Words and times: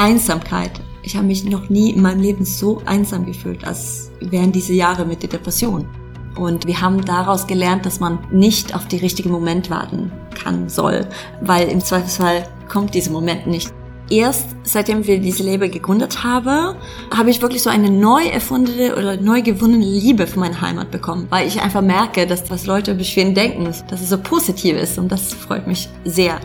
Einsamkeit. 0.00 0.80
Ich 1.02 1.14
habe 1.14 1.26
mich 1.26 1.44
noch 1.44 1.68
nie 1.68 1.90
in 1.90 2.00
meinem 2.00 2.22
Leben 2.22 2.46
so 2.46 2.80
einsam 2.86 3.26
gefühlt 3.26 3.66
als 3.66 4.10
während 4.20 4.54
diese 4.54 4.72
Jahre 4.72 5.04
mit 5.04 5.22
der 5.22 5.28
Depression. 5.28 5.86
Und 6.36 6.66
wir 6.66 6.80
haben 6.80 7.04
daraus 7.04 7.46
gelernt, 7.46 7.84
dass 7.84 8.00
man 8.00 8.18
nicht 8.30 8.74
auf 8.74 8.88
den 8.88 9.00
richtigen 9.00 9.30
Moment 9.30 9.68
warten 9.68 10.10
kann, 10.42 10.70
soll, 10.70 11.06
weil 11.42 11.68
im 11.68 11.82
Zweifelsfall 11.82 12.48
kommt 12.66 12.94
dieser 12.94 13.10
Moment 13.10 13.46
nicht. 13.46 13.74
Erst 14.08 14.46
seitdem 14.62 15.06
wir 15.06 15.20
diese 15.20 15.42
Label 15.42 15.68
gegründet 15.68 16.24
haben, 16.24 16.76
habe 17.14 17.30
ich 17.30 17.42
wirklich 17.42 17.62
so 17.62 17.68
eine 17.68 17.90
neu 17.90 18.24
erfundene 18.24 18.96
oder 18.96 19.20
neu 19.20 19.42
gewonnene 19.42 19.84
Liebe 19.84 20.26
für 20.26 20.40
meine 20.40 20.62
Heimat 20.62 20.90
bekommen, 20.90 21.26
weil 21.28 21.46
ich 21.46 21.60
einfach 21.60 21.82
merke, 21.82 22.26
dass 22.26 22.50
was 22.50 22.64
Leute 22.64 22.92
über 22.92 23.04
Schweden 23.04 23.34
denken, 23.34 23.64
dass 23.64 24.00
es 24.00 24.08
so 24.08 24.16
positiv 24.16 24.76
ist 24.78 24.98
und 24.98 25.12
das 25.12 25.34
freut 25.34 25.66
mich 25.66 25.90
sehr. 26.06 26.40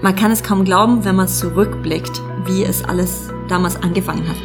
Man 0.00 0.14
kann 0.14 0.30
es 0.30 0.42
kaum 0.42 0.64
glauben, 0.64 1.04
wenn 1.04 1.16
man 1.16 1.28
zurückblickt, 1.28 2.20
wie 2.46 2.64
es 2.64 2.84
alles 2.84 3.30
damals 3.48 3.76
angefangen 3.76 4.28
hat. 4.28 4.36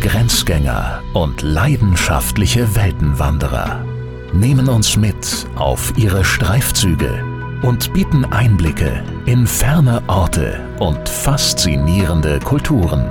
Grenzgänger 0.00 1.02
und 1.12 1.42
leidenschaftliche 1.42 2.74
Weltenwanderer 2.76 3.84
nehmen 4.32 4.68
uns 4.68 4.96
mit 4.96 5.46
auf 5.56 5.92
ihre 5.96 6.24
Streifzüge 6.24 7.24
und 7.62 7.92
bieten 7.92 8.24
Einblicke 8.24 9.02
in 9.26 9.46
ferne 9.46 10.02
Orte 10.06 10.60
und 10.78 11.08
faszinierende 11.08 12.38
Kulturen. 12.38 13.04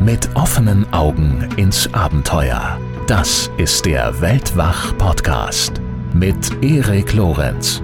Mit 0.00 0.28
offenen 0.34 0.90
Augen 0.92 1.48
ins 1.56 1.92
Abenteuer. 1.92 2.78
Das 3.06 3.50
ist 3.56 3.86
der 3.86 4.20
Weltwach-Podcast 4.20 5.80
mit 6.14 6.62
Erik 6.62 7.12
Lorenz. 7.12 7.82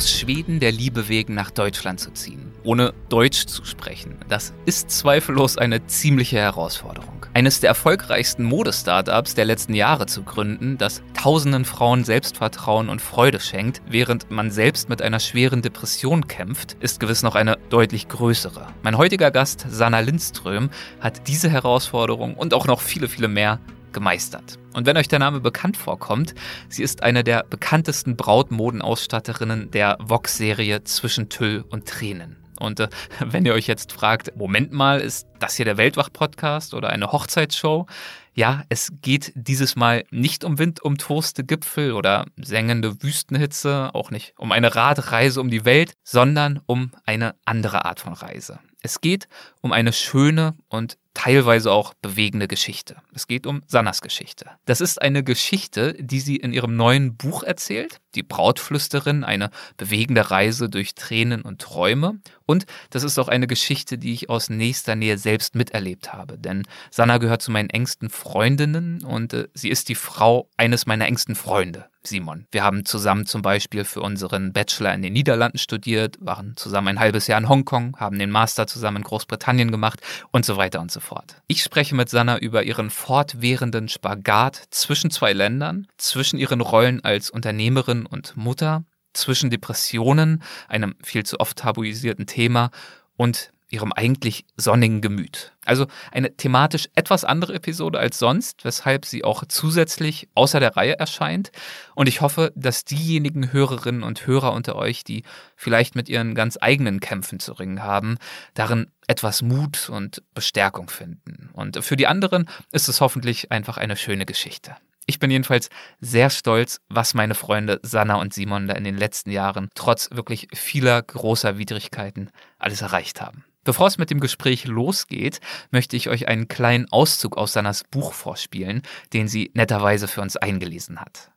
Aus 0.00 0.10
Schweden 0.10 0.60
der 0.60 0.72
Liebe 0.72 1.10
wegen 1.10 1.34
nach 1.34 1.50
Deutschland 1.50 2.00
zu 2.00 2.10
ziehen, 2.12 2.54
ohne 2.62 2.94
Deutsch 3.10 3.44
zu 3.44 3.66
sprechen, 3.66 4.16
das 4.30 4.54
ist 4.64 4.90
zweifellos 4.90 5.58
eine 5.58 5.86
ziemliche 5.88 6.38
Herausforderung. 6.38 7.26
Eines 7.34 7.60
der 7.60 7.68
erfolgreichsten 7.68 8.44
Modestartups 8.44 9.34
der 9.34 9.44
letzten 9.44 9.74
Jahre 9.74 10.06
zu 10.06 10.22
gründen, 10.22 10.78
das 10.78 11.02
tausenden 11.12 11.66
Frauen 11.66 12.04
Selbstvertrauen 12.04 12.88
und 12.88 13.02
Freude 13.02 13.40
schenkt, 13.40 13.82
während 13.90 14.30
man 14.30 14.50
selbst 14.50 14.88
mit 14.88 15.02
einer 15.02 15.20
schweren 15.20 15.60
Depression 15.60 16.26
kämpft, 16.28 16.78
ist 16.80 16.98
gewiss 16.98 17.22
noch 17.22 17.34
eine 17.34 17.58
deutlich 17.68 18.08
größere. 18.08 18.68
Mein 18.82 18.96
heutiger 18.96 19.30
Gast, 19.30 19.66
Sanna 19.68 20.00
Lindström, 20.00 20.70
hat 21.00 21.28
diese 21.28 21.50
Herausforderung 21.50 22.36
und 22.36 22.54
auch 22.54 22.66
noch 22.66 22.80
viele, 22.80 23.06
viele 23.06 23.28
mehr 23.28 23.60
gemeistert. 23.92 24.58
Und 24.72 24.86
wenn 24.86 24.96
euch 24.96 25.08
der 25.08 25.18
Name 25.18 25.40
bekannt 25.40 25.76
vorkommt, 25.76 26.34
sie 26.68 26.82
ist 26.82 27.02
eine 27.02 27.24
der 27.24 27.44
bekanntesten 27.44 28.16
Brautmodenausstatterinnen 28.16 29.70
der 29.70 29.98
Vox-Serie 30.00 30.84
Zwischen 30.84 31.28
Tüll 31.28 31.64
und 31.68 31.86
Tränen. 31.86 32.36
Und 32.60 32.78
äh, 32.78 32.88
wenn 33.20 33.44
ihr 33.44 33.54
euch 33.54 33.66
jetzt 33.66 33.92
fragt, 33.92 34.36
Moment 34.36 34.72
mal, 34.72 35.00
ist 35.00 35.26
das 35.40 35.56
hier 35.56 35.64
der 35.64 35.76
Weltwach-Podcast 35.76 36.74
oder 36.74 36.90
eine 36.90 37.10
Hochzeitsshow? 37.10 37.86
Ja, 38.32 38.62
es 38.68 38.92
geht 39.02 39.32
dieses 39.34 39.74
Mal 39.74 40.04
nicht 40.10 40.44
um 40.44 40.58
windumtoste 40.58 41.42
Gipfel 41.42 41.92
oder 41.92 42.26
sengende 42.36 43.02
Wüstenhitze, 43.02 43.90
auch 43.92 44.12
nicht 44.12 44.34
um 44.38 44.52
eine 44.52 44.76
Radreise 44.76 45.40
um 45.40 45.50
die 45.50 45.64
Welt, 45.64 45.94
sondern 46.04 46.60
um 46.66 46.92
eine 47.04 47.34
andere 47.44 47.84
Art 47.84 47.98
von 47.98 48.12
Reise. 48.12 48.60
Es 48.82 49.00
geht 49.00 49.28
um 49.60 49.72
eine 49.72 49.92
schöne 49.92 50.54
und 50.68 50.96
teilweise 51.14 51.72
auch 51.72 51.94
bewegende 51.94 52.48
Geschichte. 52.48 52.96
Es 53.14 53.26
geht 53.26 53.46
um 53.46 53.62
Sannas 53.66 54.00
Geschichte. 54.00 54.46
Das 54.64 54.80
ist 54.80 55.00
eine 55.00 55.24
Geschichte, 55.24 55.94
die 55.98 56.20
sie 56.20 56.36
in 56.36 56.52
ihrem 56.52 56.76
neuen 56.76 57.16
Buch 57.16 57.42
erzählt, 57.42 58.00
Die 58.14 58.22
Brautflüsterin, 58.22 59.24
eine 59.24 59.50
bewegende 59.76 60.30
Reise 60.30 60.68
durch 60.68 60.94
Tränen 60.94 61.42
und 61.42 61.60
Träume. 61.60 62.20
Und 62.46 62.66
das 62.90 63.04
ist 63.04 63.18
auch 63.18 63.28
eine 63.28 63.46
Geschichte, 63.46 63.98
die 63.98 64.12
ich 64.12 64.28
aus 64.28 64.50
nächster 64.50 64.96
Nähe 64.96 65.18
selbst 65.18 65.54
miterlebt 65.54 66.12
habe. 66.12 66.36
Denn 66.38 66.64
Sanna 66.90 67.18
gehört 67.18 67.42
zu 67.42 67.50
meinen 67.50 67.70
engsten 67.70 68.10
Freundinnen 68.10 69.04
und 69.04 69.32
äh, 69.32 69.48
sie 69.54 69.68
ist 69.68 69.88
die 69.88 69.94
Frau 69.94 70.48
eines 70.56 70.86
meiner 70.86 71.06
engsten 71.06 71.36
Freunde. 71.36 71.90
Simon. 72.02 72.46
Wir 72.50 72.64
haben 72.64 72.86
zusammen 72.86 73.26
zum 73.26 73.42
Beispiel 73.42 73.84
für 73.84 74.00
unseren 74.00 74.52
Bachelor 74.52 74.94
in 74.94 75.02
den 75.02 75.12
Niederlanden 75.12 75.58
studiert, 75.58 76.16
waren 76.20 76.56
zusammen 76.56 76.88
ein 76.88 77.00
halbes 77.00 77.26
Jahr 77.26 77.38
in 77.38 77.48
Hongkong, 77.48 77.96
haben 77.98 78.18
den 78.18 78.30
Master 78.30 78.66
zusammen 78.66 78.98
in 78.98 79.02
Großbritannien 79.02 79.70
gemacht 79.70 80.00
und 80.30 80.46
so 80.46 80.56
weiter 80.56 80.80
und 80.80 80.90
so 80.90 81.00
fort. 81.00 81.36
Ich 81.46 81.62
spreche 81.62 81.94
mit 81.94 82.08
Sanna 82.08 82.38
über 82.38 82.62
ihren 82.62 82.88
fortwährenden 82.88 83.88
Spagat 83.88 84.62
zwischen 84.70 85.10
zwei 85.10 85.34
Ländern, 85.34 85.86
zwischen 85.98 86.38
ihren 86.38 86.62
Rollen 86.62 87.04
als 87.04 87.28
Unternehmerin 87.28 87.99
und 88.06 88.36
Mutter, 88.36 88.84
zwischen 89.12 89.50
Depressionen, 89.50 90.42
einem 90.68 90.94
viel 91.02 91.24
zu 91.24 91.40
oft 91.40 91.58
tabuisierten 91.58 92.26
Thema, 92.26 92.70
und 93.16 93.52
ihrem 93.70 93.92
eigentlich 93.92 94.44
sonnigen 94.56 95.00
Gemüt. 95.00 95.52
Also 95.64 95.86
eine 96.10 96.36
thematisch 96.36 96.88
etwas 96.94 97.24
andere 97.24 97.54
Episode 97.54 97.98
als 97.98 98.18
sonst, 98.18 98.64
weshalb 98.64 99.06
sie 99.06 99.24
auch 99.24 99.44
zusätzlich 99.48 100.28
außer 100.34 100.58
der 100.58 100.76
Reihe 100.76 100.98
erscheint. 100.98 101.52
Und 101.94 102.08
ich 102.08 102.20
hoffe, 102.20 102.52
dass 102.56 102.84
diejenigen 102.84 103.52
Hörerinnen 103.52 104.02
und 104.02 104.26
Hörer 104.26 104.52
unter 104.52 104.74
euch, 104.74 105.04
die 105.04 105.22
vielleicht 105.54 105.94
mit 105.94 106.08
ihren 106.08 106.34
ganz 106.34 106.58
eigenen 106.60 107.00
Kämpfen 107.00 107.38
zu 107.38 107.52
ringen 107.52 107.82
haben, 107.82 108.16
darin 108.54 108.90
etwas 109.06 109.42
Mut 109.42 109.88
und 109.88 110.22
Bestärkung 110.34 110.90
finden. 110.90 111.50
Und 111.52 111.84
für 111.84 111.96
die 111.96 112.06
anderen 112.06 112.48
ist 112.72 112.88
es 112.88 113.00
hoffentlich 113.00 113.52
einfach 113.52 113.76
eine 113.76 113.96
schöne 113.96 114.26
Geschichte. 114.26 114.76
Ich 115.10 115.18
bin 115.18 115.32
jedenfalls 115.32 115.70
sehr 116.00 116.30
stolz, 116.30 116.78
was 116.88 117.14
meine 117.14 117.34
Freunde 117.34 117.80
Sanna 117.82 118.20
und 118.20 118.32
Simon 118.32 118.68
da 118.68 118.74
in 118.74 118.84
den 118.84 118.96
letzten 118.96 119.32
Jahren 119.32 119.68
trotz 119.74 120.08
wirklich 120.12 120.46
vieler 120.54 121.02
großer 121.02 121.58
Widrigkeiten 121.58 122.30
alles 122.60 122.80
erreicht 122.80 123.20
haben. 123.20 123.44
Bevor 123.64 123.88
es 123.88 123.98
mit 123.98 124.10
dem 124.10 124.20
Gespräch 124.20 124.66
losgeht, 124.66 125.40
möchte 125.72 125.96
ich 125.96 126.08
euch 126.08 126.28
einen 126.28 126.46
kleinen 126.46 126.86
Auszug 126.92 127.36
aus 127.36 127.54
Sannas 127.54 127.82
Buch 127.90 128.12
vorspielen, 128.12 128.82
den 129.12 129.26
sie 129.26 129.50
netterweise 129.52 130.06
für 130.06 130.20
uns 130.20 130.36
eingelesen 130.36 131.00
hat. 131.00 131.32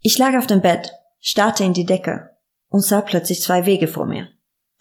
Ich 0.00 0.16
lag 0.16 0.34
auf 0.38 0.46
dem 0.46 0.62
Bett, 0.62 0.90
starrte 1.20 1.62
in 1.62 1.74
die 1.74 1.84
Decke 1.84 2.30
und 2.68 2.80
sah 2.80 3.02
plötzlich 3.02 3.42
zwei 3.42 3.66
Wege 3.66 3.86
vor 3.86 4.06
mir. 4.06 4.28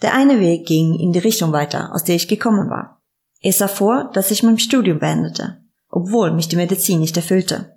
Der 0.01 0.13
eine 0.13 0.39
Weg 0.39 0.65
ging 0.65 0.97
in 0.97 1.11
die 1.11 1.19
Richtung 1.19 1.51
weiter, 1.51 1.93
aus 1.93 2.05
der 2.05 2.15
ich 2.15 2.29
gekommen 2.29 2.69
war. 2.69 3.01
Es 3.41 3.57
sah 3.57 3.67
vor, 3.67 4.11
dass 4.13 4.31
ich 4.31 4.43
mein 4.43 4.59
Studium 4.59 4.99
beendete, 4.99 5.61
obwohl 5.89 6.31
mich 6.31 6.47
die 6.47 6.55
Medizin 6.55 7.01
nicht 7.01 7.17
erfüllte. 7.17 7.73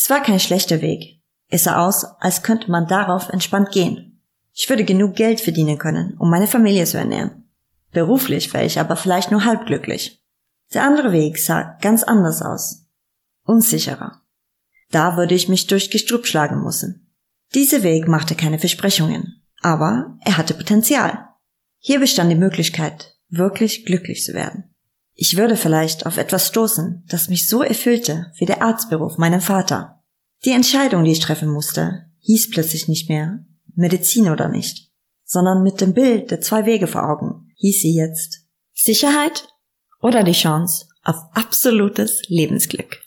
Es 0.00 0.08
war 0.10 0.22
kein 0.22 0.38
schlechter 0.38 0.80
Weg. 0.80 1.20
Es 1.48 1.64
sah 1.64 1.84
aus, 1.84 2.04
als 2.20 2.44
könnte 2.44 2.70
man 2.70 2.86
darauf 2.86 3.30
entspannt 3.30 3.72
gehen. 3.72 4.22
Ich 4.52 4.68
würde 4.68 4.84
genug 4.84 5.16
Geld 5.16 5.40
verdienen 5.40 5.76
können, 5.76 6.16
um 6.18 6.30
meine 6.30 6.46
Familie 6.46 6.84
zu 6.84 6.98
ernähren. 6.98 7.50
Beruflich 7.90 8.52
wäre 8.54 8.64
ich 8.64 8.78
aber 8.78 8.94
vielleicht 8.96 9.32
nur 9.32 9.44
halb 9.44 9.66
glücklich. 9.66 10.24
Der 10.72 10.84
andere 10.84 11.10
Weg 11.10 11.38
sah 11.38 11.76
ganz 11.80 12.04
anders 12.04 12.42
aus. 12.42 12.86
Unsicherer. 13.44 14.22
Da 14.90 15.16
würde 15.16 15.34
ich 15.34 15.48
mich 15.48 15.66
durch 15.66 15.90
Gestrüpp 15.90 16.26
schlagen 16.26 16.62
müssen. 16.62 17.12
Dieser 17.54 17.82
Weg 17.82 18.06
machte 18.06 18.34
keine 18.34 18.58
Versprechungen, 18.58 19.42
aber 19.62 20.16
er 20.24 20.36
hatte 20.36 20.54
Potenzial. 20.54 21.28
Hier 21.78 21.98
bestand 21.98 22.30
die 22.30 22.36
Möglichkeit, 22.36 23.18
wirklich 23.30 23.84
glücklich 23.84 24.22
zu 24.22 24.34
werden. 24.34 24.74
Ich 25.20 25.36
würde 25.36 25.56
vielleicht 25.56 26.06
auf 26.06 26.16
etwas 26.16 26.46
stoßen, 26.46 27.02
das 27.08 27.28
mich 27.28 27.48
so 27.48 27.64
erfüllte 27.64 28.30
wie 28.36 28.46
der 28.46 28.62
Arztberuf 28.62 29.18
meinem 29.18 29.40
Vater. 29.40 30.04
Die 30.44 30.52
Entscheidung, 30.52 31.02
die 31.02 31.10
ich 31.10 31.18
treffen 31.18 31.48
musste, 31.48 32.06
hieß 32.20 32.50
plötzlich 32.50 32.86
nicht 32.86 33.08
mehr 33.08 33.44
Medizin 33.74 34.28
oder 34.30 34.48
nicht, 34.48 34.92
sondern 35.24 35.64
mit 35.64 35.80
dem 35.80 35.92
Bild 35.92 36.30
der 36.30 36.40
zwei 36.40 36.66
Wege 36.66 36.86
vor 36.86 37.02
Augen 37.02 37.50
hieß 37.56 37.80
sie 37.80 37.96
jetzt 37.96 38.46
Sicherheit 38.72 39.48
oder 40.00 40.22
die 40.22 40.30
Chance 40.30 40.86
auf 41.02 41.16
absolutes 41.32 42.22
Lebensglück. 42.28 43.02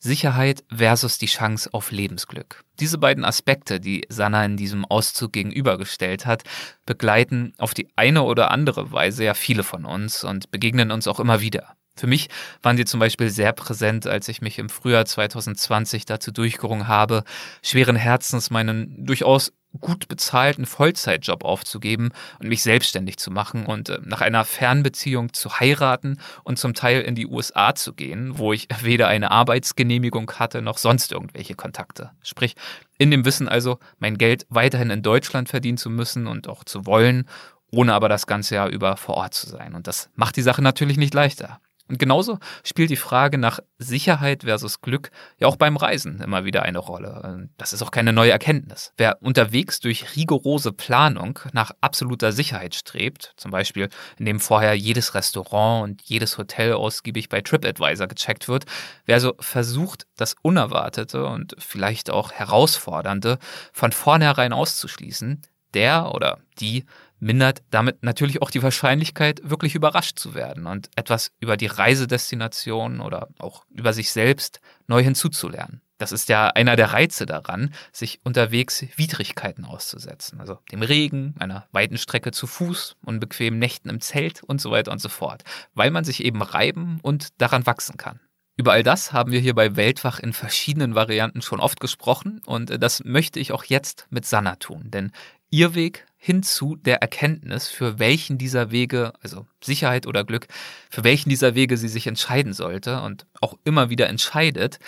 Sicherheit 0.00 0.64
versus 0.74 1.18
die 1.18 1.26
Chance 1.26 1.68
auf 1.72 1.90
Lebensglück. 1.90 2.64
Diese 2.80 2.98
beiden 2.98 3.24
Aspekte, 3.24 3.80
die 3.80 4.06
Sanna 4.08 4.44
in 4.44 4.56
diesem 4.56 4.84
Auszug 4.86 5.32
gegenübergestellt 5.32 6.24
hat, 6.24 6.42
begleiten 6.86 7.52
auf 7.58 7.74
die 7.74 7.88
eine 7.96 8.22
oder 8.22 8.50
andere 8.50 8.92
Weise 8.92 9.24
ja 9.24 9.34
viele 9.34 9.62
von 9.62 9.84
uns 9.84 10.24
und 10.24 10.50
begegnen 10.50 10.90
uns 10.90 11.06
auch 11.06 11.20
immer 11.20 11.42
wieder. 11.42 11.76
Für 11.96 12.06
mich 12.06 12.28
waren 12.62 12.78
die 12.78 12.86
zum 12.86 12.98
Beispiel 12.98 13.28
sehr 13.28 13.52
präsent, 13.52 14.06
als 14.06 14.28
ich 14.28 14.40
mich 14.40 14.58
im 14.58 14.70
Frühjahr 14.70 15.04
2020 15.04 16.06
dazu 16.06 16.30
durchgerungen 16.30 16.88
habe, 16.88 17.24
schweren 17.62 17.96
Herzens 17.96 18.48
meinen 18.48 19.04
durchaus 19.04 19.52
gut 19.78 20.08
bezahlten 20.08 20.66
Vollzeitjob 20.66 21.44
aufzugeben 21.44 22.10
und 22.40 22.48
mich 22.48 22.62
selbstständig 22.62 23.18
zu 23.18 23.30
machen 23.30 23.66
und 23.66 23.88
äh, 23.88 23.98
nach 24.04 24.20
einer 24.20 24.44
Fernbeziehung 24.44 25.32
zu 25.32 25.60
heiraten 25.60 26.18
und 26.42 26.58
zum 26.58 26.74
Teil 26.74 27.02
in 27.02 27.14
die 27.14 27.26
USA 27.26 27.74
zu 27.74 27.92
gehen, 27.92 28.38
wo 28.38 28.52
ich 28.52 28.68
weder 28.82 29.08
eine 29.08 29.30
Arbeitsgenehmigung 29.30 30.30
hatte 30.32 30.62
noch 30.62 30.78
sonst 30.78 31.12
irgendwelche 31.12 31.54
Kontakte. 31.54 32.10
Sprich, 32.22 32.56
in 32.98 33.10
dem 33.10 33.24
Wissen 33.24 33.48
also, 33.48 33.78
mein 33.98 34.18
Geld 34.18 34.46
weiterhin 34.48 34.90
in 34.90 35.02
Deutschland 35.02 35.48
verdienen 35.48 35.78
zu 35.78 35.88
müssen 35.88 36.26
und 36.26 36.48
auch 36.48 36.64
zu 36.64 36.86
wollen, 36.86 37.28
ohne 37.70 37.94
aber 37.94 38.08
das 38.08 38.26
ganze 38.26 38.56
Jahr 38.56 38.68
über 38.68 38.96
vor 38.96 39.16
Ort 39.16 39.34
zu 39.34 39.48
sein. 39.48 39.74
Und 39.74 39.86
das 39.86 40.10
macht 40.16 40.36
die 40.36 40.42
Sache 40.42 40.62
natürlich 40.62 40.96
nicht 40.96 41.14
leichter. 41.14 41.60
Und 41.90 41.98
genauso 41.98 42.38
spielt 42.62 42.88
die 42.90 42.96
Frage 42.96 43.36
nach 43.36 43.58
Sicherheit 43.78 44.44
versus 44.44 44.80
Glück 44.80 45.10
ja 45.38 45.48
auch 45.48 45.56
beim 45.56 45.76
Reisen 45.76 46.20
immer 46.20 46.44
wieder 46.44 46.62
eine 46.62 46.78
Rolle. 46.78 47.48
Das 47.58 47.72
ist 47.72 47.82
auch 47.82 47.90
keine 47.90 48.12
neue 48.12 48.30
Erkenntnis. 48.30 48.92
Wer 48.96 49.20
unterwegs 49.20 49.80
durch 49.80 50.14
rigorose 50.14 50.70
Planung 50.70 51.40
nach 51.52 51.72
absoluter 51.80 52.30
Sicherheit 52.30 52.76
strebt, 52.76 53.32
zum 53.36 53.50
Beispiel 53.50 53.88
indem 54.18 54.38
vorher 54.38 54.74
jedes 54.74 55.14
Restaurant 55.16 55.82
und 55.82 56.02
jedes 56.02 56.38
Hotel 56.38 56.74
ausgiebig 56.74 57.28
bei 57.28 57.40
TripAdvisor 57.40 58.06
gecheckt 58.06 58.46
wird, 58.46 58.66
wer 59.06 59.16
also 59.16 59.34
versucht, 59.40 60.06
das 60.16 60.36
Unerwartete 60.42 61.26
und 61.26 61.56
vielleicht 61.58 62.08
auch 62.08 62.30
Herausfordernde 62.30 63.38
von 63.72 63.90
vornherein 63.90 64.52
auszuschließen, 64.52 65.42
der 65.74 66.14
oder 66.14 66.38
die 66.60 66.84
mindert 67.20 67.62
damit 67.70 68.02
natürlich 68.02 68.42
auch 68.42 68.50
die 68.50 68.62
Wahrscheinlichkeit, 68.62 69.40
wirklich 69.44 69.74
überrascht 69.74 70.18
zu 70.18 70.34
werden 70.34 70.66
und 70.66 70.90
etwas 70.96 71.30
über 71.38 71.56
die 71.56 71.66
Reisedestination 71.66 73.00
oder 73.00 73.28
auch 73.38 73.64
über 73.70 73.92
sich 73.92 74.10
selbst 74.10 74.60
neu 74.86 75.02
hinzuzulernen. 75.02 75.82
Das 75.98 76.12
ist 76.12 76.30
ja 76.30 76.48
einer 76.48 76.76
der 76.76 76.94
Reize 76.94 77.26
daran, 77.26 77.74
sich 77.92 78.20
unterwegs 78.24 78.86
Widrigkeiten 78.96 79.66
auszusetzen. 79.66 80.40
Also 80.40 80.58
dem 80.72 80.80
Regen, 80.80 81.34
einer 81.38 81.66
weiten 81.72 81.98
Strecke 81.98 82.32
zu 82.32 82.46
Fuß, 82.46 82.96
unbequemen 83.04 83.58
Nächten 83.58 83.90
im 83.90 84.00
Zelt 84.00 84.42
und 84.42 84.62
so 84.62 84.70
weiter 84.70 84.92
und 84.92 85.00
so 85.00 85.10
fort. 85.10 85.42
Weil 85.74 85.90
man 85.90 86.04
sich 86.04 86.24
eben 86.24 86.40
reiben 86.40 87.00
und 87.02 87.38
daran 87.38 87.66
wachsen 87.66 87.98
kann. 87.98 88.18
Über 88.56 88.72
all 88.72 88.82
das 88.82 89.12
haben 89.12 89.30
wir 89.30 89.40
hier 89.40 89.54
bei 89.54 89.76
Weltwach 89.76 90.18
in 90.18 90.32
verschiedenen 90.32 90.94
Varianten 90.94 91.42
schon 91.42 91.60
oft 91.60 91.80
gesprochen 91.80 92.42
und 92.44 92.82
das 92.82 93.04
möchte 93.04 93.40
ich 93.40 93.52
auch 93.52 93.64
jetzt 93.64 94.06
mit 94.10 94.26
Sanna 94.26 94.56
tun, 94.56 94.90
denn 94.90 95.12
ihr 95.50 95.74
Weg 95.74 96.06
hin 96.16 96.42
zu 96.42 96.76
der 96.76 97.02
Erkenntnis, 97.02 97.68
für 97.68 97.98
welchen 97.98 98.38
dieser 98.38 98.70
Wege, 98.70 99.12
also 99.22 99.46
Sicherheit 99.62 100.06
oder 100.06 100.24
Glück, 100.24 100.46
für 100.90 101.04
welchen 101.04 101.28
dieser 101.28 101.54
Wege 101.54 101.76
sie 101.76 101.88
sich 101.88 102.06
entscheiden 102.06 102.52
sollte 102.52 103.02
und 103.02 103.26
auch 103.40 103.54
immer 103.64 103.90
wieder 103.90 104.08
entscheidet, 104.08 104.78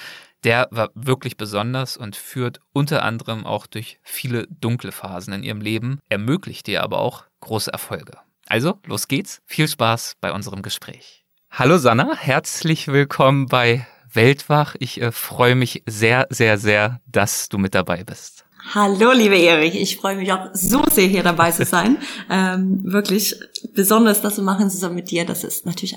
der 0.44 0.68
war 0.70 0.90
wirklich 0.94 1.36
besonders 1.36 1.96
und 1.96 2.16
führt 2.16 2.60
unter 2.72 3.02
anderem 3.02 3.46
auch 3.46 3.66
durch 3.66 3.98
viele 4.02 4.46
dunkle 4.48 4.92
Phasen 4.92 5.32
in 5.32 5.42
ihrem 5.42 5.60
Leben, 5.60 6.00
ermöglicht 6.08 6.68
ihr 6.68 6.82
aber 6.82 6.98
auch 6.98 7.24
große 7.40 7.72
Erfolge. 7.72 8.18
Also, 8.46 8.78
los 8.86 9.08
geht's. 9.08 9.40
Viel 9.46 9.68
Spaß 9.68 10.16
bei 10.20 10.32
unserem 10.32 10.62
Gespräch. 10.62 11.24
Hallo 11.50 11.78
Sanna, 11.78 12.16
herzlich 12.16 12.88
willkommen 12.88 13.46
bei 13.46 13.86
Weltwach. 14.12 14.74
Ich 14.78 15.00
äh, 15.00 15.12
freue 15.12 15.54
mich 15.54 15.82
sehr, 15.86 16.26
sehr, 16.30 16.58
sehr, 16.58 17.00
dass 17.06 17.48
du 17.48 17.58
mit 17.58 17.74
dabei 17.74 18.04
bist. 18.04 18.44
Hallo, 18.70 19.12
liebe 19.12 19.36
Erich. 19.36 19.74
Ich 19.74 19.96
freue 19.96 20.16
mich 20.16 20.32
auch 20.32 20.50
so 20.52 20.82
sehr, 20.90 21.08
hier 21.08 21.22
dabei 21.22 21.50
zu 21.50 21.64
sein. 21.64 21.98
ähm, 22.30 22.80
wirklich 22.84 23.34
besonders, 23.74 24.22
das 24.22 24.36
zu 24.36 24.42
machen 24.42 24.70
zusammen 24.70 24.94
mit 24.94 25.10
dir. 25.10 25.24
Das 25.26 25.44
ist 25.44 25.66
natürlich 25.66 25.96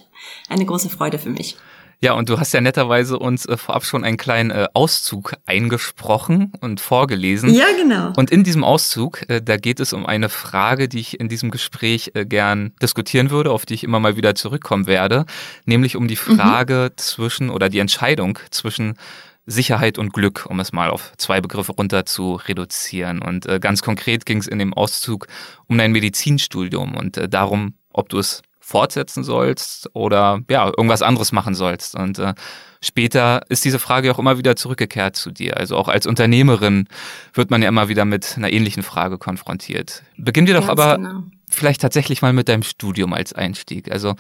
eine 0.49 0.65
große 0.65 0.89
Freude 0.89 1.19
für 1.19 1.29
mich. 1.29 1.57
Ja, 2.01 2.13
und 2.13 2.29
du 2.29 2.39
hast 2.39 2.53
ja 2.53 2.61
netterweise 2.61 3.17
uns 3.17 3.45
äh, 3.45 3.55
vorab 3.55 3.85
schon 3.85 4.03
einen 4.03 4.17
kleinen 4.17 4.51
äh, 4.51 4.67
Auszug 4.73 5.33
eingesprochen 5.45 6.51
und 6.59 6.81
vorgelesen. 6.81 7.53
Ja, 7.53 7.65
genau. 7.77 8.13
Und 8.17 8.31
in 8.31 8.43
diesem 8.43 8.63
Auszug, 8.63 9.27
äh, 9.29 9.41
da 9.41 9.57
geht 9.57 9.79
es 9.79 9.93
um 9.93 10.05
eine 10.05 10.29
Frage, 10.29 10.89
die 10.89 10.99
ich 10.99 11.19
in 11.19 11.29
diesem 11.29 11.51
Gespräch 11.51 12.11
äh, 12.13 12.25
gern 12.25 12.73
diskutieren 12.81 13.29
würde, 13.29 13.51
auf 13.51 13.65
die 13.65 13.75
ich 13.75 13.83
immer 13.83 13.99
mal 13.99 14.17
wieder 14.17 14.35
zurückkommen 14.35 14.87
werde, 14.87 15.25
nämlich 15.65 15.95
um 15.95 16.07
die 16.07 16.15
mhm. 16.15 16.37
Frage 16.37 16.89
mhm. 16.91 16.97
zwischen 16.97 17.49
oder 17.49 17.69
die 17.69 17.79
Entscheidung 17.79 18.39
zwischen 18.51 18.97
Sicherheit 19.45 19.97
und 19.97 20.13
Glück, 20.13 20.45
um 20.49 20.59
es 20.59 20.73
mal 20.73 20.89
auf 20.89 21.13
zwei 21.17 21.41
Begriffe 21.41 21.73
runter 21.73 22.05
zu 22.05 22.35
reduzieren. 22.35 23.21
Und 23.21 23.45
äh, 23.45 23.59
ganz 23.59 23.81
konkret 23.81 24.25
ging 24.25 24.39
es 24.39 24.47
in 24.47 24.59
dem 24.59 24.73
Auszug 24.73 25.27
um 25.67 25.77
dein 25.77 25.91
Medizinstudium 25.91 26.95
und 26.95 27.17
äh, 27.17 27.29
darum, 27.29 27.75
ob 27.93 28.09
du 28.09 28.19
es 28.19 28.41
fortsetzen 28.59 29.23
sollst 29.23 29.91
oder 29.93 30.41
ja, 30.49 30.65
irgendwas 30.65 31.03
anderes 31.03 31.31
machen 31.31 31.53
sollst. 31.53 31.93
Und 31.93 32.17
äh, 32.17 32.33
später 32.81 33.43
ist 33.49 33.63
diese 33.63 33.77
Frage 33.77 34.11
auch 34.11 34.17
immer 34.17 34.39
wieder 34.39 34.55
zurückgekehrt 34.55 35.15
zu 35.15 35.29
dir. 35.29 35.57
Also 35.57 35.77
auch 35.77 35.87
als 35.87 36.07
Unternehmerin 36.07 36.87
wird 37.33 37.51
man 37.51 37.61
ja 37.61 37.69
immer 37.69 37.89
wieder 37.89 38.05
mit 38.05 38.33
einer 38.37 38.51
ähnlichen 38.51 38.81
Frage 38.81 39.19
konfrontiert. 39.19 40.01
Beginnen 40.17 40.47
wir 40.47 40.55
doch 40.55 40.67
Ganz 40.67 40.79
aber 40.79 40.97
genau. 40.97 41.23
vielleicht 41.47 41.81
tatsächlich 41.81 42.23
mal 42.23 42.33
mit 42.33 42.49
deinem 42.49 42.63
Studium 42.63 43.13
als 43.13 43.33
Einstieg. 43.33 43.91
Also 43.91 44.15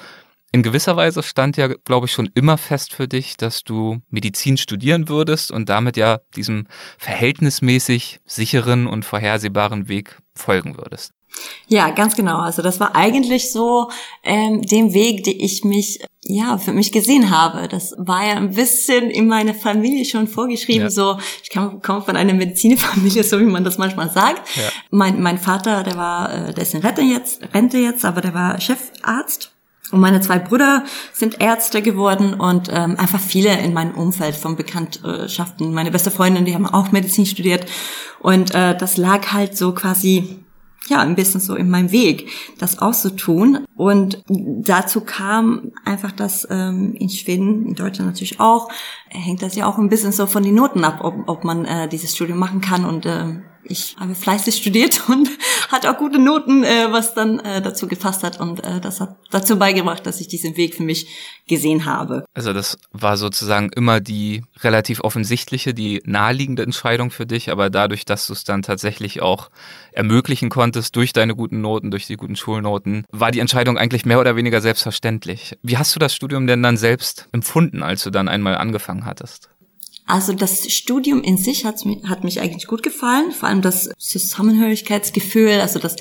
in 0.55 0.63
gewisser 0.63 0.95
Weise 0.95 1.21
stand 1.21 1.57
ja, 1.57 1.67
glaube 1.67 2.05
ich, 2.05 2.13
schon 2.13 2.29
immer 2.33 2.57
fest 2.57 2.93
für 2.93 3.09
dich, 3.09 3.35
dass 3.35 3.65
du 3.65 3.99
Medizin 4.09 4.55
studieren 4.55 5.09
würdest 5.09 5.51
und 5.51 5.67
damit 5.67 5.97
ja 5.97 6.21
diesem 6.33 6.67
verhältnismäßig 6.97 8.21
sicheren 8.23 8.87
und 8.87 9.03
vorhersehbaren 9.03 9.89
Weg 9.89 10.17
folgen 10.33 10.77
würdest. 10.77 11.11
Ja, 11.67 11.89
ganz 11.89 12.15
genau. 12.15 12.37
Also 12.37 12.61
das 12.61 12.79
war 12.79 12.95
eigentlich 12.95 13.51
so 13.51 13.89
ähm, 14.23 14.61
dem 14.61 14.93
Weg, 14.93 15.25
den 15.25 15.37
ich 15.41 15.65
mich 15.65 15.99
ja 16.23 16.57
für 16.57 16.71
mich 16.71 16.93
gesehen 16.93 17.31
habe. 17.31 17.67
Das 17.67 17.93
war 17.97 18.25
ja 18.25 18.35
ein 18.35 18.51
bisschen 18.51 19.09
in 19.09 19.27
meine 19.27 19.53
Familie 19.53 20.05
schon 20.05 20.29
vorgeschrieben. 20.29 20.83
Ja. 20.83 20.89
So, 20.89 21.17
ich 21.43 21.49
komme 21.49 21.81
von 21.81 22.15
einer 22.15 22.33
Medizinerfamilie, 22.33 23.23
so 23.25 23.41
wie 23.41 23.43
man 23.43 23.65
das 23.65 23.77
manchmal 23.77 24.09
sagt. 24.09 24.55
Ja. 24.55 24.69
Mein, 24.89 25.21
mein 25.21 25.37
Vater, 25.37 25.83
der 25.83 25.97
war, 25.97 26.33
äh, 26.33 26.53
der 26.53 26.63
ist 26.63 26.73
in 26.73 26.79
Rente 26.79 27.01
jetzt, 27.01 27.41
Rente 27.53 27.77
jetzt, 27.77 28.05
aber 28.05 28.21
der 28.21 28.33
war 28.33 28.61
Chefarzt 28.61 29.51
und 29.91 29.99
meine 29.99 30.19
zwei 30.19 30.39
Brüder 30.39 30.83
sind 31.13 31.39
Ärzte 31.41 31.81
geworden 31.81 32.33
und 32.33 32.69
ähm, 32.71 32.97
einfach 32.97 33.19
viele 33.19 33.59
in 33.59 33.73
meinem 33.73 33.93
Umfeld 33.93 34.35
von 34.35 34.55
Bekanntschaften. 34.55 35.73
Meine 35.73 35.91
beste 35.91 36.09
Freundin, 36.09 36.45
die 36.45 36.55
haben 36.55 36.65
auch 36.65 36.91
Medizin 36.91 37.25
studiert. 37.25 37.65
Und 38.19 38.55
äh, 38.55 38.75
das 38.75 38.97
lag 38.97 39.31
halt 39.31 39.55
so 39.55 39.73
quasi, 39.73 40.39
ja, 40.87 41.01
ein 41.01 41.15
bisschen 41.15 41.39
so 41.39 41.55
in 41.55 41.69
meinem 41.69 41.91
Weg, 41.91 42.29
das 42.57 42.79
auszutun. 42.79 43.65
Und 43.75 44.23
dazu 44.27 45.01
kam 45.01 45.71
einfach, 45.85 46.11
dass 46.11 46.47
ähm, 46.49 46.95
in 46.97 47.09
Schweden, 47.09 47.67
in 47.67 47.75
Deutschland 47.75 48.09
natürlich 48.09 48.39
auch, 48.39 48.69
hängt 49.09 49.43
das 49.43 49.55
ja 49.55 49.67
auch 49.67 49.77
ein 49.77 49.89
bisschen 49.89 50.11
so 50.11 50.25
von 50.25 50.41
den 50.41 50.55
Noten 50.55 50.83
ab, 50.83 51.01
ob, 51.03 51.29
ob 51.29 51.43
man 51.43 51.65
äh, 51.65 51.87
dieses 51.87 52.15
Studium 52.15 52.39
machen 52.39 52.59
kann. 52.59 52.85
Und 52.85 53.05
äh, 53.05 53.35
ich 53.67 53.95
habe 53.99 54.15
fleißig 54.15 54.55
studiert 54.55 55.01
und 55.09 55.29
hatte 55.69 55.91
auch 55.91 55.97
gute 55.97 56.19
Noten, 56.19 56.63
äh, 56.63 56.87
was 56.91 57.13
dann 57.13 57.39
äh, 57.39 57.61
dazu 57.61 57.87
gefasst 57.87 58.23
hat 58.23 58.39
und 58.39 58.63
äh, 58.63 58.79
das 58.79 59.01
hat 59.01 59.15
dazu 59.31 59.57
beigebracht, 59.57 60.05
dass 60.05 60.21
ich 60.21 60.27
diesen 60.27 60.57
Weg 60.57 60.75
für 60.75 60.83
mich 60.83 61.07
gesehen 61.47 61.85
habe. 61.85 62.25
Also 62.33 62.53
das 62.53 62.77
war 62.91 63.17
sozusagen 63.17 63.69
immer 63.69 63.99
die 63.99 64.43
relativ 64.61 65.01
offensichtliche, 65.01 65.73
die 65.73 66.01
naheliegende 66.05 66.63
Entscheidung 66.63 67.11
für 67.11 67.25
dich, 67.25 67.51
aber 67.51 67.69
dadurch, 67.69 68.05
dass 68.05 68.27
du 68.27 68.33
es 68.33 68.43
dann 68.43 68.61
tatsächlich 68.61 69.21
auch 69.21 69.49
ermöglichen 69.91 70.49
konntest 70.49 70.95
durch 70.95 71.13
deine 71.13 71.35
guten 71.35 71.61
Noten, 71.61 71.91
durch 71.91 72.07
die 72.07 72.17
guten 72.17 72.35
Schulnoten, 72.35 73.05
war 73.11 73.31
die 73.31 73.39
Entscheidung 73.39 73.77
eigentlich 73.77 74.05
mehr 74.05 74.19
oder 74.19 74.35
weniger 74.35 74.61
selbstverständlich. 74.61 75.57
Wie 75.61 75.77
hast 75.77 75.95
du 75.95 75.99
das 75.99 76.15
Studium 76.15 76.47
denn 76.47 76.63
dann 76.63 76.77
selbst 76.77 77.27
empfunden, 77.31 77.83
als 77.83 78.03
du 78.03 78.09
dann 78.09 78.27
einmal 78.27 78.55
angefangen 78.55 79.05
hattest? 79.05 79.49
Also 80.05 80.33
das 80.33 80.71
Studium 80.71 81.23
in 81.23 81.37
sich 81.37 81.65
hat, 81.65 81.83
hat 82.07 82.23
mich 82.23 82.39
eigentlich 82.39 82.67
gut 82.67 82.83
gefallen, 82.83 83.31
vor 83.31 83.49
allem 83.49 83.61
das 83.61 83.89
Zusammenhörigkeitsgefühl, 83.97 85.59
also 85.61 85.79
das 85.79 85.95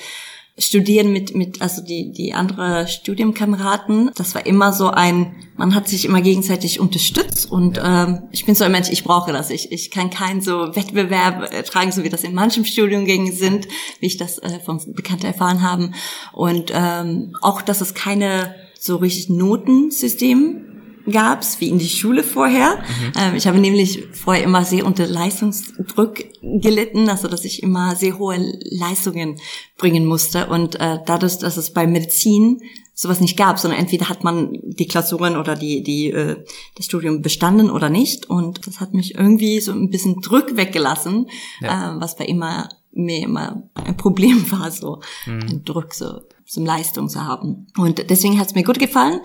Studieren 0.57 1.13
mit, 1.13 1.35
mit, 1.35 1.61
also 1.63 1.83
die, 1.83 2.13
die 2.13 2.33
andere 2.33 2.87
Studienkameraden, 2.87 4.13
das 4.15 4.37
war 4.37 4.47
immer 4.47 4.73
so 4.73 4.89
ein, 4.89 5.35
man 5.57 5.75
hat 5.75 5.89
sich 5.89 6.05
immer 6.05 6.21
gegenseitig 6.21 6.79
unterstützt 6.79 7.51
und 7.51 7.77
ja. 7.77 8.05
ähm, 8.05 8.23
ich 8.31 8.47
bin 8.47 8.55
so 8.55 8.63
ein 8.63 8.71
Mensch, 8.71 8.89
ich 8.89 9.03
brauche 9.03 9.33
das. 9.33 9.51
Ich, 9.51 9.73
ich 9.73 9.91
kann 9.91 10.11
keinen 10.11 10.43
so 10.43 10.77
Wettbewerb 10.77 11.53
äh, 11.53 11.65
tragen, 11.65 11.91
so 11.91 12.05
wie 12.05 12.09
das 12.09 12.23
in 12.23 12.35
manchen 12.35 12.65
Studiengängen 12.65 13.33
sind, 13.33 13.67
wie 13.99 14.07
ich 14.07 14.17
das 14.17 14.39
äh, 14.39 14.61
von 14.61 14.81
Bekannten 14.95 15.27
erfahren 15.27 15.61
haben. 15.63 15.95
Und 16.33 16.71
ähm, 16.73 17.35
auch, 17.41 17.61
dass 17.61 17.81
es 17.81 17.95
keine 17.95 18.55
so 18.79 18.97
richtig 18.97 19.31
Notensystem 19.31 20.74
gab's 21.11 21.61
wie 21.61 21.69
in 21.69 21.79
die 21.79 21.89
Schule 21.89 22.23
vorher. 22.23 22.77
Mhm. 22.77 23.13
Ähm, 23.17 23.35
ich 23.37 23.47
habe 23.47 23.59
nämlich 23.59 24.05
vorher 24.13 24.45
immer 24.45 24.65
sehr 24.65 24.87
unter 24.87 25.07
Leistungsdruck 25.07 26.25
gelitten, 26.43 27.09
also 27.09 27.29
dass 27.29 27.45
ich 27.45 27.63
immer 27.63 27.97
sehr 27.97 28.19
hohe 28.19 28.37
Leistungen 28.71 29.39
bringen 29.77 30.07
musste. 30.07 30.47
Und 30.47 30.77
äh, 30.81 30.99
dadurch, 31.05 31.39
dass 31.39 31.57
es 31.57 31.73
bei 31.73 31.87
Medizin 31.87 32.61
sowas 32.95 33.21
nicht 33.21 33.37
gab, 33.37 33.59
sondern 33.59 33.81
entweder 33.81 34.09
hat 34.09 34.23
man 34.23 34.57
die 34.63 34.87
Klausuren 34.87 35.37
oder 35.37 35.57
die, 35.57 35.83
die, 35.83 36.11
äh, 36.11 36.45
das 36.77 36.87
Studium 36.87 37.23
bestanden 37.23 37.71
oder 37.71 37.91
nicht. 37.91 38.31
Und 38.31 38.67
das 38.67 38.81
hat 38.81 38.95
mich 38.95 39.17
irgendwie 39.17 39.61
so 39.61 39.73
ein 39.73 39.91
bisschen 39.91 40.21
Druck 40.21 40.57
weggelassen, 40.57 41.27
ja. 41.61 41.97
äh, 41.97 42.01
was 42.01 42.17
bei 42.17 42.25
immer 42.25 42.69
mir 42.97 43.23
immer 43.23 43.69
ein 43.75 43.97
Problem 43.97 44.51
war, 44.53 44.71
so 44.71 45.01
mhm. 45.27 45.65
Druck, 45.65 45.95
so, 45.95 46.21
so 46.45 46.61
eine 46.61 46.69
Leistung 46.69 47.09
zu 47.09 47.25
haben. 47.25 47.67
Und 47.77 48.09
deswegen 48.09 48.39
hat 48.39 48.49
es 48.49 48.55
mir 48.55 48.63
gut 48.63 48.79
gefallen. 48.79 49.21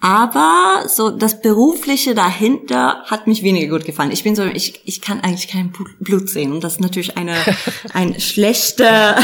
Aber 0.00 0.84
so 0.86 1.10
das 1.10 1.40
Berufliche 1.40 2.14
dahinter 2.14 3.02
hat 3.06 3.26
mich 3.26 3.42
weniger 3.42 3.76
gut 3.76 3.86
gefallen. 3.86 4.10
Ich 4.10 4.22
bin 4.22 4.36
so, 4.36 4.44
ich, 4.44 4.82
ich 4.84 5.00
kann 5.00 5.20
eigentlich 5.20 5.48
kein 5.48 5.72
Blut 6.00 6.28
sehen. 6.28 6.52
Und 6.52 6.62
das 6.62 6.74
ist 6.74 6.80
natürlich 6.80 7.16
eine, 7.16 7.34
ein 7.94 8.20
schlechter 8.20 9.16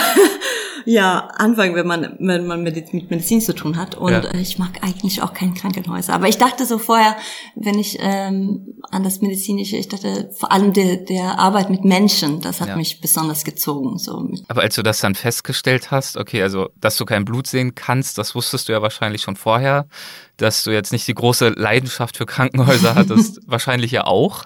ja, 0.84 1.28
Anfang, 1.36 1.74
wenn 1.74 1.86
man, 1.86 2.16
wenn 2.18 2.46
man 2.46 2.62
mit, 2.62 2.92
mit 2.92 3.10
Medizin 3.10 3.40
zu 3.40 3.54
tun 3.54 3.76
hat. 3.76 3.94
Und 3.94 4.12
ja. 4.12 4.34
ich 4.34 4.58
mag 4.58 4.82
eigentlich 4.82 5.22
auch 5.22 5.34
keine 5.34 5.54
Krankenhäuser. 5.54 6.14
Aber 6.14 6.28
ich 6.28 6.38
dachte 6.38 6.64
so 6.66 6.78
vorher, 6.78 7.16
wenn 7.54 7.78
ich 7.78 7.98
ähm, 8.00 8.78
an 8.90 9.04
das 9.04 9.20
Medizinische, 9.20 9.76
ich 9.76 9.88
dachte 9.88 10.30
vor 10.38 10.52
allem 10.52 10.72
der, 10.72 10.96
der 10.96 11.38
Arbeit 11.38 11.70
mit 11.70 11.84
Menschen, 11.84 12.40
das 12.40 12.60
hat 12.60 12.68
ja. 12.68 12.76
mich 12.76 13.00
besonders 13.00 13.44
gezogen. 13.44 13.98
So. 13.98 14.30
Aber 14.48 14.62
als 14.62 14.74
du 14.76 14.82
das 14.82 15.00
dann 15.00 15.14
festgestellt 15.14 15.90
hast, 15.90 16.16
okay, 16.16 16.42
also 16.42 16.70
dass 16.80 16.96
du 16.96 17.04
kein 17.04 17.24
Blut 17.24 17.46
sehen 17.46 17.74
kannst, 17.74 18.18
das 18.18 18.34
wusstest 18.34 18.68
du 18.68 18.72
ja 18.72 18.82
wahrscheinlich 18.82 19.22
schon 19.22 19.36
vorher 19.36 19.86
dass 20.40 20.64
du 20.64 20.70
jetzt 20.70 20.92
nicht 20.92 21.06
die 21.06 21.14
große 21.14 21.50
Leidenschaft 21.50 22.16
für 22.16 22.26
Krankenhäuser 22.26 22.94
hattest, 22.94 23.40
wahrscheinlich 23.47 23.90
ja 23.90 24.04
auch. 24.06 24.44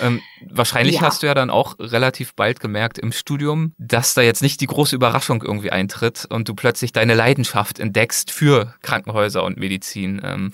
Ähm, 0.00 0.20
wahrscheinlich 0.50 0.96
ja. 0.96 1.02
hast 1.02 1.22
du 1.22 1.26
ja 1.26 1.34
dann 1.34 1.50
auch 1.50 1.76
relativ 1.78 2.34
bald 2.34 2.60
gemerkt 2.60 2.98
im 2.98 3.12
Studium, 3.12 3.72
dass 3.78 4.14
da 4.14 4.22
jetzt 4.22 4.42
nicht 4.42 4.60
die 4.60 4.66
große 4.66 4.94
Überraschung 4.94 5.42
irgendwie 5.42 5.70
eintritt 5.70 6.26
und 6.28 6.48
du 6.48 6.54
plötzlich 6.54 6.92
deine 6.92 7.14
Leidenschaft 7.14 7.78
entdeckst 7.78 8.30
für 8.30 8.74
Krankenhäuser 8.82 9.44
und 9.44 9.56
Medizin. 9.56 10.20
Ähm, 10.24 10.52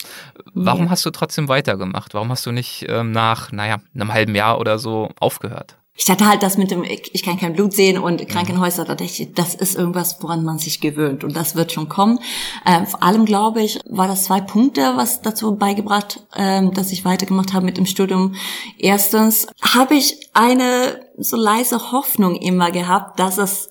warum 0.55 0.85
ja. 0.85 0.91
hast 0.91 1.05
du 1.05 1.11
trotzdem 1.11 1.49
weitergemacht? 1.49 2.15
Warum 2.15 2.31
hast 2.31 2.47
du 2.47 2.53
nicht 2.53 2.87
ähm, 2.89 3.11
nach, 3.13 3.53
naja, 3.53 3.79
einem 3.95 4.13
halben 4.13 4.35
Jahr 4.35 4.61
oder 4.61 4.79
so 4.79 5.11
aufgehört? 5.19 5.77
Ich 5.99 6.05
dachte 6.05 6.29
halt, 6.29 6.45
das 6.45 6.57
mit 6.57 6.71
dem, 6.71 6.85
ich 6.85 7.25
kann 7.25 7.39
kein 7.39 7.55
Blut 7.55 7.73
sehen 7.73 7.99
und 7.99 8.29
Krankenhäuser, 8.29 8.85
da 8.85 8.95
dachte 8.95 9.03
ich, 9.03 9.35
das 9.35 9.57
ist 9.57 9.75
irgendwas, 9.75 10.19
woran 10.21 10.45
man 10.45 10.59
sich 10.59 10.81
gewöhnt 10.81 11.25
und 11.25 11.37
das 11.37 11.57
wird 11.57 11.73
schon 11.73 11.89
kommen. 11.89 12.21
Ähm, 12.65 12.87
vor 12.87 13.03
allem, 13.03 13.25
glaube 13.25 13.63
ich, 13.63 13.81
war 13.85 14.07
das 14.07 14.23
zwei 14.23 14.41
Punkte, 14.41 14.93
was 14.95 15.23
dazu 15.23 15.57
beigebracht, 15.57 16.25
ähm, 16.37 16.73
dass 16.73 16.93
ich 16.93 17.05
weitergemacht 17.05 17.53
habe 17.53 17.67
mit 17.67 17.79
dem 17.79 17.85
Studium. 17.85 18.37
Erstens 18.79 19.49
habe 19.61 19.97
ich 19.97 20.31
eine 20.35 21.05
so 21.19 21.37
leise 21.37 21.91
Hoffnung 21.91 22.37
immer 22.37 22.71
gehabt, 22.71 23.19
dass 23.19 23.37
es 23.37 23.69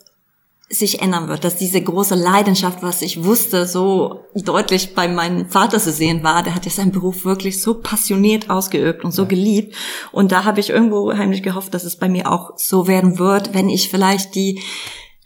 sich 0.69 1.01
ändern 1.01 1.29
wird, 1.29 1.45
dass 1.45 1.55
diese 1.55 1.81
große 1.81 2.15
Leidenschaft, 2.15 2.83
was 2.83 3.01
ich 3.01 3.23
wusste, 3.23 3.65
so 3.65 4.25
deutlich 4.35 4.93
bei 4.93 5.07
meinem 5.07 5.47
Vater 5.49 5.79
zu 5.79 5.91
sehen 5.91 6.23
war, 6.23 6.43
der 6.43 6.55
hat 6.55 6.65
ja 6.65 6.71
seinen 6.71 6.91
Beruf 6.91 7.23
wirklich 7.23 7.61
so 7.61 7.75
passioniert 7.75 8.49
ausgeübt 8.49 9.05
und 9.05 9.11
so 9.11 9.21
ja. 9.23 9.29
geliebt. 9.29 9.75
Und 10.11 10.33
da 10.33 10.43
habe 10.43 10.59
ich 10.59 10.69
irgendwo 10.69 11.13
heimlich 11.13 11.41
gehofft, 11.41 11.73
dass 11.73 11.85
es 11.85 11.95
bei 11.95 12.09
mir 12.09 12.29
auch 12.29 12.51
so 12.57 12.87
werden 12.87 13.17
wird, 13.17 13.53
wenn 13.53 13.69
ich 13.69 13.89
vielleicht 13.89 14.35
die 14.35 14.61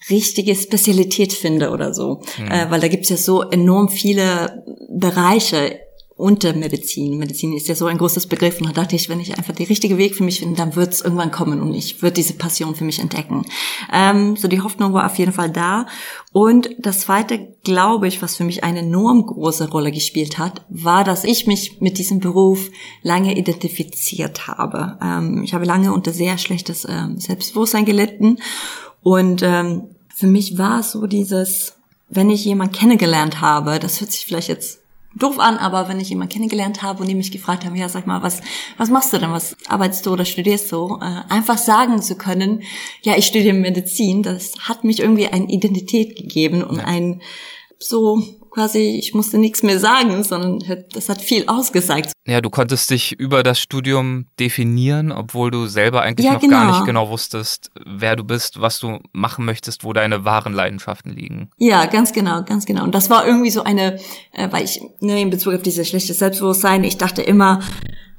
richtige 0.09 0.55
Spezialität 0.55 1.33
finde 1.33 1.71
oder 1.71 1.93
so. 1.93 2.21
Mhm. 2.37 2.51
Äh, 2.51 2.69
weil 2.69 2.79
da 2.79 2.87
gibt's 2.87 3.09
ja 3.09 3.17
so 3.17 3.41
enorm 3.41 3.89
viele 3.89 4.63
Bereiche 4.89 5.79
unter 6.21 6.53
Medizin. 6.53 7.17
Medizin 7.17 7.53
ist 7.53 7.67
ja 7.67 7.75
so 7.75 7.87
ein 7.87 7.97
großes 7.97 8.27
Begriff 8.27 8.59
und 8.61 8.67
da 8.67 8.73
dachte 8.73 8.95
ich, 8.95 9.09
wenn 9.09 9.19
ich 9.19 9.37
einfach 9.37 9.53
den 9.55 9.65
richtigen 9.65 9.97
Weg 9.97 10.15
für 10.15 10.23
mich 10.23 10.39
finde, 10.39 10.55
dann 10.55 10.75
wird 10.75 10.93
es 10.93 11.01
irgendwann 11.01 11.31
kommen 11.31 11.61
und 11.61 11.73
ich 11.73 12.01
würde 12.01 12.13
diese 12.13 12.33
Passion 12.33 12.75
für 12.75 12.83
mich 12.83 12.99
entdecken. 12.99 13.45
Ähm, 13.91 14.35
so 14.35 14.47
die 14.47 14.61
Hoffnung 14.61 14.93
war 14.93 15.05
auf 15.05 15.17
jeden 15.17 15.33
Fall 15.33 15.49
da. 15.49 15.87
Und 16.31 16.69
das 16.77 17.01
zweite, 17.01 17.55
glaube 17.63 18.07
ich, 18.07 18.21
was 18.21 18.35
für 18.35 18.43
mich 18.43 18.63
eine 18.63 18.79
enorm 18.79 19.25
große 19.25 19.69
Rolle 19.69 19.91
gespielt 19.91 20.37
hat, 20.37 20.61
war, 20.69 21.03
dass 21.03 21.23
ich 21.23 21.47
mich 21.47 21.81
mit 21.81 21.97
diesem 21.97 22.19
Beruf 22.19 22.69
lange 23.01 23.35
identifiziert 23.35 24.47
habe. 24.47 24.99
Ähm, 25.01 25.43
ich 25.43 25.53
habe 25.53 25.65
lange 25.65 25.91
unter 25.91 26.13
sehr 26.13 26.37
schlechtes 26.37 26.87
ähm, 26.87 27.19
Selbstbewusstsein 27.19 27.85
gelitten 27.85 28.37
und 29.01 29.41
ähm, 29.41 29.83
für 30.13 30.27
mich 30.27 30.57
war 30.59 30.81
es 30.81 30.91
so 30.91 31.07
dieses, 31.07 31.77
wenn 32.09 32.29
ich 32.29 32.45
jemanden 32.45 32.75
kennengelernt 32.75 33.41
habe, 33.41 33.79
das 33.79 33.99
hört 33.99 34.11
sich 34.11 34.25
vielleicht 34.25 34.49
jetzt 34.49 34.80
doof 35.15 35.39
an, 35.39 35.57
aber 35.57 35.89
wenn 35.89 35.99
ich 35.99 36.09
jemanden 36.09 36.33
kennengelernt 36.33 36.81
habe 36.81 37.01
und 37.01 37.07
die 37.07 37.15
mich 37.15 37.31
gefragt 37.31 37.65
haben, 37.65 37.75
ja, 37.75 37.89
sag 37.89 38.07
mal, 38.07 38.23
was, 38.23 38.41
was 38.77 38.89
machst 38.89 39.11
du 39.13 39.17
denn, 39.17 39.31
was 39.31 39.55
arbeitest 39.67 40.05
du 40.05 40.11
oder 40.11 40.25
studierst 40.25 40.71
du, 40.71 40.99
äh, 41.01 41.21
einfach 41.29 41.57
sagen 41.57 42.01
zu 42.01 42.15
können, 42.15 42.63
ja, 43.01 43.17
ich 43.17 43.25
studiere 43.25 43.53
Medizin, 43.53 44.23
das 44.23 44.53
hat 44.61 44.83
mich 44.83 44.99
irgendwie 44.99 45.27
eine 45.27 45.49
Identität 45.49 46.15
gegeben 46.15 46.63
und 46.63 46.77
ja. 46.77 46.85
ein 46.85 47.21
so 47.77 48.21
quasi, 48.51 48.97
ich 48.99 49.13
musste 49.13 49.37
nichts 49.37 49.63
mehr 49.63 49.79
sagen, 49.79 50.23
sondern 50.23 50.59
das 50.93 51.09
hat 51.09 51.21
viel 51.21 51.45
ausgesagt. 51.47 52.11
Ja, 52.27 52.41
du 52.41 52.49
konntest 52.49 52.91
dich 52.91 53.13
über 53.13 53.43
das 53.43 53.59
Studium 53.59 54.25
definieren, 54.39 55.11
obwohl 55.11 55.49
du 55.49 55.65
selber 55.65 56.01
eigentlich 56.01 56.27
ja, 56.27 56.33
noch 56.33 56.41
genau. 56.41 56.57
gar 56.57 56.71
nicht 56.71 56.85
genau 56.85 57.09
wusstest, 57.09 57.71
wer 57.85 58.15
du 58.15 58.23
bist, 58.23 58.61
was 58.61 58.79
du 58.79 58.99
machen 59.13 59.45
möchtest, 59.45 59.83
wo 59.83 59.93
deine 59.93 60.25
wahren 60.25 60.53
Leidenschaften 60.53 61.11
liegen. 61.13 61.49
Ja, 61.57 61.85
ganz 61.85 62.13
genau, 62.13 62.43
ganz 62.43 62.65
genau. 62.65 62.83
Und 62.83 62.93
das 62.93 63.09
war 63.09 63.25
irgendwie 63.25 63.51
so 63.51 63.63
eine, 63.63 63.99
äh, 64.33 64.51
weil 64.51 64.65
ich 64.65 64.81
ne, 64.99 65.21
in 65.21 65.29
Bezug 65.29 65.53
auf 65.55 65.61
dieses 65.61 65.87
schlechte 65.87 66.13
Selbstbewusstsein, 66.13 66.83
ich 66.83 66.97
dachte 66.97 67.21
immer, 67.21 67.61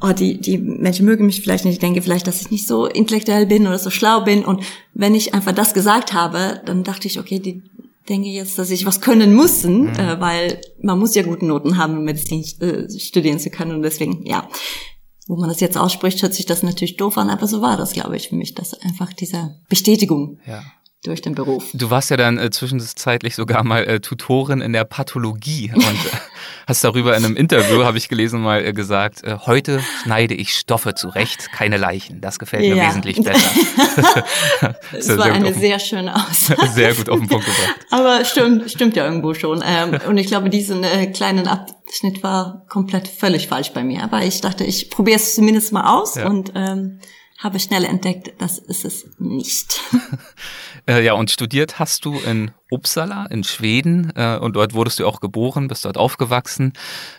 oh, 0.03 0.13
die, 0.13 0.41
die 0.41 0.59
Menschen 0.59 1.07
mögen 1.07 1.27
mich 1.27 1.41
vielleicht 1.41 1.65
nicht. 1.65 1.75
Ich 1.75 1.81
denke 1.81 2.03
vielleicht, 2.03 2.27
dass 2.27 2.41
ich 2.41 2.51
nicht 2.51 2.67
so 2.67 2.87
intellektuell 2.87 3.47
bin 3.47 3.67
oder 3.67 3.79
so 3.79 3.91
schlau 3.91 4.23
bin. 4.23 4.45
Und 4.45 4.63
wenn 4.95 5.15
ich 5.15 5.35
einfach 5.35 5.53
das 5.53 5.75
gesagt 5.75 6.13
habe, 6.13 6.61
dann 6.65 6.83
dachte 6.83 7.07
ich, 7.07 7.21
okay, 7.21 7.39
die 7.39 7.63
denke 8.09 8.29
jetzt, 8.29 8.59
dass 8.59 8.71
ich 8.71 8.87
was 8.87 9.01
können 9.01 9.35
müssen, 9.35 9.83
mhm. 9.83 9.95
äh, 9.95 10.21
weil 10.21 10.61
man 10.81 10.99
muss 10.99 11.15
ja 11.15 11.23
gute 11.23 11.47
Noten 11.47 11.77
haben, 11.77 11.99
um 11.99 12.05
Medizin 12.05 12.45
äh, 12.61 12.89
studieren 12.99 13.39
zu 13.39 13.51
können. 13.51 13.73
Und 13.77 13.83
deswegen, 13.83 14.25
ja, 14.27 14.49
wo 15.29 15.37
man 15.37 15.49
das 15.49 15.61
jetzt 15.61 15.79
ausspricht, 15.79 16.23
hört 16.23 16.35
sich 16.35 16.47
das 16.47 16.63
natürlich 16.63 16.97
doof 16.97 17.17
an, 17.17 17.31
aber 17.31 17.47
so 17.47 17.63
war 17.63 17.77
das, 17.77 17.93
glaube 17.93 18.17
ich, 18.17 18.29
für 18.29 18.37
mich, 18.37 18.55
dass 18.55 18.75
einfach 18.75 19.13
diese 19.13 19.61
Bestätigung 19.69 20.39
ja 20.47 20.63
durch 21.05 21.21
den 21.21 21.35
Beruf. 21.35 21.65
Du 21.73 21.91
warst 21.91 22.11
ja 22.11 22.17
dann 22.17 22.39
äh, 22.39 22.51
zwischenzeitlich 22.51 23.35
sogar 23.35 23.65
mal 23.65 23.85
äh, 23.85 24.01
Tutorin 24.01 24.61
in 24.61 24.73
der 24.73 24.85
Pathologie 24.85 25.73
und 25.75 25.83
äh, 25.83 26.17
hast 26.69 26.85
darüber 26.85 27.17
in 27.17 27.25
einem 27.25 27.37
Interview, 27.37 27.83
habe 27.83 27.99
ich 27.99 28.09
gelesen, 28.09 28.41
mal 28.41 28.65
äh, 28.65 28.73
gesagt, 28.73 29.25
äh, 29.25 29.37
heute 29.45 29.81
schneide 30.03 30.35
ich 30.35 30.55
Stoffe 30.55 30.95
zurecht, 30.95 31.51
keine 31.53 31.77
Leichen. 31.77 32.21
Das 32.21 32.39
gefällt 32.39 32.63
mir 32.63 32.77
ja. 32.77 32.89
wesentlich 32.89 33.21
besser. 33.21 33.51
das 34.93 35.09
war 35.19 35.25
sehr 35.25 35.33
eine 35.33 35.55
sehr 35.55 35.79
schöne 35.81 36.15
Aussage. 36.15 36.69
Sehr 36.69 36.95
gut 36.95 37.09
auf 37.09 37.19
den 37.19 37.29
Punkt 37.29 37.47
gebracht. 37.47 37.87
Aber 37.91 38.25
stimmt, 38.25 38.71
stimmt 38.71 38.95
ja 38.95 39.05
irgendwo 39.05 39.35
schon. 39.35 39.63
Ähm, 39.67 39.99
und 40.07 40.17
ich 40.19 40.29
glaube, 40.29 40.51
diesen 40.51 40.85
äh, 40.85 41.09
kleinen 41.09 41.49
Abschnitt 41.49 42.23
war 42.23 42.65
komplett 42.69 43.09
völlig 43.09 43.49
falsch 43.49 43.73
bei 43.73 43.83
mir. 43.83 44.05
Aber 44.05 44.23
ich 44.23 44.41
dachte, 44.41 44.63
ich 44.63 44.89
probiere 44.89 45.17
es 45.17 45.35
zumindest 45.35 45.73
mal 45.73 45.99
aus 45.99 46.15
ja. 46.15 46.29
und 46.29 46.53
ähm, 46.55 47.01
habe 47.43 47.59
schnell 47.59 47.85
entdeckt, 47.85 48.33
das 48.39 48.59
ist 48.59 48.85
es 48.85 49.05
nicht. 49.19 49.81
Äh, 50.89 51.05
ja, 51.05 51.13
und 51.13 51.31
studiert 51.31 51.79
hast 51.79 52.05
du 52.05 52.19
in 52.19 52.51
Uppsala 52.71 53.27
in 53.27 53.45
Schweden 53.45 54.13
äh, 54.17 54.37
und 54.37 54.57
dort 54.57 54.75
wurdest 54.75 54.99
du 54.99 55.07
auch 55.07 55.21
geboren, 55.21 55.69
bist 55.69 55.85
dort 55.85 55.97
aufgewachsen 55.97 56.73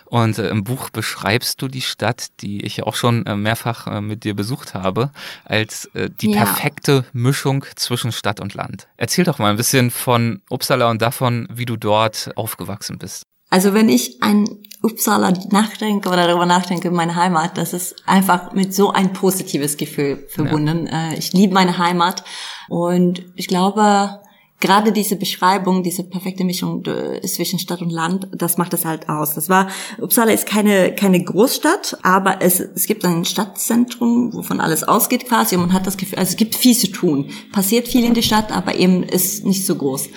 und 0.04 0.38
äh, 0.38 0.48
im 0.48 0.64
Buch 0.64 0.90
beschreibst 0.90 1.62
du 1.62 1.68
die 1.68 1.80
Stadt, 1.80 2.26
die 2.40 2.62
ich 2.64 2.82
auch 2.82 2.94
schon 2.94 3.24
äh, 3.24 3.36
mehrfach 3.36 3.86
äh, 3.86 4.00
mit 4.00 4.24
dir 4.24 4.34
besucht 4.34 4.74
habe, 4.74 5.10
als 5.44 5.86
äh, 5.94 6.10
die 6.10 6.32
ja. 6.32 6.44
perfekte 6.44 7.06
Mischung 7.12 7.64
zwischen 7.76 8.12
Stadt 8.12 8.40
und 8.40 8.54
Land. 8.54 8.88
Erzähl 8.96 9.24
doch 9.24 9.38
mal 9.38 9.50
ein 9.50 9.56
bisschen 9.56 9.90
von 9.90 10.42
Uppsala 10.50 10.90
und 10.90 11.00
davon, 11.00 11.48
wie 11.50 11.64
du 11.64 11.76
dort 11.76 12.32
aufgewachsen 12.36 12.98
bist. 12.98 13.24
Also 13.50 13.72
wenn 13.72 13.88
ich 13.88 14.20
an 14.20 14.46
Uppsala 14.84 15.32
nachdenke 15.50 16.08
oder 16.10 16.26
darüber 16.26 16.44
nachdenke, 16.46 16.90
meine 16.90 17.16
Heimat, 17.16 17.56
das 17.56 17.72
ist 17.72 17.96
einfach 18.06 18.52
mit 18.52 18.74
so 18.74 18.92
ein 18.92 19.14
positives 19.14 19.78
Gefühl 19.78 20.26
verbunden. 20.28 20.86
Ja. 20.86 21.10
Äh, 21.10 21.18
ich 21.18 21.32
liebe 21.32 21.54
meine 21.54 21.78
Heimat 21.78 22.22
und 22.68 23.24
ich 23.34 23.48
glaube, 23.48 24.20
gerade 24.60 24.92
diese 24.92 25.16
Beschreibung, 25.16 25.82
diese 25.82 26.04
perfekte 26.04 26.44
Mischung 26.44 26.84
äh, 26.84 27.20
zwischen 27.22 27.58
Stadt 27.58 27.80
und 27.80 27.90
Land, 27.90 28.28
das 28.32 28.58
macht 28.58 28.74
das 28.74 28.84
halt 28.84 29.08
aus. 29.08 29.34
Das 29.34 29.48
war, 29.48 29.68
Uppsala 29.98 30.32
ist 30.32 30.46
keine, 30.46 30.94
keine 30.94 31.22
Großstadt, 31.24 31.98
aber 32.02 32.42
es, 32.42 32.60
es 32.60 32.86
gibt 32.86 33.06
ein 33.06 33.24
Stadtzentrum, 33.24 34.34
wovon 34.34 34.60
alles 34.60 34.84
ausgeht 34.84 35.26
quasi 35.26 35.56
und 35.56 35.62
man 35.62 35.72
hat 35.72 35.86
das 35.86 35.96
Gefühl, 35.96 36.18
also 36.18 36.30
es 36.30 36.36
gibt 36.36 36.54
viel 36.54 36.76
zu 36.76 36.88
tun. 36.88 37.30
Passiert 37.52 37.88
viel 37.88 38.04
in 38.04 38.14
der 38.14 38.22
Stadt, 38.22 38.52
aber 38.52 38.74
eben 38.74 39.02
ist 39.02 39.46
nicht 39.46 39.64
so 39.64 39.76
groß. 39.76 40.10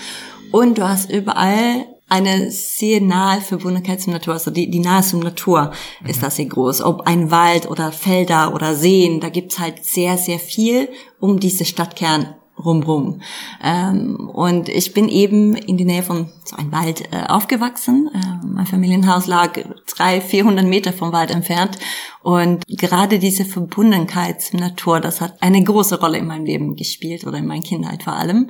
Und 0.51 0.77
du 0.77 0.87
hast 0.87 1.09
überall 1.09 1.85
eine 2.09 2.51
sehr 2.51 3.01
nahe 3.01 3.41
Verbundenheit 3.41 4.01
zum 4.01 4.13
Natur, 4.13 4.33
also 4.33 4.51
die, 4.51 4.69
die 4.69 4.79
Nahe 4.79 5.03
zum 5.03 5.19
Natur 5.19 5.71
mhm. 6.01 6.09
ist 6.09 6.23
das 6.23 6.37
sehr 6.37 6.45
groß. 6.45 6.81
Ob 6.81 7.01
ein 7.01 7.31
Wald 7.31 7.69
oder 7.69 7.91
Felder 7.91 8.53
oder 8.53 8.75
Seen, 8.75 9.19
da 9.19 9.29
gibt's 9.29 9.59
halt 9.59 9.83
sehr, 9.83 10.17
sehr 10.17 10.39
viel 10.39 10.89
um 11.19 11.39
diese 11.39 11.65
Stadtkern 11.65 12.35
rumrum. 12.63 13.21
Ähm, 13.63 14.29
und 14.33 14.69
ich 14.69 14.93
bin 14.93 15.09
eben 15.09 15.55
in 15.55 15.77
der 15.77 15.85
Nähe 15.85 16.03
von 16.03 16.29
so 16.43 16.55
einem 16.55 16.71
Wald 16.71 17.03
äh, 17.11 17.27
aufgewachsen. 17.27 18.09
Äh, 18.13 18.45
mein 18.45 18.65
Familienhaus 18.65 19.27
lag 19.27 19.59
drei, 19.95 20.21
vierhundert 20.21 20.65
Meter 20.65 20.93
vom 20.93 21.11
Wald 21.11 21.31
entfernt. 21.31 21.77
Und 22.23 22.63
gerade 22.67 23.19
diese 23.19 23.45
Verbundenheit 23.45 24.41
zur 24.41 24.59
Natur, 24.59 24.99
das 24.99 25.21
hat 25.21 25.41
eine 25.41 25.63
große 25.63 25.99
Rolle 25.99 26.17
in 26.17 26.27
meinem 26.27 26.45
Leben 26.45 26.75
gespielt 26.75 27.25
oder 27.27 27.37
in 27.37 27.47
meiner 27.47 27.61
Kindheit 27.61 28.03
vor 28.03 28.13
allem. 28.13 28.49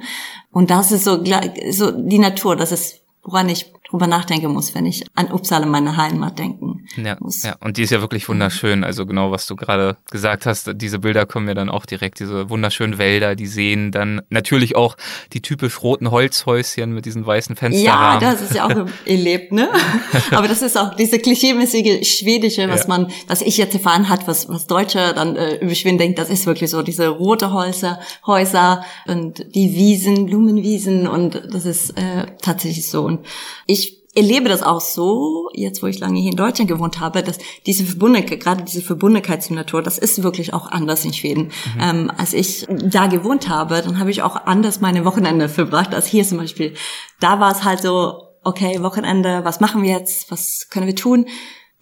Und 0.51 0.69
das 0.69 0.91
ist 0.91 1.03
so, 1.03 1.23
so 1.71 1.91
die 1.91 2.19
Natur, 2.19 2.55
das 2.55 2.71
ist 2.71 3.01
woran 3.27 3.49
ich 3.49 3.71
drüber 3.89 4.07
nachdenken 4.07 4.51
muss, 4.51 4.75
wenn 4.75 4.85
ich 4.85 5.05
an 5.15 5.31
Uppsala, 5.31 5.65
meine 5.65 5.97
Heimat, 5.97 6.39
denken 6.39 6.87
ja, 6.95 7.15
muss. 7.19 7.43
Ja, 7.43 7.55
und 7.59 7.77
die 7.77 7.83
ist 7.83 7.91
ja 7.91 8.01
wirklich 8.01 8.27
wunderschön. 8.27 8.83
Also 8.83 9.05
genau, 9.05 9.31
was 9.31 9.47
du 9.47 9.55
gerade 9.55 9.97
gesagt 10.11 10.45
hast, 10.45 10.71
diese 10.75 10.99
Bilder 10.99 11.25
kommen 11.25 11.45
mir 11.45 11.55
dann 11.55 11.69
auch 11.69 11.85
direkt, 11.85 12.19
diese 12.19 12.49
wunderschönen 12.49 12.97
Wälder, 12.97 13.35
die 13.35 13.47
sehen 13.47 13.91
dann 13.91 14.21
natürlich 14.29 14.75
auch 14.75 14.97
die 15.33 15.41
typisch 15.41 15.81
roten 15.81 16.11
Holzhäuschen 16.11 16.93
mit 16.93 17.05
diesen 17.05 17.25
weißen 17.25 17.55
Fenstern. 17.55 17.85
Ja, 17.85 18.19
das 18.19 18.41
ist 18.41 18.55
ja 18.55 18.65
auch 18.65 18.87
erlebt, 19.05 19.51
ne? 19.51 19.69
Aber 20.31 20.47
das 20.47 20.61
ist 20.61 20.77
auch 20.77 20.95
diese 20.95 21.19
klischeemäßige 21.19 22.07
Schwedische, 22.07 22.69
was 22.69 22.83
ja. 22.83 22.87
man, 22.89 23.11
was 23.27 23.41
ich 23.41 23.57
jetzt 23.57 23.73
erfahren 23.73 24.09
hat, 24.09 24.27
was, 24.27 24.49
was 24.49 24.67
Deutsche 24.67 25.13
dann 25.13 25.35
äh, 25.35 25.55
über 25.57 25.75
Schweden 25.75 25.97
denkt, 25.97 26.19
das 26.19 26.29
ist 26.29 26.45
wirklich 26.45 26.69
so, 26.69 26.81
diese 26.81 27.07
rote 27.07 27.53
Häuser, 27.53 27.99
Häuser 28.25 28.83
und 29.07 29.45
die 29.55 29.73
Wiesen, 29.73 30.25
Blumenwiesen 30.25 31.07
und 31.07 31.41
das 31.51 31.65
ist 31.65 31.91
äh, 31.91 32.25
tatsächlich 32.41 32.89
so. 32.89 33.03
Und 33.03 33.25
ich 33.65 33.86
erlebe 34.17 34.49
das 34.49 34.63
auch 34.63 34.81
so, 34.81 35.49
jetzt 35.53 35.81
wo 35.81 35.87
ich 35.87 35.99
lange 35.99 36.19
hier 36.19 36.31
in 36.31 36.37
Deutschland 36.37 36.69
gewohnt 36.69 36.99
habe, 36.99 37.23
dass 37.23 37.37
diese 37.65 37.85
Verbundenheit, 37.85 38.39
gerade 38.39 38.63
diese 38.63 38.81
Verbundenheit 38.81 39.43
zum 39.43 39.55
Natur, 39.55 39.81
das 39.81 39.97
ist 39.97 40.23
wirklich 40.23 40.53
auch 40.53 40.71
anders 40.71 41.05
in 41.05 41.13
Schweden. 41.13 41.43
Mhm. 41.75 41.81
Ähm, 41.81 42.11
als 42.17 42.33
ich 42.33 42.67
da 42.69 43.07
gewohnt 43.07 43.47
habe, 43.47 43.81
dann 43.81 43.99
habe 43.99 44.11
ich 44.11 44.21
auch 44.23 44.35
anders 44.35 44.81
meine 44.81 45.05
Wochenende 45.05 45.47
verbracht 45.57 45.93
als 45.93 46.07
hier 46.07 46.25
zum 46.25 46.39
Beispiel. 46.39 46.73
Da 47.19 47.39
war 47.39 47.51
es 47.51 47.63
halt 47.63 47.81
so, 47.81 48.23
okay, 48.43 48.81
Wochenende, 48.81 49.41
was 49.43 49.59
machen 49.59 49.83
wir 49.83 49.91
jetzt, 49.91 50.31
was 50.31 50.67
können 50.69 50.87
wir 50.87 50.95
tun? 50.95 51.25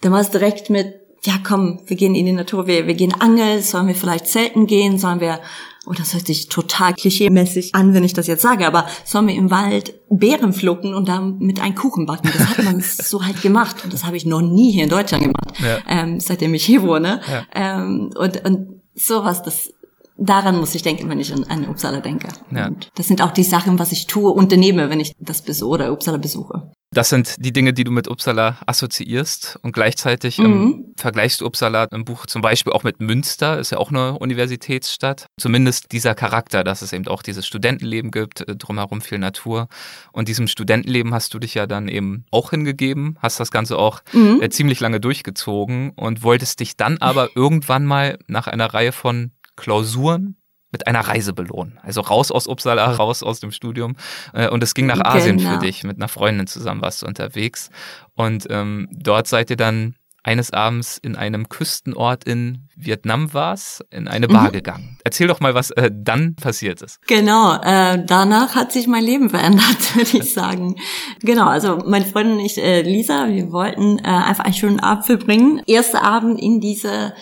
damals 0.00 0.30
direkt 0.30 0.70
mit, 0.70 0.94
ja 1.24 1.34
komm, 1.42 1.80
wir 1.86 1.96
gehen 1.96 2.14
in 2.14 2.26
die 2.26 2.32
Natur, 2.32 2.66
wir, 2.66 2.86
wir 2.86 2.94
gehen 2.94 3.14
angeln, 3.20 3.62
sollen 3.62 3.88
wir 3.88 3.94
vielleicht 3.94 4.28
zelten 4.28 4.66
gehen, 4.66 4.98
sollen 4.98 5.20
wir, 5.20 5.40
oh, 5.86 5.92
das 5.92 6.14
hört 6.14 6.26
sich 6.26 6.48
total 6.48 6.94
klischeemäßig 6.94 7.74
an, 7.74 7.94
wenn 7.94 8.04
ich 8.04 8.12
das 8.12 8.26
jetzt 8.26 8.42
sage, 8.42 8.66
aber 8.66 8.86
wir 9.26 9.34
im 9.34 9.50
Wald 9.50 9.94
Beeren 10.10 10.52
pflücken 10.52 10.94
und 10.94 11.08
damit 11.08 11.60
einen 11.60 11.74
Kuchen 11.74 12.06
backen? 12.06 12.30
Das 12.32 12.48
hat 12.48 12.64
man 12.64 12.80
so 12.82 13.24
halt 13.24 13.42
gemacht 13.42 13.84
und 13.84 13.92
das 13.92 14.04
habe 14.04 14.16
ich 14.16 14.26
noch 14.26 14.42
nie 14.42 14.72
hier 14.72 14.84
in 14.84 14.90
Deutschland 14.90 15.24
gemacht, 15.24 15.58
ja. 15.60 15.78
ähm, 15.88 16.20
seitdem 16.20 16.54
ich 16.54 16.64
hier 16.64 16.82
wohne. 16.82 17.20
Ja. 17.30 17.44
Ähm, 17.54 18.10
und, 18.16 18.44
und 18.44 18.80
sowas, 18.94 19.42
das 19.42 19.72
daran 20.18 20.58
muss 20.58 20.74
ich 20.74 20.82
denken, 20.82 21.08
wenn 21.08 21.20
ich 21.20 21.32
an, 21.32 21.44
an 21.44 21.68
Uppsala 21.68 22.00
denke. 22.00 22.28
Ja. 22.50 22.68
Und 22.68 22.88
das 22.94 23.06
sind 23.06 23.22
auch 23.22 23.32
die 23.32 23.42
Sachen, 23.42 23.78
was 23.78 23.92
ich 23.92 24.06
tue, 24.06 24.30
unternehme, 24.30 24.90
wenn 24.90 25.00
ich 25.00 25.12
das 25.18 25.42
besuche 25.42 25.68
oder 25.68 25.92
Uppsala 25.92 26.18
besuche. 26.18 26.70
Das 26.96 27.10
sind 27.10 27.44
die 27.44 27.52
Dinge, 27.52 27.74
die 27.74 27.84
du 27.84 27.90
mit 27.90 28.08
Uppsala 28.08 28.56
assoziierst 28.64 29.58
und 29.60 29.72
gleichzeitig 29.72 30.38
ähm, 30.38 30.44
mhm. 30.44 30.84
vergleichst 30.96 31.42
du 31.42 31.44
Uppsala 31.44 31.84
im 31.90 32.06
Buch 32.06 32.24
zum 32.24 32.40
Beispiel 32.40 32.72
auch 32.72 32.84
mit 32.84 33.00
Münster, 33.00 33.58
ist 33.58 33.70
ja 33.70 33.76
auch 33.76 33.90
eine 33.90 34.18
Universitätsstadt. 34.18 35.26
Zumindest 35.38 35.92
dieser 35.92 36.14
Charakter, 36.14 36.64
dass 36.64 36.80
es 36.80 36.94
eben 36.94 37.06
auch 37.08 37.20
dieses 37.20 37.46
Studentenleben 37.46 38.10
gibt, 38.10 38.48
äh, 38.48 38.56
drumherum 38.56 39.02
viel 39.02 39.18
Natur. 39.18 39.68
Und 40.10 40.28
diesem 40.28 40.48
Studentenleben 40.48 41.12
hast 41.12 41.34
du 41.34 41.38
dich 41.38 41.52
ja 41.52 41.66
dann 41.66 41.88
eben 41.88 42.24
auch 42.30 42.48
hingegeben, 42.48 43.18
hast 43.20 43.40
das 43.40 43.50
Ganze 43.50 43.76
auch 43.76 44.00
mhm. 44.14 44.40
äh, 44.40 44.48
ziemlich 44.48 44.80
lange 44.80 44.98
durchgezogen 44.98 45.90
und 45.96 46.22
wolltest 46.22 46.60
dich 46.60 46.78
dann 46.78 46.96
aber 46.96 47.28
irgendwann 47.36 47.84
mal 47.84 48.18
nach 48.26 48.46
einer 48.46 48.72
Reihe 48.72 48.92
von 48.92 49.32
Klausuren 49.54 50.36
mit 50.76 50.86
einer 50.86 51.00
Reise 51.00 51.32
belohnen. 51.32 51.78
Also 51.82 52.02
raus 52.02 52.30
aus 52.30 52.46
Uppsala, 52.46 52.84
raus 52.96 53.22
aus 53.22 53.40
dem 53.40 53.50
Studium. 53.50 53.96
Äh, 54.34 54.50
und 54.50 54.62
es 54.62 54.74
ging 54.74 54.84
nach 54.84 55.00
Asien 55.00 55.38
genau. 55.38 55.54
für 55.54 55.58
dich. 55.58 55.84
Mit 55.84 55.96
einer 55.96 56.08
Freundin 56.08 56.46
zusammen 56.46 56.82
warst 56.82 57.00
du 57.00 57.06
unterwegs. 57.06 57.70
Und 58.14 58.46
ähm, 58.50 58.86
dort 58.92 59.26
seid 59.26 59.48
ihr 59.48 59.56
dann 59.56 59.94
eines 60.22 60.52
Abends 60.52 60.98
in 60.98 61.16
einem 61.16 61.48
Küstenort 61.48 62.24
in 62.24 62.68
Vietnam 62.76 63.32
war's, 63.32 63.82
in 63.90 64.06
eine 64.06 64.28
Bar 64.28 64.48
mhm. 64.48 64.52
gegangen. 64.52 64.98
Erzähl 65.02 65.28
doch 65.28 65.40
mal, 65.40 65.54
was 65.54 65.70
äh, 65.70 65.90
dann 65.90 66.34
passiert 66.34 66.82
ist. 66.82 67.00
Genau, 67.06 67.54
äh, 67.62 68.04
danach 68.04 68.54
hat 68.54 68.70
sich 68.70 68.86
mein 68.86 69.04
Leben 69.04 69.30
verändert, 69.30 69.64
würde 69.94 70.18
ich 70.18 70.34
sagen. 70.34 70.74
Genau, 71.22 71.46
also 71.46 71.78
meine 71.86 72.04
Freundin 72.04 72.34
und 72.34 72.44
ich, 72.44 72.58
äh, 72.58 72.82
Lisa, 72.82 73.28
wir 73.28 73.50
wollten 73.50 73.98
äh, 74.00 74.02
einfach 74.02 74.44
einen 74.44 74.52
schönen 74.52 74.80
Abend 74.80 75.06
verbringen. 75.06 75.62
Erster 75.66 76.02
Abend 76.02 76.38
in 76.38 76.60
diese 76.60 77.14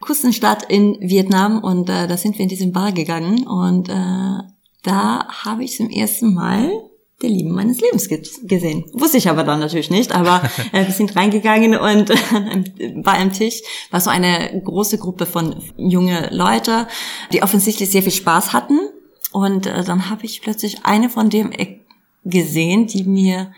Küstenstadt 0.00 0.64
in 0.64 0.96
Vietnam 1.00 1.62
und 1.62 1.88
äh, 1.88 2.08
da 2.08 2.16
sind 2.16 2.38
wir 2.38 2.42
in 2.42 2.48
diesem 2.48 2.72
Bar 2.72 2.92
gegangen 2.92 3.46
und 3.46 3.88
äh, 3.88 4.38
da 4.82 5.28
habe 5.44 5.64
ich 5.64 5.76
zum 5.76 5.90
ersten 5.90 6.34
Mal 6.34 6.70
der 7.22 7.28
Liebe 7.28 7.50
meines 7.50 7.80
Lebens 7.80 8.08
gesehen. 8.08 8.86
Wusste 8.94 9.18
ich 9.18 9.28
aber 9.28 9.44
dann 9.44 9.60
natürlich 9.60 9.90
nicht, 9.90 10.12
aber 10.12 10.42
äh, 10.72 10.86
wir 10.86 10.94
sind 10.94 11.16
reingegangen 11.16 11.76
und 11.76 12.10
äh, 12.10 12.94
bei 13.02 13.12
einem 13.12 13.32
Tisch 13.32 13.60
war 13.90 14.00
so 14.00 14.08
eine 14.08 14.62
große 14.64 14.98
Gruppe 14.98 15.26
von 15.26 15.56
junge 15.76 16.28
Leute, 16.32 16.86
die 17.32 17.42
offensichtlich 17.42 17.90
sehr 17.90 18.02
viel 18.02 18.12
Spaß 18.12 18.52
hatten 18.54 18.78
und 19.32 19.66
äh, 19.66 19.84
dann 19.84 20.08
habe 20.08 20.24
ich 20.24 20.40
plötzlich 20.40 20.84
eine 20.84 21.10
von 21.10 21.28
dem 21.28 21.52
gesehen, 22.24 22.86
die 22.86 23.04
mir 23.04 23.52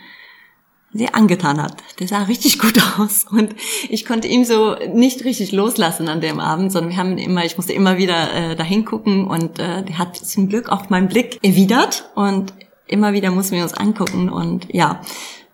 sehr 0.95 1.15
angetan 1.15 1.63
hat. 1.63 1.77
Der 2.01 2.09
sah 2.09 2.23
richtig 2.25 2.59
gut 2.59 2.81
aus 2.99 3.27
und 3.31 3.55
ich 3.89 4.05
konnte 4.05 4.29
ihn 4.29 4.45
so 4.45 4.77
nicht 4.93 5.25
richtig 5.25 5.53
loslassen 5.53 6.09
an 6.09 6.21
dem 6.21 6.41
Abend, 6.41 6.73
sondern 6.73 6.91
wir 6.91 6.99
haben 6.99 7.19
immer, 7.19 7.45
ich 7.45 7.57
musste 7.57 7.73
immer 7.73 7.99
wieder 7.99 8.33
äh, 8.35 8.57
dahin 8.57 8.85
gucken 8.85 9.27
und 9.27 9.59
äh, 9.59 9.83
der 9.83 9.99
hat 9.99 10.17
zum 10.17 10.49
Glück 10.49 10.69
auch 10.69 10.91
meinen 10.91 11.09
Blick 11.09 11.39
erwidert 11.43 12.11
und 12.15 12.53
immer 12.87 13.13
wieder 13.13 13.31
mussten 13.31 13.57
wir 13.57 13.63
uns 13.63 13.75
angucken 13.75 14.29
und 14.29 14.67
ja, 14.73 15.01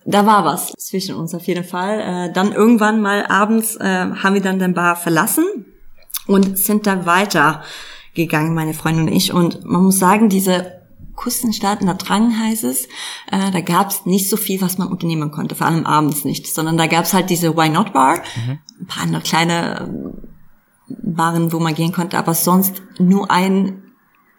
da 0.05 0.25
war 0.25 0.45
was 0.45 0.73
zwischen 0.73 1.15
uns 1.15 1.35
auf 1.35 1.47
jeden 1.47 1.65
Fall. 1.65 2.01
Äh, 2.01 2.33
dann 2.33 2.53
irgendwann 2.53 3.01
mal 3.01 3.27
abends 3.27 3.77
äh, 3.77 3.85
haben 3.85 4.35
wir 4.35 4.41
dann 4.41 4.59
den 4.59 4.75
Bar 4.75 4.97
verlassen 4.97 5.45
und 6.27 6.59
sind 6.59 6.87
da 6.87 7.05
weiter 7.05 7.63
gegangen, 8.15 8.55
meine 8.55 8.75
Freundin 8.75 9.09
und 9.09 9.15
ich. 9.15 9.33
Und 9.33 9.65
man 9.65 9.83
muss 9.83 9.99
sagen, 9.99 10.29
diese 10.29 10.78
Küstenstadt, 11.19 11.83
da 11.83 11.95
Drang 11.95 12.39
heißt 12.39 12.65
es, 12.65 12.87
äh, 13.31 13.51
da 13.53 13.61
gab 13.61 13.91
es 13.91 14.07
nicht 14.07 14.31
so 14.31 14.37
viel, 14.37 14.61
was 14.61 14.79
man 14.79 14.89
unternehmen 14.89 15.31
konnte, 15.31 15.55
vor 15.55 15.67
allem 15.67 15.85
abends 15.85 16.25
nicht, 16.25 16.47
sondern 16.47 16.77
da 16.77 16.87
gab 16.87 17.05
es 17.05 17.13
halt 17.13 17.31
diese 17.31 17.57
Why 17.57 17.69
Not 17.69 17.93
Bar, 17.93 18.19
mhm. 18.19 18.59
ein 18.81 18.87
paar 18.87 19.03
andere 19.03 19.23
kleine 19.23 19.89
ähm, 19.89 20.13
Baren, 20.89 21.53
wo 21.53 21.59
man 21.59 21.75
gehen 21.75 21.93
konnte, 21.93 22.17
aber 22.17 22.35
sonst 22.35 22.83
nur 22.99 23.31
ein 23.31 23.83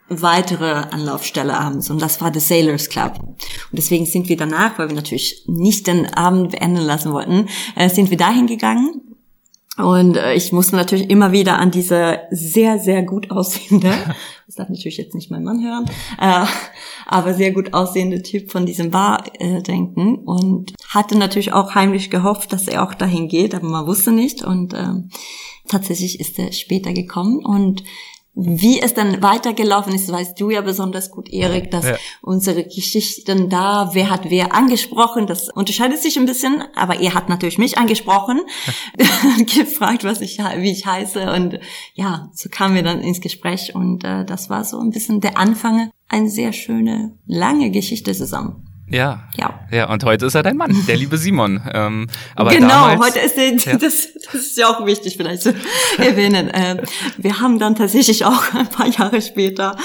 weitere 0.07 0.71
Anlaufstelle 0.71 1.55
abends 1.55 1.91
und 1.91 2.01
das 2.01 2.19
war 2.19 2.31
der 2.31 2.41
Sailors 2.41 2.89
Club. 2.89 3.19
Und 3.19 3.37
deswegen 3.73 4.07
sind 4.07 4.27
wir 4.27 4.37
danach, 4.37 4.79
weil 4.79 4.89
wir 4.89 4.95
natürlich 4.95 5.43
nicht 5.47 5.85
den 5.85 6.11
Abend 6.11 6.51
beenden 6.51 6.81
lassen 6.81 7.13
wollten, 7.13 7.47
äh, 7.75 7.89
sind 7.89 8.09
wir 8.09 8.17
dahin 8.17 8.47
gegangen 8.47 9.08
und 9.79 10.17
äh, 10.17 10.33
ich 10.33 10.51
musste 10.51 10.75
natürlich 10.75 11.09
immer 11.09 11.31
wieder 11.31 11.57
an 11.57 11.71
diese 11.71 12.19
sehr, 12.31 12.79
sehr 12.79 13.03
gut 13.03 13.31
aussehende, 13.31 13.91
das 14.45 14.55
darf 14.55 14.69
natürlich 14.69 14.97
jetzt 14.97 15.15
nicht 15.15 15.31
mein 15.31 15.43
Mann 15.43 15.63
hören, 15.63 15.85
äh, 16.19 16.45
aber 17.05 17.33
sehr 17.33 17.51
gut 17.51 17.73
aussehende 17.73 18.21
Typ 18.21 18.51
von 18.51 18.65
diesem 18.65 18.91
Bar 18.91 19.23
äh, 19.39 19.61
denken. 19.61 20.15
Und 20.15 20.73
hatte 20.89 21.17
natürlich 21.17 21.53
auch 21.53 21.75
heimlich 21.75 22.09
gehofft, 22.09 22.51
dass 22.51 22.67
er 22.67 22.83
auch 22.83 22.93
dahin 22.93 23.29
geht, 23.29 23.55
aber 23.55 23.67
man 23.67 23.87
wusste 23.87 24.11
nicht. 24.11 24.43
Und 24.43 24.73
äh, 24.73 24.95
tatsächlich 25.67 26.19
ist 26.19 26.37
er 26.39 26.51
später 26.51 26.91
gekommen. 26.93 27.45
Und 27.45 27.83
wie 28.35 28.79
es 28.79 28.93
dann 28.93 29.21
weitergelaufen 29.21 29.93
ist, 29.93 30.11
weißt 30.11 30.39
du 30.39 30.49
ja 30.49 30.61
besonders 30.61 31.11
gut, 31.11 31.29
Erik, 31.29 31.71
dass 31.71 31.85
ja. 31.85 31.97
unsere 32.21 32.63
Geschichten 32.63 33.49
da, 33.49 33.89
wer 33.93 34.09
hat 34.09 34.29
wer 34.29 34.53
angesprochen, 34.53 35.27
das 35.27 35.49
unterscheidet 35.49 36.01
sich 36.01 36.17
ein 36.17 36.25
bisschen, 36.25 36.63
aber 36.75 36.99
er 36.99 37.13
hat 37.15 37.27
natürlich 37.27 37.57
mich 37.57 37.77
angesprochen, 37.77 38.41
gefragt, 39.55 40.03
was 40.03 40.21
ich, 40.21 40.37
wie 40.37 40.71
ich 40.71 40.85
heiße 40.85 41.31
und 41.31 41.59
ja, 41.95 42.29
so 42.33 42.49
kamen 42.49 42.75
wir 42.75 42.83
dann 42.83 43.01
ins 43.01 43.21
Gespräch 43.21 43.75
und 43.75 44.03
äh, 44.03 44.23
das 44.25 44.49
war 44.49 44.63
so 44.63 44.79
ein 44.79 44.91
bisschen 44.91 45.21
der 45.21 45.37
Anfang, 45.37 45.91
eine 46.07 46.29
sehr 46.29 46.53
schöne, 46.53 47.17
lange 47.25 47.71
Geschichte 47.71 48.13
zusammen. 48.13 48.68
Ja. 48.89 49.27
Ja. 49.37 49.59
Ja, 49.71 49.89
und 49.89 50.03
heute 50.03 50.25
ist 50.25 50.35
er 50.35 50.43
dein 50.43 50.57
Mann, 50.57 50.75
der 50.87 50.97
liebe 50.97 51.17
Simon. 51.17 51.61
Ähm, 51.73 52.07
aber 52.35 52.51
genau, 52.51 52.67
damals, 52.67 53.01
heute 53.01 53.19
ist 53.19 53.37
er, 53.37 53.55
ja. 53.55 53.77
das, 53.77 54.09
das 54.25 54.33
ist 54.33 54.57
ja 54.57 54.67
auch 54.67 54.85
wichtig 54.85 55.17
vielleicht 55.17 55.43
zu 55.43 55.53
erwähnen. 55.97 56.49
Äh, 56.49 56.83
wir 57.17 57.39
haben 57.39 57.59
dann 57.59 57.75
tatsächlich 57.75 58.25
auch 58.25 58.53
ein 58.53 58.67
paar 58.67 58.87
Jahre 58.87 59.21
später 59.21 59.77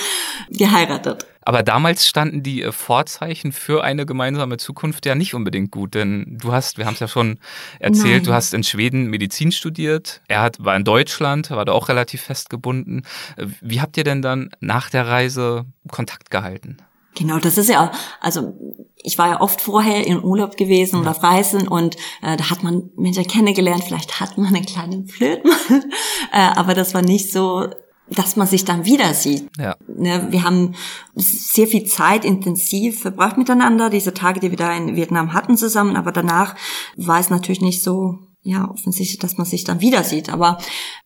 geheiratet. 0.50 1.26
Aber 1.44 1.62
damals 1.62 2.08
standen 2.08 2.42
die 2.42 2.62
äh, 2.62 2.72
Vorzeichen 2.72 3.52
für 3.52 3.84
eine 3.84 4.06
gemeinsame 4.06 4.56
Zukunft 4.56 5.04
ja 5.06 5.14
nicht 5.14 5.34
unbedingt 5.34 5.70
gut, 5.70 5.94
denn 5.94 6.38
du 6.40 6.52
hast, 6.52 6.78
wir 6.78 6.86
haben 6.86 6.94
es 6.94 7.00
ja 7.00 7.08
schon 7.08 7.38
erzählt, 7.78 8.22
Nein. 8.22 8.24
du 8.24 8.32
hast 8.32 8.54
in 8.54 8.64
Schweden 8.64 9.06
Medizin 9.10 9.52
studiert, 9.52 10.22
er 10.28 10.40
hat, 10.40 10.64
war 10.64 10.74
in 10.76 10.84
Deutschland, 10.84 11.50
war 11.50 11.64
da 11.64 11.72
auch 11.72 11.88
relativ 11.88 12.22
festgebunden. 12.22 13.02
Äh, 13.36 13.46
wie 13.60 13.80
habt 13.80 13.96
ihr 13.96 14.04
denn 14.04 14.22
dann 14.22 14.50
nach 14.60 14.88
der 14.88 15.06
Reise 15.06 15.66
Kontakt 15.88 16.30
gehalten? 16.30 16.78
Genau, 17.16 17.38
das 17.38 17.58
ist 17.58 17.70
ja, 17.70 17.92
also 18.20 18.54
ich 18.96 19.18
war 19.18 19.28
ja 19.28 19.40
oft 19.40 19.60
vorher 19.60 20.06
in 20.06 20.22
Urlaub 20.22 20.56
gewesen 20.56 21.00
oder 21.00 21.12
auf 21.12 21.22
Reisen 21.22 21.68
und 21.68 21.96
äh, 22.22 22.36
da 22.36 22.50
hat 22.50 22.62
man 22.62 22.90
Menschen 22.96 23.26
kennengelernt, 23.26 23.84
vielleicht 23.84 24.20
hat 24.20 24.36
man 24.36 24.54
einen 24.54 24.66
kleinen 24.66 25.06
Flöten, 25.06 25.50
äh, 26.32 26.38
aber 26.38 26.74
das 26.74 26.94
war 26.94 27.02
nicht 27.02 27.30
so, 27.30 27.68
dass 28.10 28.36
man 28.36 28.46
sich 28.46 28.64
dann 28.64 28.84
wieder 28.84 29.14
sieht. 29.14 29.48
Ja. 29.58 29.76
Ne, 29.86 30.26
wir 30.30 30.42
haben 30.42 30.74
sehr 31.14 31.66
viel 31.66 31.84
Zeit 31.84 32.24
intensiv 32.24 33.00
verbracht 33.02 33.38
miteinander, 33.38 33.90
diese 33.90 34.12
Tage, 34.12 34.40
die 34.40 34.50
wir 34.50 34.58
da 34.58 34.74
in 34.74 34.96
Vietnam 34.96 35.32
hatten 35.32 35.56
zusammen, 35.56 35.96
aber 35.96 36.12
danach 36.12 36.56
war 36.96 37.20
es 37.20 37.30
natürlich 37.30 37.60
nicht 37.60 37.82
so 37.82 38.18
ja, 38.44 38.70
offensichtlich, 38.70 39.18
dass 39.18 39.38
man 39.38 39.46
sich 39.46 39.64
dann 39.64 39.80
wieder 39.80 40.04
sieht. 40.04 40.28
Aber 40.28 40.58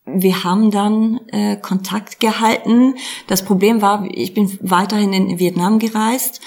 wir 0.05 0.43
haben 0.43 0.73
dann 0.73 1.21
äh, 1.29 1.57
Kontakt 1.57 2.19
gehalten. 2.19 2.97
Das 3.29 3.45
Problem 3.45 3.81
war, 3.81 4.07
ich 4.11 4.35
bin 4.35 4.59
weiterhin 4.61 5.13
in 5.13 5.39
Vietnam 5.39 5.79
gereist 5.79 6.41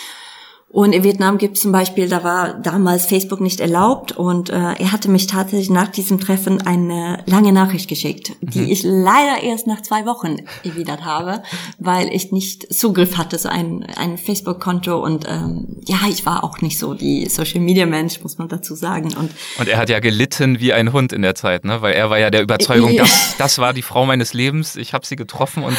und 0.71 0.93
in 0.93 1.03
Vietnam 1.03 1.37
gibt 1.37 1.57
es 1.57 1.63
zum 1.63 1.73
Beispiel, 1.73 2.07
da 2.07 2.23
war 2.23 2.53
damals 2.53 3.05
Facebook 3.05 3.41
nicht 3.41 3.59
erlaubt 3.59 4.13
und 4.13 4.49
äh, 4.49 4.53
er 4.53 4.91
hatte 4.93 5.11
mich 5.11 5.27
tatsächlich 5.27 5.69
nach 5.69 5.89
diesem 5.89 6.17
Treffen 6.17 6.65
eine 6.65 7.23
lange 7.25 7.51
Nachricht 7.51 7.89
geschickt, 7.89 8.31
die 8.39 8.61
mhm. 8.61 8.69
ich 8.69 8.83
leider 8.83 9.43
erst 9.43 9.67
nach 9.67 9.81
zwei 9.81 10.05
Wochen 10.05 10.37
erwidert 10.63 11.03
habe, 11.03 11.43
weil 11.77 12.07
ich 12.13 12.31
nicht 12.31 12.73
Zugriff 12.73 13.17
hatte, 13.17 13.37
so 13.37 13.49
ein, 13.49 13.85
ein 13.97 14.17
Facebook-Konto 14.17 14.97
und 14.97 15.25
ähm, 15.27 15.81
ja, 15.87 15.97
ich 16.09 16.25
war 16.25 16.45
auch 16.45 16.61
nicht 16.61 16.79
so 16.79 16.93
die 16.93 17.27
Social-Media-Mensch, 17.27 18.21
muss 18.21 18.37
man 18.37 18.47
dazu 18.47 18.73
sagen. 18.73 19.13
Und, 19.17 19.31
und 19.59 19.67
er 19.67 19.77
hat 19.77 19.89
ja 19.89 19.99
gelitten 19.99 20.61
wie 20.61 20.71
ein 20.71 20.93
Hund 20.93 21.11
in 21.11 21.21
der 21.21 21.35
Zeit, 21.35 21.65
ne? 21.65 21.81
weil 21.81 21.95
er 21.95 22.09
war 22.09 22.17
ja 22.17 22.29
der 22.29 22.43
Überzeugung, 22.43 22.95
das, 22.97 23.35
das 23.37 23.57
war 23.57 23.73
die 23.73 23.81
Frau 23.81 24.05
meines 24.05 24.33
Lebens, 24.33 24.77
ich 24.77 24.93
habe 24.93 25.05
sie 25.05 25.17
getroffen 25.17 25.63
und 25.63 25.75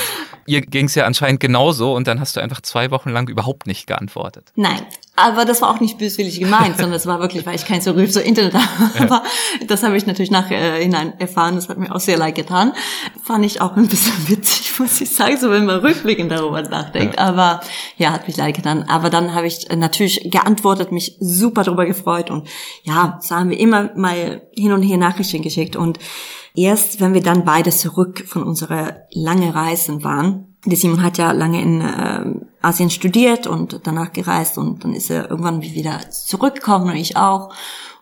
ihr 0.47 0.61
ging 0.61 0.85
es 0.85 0.95
ja 0.95 1.07
anscheinend 1.07 1.41
genauso 1.41 1.95
und 1.95 2.07
dann 2.07 2.21
hast 2.21 2.37
du 2.37 2.41
einfach 2.41 2.61
zwei 2.61 2.91
Wochen 2.91 3.09
lang 3.09 3.29
überhaupt 3.29 3.67
nicht 3.67 3.87
geantwortet. 3.87 4.53
Nein, 4.55 4.82
nein. 4.83 4.92
Aber 5.14 5.45
das 5.45 5.61
war 5.61 5.71
auch 5.71 5.81
nicht 5.81 5.99
böswillig 5.99 6.40
gemeint, 6.40 6.79
sondern 6.79 6.95
es 6.95 7.07
war 7.07 7.21
wirklich, 7.21 7.45
weil 7.45 7.55
ich 7.55 7.66
kein 7.66 7.83
Zugriff 7.83 8.11
zu 8.11 8.23
Internet 8.23 8.55
habe. 8.55 8.99
Ja. 8.99 9.03
Aber 9.03 9.23
das 9.66 9.83
habe 9.83 9.95
ich 9.97 10.07
natürlich 10.07 10.31
nachhinein 10.31 11.12
äh, 11.18 11.21
erfahren. 11.21 11.55
Das 11.55 11.68
hat 11.68 11.77
mir 11.77 11.95
auch 11.95 12.01
sehr 12.01 12.16
leid 12.16 12.35
getan. 12.35 12.73
Fand 13.23 13.45
ich 13.45 13.61
auch 13.61 13.77
ein 13.77 13.88
bisschen 13.88 14.14
witzig, 14.29 14.79
muss 14.79 15.01
ich 15.03 15.11
sagen, 15.11 15.37
so 15.37 15.51
wenn 15.51 15.66
man 15.66 15.81
rückblickend 15.81 16.33
darüber 16.33 16.62
nachdenkt. 16.62 17.16
Ja. 17.16 17.27
Aber 17.27 17.61
ja, 17.99 18.12
hat 18.12 18.27
mich 18.27 18.38
leid 18.38 18.57
getan. 18.57 18.85
Aber 18.88 19.11
dann 19.11 19.35
habe 19.35 19.47
ich 19.47 19.68
natürlich 19.68 20.31
geantwortet, 20.31 20.92
mich 20.92 21.18
super 21.21 21.62
darüber 21.62 21.85
gefreut. 21.85 22.31
Und 22.31 22.49
ja, 22.83 23.18
so 23.21 23.35
haben 23.35 23.51
wir 23.51 23.61
immer 23.61 23.90
mal 23.95 24.42
hin 24.55 24.73
und 24.73 24.83
her 24.83 24.97
Nachrichten 24.97 25.42
geschickt. 25.42 25.77
Und 25.77 25.99
erst, 26.55 27.03
wenn 27.03 27.12
wir 27.12 27.23
dann 27.23 27.45
beide 27.45 27.71
zurück 27.71 28.25
von 28.27 28.45
unserer 28.45 29.03
langen 29.12 29.51
Reisen 29.51 30.03
waren, 30.05 30.52
der 30.64 30.77
Simon 30.77 31.03
hat 31.03 31.18
ja 31.18 31.33
lange 31.33 31.61
in 31.61 31.81
äh, 31.81 32.25
Asien 32.61 32.90
studiert 32.90 33.46
und 33.46 33.81
danach 33.85 34.12
gereist 34.12 34.59
und 34.59 34.85
dann 34.85 34.94
ist 34.94 35.11
er 35.11 35.31
irgendwann 35.31 35.61
wieder 35.62 36.11
zurückgekommen 36.11 36.90
und 36.90 36.96
ich 36.96 37.16
auch. 37.16 37.53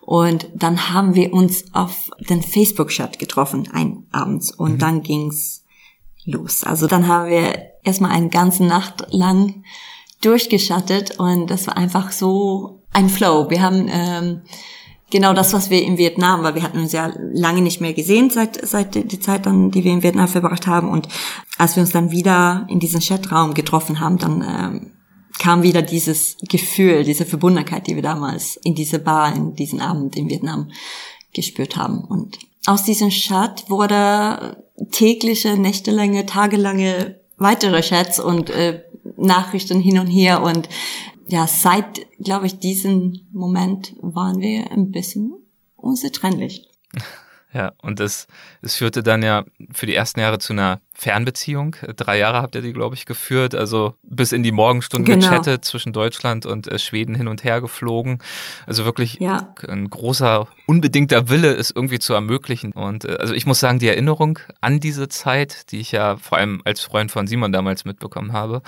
Und 0.01 0.49
dann 0.55 0.93
haben 0.93 1.15
wir 1.15 1.33
uns 1.33 1.65
auf 1.73 2.11
den 2.19 2.41
Facebook-Chat 2.41 3.19
getroffen, 3.19 3.69
ein 3.71 4.05
abends. 4.11 4.51
Und 4.51 4.73
mhm. 4.73 4.77
dann 4.79 5.03
ging's 5.03 5.63
los. 6.25 6.63
Also 6.63 6.87
dann 6.87 7.07
haben 7.07 7.29
wir 7.29 7.71
erstmal 7.83 8.11
eine 8.11 8.29
ganze 8.29 8.63
Nacht 8.63 9.07
lang 9.09 9.63
durchgeschattet 10.21 11.19
und 11.19 11.49
das 11.49 11.67
war 11.67 11.77
einfach 11.77 12.11
so 12.11 12.83
ein 12.93 13.09
Flow. 13.09 13.49
Wir 13.49 13.61
haben 13.61 13.87
ähm, 13.89 14.41
genau 15.11 15.33
das, 15.33 15.53
was 15.53 15.69
wir 15.69 15.83
in 15.83 15.97
Vietnam, 15.97 16.43
weil 16.43 16.55
wir 16.55 16.63
hatten 16.63 16.79
uns 16.79 16.91
ja 16.91 17.13
lange 17.33 17.61
nicht 17.61 17.81
mehr 17.81 17.93
gesehen 17.93 18.29
seit, 18.29 18.65
seit 18.67 18.95
die 18.95 19.19
Zeit 19.19 19.45
dann, 19.45 19.69
die 19.69 19.83
wir 19.83 19.91
in 19.91 20.03
Vietnam 20.03 20.27
verbracht 20.27 20.65
haben. 20.65 20.89
Und 20.89 21.07
als 21.57 21.75
wir 21.75 21.81
uns 21.81 21.91
dann 21.91 22.11
wieder 22.11 22.65
in 22.69 22.79
diesen 22.79 23.01
Chatraum 23.01 23.53
getroffen 23.53 23.99
haben, 23.99 24.17
dann 24.17 24.41
ähm, 24.41 24.91
kam 25.37 25.63
wieder 25.63 25.81
dieses 25.81 26.37
Gefühl, 26.49 27.03
diese 27.03 27.25
Verbundenheit, 27.25 27.87
die 27.87 27.95
wir 27.95 28.03
damals 28.03 28.57
in 28.63 28.75
diese 28.75 28.99
Bar, 28.99 29.35
in 29.35 29.55
diesen 29.55 29.81
Abend 29.81 30.15
in 30.15 30.29
Vietnam 30.29 30.71
gespürt 31.33 31.75
haben. 31.75 32.03
Und 32.03 32.39
aus 32.65 32.83
diesem 32.83 33.09
Chat 33.09 33.69
wurde 33.69 34.63
tägliche, 34.91 35.57
nächtelange, 35.57 36.25
tagelange 36.25 37.19
weitere 37.37 37.81
Chats 37.81 38.19
und 38.19 38.49
äh, 38.49 38.83
Nachrichten 39.17 39.79
hin 39.79 39.99
und 39.99 40.07
her 40.07 40.43
und 40.43 40.69
ja, 41.27 41.47
seit, 41.47 42.01
glaube 42.19 42.47
ich, 42.47 42.59
diesem 42.59 43.27
Moment 43.31 43.95
waren 44.01 44.39
wir 44.39 44.71
ein 44.71 44.91
bisschen 44.91 45.33
unzertrennlich. 45.75 46.67
Ja, 47.53 47.73
und 47.81 47.99
das, 47.99 48.27
das 48.61 48.75
führte 48.75 49.03
dann 49.03 49.23
ja 49.23 49.43
für 49.73 49.85
die 49.85 49.93
ersten 49.93 50.21
Jahre 50.21 50.39
zu 50.39 50.53
einer 50.53 50.79
Fernbeziehung. 51.01 51.75
Drei 51.95 52.19
Jahre 52.19 52.43
habt 52.43 52.53
ihr 52.53 52.61
die, 52.61 52.73
glaube 52.73 52.93
ich, 52.93 53.07
geführt. 53.07 53.55
Also 53.55 53.95
bis 54.03 54.33
in 54.33 54.43
die 54.43 54.51
Morgenstunden 54.51 55.05
genau. 55.05 55.31
gechattet, 55.31 55.65
zwischen 55.65 55.93
Deutschland 55.93 56.45
und 56.45 56.67
äh, 56.67 56.77
Schweden 56.77 57.15
hin 57.15 57.27
und 57.27 57.43
her 57.43 57.59
geflogen. 57.59 58.19
Also 58.67 58.85
wirklich 58.85 59.15
ja. 59.19 59.51
ein 59.67 59.89
großer, 59.89 60.47
unbedingter 60.67 61.27
Wille, 61.27 61.55
es 61.55 61.71
irgendwie 61.71 61.97
zu 61.97 62.13
ermöglichen. 62.13 62.71
Und 62.73 63.05
äh, 63.05 63.17
also 63.19 63.33
ich 63.33 63.47
muss 63.47 63.59
sagen, 63.59 63.79
die 63.79 63.87
Erinnerung 63.87 64.37
an 64.61 64.79
diese 64.79 65.09
Zeit, 65.09 65.71
die 65.71 65.79
ich 65.79 65.91
ja 65.91 66.17
vor 66.17 66.37
allem 66.37 66.61
als 66.65 66.81
Freund 66.81 67.09
von 67.09 67.25
Simon 67.25 67.51
damals 67.51 67.83
mitbekommen 67.83 68.31
habe, 68.31 68.61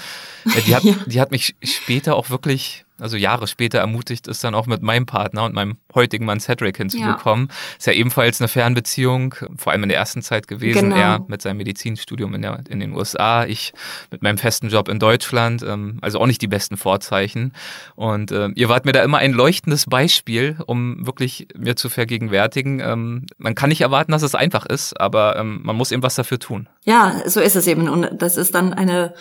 äh, 0.45 0.61
die, 0.61 0.75
hat, 0.75 0.83
ja. 0.83 0.95
die 1.05 1.21
hat 1.21 1.29
mich 1.29 1.55
später 1.61 2.15
auch 2.15 2.31
wirklich 2.31 2.82
also 2.99 3.17
Jahre 3.17 3.47
später 3.47 3.79
ermutigt 3.79 4.27
ist, 4.27 4.43
dann 4.43 4.55
auch 4.55 4.67
mit 4.67 4.81
meinem 4.81 5.05
Partner 5.05 5.45
und 5.45 5.53
meinem 5.53 5.77
heutigen 5.95 6.25
Mann 6.25 6.39
Cedric 6.39 6.77
hinzubekommen. 6.77 7.47
Ja. 7.49 7.77
Ist 7.77 7.87
ja 7.87 7.93
ebenfalls 7.93 8.39
eine 8.39 8.47
Fernbeziehung, 8.47 9.35
vor 9.57 9.71
allem 9.71 9.83
in 9.83 9.89
der 9.89 9.97
ersten 9.97 10.21
Zeit 10.21 10.47
gewesen. 10.47 10.89
Genau. 10.89 10.95
Er 10.95 11.25
mit 11.27 11.41
seinem 11.41 11.57
Medizinstudium 11.57 12.33
in, 12.35 12.41
der, 12.41 12.63
in 12.69 12.79
den 12.79 12.93
USA, 12.93 13.45
ich 13.45 13.73
mit 14.11 14.21
meinem 14.21 14.37
festen 14.37 14.69
Job 14.69 14.89
in 14.89 14.99
Deutschland. 14.99 15.63
Ähm, 15.63 15.97
also 16.01 16.19
auch 16.19 16.27
nicht 16.27 16.41
die 16.41 16.47
besten 16.47 16.77
Vorzeichen. 16.77 17.53
Und 17.95 18.31
äh, 18.31 18.49
ihr 18.55 18.69
wart 18.69 18.85
mir 18.85 18.91
da 18.91 19.03
immer 19.03 19.17
ein 19.17 19.33
leuchtendes 19.33 19.85
Beispiel, 19.85 20.57
um 20.65 21.05
wirklich 21.05 21.47
mir 21.57 21.75
zu 21.75 21.89
vergegenwärtigen. 21.89 22.79
Ähm, 22.79 23.25
man 23.37 23.55
kann 23.55 23.69
nicht 23.69 23.81
erwarten, 23.81 24.11
dass 24.11 24.21
es 24.21 24.35
einfach 24.35 24.65
ist, 24.65 24.99
aber 24.99 25.35
ähm, 25.37 25.61
man 25.63 25.75
muss 25.75 25.91
eben 25.91 26.03
was 26.03 26.15
dafür 26.15 26.39
tun. 26.39 26.69
Ja, 26.83 27.21
so 27.25 27.39
ist 27.39 27.55
es 27.55 27.67
eben. 27.67 27.89
Und 27.89 28.21
das 28.21 28.37
ist 28.37 28.53
dann 28.53 28.73
eine 28.73 29.13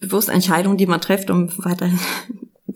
bewusste 0.00 0.32
Entscheidung, 0.32 0.76
die 0.76 0.86
man 0.86 1.00
trifft, 1.00 1.30
um 1.30 1.50
weiterhin 1.58 2.00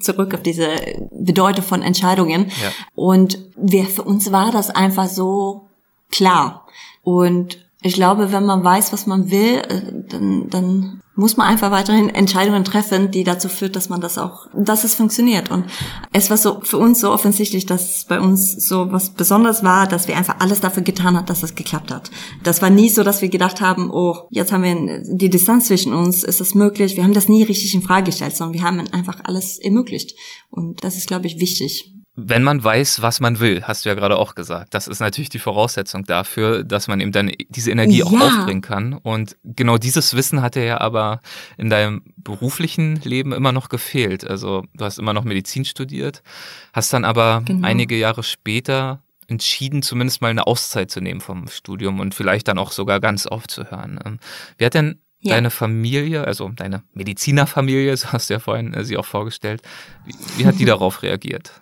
zurück 0.01 0.35
auf 0.35 0.43
diese 0.43 0.77
Bedeutung 1.11 1.65
von 1.65 1.83
Entscheidungen. 1.83 2.47
Ja. 2.63 2.73
Und 2.95 3.39
wir, 3.57 3.85
für 3.85 4.03
uns 4.03 4.33
war 4.33 4.53
das 4.53 4.71
einfach 4.71 5.09
so 5.09 5.69
klar. 6.11 6.67
Und 7.03 7.64
ich 7.85 7.95
glaube, 7.95 8.33
wenn 8.33 8.47
man 8.47 8.65
weiß, 8.65 8.95
was 8.95 9.07
man 9.07 9.31
will, 9.31 9.59
äh, 9.59 9.83
dann, 10.09 10.49
dann 10.49 11.03
muss 11.15 11.37
man 11.37 11.47
einfach 11.47 11.71
weiterhin 11.71 12.09
Entscheidungen 12.09 12.65
treffen, 12.65 13.11
die 13.11 13.25
dazu 13.25 13.51
führt, 13.51 13.77
dass 13.77 13.91
man 13.91 14.01
das 14.01 14.17
auch, 14.17 14.47
dass 14.55 14.85
es 14.85 14.95
funktioniert. 14.95 15.51
Und 15.51 15.67
es 16.11 16.31
war 16.31 16.39
so 16.39 16.61
für 16.63 16.79
uns 16.79 17.01
so 17.01 17.13
offensichtlich, 17.13 17.67
dass 17.67 17.99
es 17.99 18.05
bei 18.07 18.19
uns 18.21 18.67
so 18.67 18.91
was 18.91 19.11
Besonderes 19.11 19.63
war, 19.63 19.87
dass 19.87 20.09
wir 20.09 20.17
einfach 20.17 20.37
alles 20.41 20.61
dafür 20.61 20.83
getan 20.83 21.15
haben, 21.15 21.27
dass 21.27 21.43
es 21.43 21.55
geklappt 21.55 21.93
hat. 21.93 22.11
Das 22.43 22.63
war 22.63 22.71
nie 22.71 22.89
so, 22.89 23.05
dass 23.05 23.21
wir 23.21 23.29
gedacht 23.29 23.61
haben, 23.61 23.91
oh, 23.91 24.29
jetzt 24.31 24.51
haben 24.51 24.65
wir 24.65 25.03
die 25.05 25.29
Distanz 25.29 25.67
zwischen 25.67 25.93
uns, 25.93 26.25
ist 26.25 26.41
das 26.41 26.55
möglich? 26.55 26.97
Wir 26.97 27.05
haben 27.05 27.13
das 27.13 27.29
nie 27.29 27.43
richtig 27.43 27.75
in 27.75 27.83
Frage 27.83 28.07
gestellt, 28.07 28.35
sondern 28.35 28.55
wir 28.55 28.63
haben 28.63 28.81
einfach 28.93 29.21
alles 29.25 29.59
ermöglicht. 29.59 30.19
Und 30.49 30.83
das 30.85 30.97
ist, 30.97 31.07
glaube 31.07 31.27
ich, 31.27 31.39
wichtig. 31.39 31.95
Wenn 32.17 32.45
man 32.45 32.63
weiß, 32.63 33.03
was 33.03 33.19
man 33.19 33.41
will, 33.41 33.65
hast 33.65 33.85
du 33.85 33.89
ja 33.89 33.97
gerade 33.97 34.17
auch 34.17 34.37
gesagt. 34.37 34.73
Das 34.73 34.87
ist 34.87 35.01
natürlich 35.01 35.31
die 35.31 35.41
Voraussetzung 35.41 36.05
dafür, 36.05 36.63
dass 36.63 36.87
man 36.87 37.01
eben 37.01 37.11
dann 37.11 37.33
diese 37.49 37.73
Energie 37.73 37.99
ja. 37.99 38.05
auch 38.05 38.13
aufbringen 38.13 38.63
kann. 38.63 38.93
Und 38.93 39.37
genau 39.43 39.79
dieses 39.79 40.15
Wissen 40.15 40.41
hat 40.41 40.55
dir 40.55 40.65
ja 40.65 40.81
aber 40.81 41.21
in 41.57 41.71
deinem 41.71 42.03
beruflichen 42.17 43.01
Leben 43.03 43.33
immer 43.33 43.51
noch 43.51 43.69
gefehlt. 43.69 44.25
Also 44.25 44.65
du 44.75 44.85
hast 44.85 44.99
immer 44.99 45.13
noch 45.13 45.25
Medizin 45.25 45.65
studiert, 45.65 46.23
hast 46.73 46.93
dann 46.93 47.05
aber 47.05 47.43
genau. 47.45 47.67
einige 47.67 47.97
Jahre 47.97 48.23
später 48.23 49.03
entschieden, 49.27 49.83
zumindest 49.83 50.21
mal 50.21 50.29
eine 50.29 50.47
Auszeit 50.47 50.91
zu 50.91 51.01
nehmen 51.01 51.21
vom 51.21 51.49
Studium 51.49 52.01
und 52.01 52.15
vielleicht 52.15 52.49
dann 52.49 52.59
auch 52.59 52.73
sogar 52.73 53.01
ganz 53.01 53.27
aufzuhören. 53.27 53.99
Ähm, 54.05 54.19
wie 54.59 54.67
hat 54.67 54.75
denn 54.75 55.01
ja. 55.25 55.35
deine 55.35 55.51
Familie, 55.51 56.25
also 56.25 56.49
deine 56.49 56.83
Medizinerfamilie, 56.95 57.97
so 57.97 58.13
hast 58.13 58.31
du 58.31 58.35
ja 58.35 58.41
vorhin 58.41 58.75
äh, 58.75 58.85
sie 58.85 58.97
auch 58.97 59.07
vorgestellt, 59.07 59.63
wie, 60.05 60.15
wie 60.37 60.47
hat 60.47 60.59
die 60.59 60.65
darauf 60.67 61.03
reagiert? 61.03 61.53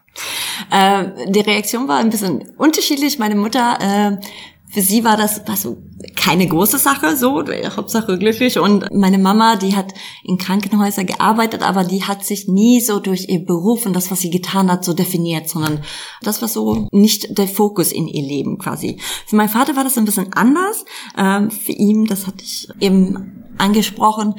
Äh, 0.70 1.04
die 1.28 1.40
Reaktion 1.40 1.88
war 1.88 1.98
ein 1.98 2.10
bisschen 2.10 2.42
unterschiedlich. 2.58 3.18
Meine 3.18 3.34
Mutter, 3.34 3.78
äh, 3.80 4.26
für 4.72 4.80
sie 4.80 5.04
war 5.04 5.16
das 5.16 5.46
war 5.46 5.56
so 5.56 5.82
keine 6.16 6.46
große 6.46 6.78
Sache, 6.78 7.16
so 7.16 7.44
Hauptsache 7.76 8.18
glücklich. 8.18 8.58
Und 8.58 8.92
meine 8.92 9.18
Mama, 9.18 9.56
die 9.56 9.76
hat 9.76 9.92
in 10.24 10.38
Krankenhäusern 10.38 11.06
gearbeitet, 11.06 11.62
aber 11.62 11.84
die 11.84 12.04
hat 12.04 12.24
sich 12.24 12.48
nie 12.48 12.80
so 12.80 12.98
durch 12.98 13.28
ihr 13.28 13.44
Beruf 13.44 13.86
und 13.86 13.94
das, 13.94 14.10
was 14.10 14.20
sie 14.20 14.30
getan 14.30 14.70
hat, 14.70 14.84
so 14.84 14.94
definiert, 14.94 15.48
sondern 15.48 15.82
das 16.22 16.40
war 16.40 16.48
so 16.48 16.88
nicht 16.90 17.38
der 17.38 17.48
Fokus 17.48 17.92
in 17.92 18.08
ihr 18.08 18.22
Leben 18.22 18.58
quasi. 18.58 18.98
Für 19.26 19.36
meinen 19.36 19.48
Vater 19.50 19.76
war 19.76 19.84
das 19.84 19.98
ein 19.98 20.06
bisschen 20.06 20.32
anders. 20.32 20.84
Ähm, 21.16 21.50
für 21.50 21.72
ihn, 21.72 22.06
das 22.06 22.26
hatte 22.26 22.42
ich 22.42 22.68
eben 22.80 23.44
angesprochen, 23.58 24.34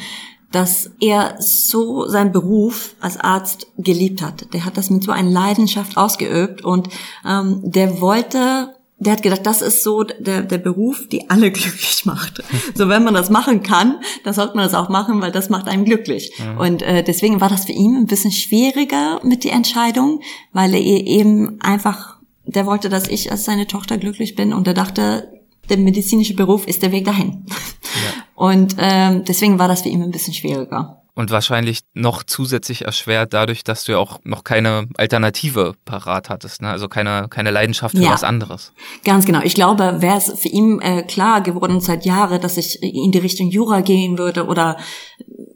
dass 0.51 0.91
er 0.99 1.35
so 1.39 2.07
seinen 2.07 2.31
Beruf 2.31 2.95
als 2.99 3.17
Arzt 3.17 3.67
geliebt 3.77 4.21
hat. 4.21 4.53
Der 4.53 4.65
hat 4.65 4.77
das 4.77 4.89
mit 4.89 5.03
so 5.03 5.11
einer 5.11 5.29
Leidenschaft 5.29 5.97
ausgeübt 5.97 6.63
und 6.63 6.89
ähm, 7.25 7.61
der 7.63 8.01
wollte 8.01 8.75
der 9.05 9.13
hat 9.13 9.23
gedacht, 9.23 9.45
das 9.45 9.61
ist 9.61 9.83
so 9.83 10.03
der, 10.03 10.41
der 10.41 10.57
Beruf, 10.57 11.07
die 11.07 11.29
alle 11.29 11.51
glücklich 11.51 12.05
macht. 12.05 12.43
So, 12.75 12.89
wenn 12.89 13.03
man 13.03 13.13
das 13.13 13.29
machen 13.29 13.63
kann, 13.63 13.99
dann 14.23 14.33
sollte 14.33 14.55
man 14.55 14.65
das 14.65 14.73
auch 14.73 14.89
machen, 14.89 15.21
weil 15.21 15.31
das 15.31 15.49
macht 15.49 15.67
einen 15.67 15.85
glücklich. 15.85 16.31
Mhm. 16.39 16.57
Und 16.57 16.81
äh, 16.81 17.03
deswegen 17.03 17.41
war 17.41 17.49
das 17.49 17.65
für 17.65 17.71
ihn 17.71 17.95
ein 17.95 18.07
bisschen 18.07 18.31
schwieriger 18.31 19.19
mit 19.23 19.43
der 19.43 19.53
Entscheidung, 19.53 20.21
weil 20.51 20.73
er 20.73 20.81
eben 20.81 21.59
einfach, 21.61 22.17
der 22.45 22.65
wollte, 22.65 22.89
dass 22.89 23.07
ich 23.07 23.31
als 23.31 23.45
seine 23.45 23.67
Tochter 23.67 23.97
glücklich 23.97 24.35
bin 24.35 24.53
und 24.53 24.67
er 24.67 24.73
dachte, 24.73 25.29
der 25.69 25.77
medizinische 25.77 26.35
Beruf 26.35 26.67
ist 26.67 26.83
der 26.83 26.91
Weg 26.91 27.05
dahin. 27.05 27.45
Ja. 27.47 28.23
Und 28.35 28.75
ähm, 28.79 29.23
deswegen 29.25 29.59
war 29.59 29.67
das 29.67 29.83
für 29.83 29.89
ihn 29.89 30.03
ein 30.03 30.11
bisschen 30.11 30.33
schwieriger. 30.33 31.02
Und 31.15 31.29
wahrscheinlich 31.29 31.81
noch 31.93 32.23
zusätzlich 32.23 32.85
erschwert 32.85 33.33
dadurch, 33.33 33.63
dass 33.63 33.83
du 33.83 33.91
ja 33.91 33.97
auch 33.99 34.19
noch 34.23 34.43
keine 34.43 34.87
Alternative 34.97 35.73
parat 35.85 36.29
hattest, 36.29 36.63
ne? 36.63 36.69
also 36.69 36.87
keine, 36.87 37.27
keine 37.29 37.51
Leidenschaft 37.51 37.95
für 37.95 38.01
ja, 38.01 38.11
was 38.11 38.23
anderes. 38.23 38.73
Ganz 39.05 39.25
genau. 39.25 39.41
Ich 39.43 39.53
glaube, 39.53 39.97
wäre 39.99 40.17
es 40.17 40.39
für 40.39 40.47
ihn 40.47 40.81
äh, 40.81 41.03
klar 41.03 41.41
geworden 41.41 41.81
seit 41.81 42.03
Jahren, 42.05 42.41
dass 42.41 42.57
ich 42.57 42.81
in 42.81 43.11
die 43.11 43.19
Richtung 43.19 43.49
Jura 43.49 43.81
gehen 43.81 44.17
würde 44.17 44.47
oder 44.47 44.77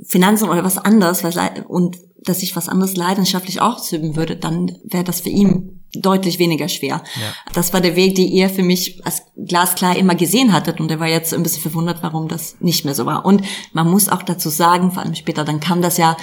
Finanzen 0.07 0.49
oder 0.49 0.63
was 0.63 0.77
anderes 0.77 1.23
was, 1.23 1.37
und 1.67 1.97
dass 2.23 2.41
ich 2.41 2.55
was 2.55 2.69
anderes 2.69 2.95
leidenschaftlich 2.95 3.61
ausüben 3.61 4.15
würde, 4.15 4.35
dann 4.37 4.77
wäre 4.83 5.03
das 5.03 5.21
für 5.21 5.29
ihn 5.29 5.83
deutlich 5.93 6.39
weniger 6.39 6.67
schwer. 6.67 7.03
Ja. 7.15 7.33
Das 7.53 7.73
war 7.73 7.81
der 7.81 7.95
Weg, 7.95 8.15
den 8.15 8.27
ihr 8.27 8.49
für 8.49 8.63
mich 8.63 9.05
als 9.05 9.23
glasklar 9.35 9.97
immer 9.97 10.15
gesehen 10.15 10.53
hattet 10.53 10.79
und 10.79 10.91
er 10.91 10.99
war 10.99 11.07
jetzt 11.07 11.33
ein 11.33 11.43
bisschen 11.43 11.61
verwundert, 11.61 11.99
warum 12.01 12.27
das 12.27 12.57
nicht 12.59 12.85
mehr 12.85 12.95
so 12.95 13.05
war. 13.05 13.25
Und 13.25 13.43
man 13.73 13.89
muss 13.89 14.09
auch 14.09 14.23
dazu 14.23 14.49
sagen, 14.49 14.91
vor 14.91 15.03
allem 15.03 15.15
später, 15.15 15.43
dann 15.43 15.59
kam 15.59 15.81
das 15.81 15.97
ja 15.97 16.17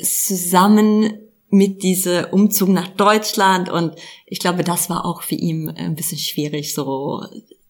zusammen 0.00 1.14
mit 1.50 1.82
diese 1.82 2.28
Umzug 2.28 2.68
nach 2.68 2.88
Deutschland 2.88 3.70
und 3.70 3.94
ich 4.26 4.38
glaube, 4.38 4.64
das 4.64 4.90
war 4.90 5.04
auch 5.04 5.22
für 5.22 5.34
ihn 5.34 5.70
ein 5.70 5.94
bisschen 5.94 6.18
schwierig, 6.18 6.74
so 6.74 7.22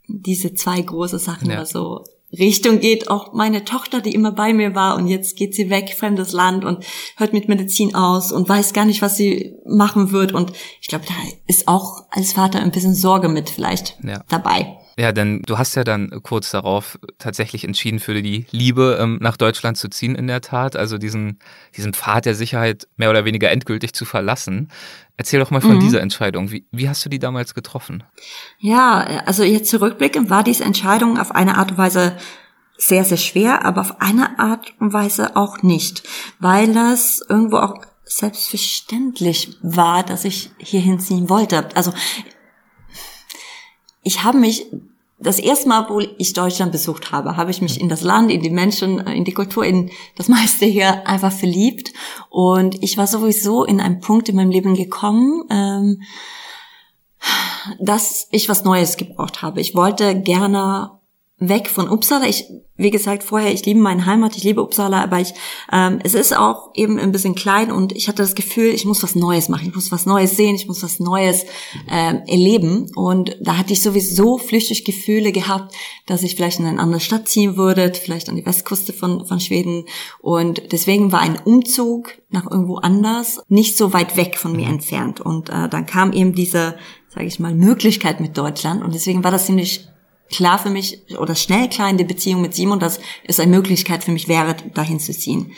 diese 0.09 0.55
zwei 0.55 0.81
große 0.81 1.19
Sachen 1.19 1.51
ja. 1.51 1.65
so 1.65 2.05
Richtung 2.37 2.81
geht 2.81 3.11
auch 3.11 3.33
meine 3.33 3.65
Tochter, 3.65 4.01
die 4.01 4.15
immer 4.15 4.33
bei 4.33 4.53
mir 4.53 4.75
war 4.75 4.97
und 4.97 5.07
jetzt 5.07 5.37
geht 5.37 5.55
sie 5.55 5.71
weg, 5.71 5.95
fremdes 5.97 6.33
Land 6.33 6.65
und 6.65 6.85
hört 7.17 7.33
mit 7.33 7.49
Medizin 7.49 7.95
aus 7.95 8.33
und 8.33 8.49
weiß 8.49 8.75
gar 8.75 8.85
nicht, 8.85 9.01
was 9.01 9.17
sie 9.17 9.55
machen 9.67 10.13
wird. 10.13 10.33
Und 10.33 10.53
ich 10.81 10.89
glaube, 10.89 11.07
da 11.07 11.15
ist 11.47 11.69
auch 11.69 12.05
als 12.11 12.33
Vater 12.33 12.61
ein 12.61 12.71
bisschen 12.71 12.95
Sorge 12.95 13.29
mit 13.29 13.49
vielleicht 13.49 13.97
ja. 14.03 14.23
dabei. 14.29 14.77
Ja, 14.99 15.13
denn 15.13 15.43
du 15.43 15.59
hast 15.59 15.77
ja 15.77 15.85
dann 15.85 16.11
kurz 16.25 16.51
darauf 16.51 16.99
tatsächlich 17.19 17.63
entschieden, 17.63 18.01
für 18.01 18.21
die 18.21 18.47
Liebe 18.51 18.99
ähm, 19.01 19.19
nach 19.21 19.37
Deutschland 19.37 19.77
zu 19.77 19.89
ziehen, 19.89 20.17
in 20.17 20.27
der 20.27 20.41
Tat. 20.41 20.75
Also 20.75 20.99
diesen, 20.99 21.39
diesen 21.77 21.95
Pfad 21.95 22.27
der 22.27 22.35
Sicherheit 22.35 22.89
mehr 22.97 23.09
oder 23.09 23.25
weniger 23.25 23.49
endgültig 23.53 23.93
zu 23.93 24.05
verlassen. 24.05 24.73
Erzähl 25.17 25.39
doch 25.39 25.53
mal 25.53 25.61
von 25.61 25.77
mhm. 25.77 25.81
dieser 25.81 26.01
Entscheidung. 26.01 26.51
Wie, 26.51 26.67
wie 26.73 26.89
hast 26.89 27.05
du 27.05 27.09
die 27.09 27.21
damals 27.21 27.55
getroffen? 27.55 28.03
Ja, 28.59 29.23
also 29.25 29.45
jetzt 29.45 29.71
zurückblickend 29.71 30.31
war 30.31 30.43
diese 30.43 30.65
Entscheidung 30.65 31.17
auf 31.17 31.31
eine 31.31 31.59
Art 31.59 31.71
und 31.71 31.79
Weise 31.79 32.17
sehr, 32.77 33.05
sehr 33.05 33.19
schwer, 33.19 33.65
aber 33.65 33.83
auf 33.83 34.01
eine 34.01 34.41
Art 34.41 34.75
und 34.81 34.93
Weise 34.93 35.37
auch 35.37 35.63
nicht, 35.63 36.03
weil 36.41 36.75
das 36.75 37.25
irgendwo 37.29 37.59
auch 37.59 37.85
selbstverständlich 38.05 39.59
war, 39.63 40.03
dass 40.03 40.25
ich 40.25 40.51
hier 40.59 40.81
hinziehen 40.81 41.29
wollte. 41.29 41.69
Also 41.77 41.93
ich 44.03 44.25
habe 44.25 44.39
mich 44.39 44.67
das 45.21 45.41
erste 45.41 45.69
Mal, 45.69 45.89
wo 45.89 46.01
ich 46.01 46.33
Deutschland 46.33 46.71
besucht 46.71 47.11
habe, 47.11 47.37
habe 47.37 47.51
ich 47.51 47.61
mich 47.61 47.81
in 47.81 47.89
das 47.89 48.03
Land, 48.03 48.31
in 48.31 48.41
die 48.41 48.51
Menschen, 48.51 49.01
in 49.01 49.25
die 49.25 49.33
Kultur, 49.33 49.65
in 49.65 49.91
das 50.17 50.29
meiste 50.29 50.65
hier 50.65 51.07
einfach 51.09 51.33
verliebt. 51.33 51.93
Und 52.31 52.83
ich 52.83 52.97
war 52.97 53.07
sowieso 53.07 53.65
in 53.65 53.81
einem 53.81 54.01
Punkt 54.01 54.29
in 54.29 54.37
meinem 54.37 54.51
Leben 54.51 54.75
gekommen, 54.75 55.45
ähm, 55.51 56.03
dass 57.81 58.29
ich 58.31 58.49
was 58.49 58.65
Neues 58.65 58.97
gebraucht 58.97 59.43
habe. 59.43 59.61
Ich 59.61 59.75
wollte 59.75 60.21
gerne 60.21 60.98
weg 61.41 61.69
von 61.69 61.89
Uppsala. 61.89 62.27
Ich, 62.27 62.47
wie 62.77 62.91
gesagt, 62.91 63.23
vorher, 63.23 63.53
ich 63.53 63.65
liebe 63.65 63.81
meine 63.81 64.07
Heimat, 64.07 64.37
ich 64.37 64.45
liebe 64.45 64.63
Uppsala, 64.63 65.03
aber 65.03 65.21
ich, 65.21 65.35
ähm, 65.73 66.01
es 66.03 66.15
ist 66.15 66.37
auch 66.37 66.71
eben 66.75 66.99
ein 66.99 67.13
bisschen 67.13 67.35
klein 67.35 67.71
und 67.71 67.93
ich 67.93 68.09
hatte 68.09 68.23
das 68.23 68.35
Gefühl, 68.35 68.75
ich 68.75 68.85
muss 68.85 69.03
was 69.03 69.15
Neues 69.15 69.49
machen, 69.49 69.69
ich 69.69 69.75
muss 69.75 69.93
was 69.93 70.07
Neues 70.07 70.37
sehen, 70.37 70.57
ich 70.57 70.67
muss 70.67 70.83
was 70.83 70.99
Neues 70.99 71.47
ähm, 71.89 72.23
erleben. 72.27 72.91
Und 72.95 73.37
da 73.41 73.57
hatte 73.57 73.73
ich 73.73 73.83
sowieso 73.83 74.39
flüchtig 74.39 74.85
Gefühle 74.85 75.33
gehabt, 75.33 75.75
dass 76.07 76.23
ich 76.23 76.35
vielleicht 76.35 76.59
in 76.59 76.67
eine 76.67 76.81
andere 76.81 77.01
Stadt 77.01 77.29
ziehen 77.29 77.57
würde, 77.57 77.93
vielleicht 77.95 78.29
an 78.29 78.37
die 78.37 78.47
Westküste 78.47 78.93
von, 78.93 79.25
von 79.27 79.41
Schweden. 79.41 79.85
Und 80.21 80.73
deswegen 80.73 81.13
war 81.13 81.21
ein 81.21 81.39
Umzug 81.45 82.19
nach 82.31 82.51
irgendwo 82.51 82.77
anders 82.77 83.41
nicht 83.49 83.77
so 83.77 83.93
weit 83.93 84.17
weg 84.17 84.37
von 84.37 84.53
mir 84.53 84.67
mhm. 84.67 84.75
entfernt. 84.75 85.21
Und 85.21 85.51
äh, 85.51 85.69
dann 85.69 85.87
kam 85.87 86.13
eben 86.13 86.35
diese, 86.35 86.77
sage 87.09 87.27
ich 87.27 87.39
mal, 87.39 87.55
Möglichkeit 87.55 88.21
mit 88.21 88.37
Deutschland. 88.37 88.83
Und 88.83 88.95
deswegen 88.95 89.23
war 89.23 89.31
das 89.31 89.47
ziemlich 89.47 89.89
klar 90.31 90.59
für 90.59 90.71
mich 90.71 91.03
oder 91.19 91.35
schnell 91.35 91.69
klar 91.69 91.91
in 91.91 91.99
der 91.99 92.05
Beziehung 92.05 92.43
mit 92.43 92.55
Simon, 92.55 92.79
dass 92.79 93.01
es 93.25 93.41
eine 93.41 93.51
Möglichkeit 93.51 94.05
für 94.05 94.13
mich 94.13 94.29
wäre, 94.29 94.57
dahin 94.75 95.01
zu 95.01 95.13
ziehen. 95.13 95.53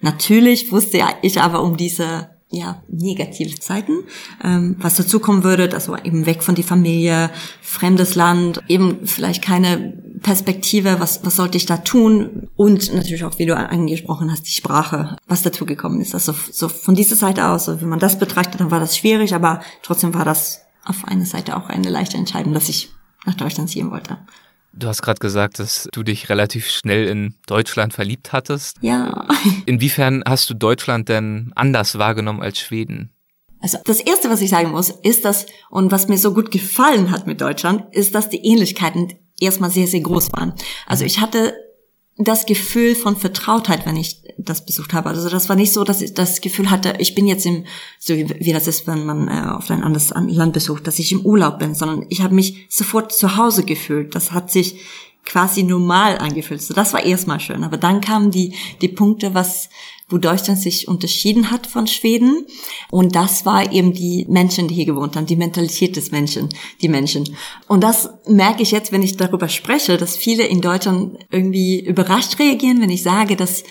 Natürlich 0.00 0.72
wusste 0.72 1.00
ich 1.22 1.40
aber 1.40 1.62
um 1.62 1.76
diese 1.76 2.30
ja, 2.48 2.82
negative 2.88 3.58
Zeiten, 3.58 4.04
ähm, 4.44 4.76
was 4.78 4.96
dazu 4.96 5.18
kommen 5.18 5.42
würde, 5.42 5.68
also 5.72 5.96
eben 5.96 6.26
weg 6.26 6.44
von 6.44 6.54
die 6.54 6.62
Familie, 6.62 7.30
fremdes 7.60 8.14
Land, 8.14 8.62
eben 8.68 9.04
vielleicht 9.04 9.42
keine 9.42 10.00
Perspektive, 10.22 11.00
was, 11.00 11.24
was 11.24 11.36
sollte 11.36 11.56
ich 11.56 11.66
da 11.66 11.78
tun? 11.78 12.48
Und 12.54 12.94
natürlich 12.94 13.24
auch, 13.24 13.38
wie 13.38 13.46
du 13.46 13.56
angesprochen 13.56 14.30
hast, 14.30 14.44
die 14.46 14.52
Sprache, 14.52 15.16
was 15.26 15.42
dazu 15.42 15.66
gekommen 15.66 16.00
ist. 16.00 16.14
Also 16.14 16.34
so 16.52 16.68
von 16.68 16.94
dieser 16.94 17.16
Seite 17.16 17.48
aus, 17.48 17.64
so, 17.64 17.80
wenn 17.80 17.88
man 17.88 17.98
das 17.98 18.18
betrachtet, 18.18 18.60
dann 18.60 18.70
war 18.70 18.80
das 18.80 18.96
schwierig, 18.96 19.34
aber 19.34 19.60
trotzdem 19.82 20.14
war 20.14 20.24
das 20.24 20.62
auf 20.84 21.04
einer 21.04 21.26
Seite 21.26 21.56
auch 21.56 21.68
eine 21.68 21.90
leichte 21.90 22.16
Entscheidung, 22.16 22.54
dass 22.54 22.68
ich 22.68 22.90
nach 23.26 23.34
Deutschland 23.34 23.68
ziehen 23.68 23.90
wollte. 23.90 24.18
Du 24.72 24.88
hast 24.88 25.02
gerade 25.02 25.18
gesagt, 25.18 25.58
dass 25.58 25.88
du 25.92 26.02
dich 26.02 26.28
relativ 26.28 26.68
schnell 26.68 27.06
in 27.08 27.34
Deutschland 27.46 27.94
verliebt 27.94 28.32
hattest. 28.32 28.76
Ja. 28.82 29.26
Inwiefern 29.66 30.22
hast 30.26 30.50
du 30.50 30.54
Deutschland 30.54 31.08
denn 31.08 31.52
anders 31.54 31.98
wahrgenommen 31.98 32.42
als 32.42 32.58
Schweden? 32.58 33.10
Also 33.60 33.78
das 33.84 34.00
Erste, 34.00 34.28
was 34.28 34.42
ich 34.42 34.50
sagen 34.50 34.70
muss, 34.70 34.90
ist 34.90 35.24
das, 35.24 35.46
und 35.70 35.90
was 35.90 36.08
mir 36.08 36.18
so 36.18 36.34
gut 36.34 36.50
gefallen 36.50 37.10
hat 37.10 37.26
mit 37.26 37.40
Deutschland, 37.40 37.84
ist, 37.92 38.14
dass 38.14 38.28
die 38.28 38.44
Ähnlichkeiten 38.44 39.14
erstmal 39.40 39.70
sehr, 39.70 39.86
sehr 39.86 40.00
groß 40.00 40.32
waren. 40.34 40.52
Also 40.86 41.04
ich 41.04 41.20
hatte 41.20 41.54
das 42.18 42.46
Gefühl 42.46 42.94
von 42.94 43.16
Vertrautheit, 43.16 43.84
wenn 43.84 43.96
ich 43.96 44.22
das 44.38 44.64
besucht 44.64 44.94
habe. 44.94 45.10
Also 45.10 45.28
das 45.28 45.48
war 45.48 45.56
nicht 45.56 45.72
so, 45.72 45.84
dass 45.84 46.00
ich 46.00 46.14
das 46.14 46.40
Gefühl 46.40 46.70
hatte, 46.70 46.94
ich 46.98 47.14
bin 47.14 47.26
jetzt 47.26 47.44
im, 47.44 47.64
so 47.98 48.14
wie 48.14 48.52
das 48.52 48.66
ist, 48.66 48.86
wenn 48.86 49.04
man 49.04 49.28
äh, 49.28 49.50
auf 49.50 49.70
ein 49.70 49.82
anderes 49.82 50.10
Land 50.10 50.54
besucht, 50.54 50.86
dass 50.86 50.98
ich 50.98 51.12
im 51.12 51.20
Urlaub 51.20 51.58
bin, 51.58 51.74
sondern 51.74 52.06
ich 52.08 52.22
habe 52.22 52.34
mich 52.34 52.66
sofort 52.70 53.12
zu 53.12 53.36
Hause 53.36 53.64
gefühlt. 53.64 54.14
Das 54.14 54.32
hat 54.32 54.50
sich 54.50 54.80
quasi 55.26 55.62
normal 55.62 56.18
angefühlt. 56.18 56.62
So, 56.62 56.72
das 56.72 56.94
war 56.94 57.04
erstmal 57.04 57.40
schön. 57.40 57.64
Aber 57.64 57.76
dann 57.76 58.00
kamen 58.00 58.30
die, 58.30 58.54
die 58.80 58.88
Punkte, 58.88 59.34
was, 59.34 59.68
wo 60.08 60.18
Deutschland 60.18 60.60
sich 60.60 60.86
unterschieden 60.86 61.50
hat 61.50 61.66
von 61.66 61.86
Schweden. 61.86 62.46
Und 62.90 63.16
das 63.16 63.44
war 63.44 63.72
eben 63.72 63.92
die 63.92 64.24
Menschen, 64.28 64.68
die 64.68 64.74
hier 64.74 64.86
gewohnt 64.86 65.16
haben, 65.16 65.26
die 65.26 65.36
Mentalität 65.36 65.96
des 65.96 66.12
Menschen, 66.12 66.48
die 66.80 66.88
Menschen. 66.88 67.24
Und 67.66 67.82
das 67.82 68.10
merke 68.26 68.62
ich 68.62 68.70
jetzt, 68.70 68.92
wenn 68.92 69.02
ich 69.02 69.16
darüber 69.16 69.48
spreche, 69.48 69.96
dass 69.96 70.16
viele 70.16 70.46
in 70.46 70.60
Deutschland 70.60 71.18
irgendwie 71.30 71.80
überrascht 71.80 72.38
reagieren, 72.38 72.80
wenn 72.80 72.90
ich 72.90 73.02
sage, 73.02 73.34
dass 73.36 73.64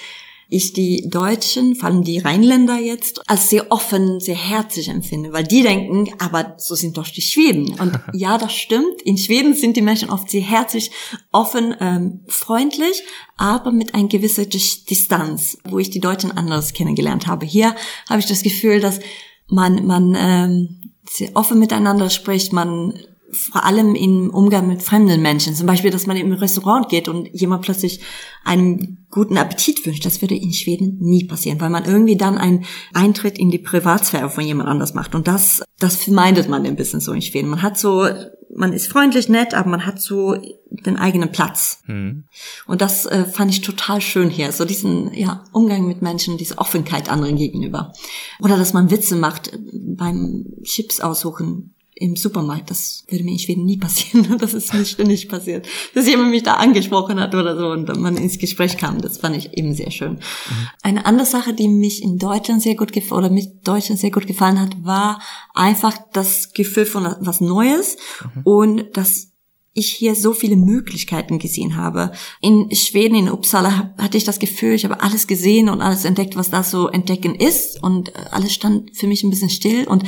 ich 0.50 0.74
die 0.74 1.10
Deutschen, 1.10 1.76
vor 1.76 1.90
allem 1.90 2.04
die 2.04 2.20
Rheinländer 2.20 2.78
jetzt, 2.78 3.22
als 3.30 3.50
sehr 3.50 3.72
offen, 3.72 4.20
sehr 4.20 4.36
herzlich 4.36 4.90
empfinde, 4.90 5.34
weil 5.34 5.44
die 5.44 5.64
denken, 5.64 6.14
aber 6.20 6.56
so 6.58 6.76
sind 6.76 6.98
doch 6.98 7.08
die 7.08 7.22
Schweden. 7.22 7.80
Und 7.80 8.00
ja, 8.14 8.38
das 8.38 8.54
stimmt. 8.54 9.02
In 9.04 9.18
Schweden 9.18 9.56
sind 9.56 9.78
die 9.78 9.82
Menschen 9.82 10.10
oft 10.10 10.30
sehr 10.30 10.44
herzlich, 10.44 10.92
offen, 11.32 11.76
ähm, 11.80 12.22
freundlich, 12.28 13.04
aber 13.38 13.72
mit 13.72 13.94
einer 13.96 14.08
gewissen 14.08 14.50
Distanz, 14.50 15.58
wo 15.64 15.80
ich 15.80 15.90
die 15.90 16.00
Deutschen 16.00 16.32
anders 16.32 16.74
kennengelernt 16.74 17.28
habe. 17.28 17.46
Hier 17.46 17.76
habe 18.10 18.20
ich 18.20 18.26
das 18.26 18.44
Gefühl, 18.44 18.80
dass 18.80 19.00
man, 19.48 19.86
man 19.86 20.16
ähm, 20.18 20.92
sehr 21.10 21.32
offen 21.36 21.60
miteinander 21.60 22.10
spricht, 22.10 22.54
man 22.54 23.00
vor 23.32 23.66
allem 23.66 23.96
im 23.96 24.30
Umgang 24.30 24.68
mit 24.68 24.84
fremden 24.84 25.22
Menschen. 25.22 25.56
Zum 25.56 25.68
Beispiel, 25.68 25.92
dass 25.92 26.08
man 26.08 26.18
im 26.18 26.32
Restaurant 26.32 26.90
geht 26.90 27.08
und 27.08 27.28
jemand 27.34 27.64
plötzlich 27.64 28.02
einen 28.44 29.06
guten 29.10 29.38
Appetit 29.38 29.86
wünscht. 29.86 30.06
Das 30.06 30.22
würde 30.22 30.36
in 30.36 30.54
Schweden 30.54 30.98
nie 31.00 31.26
passieren, 31.26 31.60
weil 31.60 31.70
man 31.70 31.86
irgendwie 31.86 32.18
dann 32.18 32.38
einen 32.38 32.66
Eintritt 32.94 33.38
in 33.38 33.50
die 33.50 33.60
Privatsphäre 33.60 34.30
von 34.30 34.46
jemand 34.46 34.70
anders 34.70 34.94
macht. 34.94 35.16
Und 35.16 35.28
das, 35.28 35.64
das 35.80 35.96
vermeidet 35.96 36.50
man 36.50 36.66
ein 36.66 36.76
bisschen 36.76 37.00
so 37.00 37.14
in 37.14 37.22
Schweden. 37.22 37.50
Man 37.50 37.62
hat 37.62 37.78
so, 37.78 38.08
man 38.56 38.74
ist 38.74 38.88
freundlich, 38.88 39.30
nett, 39.30 39.54
aber 39.54 39.70
man 39.70 39.86
hat 39.86 40.02
so 40.02 40.36
den 40.70 40.98
eigenen 40.98 41.32
Platz. 41.32 41.84
Mhm. 41.88 42.26
Und 42.68 42.82
das 42.82 43.06
äh, 43.06 43.26
fand 43.26 43.52
ich 43.52 43.62
total 43.62 44.02
schön 44.02 44.30
hier. 44.30 44.52
So 44.52 44.66
diesen, 44.66 45.14
ja, 45.14 45.44
Umgang 45.52 45.88
mit 45.88 46.02
Menschen, 46.02 46.38
diese 46.38 46.58
Offenheit 46.58 47.10
anderen 47.10 47.38
gegenüber. 47.38 47.94
Oder 48.40 48.58
dass 48.58 48.74
man 48.74 48.92
Witze 48.92 49.16
macht 49.16 49.58
beim 49.74 50.46
Chips 50.64 51.00
aussuchen 51.00 51.75
im 51.96 52.18
Supermarkt. 52.18 52.70
Das 52.70 53.06
würde 53.08 53.24
mir 53.24 53.32
in 53.32 53.40
Schweden 53.40 53.66
nie 53.66 53.78
passieren. 53.78 54.38
Das 54.38 54.54
ist 54.54 54.74
mir 54.74 54.86
ständig 54.86 55.30
passiert. 55.30 55.66
Dass 55.94 56.08
jemand 56.08 56.32
mich 56.32 56.44
da 56.44 56.56
angesprochen 56.56 57.20
hat 57.20 57.34
oder 57.34 57.58
so 57.58 57.70
und 57.70 57.88
man 58.00 58.18
ins 58.18 58.38
Gespräch 58.38 58.78
kam. 58.78 59.02
Das 59.02 59.18
fand 59.18 59.38
ich 59.38 59.58
eben 59.58 59.74
sehr 59.74 59.92
schön. 59.92 60.14
Mhm. 60.14 60.68
Eine 60.84 61.06
andere 61.06 61.26
Sache, 61.26 61.54
die 61.54 61.70
mich 61.70 62.04
in 62.04 62.18
Deutschland 62.18 62.62
sehr 62.62 62.76
gut 62.76 62.92
gefallen 62.92 63.26
oder 63.26 63.34
mich 63.34 63.62
Deutschland 63.64 64.00
sehr 64.00 64.12
gut 64.12 64.28
gefallen 64.28 64.60
hat, 64.60 64.84
war 64.84 65.22
einfach 65.54 65.98
das 66.12 66.54
Gefühl 66.54 66.86
von 66.86 67.16
was 67.22 67.40
Neues 67.40 67.96
mhm. 68.36 68.42
und 68.44 68.98
dass 68.98 69.32
ich 69.78 69.92
hier 69.92 70.16
so 70.16 70.34
viele 70.34 70.56
Möglichkeiten 70.56 71.38
gesehen 71.38 71.76
habe. 71.76 72.14
In 72.40 72.74
Schweden, 72.74 73.16
in 73.16 73.30
Uppsala, 73.30 73.94
hatte 73.98 74.18
ich 74.18 74.24
das 74.24 74.40
Gefühl, 74.40 74.74
ich 74.74 74.86
habe 74.86 75.02
alles 75.02 75.28
gesehen 75.28 75.68
und 75.68 75.82
alles 75.82 76.06
entdeckt, 76.06 76.38
was 76.38 76.50
da 76.50 76.64
so 76.64 76.88
entdecken 76.88 77.36
ist. 77.36 77.84
Und 77.84 78.16
alles 78.32 78.54
stand 78.54 78.96
für 78.96 79.08
mich 79.08 79.24
ein 79.24 79.30
bisschen 79.30 79.50
still. 79.50 79.86
Und 79.86 80.06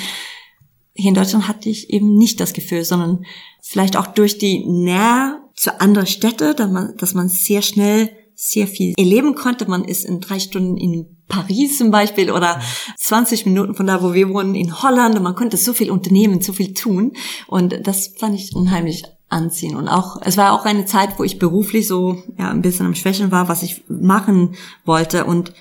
hier 0.98 1.10
in 1.10 1.16
Deutschland 1.16 1.48
hatte 1.48 1.70
ich 1.70 1.90
eben 1.92 2.18
nicht 2.18 2.40
das 2.40 2.54
Gefühl, 2.54 2.84
sondern 2.84 3.26
vielleicht 3.62 3.96
auch 3.96 4.08
durch 4.08 4.38
die 4.38 4.66
Nähe 4.66 5.40
zu 5.56 5.80
anderen 5.80 6.08
Städte, 6.08 6.56
dass 6.56 6.70
man, 6.70 6.98
dass 6.98 7.14
man 7.14 7.30
sehr 7.30 7.62
schnell 7.62 8.10
sehr 8.36 8.68
viel 8.68 8.94
erleben 8.98 9.34
konnte. 9.34 9.68
Man 9.68 9.84
ist 9.84 10.06
in 10.06 10.20
drei 10.20 10.40
Stunden 10.40 10.78
in 10.78 11.18
Paris 11.28 11.78
zum 11.78 11.92
Beispiel 11.92 12.32
oder 12.32 12.62
20 12.98 13.46
Minuten 13.46 13.74
von 13.74 13.88
da, 13.88 14.02
wo 14.04 14.14
wir 14.14 14.30
wohnen, 14.30 14.56
in 14.56 14.82
Holland 14.82 15.16
und 15.16 15.24
man 15.24 15.36
konnte 15.36 15.58
so 15.58 15.74
viel 15.74 15.90
unternehmen, 15.90 16.42
so 16.42 16.54
viel 16.54 16.74
tun. 16.74 17.14
Und 17.48 17.88
das 17.88 18.14
fand 18.18 18.36
ich 18.36 18.56
unheimlich 18.56 19.04
anziehen. 19.30 19.76
Und 19.76 19.88
auch, 19.88 20.22
es 20.24 20.38
war 20.38 20.54
auch 20.54 20.66
eine 20.66 20.86
Zeit, 20.86 21.18
wo 21.18 21.24
ich 21.24 21.40
beruflich 21.40 21.88
so, 21.88 22.24
ja, 22.38 22.50
ein 22.50 22.62
bisschen 22.62 22.86
am 22.86 22.96
Schwächen 22.96 23.32
war, 23.32 23.50
was 23.50 23.64
ich 23.64 23.84
machen 23.88 24.56
wollte. 24.86 25.26
Und 25.26 25.54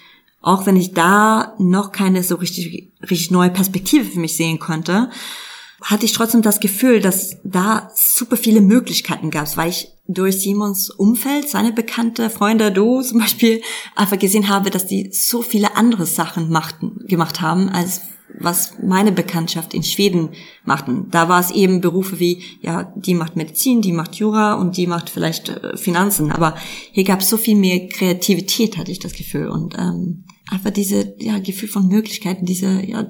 auch 0.46 0.64
wenn 0.64 0.76
ich 0.76 0.92
da 0.92 1.54
noch 1.58 1.90
keine 1.90 2.22
so 2.22 2.36
richtig, 2.36 2.92
richtig 3.02 3.32
neue 3.32 3.50
Perspektive 3.50 4.04
für 4.04 4.20
mich 4.20 4.36
sehen 4.36 4.60
konnte, 4.60 5.10
hatte 5.82 6.06
ich 6.06 6.12
trotzdem 6.12 6.40
das 6.40 6.60
Gefühl, 6.60 7.00
dass 7.00 7.38
da 7.42 7.90
super 7.96 8.36
viele 8.36 8.60
Möglichkeiten 8.60 9.32
gab, 9.32 9.56
weil 9.56 9.70
ich 9.70 9.88
durch 10.06 10.40
Simons 10.40 10.88
Umfeld, 10.90 11.48
seine 11.48 11.72
bekannte 11.72 12.30
Freunde, 12.30 12.70
du 12.70 13.02
zum 13.02 13.18
Beispiel, 13.18 13.60
einfach 13.96 14.20
gesehen 14.20 14.48
habe, 14.48 14.70
dass 14.70 14.86
die 14.86 15.10
so 15.12 15.42
viele 15.42 15.76
andere 15.76 16.06
Sachen 16.06 16.48
machten, 16.48 17.04
gemacht 17.08 17.40
haben, 17.40 17.68
als 17.68 18.02
was 18.38 18.74
meine 18.80 19.10
Bekanntschaft 19.10 19.74
in 19.74 19.82
Schweden 19.82 20.28
machten. 20.64 21.10
Da 21.10 21.28
war 21.28 21.40
es 21.40 21.50
eben 21.50 21.80
Berufe 21.80 22.20
wie, 22.20 22.42
ja, 22.60 22.92
die 22.94 23.14
macht 23.14 23.34
Medizin, 23.34 23.82
die 23.82 23.92
macht 23.92 24.14
Jura 24.14 24.54
und 24.54 24.76
die 24.76 24.86
macht 24.86 25.10
vielleicht 25.10 25.48
äh, 25.48 25.76
Finanzen. 25.76 26.30
Aber 26.30 26.54
hier 26.92 27.04
gab 27.04 27.20
es 27.20 27.28
so 27.28 27.36
viel 27.36 27.56
mehr 27.56 27.88
Kreativität, 27.88 28.76
hatte 28.76 28.92
ich 28.92 29.00
das 29.00 29.12
Gefühl. 29.12 29.48
Und 29.48 29.76
ähm, 29.76 30.25
einfach 30.50 30.70
diese 30.70 31.14
ja, 31.18 31.38
Gefühl 31.38 31.68
von 31.68 31.88
Möglichkeiten, 31.88 32.46
diese, 32.46 32.82
ja, 32.84 33.06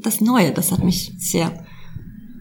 das 0.00 0.20
Neue, 0.20 0.52
das 0.52 0.72
hat 0.72 0.82
mich 0.82 1.14
sehr 1.18 1.64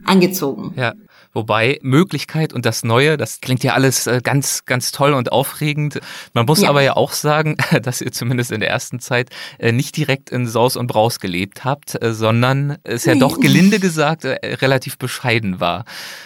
angezogen. 0.06 0.74
Ja. 0.76 0.94
Wobei 1.34 1.80
Möglichkeit 1.82 2.52
und 2.52 2.66
das 2.66 2.84
Neue, 2.84 3.16
das 3.16 3.40
klingt 3.40 3.64
ja 3.64 3.74
alles 3.74 4.06
äh, 4.06 4.20
ganz, 4.22 4.66
ganz 4.66 4.92
toll 4.92 5.14
und 5.14 5.32
aufregend. 5.32 6.02
Man 6.34 6.46
muss 6.46 6.62
ja. 6.62 6.70
aber 6.70 6.82
ja 6.82 6.98
auch 6.98 7.14
sagen, 7.14 7.56
dass 7.84 8.02
ihr 8.02 8.12
zumindest 8.12 8.52
in 8.52 8.60
der 8.60 8.70
ersten 8.70 9.00
Zeit 9.00 9.30
äh, 9.58 9.72
nicht 9.72 9.96
direkt 9.96 10.30
in 10.30 10.46
Saus 10.46 10.76
und 10.76 10.88
Braus 10.88 11.22
gelebt 11.22 11.64
habt, 11.64 12.02
äh, 12.04 12.14
sondern 12.14 12.78
es 12.84 13.06
ja 13.06 13.16
doch 13.16 13.40
gelinde 13.40 13.80
gesagt 13.80 14.26
relativ 14.26 14.98
bescheiden 14.98 15.62
war. 15.62 15.86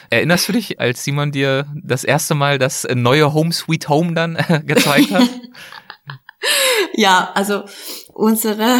Erinnerst 0.09 0.47
du 0.47 0.53
dich, 0.53 0.79
als 0.79 1.03
Simon 1.03 1.31
dir 1.31 1.67
das 1.75 2.03
erste 2.03 2.33
Mal 2.33 2.57
das 2.57 2.87
neue 2.91 3.31
Home 3.31 3.51
Sweet 3.51 3.89
Home 3.89 4.13
dann 4.13 4.37
gezeigt 4.65 5.11
hat? 5.11 5.29
ja, 6.93 7.31
also 7.33 7.63
unsere 8.13 8.79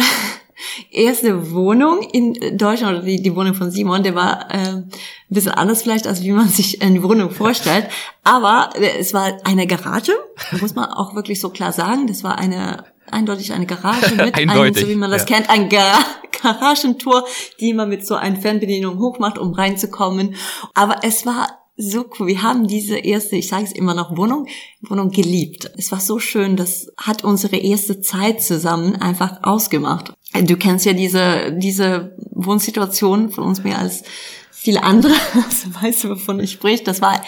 erste 0.90 1.52
Wohnung 1.52 2.02
in 2.12 2.56
Deutschland, 2.56 2.98
oder 2.98 3.06
die, 3.06 3.22
die 3.22 3.34
Wohnung 3.34 3.54
von 3.54 3.70
Simon, 3.70 4.02
der 4.02 4.14
war 4.14 4.50
äh, 4.50 4.56
ein 4.56 4.90
bisschen 5.28 5.52
anders 5.52 5.82
vielleicht, 5.82 6.06
als 6.06 6.22
wie 6.22 6.32
man 6.32 6.48
sich 6.48 6.82
eine 6.82 7.02
Wohnung 7.02 7.30
vorstellt. 7.30 7.88
Aber 8.24 8.70
äh, 8.74 8.98
es 8.98 9.12
war 9.12 9.38
eine 9.44 9.66
Garage, 9.66 10.12
muss 10.60 10.74
man 10.74 10.86
auch 10.86 11.14
wirklich 11.14 11.40
so 11.40 11.50
klar 11.50 11.72
sagen. 11.72 12.06
Das 12.06 12.24
war 12.24 12.38
eine 12.38 12.84
eindeutig 13.10 13.52
eine 13.52 13.66
Garage 13.66 14.14
mit 14.16 14.34
einem, 14.34 14.74
so 14.74 14.88
wie 14.88 14.96
man 14.96 15.10
das 15.10 15.28
ja. 15.28 15.36
kennt, 15.36 15.50
ein 15.50 15.68
Gar 15.68 16.04
Garagentor, 16.42 17.26
die 17.60 17.72
man 17.72 17.88
mit 17.88 18.06
so 18.06 18.14
einer 18.14 18.36
Fernbedienung 18.36 18.98
hochmacht, 18.98 19.38
um 19.38 19.54
reinzukommen. 19.54 20.36
Aber 20.74 20.98
es 21.02 21.24
war 21.24 21.65
so 21.76 22.06
cool. 22.18 22.26
Wir 22.26 22.42
haben 22.42 22.66
diese 22.66 22.96
erste, 22.96 23.36
ich 23.36 23.48
sage 23.48 23.64
es 23.64 23.72
immer 23.72 23.94
noch, 23.94 24.16
Wohnung, 24.16 24.46
Wohnung 24.80 25.10
geliebt. 25.10 25.70
Es 25.76 25.92
war 25.92 26.00
so 26.00 26.18
schön, 26.18 26.56
das 26.56 26.92
hat 26.96 27.24
unsere 27.24 27.56
erste 27.56 28.00
Zeit 28.00 28.42
zusammen 28.42 28.96
einfach 28.96 29.42
ausgemacht. 29.42 30.12
Du 30.32 30.56
kennst 30.56 30.86
ja 30.86 30.92
diese, 30.92 31.52
diese 31.52 32.16
Wohnsituation 32.30 33.30
von 33.30 33.44
uns 33.44 33.62
mehr 33.62 33.78
als 33.78 34.04
viele 34.50 34.82
andere, 34.82 35.12
also 35.34 35.68
weißt 35.80 36.04
du, 36.04 36.10
wovon 36.10 36.40
ich 36.40 36.52
spreche. 36.52 36.82
Das 36.82 37.00
war 37.00 37.22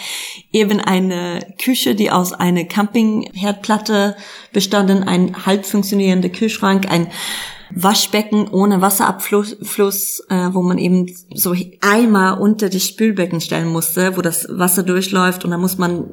eben 0.51 0.79
eine 0.79 1.55
Küche, 1.61 1.95
die 1.95 2.11
aus 2.11 2.33
einer 2.33 2.65
Campingherdplatte 2.65 4.17
bestanden, 4.51 5.03
ein 5.03 5.45
halb 5.45 5.65
funktionierender 5.65 6.29
Kühlschrank, 6.29 6.91
ein 6.91 7.11
Waschbecken 7.75 8.47
ohne 8.47 8.81
Wasserabfluss, 8.81 9.57
Fluss, 9.61 10.23
äh, 10.29 10.49
wo 10.51 10.61
man 10.61 10.77
eben 10.77 11.07
so 11.33 11.55
Eimer 11.81 12.39
unter 12.39 12.69
das 12.69 12.85
Spülbecken 12.85 13.41
stellen 13.41 13.67
musste, 13.67 14.17
wo 14.17 14.21
das 14.21 14.47
Wasser 14.49 14.83
durchläuft 14.83 15.45
und 15.45 15.51
da 15.51 15.57
muss 15.57 15.77
man 15.77 16.05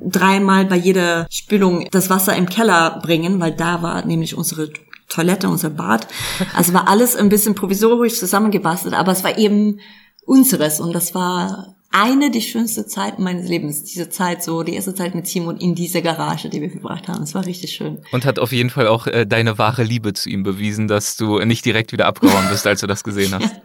dreimal 0.00 0.64
bei 0.66 0.76
jeder 0.76 1.26
Spülung 1.30 1.86
das 1.90 2.10
Wasser 2.10 2.36
im 2.36 2.48
Keller 2.48 3.00
bringen, 3.02 3.40
weil 3.40 3.52
da 3.52 3.82
war 3.82 4.04
nämlich 4.04 4.36
unsere 4.36 4.70
Toilette, 5.08 5.48
unser 5.48 5.70
Bad. 5.70 6.06
Also 6.54 6.74
war 6.74 6.88
alles 6.88 7.16
ein 7.16 7.28
bisschen 7.28 7.54
provisorisch 7.54 8.18
zusammengebastelt, 8.18 8.94
aber 8.94 9.12
es 9.12 9.24
war 9.24 9.38
eben 9.38 9.80
unseres 10.24 10.80
und 10.80 10.94
das 10.94 11.14
war 11.14 11.77
eine 12.00 12.30
die 12.30 12.40
schönste 12.40 12.86
Zeit 12.86 13.18
meines 13.18 13.48
Lebens. 13.48 13.84
Diese 13.84 14.08
Zeit 14.08 14.42
so, 14.42 14.62
die 14.62 14.74
erste 14.74 14.94
Zeit 14.94 15.14
mit 15.14 15.26
Simon 15.26 15.56
in 15.56 15.74
dieser 15.74 16.00
Garage, 16.00 16.48
die 16.48 16.60
wir 16.60 16.70
verbracht 16.70 17.08
haben. 17.08 17.22
Es 17.22 17.34
war 17.34 17.44
richtig 17.44 17.72
schön. 17.72 17.98
Und 18.12 18.24
hat 18.24 18.38
auf 18.38 18.52
jeden 18.52 18.70
Fall 18.70 18.86
auch 18.86 19.06
äh, 19.06 19.26
deine 19.26 19.58
wahre 19.58 19.82
Liebe 19.82 20.12
zu 20.12 20.28
ihm 20.28 20.42
bewiesen, 20.42 20.86
dass 20.88 21.16
du 21.16 21.38
nicht 21.40 21.64
direkt 21.64 21.92
wieder 21.92 22.06
abgehauen 22.06 22.48
bist, 22.50 22.66
als 22.66 22.80
du 22.80 22.86
das 22.86 23.04
gesehen 23.04 23.34
hast. 23.34 23.54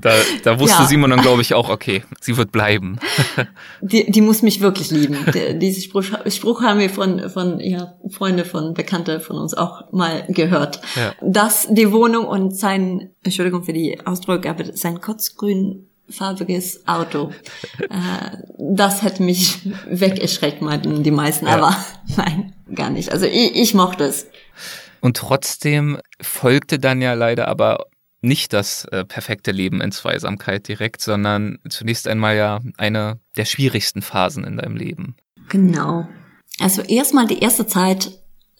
Da, 0.00 0.12
da 0.44 0.60
wusste 0.60 0.82
ja. 0.82 0.88
Simon 0.88 1.10
dann, 1.10 1.22
glaube 1.22 1.42
ich, 1.42 1.54
auch, 1.54 1.68
okay, 1.68 2.04
sie 2.20 2.36
wird 2.36 2.52
bleiben. 2.52 3.00
Die, 3.80 4.08
die 4.08 4.20
muss 4.20 4.42
mich 4.42 4.60
wirklich 4.60 4.92
lieben. 4.92 5.16
Diesen 5.58 5.82
Spruch, 5.82 6.04
Spruch 6.28 6.62
haben 6.62 6.78
wir 6.78 6.88
von, 6.88 7.28
von 7.30 7.58
ja, 7.58 7.94
Freunde, 8.08 8.44
von 8.44 8.74
Bekannte 8.74 9.18
von 9.18 9.36
uns 9.36 9.54
auch 9.54 9.90
mal 9.90 10.24
gehört. 10.28 10.80
Ja. 10.94 11.14
Dass 11.20 11.66
die 11.68 11.90
Wohnung 11.90 12.26
und 12.26 12.56
sein, 12.56 13.10
Entschuldigung 13.24 13.64
für 13.64 13.72
die 13.72 13.98
Ausdrücke, 14.04 14.48
aber 14.48 14.64
sein 14.76 15.00
kotzgrün 15.00 15.87
farbiges 16.10 16.86
Auto. 16.86 17.32
äh, 17.78 18.36
das 18.58 19.02
hätte 19.02 19.22
mich 19.22 19.60
weggeschreckt, 19.88 20.62
meinten 20.62 21.02
die 21.02 21.10
meisten, 21.10 21.46
ja. 21.46 21.56
aber 21.56 21.76
nein, 22.16 22.54
gar 22.74 22.90
nicht. 22.90 23.12
Also 23.12 23.26
ich, 23.26 23.54
ich 23.54 23.74
mochte 23.74 24.04
es. 24.04 24.26
Und 25.00 25.16
trotzdem 25.16 25.98
folgte 26.20 26.78
dann 26.78 27.00
ja 27.00 27.14
leider 27.14 27.48
aber 27.48 27.86
nicht 28.20 28.52
das 28.52 28.84
äh, 28.86 29.04
perfekte 29.04 29.52
Leben 29.52 29.80
in 29.80 29.92
Zweisamkeit 29.92 30.66
direkt, 30.66 31.00
sondern 31.00 31.58
zunächst 31.68 32.08
einmal 32.08 32.36
ja 32.36 32.60
eine 32.76 33.20
der 33.36 33.44
schwierigsten 33.44 34.02
Phasen 34.02 34.44
in 34.44 34.56
deinem 34.56 34.76
Leben. 34.76 35.14
Genau. 35.48 36.08
Also 36.60 36.82
erstmal 36.82 37.26
die 37.26 37.38
erste 37.38 37.66
Zeit, 37.66 38.10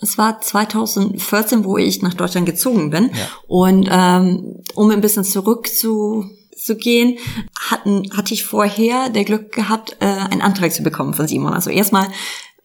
es 0.01 0.17
war 0.17 0.41
2014, 0.41 1.65
wo 1.65 1.77
ich 1.77 2.03
nach 2.03 2.15
Deutschland 2.15 2.47
gezogen 2.47 2.91
bin. 2.91 3.11
Ja. 3.13 3.29
Und 3.49 3.89
ähm, 3.91 4.63
um 4.75 4.91
ein 4.91 5.01
bisschen 5.01 5.25
zurück 5.25 5.67
zu 5.67 6.31
zu 6.69 6.77
gehen, 6.77 7.19
hatten, 7.59 8.09
hatte 8.17 8.35
ich 8.35 8.45
vorher 8.45 9.09
der 9.09 9.25
Glück 9.25 9.53
gehabt, 9.53 9.97
äh, 10.01 10.05
einen 10.05 10.43
Antrag 10.43 10.73
zu 10.73 10.83
bekommen 10.83 11.15
von 11.15 11.27
Simon. 11.27 11.55
Also 11.55 11.71
erstmal 11.71 12.09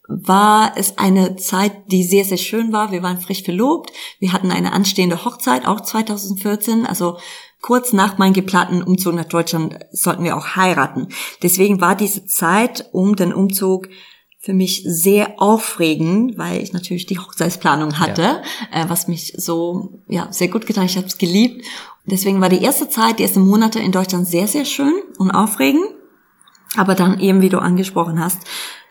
war 0.08 0.74
es 0.76 0.98
eine 0.98 1.38
Zeit, 1.38 1.72
die 1.88 2.04
sehr, 2.04 2.26
sehr 2.26 2.38
schön 2.38 2.74
war. 2.74 2.92
Wir 2.92 3.02
waren 3.02 3.22
frisch 3.22 3.44
verlobt. 3.44 3.92
Wir 4.20 4.34
hatten 4.34 4.52
eine 4.52 4.74
anstehende 4.74 5.24
Hochzeit, 5.24 5.66
auch 5.66 5.82
2014. 5.82 6.86
Also 6.86 7.18
kurz 7.62 7.94
nach 7.94 8.18
meinem 8.18 8.34
geplanten 8.34 8.84
Umzug 8.84 9.16
nach 9.16 9.26
Deutschland 9.26 9.80
sollten 9.92 10.26
wir 10.26 10.36
auch 10.36 10.58
heiraten. 10.58 11.08
Deswegen 11.42 11.80
war 11.80 11.96
diese 11.96 12.26
Zeit 12.26 12.89
um 12.92 13.16
den 13.16 13.34
Umzug 13.34 13.88
für 14.44 14.54
mich 14.54 14.84
sehr 14.86 15.42
aufregend, 15.42 16.38
weil 16.38 16.62
ich 16.62 16.74
natürlich 16.74 17.06
die 17.06 17.18
Hochzeitsplanung 17.18 17.98
hatte, 17.98 18.42
ja. 18.74 18.84
äh, 18.84 18.90
was 18.90 19.08
mich 19.08 19.34
so 19.38 20.02
ja 20.10 20.28
sehr 20.32 20.50
gut 20.50 20.66
getan. 20.66 20.86
Ich 20.86 20.98
habe 20.98 21.08
es 21.08 21.18
geliebt. 21.18 21.66
Deswegen 22.06 22.42
war 22.42 22.50
die 22.50 22.62
erste 22.62 22.90
Zeit, 22.90 23.20
die 23.20 23.24
ersten 23.24 23.48
Monate 23.48 23.80
in 23.80 23.94
Deutschland 23.94 24.28
sehr 24.28 24.48
sehr 24.48 24.66
schön 24.66 24.94
und 25.18 25.32
aufregend. 25.32 25.86
Aber 26.76 26.94
dann 26.94 27.22
eben, 27.22 27.42
wie 27.42 27.48
du 27.48 27.60
angesprochen 27.60 28.20
hast, 28.20 28.40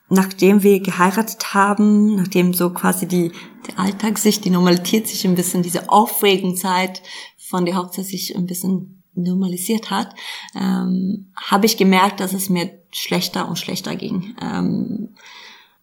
nachdem 0.09 0.63
wir 0.63 0.81
geheiratet 0.81 1.53
haben, 1.53 2.17
nachdem 2.17 2.55
so 2.55 2.71
quasi 2.71 3.07
die 3.07 3.33
der 3.67 3.79
Alltag 3.79 4.17
sich, 4.17 4.41
die 4.41 4.51
Normalität 4.51 5.07
sich 5.07 5.27
ein 5.27 5.35
bisschen, 5.35 5.63
diese 5.63 5.91
aufregende 5.91 6.57
Zeit 6.57 7.03
von 7.37 7.67
der 7.67 7.77
Hochzeit 7.77 8.07
sich 8.07 8.35
ein 8.37 8.47
bisschen 8.47 9.03
normalisiert 9.15 9.91
hat, 9.91 10.15
ähm, 10.55 11.31
habe 11.37 11.67
ich 11.67 11.77
gemerkt, 11.77 12.21
dass 12.21 12.33
es 12.33 12.49
mir 12.49 12.71
schlechter 12.91 13.49
und 13.49 13.59
schlechter 13.59 13.97
ging. 13.97 14.35
Ähm, 14.41 15.11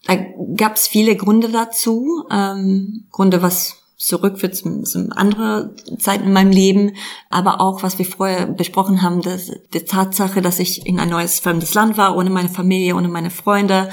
da 0.05 0.15
gab 0.55 0.75
es 0.75 0.87
viele 0.87 1.15
Gründe 1.15 1.49
dazu, 1.49 2.25
ähm, 2.31 3.05
Gründe, 3.11 3.41
was 3.41 3.77
zurückführt 3.97 4.55
zum, 4.55 4.85
zum 4.85 5.11
andere 5.11 5.75
Zeiten 5.99 6.27
in 6.27 6.33
meinem 6.33 6.51
Leben, 6.51 6.93
aber 7.29 7.59
auch, 7.59 7.83
was 7.83 7.99
wir 7.99 8.05
vorher 8.05 8.47
besprochen 8.47 9.01
haben, 9.01 9.21
dass, 9.21 9.51
die 9.73 9.83
Tatsache, 9.83 10.41
dass 10.41 10.59
ich 10.59 10.85
in 10.85 10.99
ein 10.99 11.09
neues 11.09 11.41
fremdes 11.41 11.73
Land 11.73 11.97
war, 11.97 12.15
ohne 12.15 12.29
meine 12.29 12.47
Familie, 12.47 12.95
ohne 12.95 13.09
meine 13.09 13.29
Freunde 13.29 13.89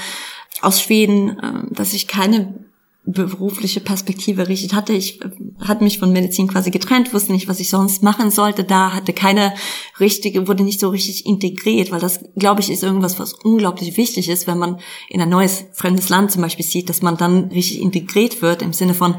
aus 0.63 0.81
Schweden, 0.81 1.39
äh, 1.39 1.75
dass 1.75 1.93
ich 1.93 2.07
keine 2.07 2.66
berufliche 3.07 3.81
Perspektive 3.81 4.49
richtig 4.49 4.75
hatte. 4.75 4.93
Ich 4.93 5.23
äh, 5.23 5.31
hatte 5.61 5.85
mich 5.85 5.99
von 5.99 6.13
Medizin 6.13 6.49
quasi 6.49 6.71
getrennt, 6.71 7.15
wusste 7.15 7.33
nicht, 7.33 7.49
was 7.49 7.61
ich 7.61 7.71
sonst 7.71 8.03
machen 8.03 8.31
sollte. 8.31 8.65
Da 8.65 8.93
hatte 8.93 9.13
keine 9.13 9.55
richtige, 10.01 10.49
wurde 10.49 10.65
nicht 10.65 10.81
so 10.81 10.89
richtig 10.89 11.25
integriert, 11.25 11.93
weil 11.93 12.01
das, 12.01 12.21
glaube 12.37 12.61
ich, 12.61 12.71
ist 12.71 12.83
irgendwas, 12.83 13.19
was 13.19 13.33
unglaublich 13.33 13.97
wichtig 13.97 14.29
ist, 14.29 14.47
wenn 14.47 14.59
man 14.59 14.81
in 15.09 15.21
ein 15.21 15.29
neues 15.29 15.65
fremdes 15.73 16.09
Land 16.09 16.33
zum 16.33 16.43
Beispiel 16.43 16.65
sieht, 16.65 16.89
dass 16.89 17.01
man 17.01 17.17
dann 17.17 17.45
richtig 17.45 17.81
integriert 17.81 18.43
wird 18.43 18.61
im 18.61 18.73
Sinne 18.73 18.95
von 18.95 19.15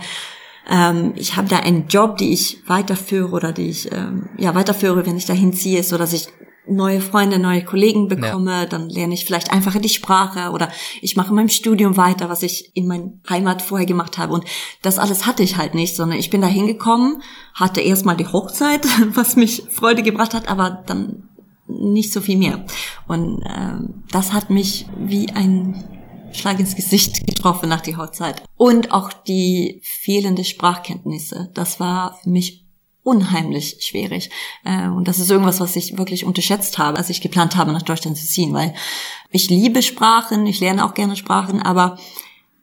ähm, 0.70 1.14
ich 1.16 1.38
habe 1.38 1.48
da 1.48 1.60
einen 1.60 1.88
Job, 1.88 2.18
die 2.18 2.34
ich 2.34 2.58
weiterführe 2.68 3.32
oder 3.32 3.54
die 3.54 3.70
ich 3.70 3.90
ähm, 3.94 4.28
ja 4.38 4.54
weiterführe, 4.54 5.06
wenn 5.06 5.16
ich 5.16 5.26
dahin 5.26 5.54
ziehe, 5.54 5.82
so 5.82 5.98
dass 5.98 6.12
ich 6.12 6.28
neue 6.70 7.02
Freunde, 7.02 7.40
neue 7.40 7.64
Kollegen 7.64 8.08
bekomme, 8.08 8.52
ja. 8.52 8.66
dann 8.66 8.90
lerne 8.90 9.14
ich 9.14 9.26
vielleicht 9.26 9.52
einfacher 9.52 9.80
die 9.80 9.90
Sprache 9.90 10.52
oder 10.52 10.70
ich 11.02 11.16
mache 11.16 11.34
mein 11.34 11.50
Studium 11.50 11.98
weiter, 11.98 12.30
was 12.30 12.44
ich 12.44 12.72
in 12.76 12.88
meiner 12.88 13.12
Heimat 13.30 13.62
vorher 13.62 13.86
gemacht 13.86 14.18
habe. 14.18 14.34
Und 14.34 14.46
das 14.82 15.00
alles 15.00 15.26
hatte 15.26 15.44
ich 15.44 15.58
halt 15.58 15.76
nicht, 15.76 15.96
sondern 15.96 16.20
ich 16.20 16.30
bin 16.30 16.42
da 16.42 16.48
hingekommen, 16.48 17.22
hatte 17.54 17.82
erstmal 17.82 18.18
die 18.18 18.28
Hochzeit, 18.28 18.86
was 19.16 19.36
mich 19.36 19.64
Freude 19.70 20.04
gebracht 20.04 20.34
hat, 20.34 20.50
aber 20.50 20.84
dann 20.86 21.30
nicht 21.68 22.14
so 22.14 22.22
viel 22.22 22.38
mehr. 22.38 22.66
Und 23.08 23.44
ähm, 23.46 24.04
das 24.12 24.34
hat 24.34 24.50
mich 24.50 24.86
wie 24.98 25.30
ein 25.32 25.84
Schlag 26.32 26.60
ins 26.60 26.76
Gesicht 26.76 27.26
getroffen 27.26 27.70
nach 27.70 27.82
der 27.82 27.98
Hochzeit. 27.98 28.44
Und 28.56 28.92
auch 28.92 29.12
die 29.12 29.82
fehlende 29.84 30.44
Sprachkenntnisse. 30.44 31.50
Das 31.54 31.80
war 31.80 32.20
für 32.22 32.30
mich 32.30 32.67
unheimlich 33.08 33.78
schwierig. 33.80 34.30
Äh, 34.66 34.90
und 34.90 35.08
das 35.08 35.18
ist 35.18 35.32
irgendwas, 35.32 35.62
was 35.62 35.78
ich 35.78 35.98
wirklich 35.98 36.26
unterschätzt 36.26 36.78
habe, 36.78 36.98
als 36.98 37.10
ich 37.10 37.22
geplant 37.22 37.56
habe, 37.56 37.72
nach 37.72 37.82
Deutschland 37.82 38.18
zu 38.18 38.28
ziehen, 38.28 38.54
weil 38.54 38.74
ich 39.32 39.50
liebe 39.50 39.82
Sprachen, 39.82 40.46
ich 40.46 40.60
lerne 40.60 40.84
auch 40.84 40.94
gerne 40.94 41.16
Sprachen, 41.16 41.62
aber 41.62 41.98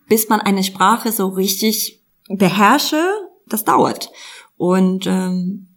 bis 0.07 0.29
man 0.29 0.43
eine 0.43 0.63
Sprache 0.63 1.13
so 1.13 1.29
richtig 1.29 2.03
beherrsche, 2.29 3.03
das 3.47 3.65
dauert. 3.65 4.11
Und 4.59 5.07
ähm, 5.07 5.69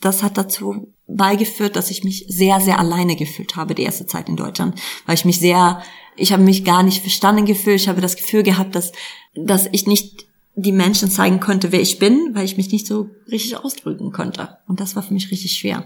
das 0.00 0.24
hat 0.24 0.36
dazu 0.36 0.92
beigeführt, 1.06 1.76
dass 1.76 1.92
ich 1.92 2.02
mich 2.02 2.26
sehr, 2.28 2.60
sehr 2.60 2.80
alleine 2.80 3.14
gefühlt 3.14 3.54
habe, 3.54 3.76
die 3.76 3.84
erste 3.84 4.06
Zeit 4.06 4.28
in 4.28 4.34
Deutschland, 4.34 4.80
weil 5.06 5.14
ich 5.14 5.24
mich 5.24 5.38
sehr, 5.38 5.80
ich 6.16 6.32
habe 6.32 6.42
mich 6.42 6.64
gar 6.64 6.82
nicht 6.82 7.00
verstanden 7.00 7.44
gefühlt, 7.44 7.80
ich 7.80 7.88
habe 7.88 8.00
das 8.00 8.16
Gefühl 8.16 8.42
gehabt, 8.42 8.74
dass, 8.74 8.90
dass 9.36 9.68
ich 9.70 9.86
nicht 9.86 10.25
die 10.56 10.72
Menschen 10.72 11.10
zeigen 11.10 11.38
konnte, 11.38 11.70
wer 11.70 11.80
ich 11.80 11.98
bin, 11.98 12.30
weil 12.32 12.46
ich 12.46 12.56
mich 12.56 12.72
nicht 12.72 12.86
so 12.86 13.10
richtig 13.30 13.56
ausdrücken 13.58 14.10
konnte. 14.10 14.56
Und 14.66 14.80
das 14.80 14.96
war 14.96 15.02
für 15.02 15.12
mich 15.12 15.30
richtig 15.30 15.52
schwer. 15.52 15.84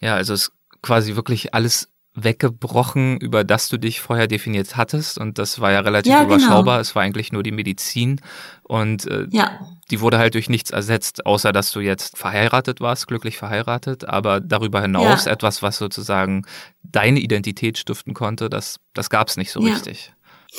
Ja, 0.00 0.14
also 0.14 0.32
es 0.32 0.52
quasi 0.80 1.16
wirklich 1.16 1.54
alles 1.54 1.88
weggebrochen, 2.14 3.16
über 3.18 3.42
das 3.42 3.68
du 3.68 3.78
dich 3.78 4.00
vorher 4.00 4.28
definiert 4.28 4.76
hattest. 4.76 5.18
Und 5.18 5.38
das 5.38 5.60
war 5.60 5.72
ja 5.72 5.80
relativ 5.80 6.12
ja, 6.12 6.22
genau. 6.22 6.34
überschaubar. 6.34 6.76
Genau. 6.76 6.80
Es 6.80 6.94
war 6.94 7.02
eigentlich 7.02 7.32
nur 7.32 7.42
die 7.42 7.52
Medizin. 7.52 8.20
Und 8.62 9.06
äh, 9.06 9.26
ja. 9.30 9.58
die 9.90 10.00
wurde 10.00 10.18
halt 10.18 10.34
durch 10.34 10.48
nichts 10.48 10.70
ersetzt, 10.70 11.26
außer 11.26 11.52
dass 11.52 11.72
du 11.72 11.80
jetzt 11.80 12.16
verheiratet 12.16 12.80
warst, 12.80 13.08
glücklich 13.08 13.38
verheiratet. 13.38 14.04
Aber 14.08 14.40
darüber 14.40 14.82
hinaus 14.82 15.24
ja. 15.24 15.32
etwas, 15.32 15.62
was 15.62 15.78
sozusagen 15.78 16.46
deine 16.84 17.18
Identität 17.18 17.78
stiften 17.78 18.14
konnte, 18.14 18.50
das, 18.50 18.78
das 18.94 19.10
gab 19.10 19.28
es 19.28 19.36
nicht 19.36 19.50
so 19.50 19.60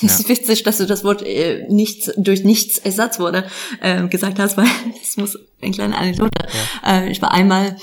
ja. 0.01 0.07
Es 0.07 0.19
ist 0.19 0.29
witzig, 0.29 0.63
dass 0.63 0.77
du 0.77 0.85
das 0.85 1.03
Wort 1.03 1.21
äh, 1.21 1.67
nichts 1.69 2.11
durch 2.17 2.43
nichts 2.43 2.79
Ersatz 2.79 3.19
wurde 3.19 3.45
äh, 3.79 4.07
gesagt 4.07 4.39
hast, 4.39 4.57
weil 4.57 4.65
das 5.01 5.17
muss 5.17 5.37
eine 5.61 5.71
kleine 5.71 5.97
Anekdote. 5.97 6.47
Äh, 6.85 7.11
ich 7.11 7.21
war 7.21 7.31
einmal 7.31 7.77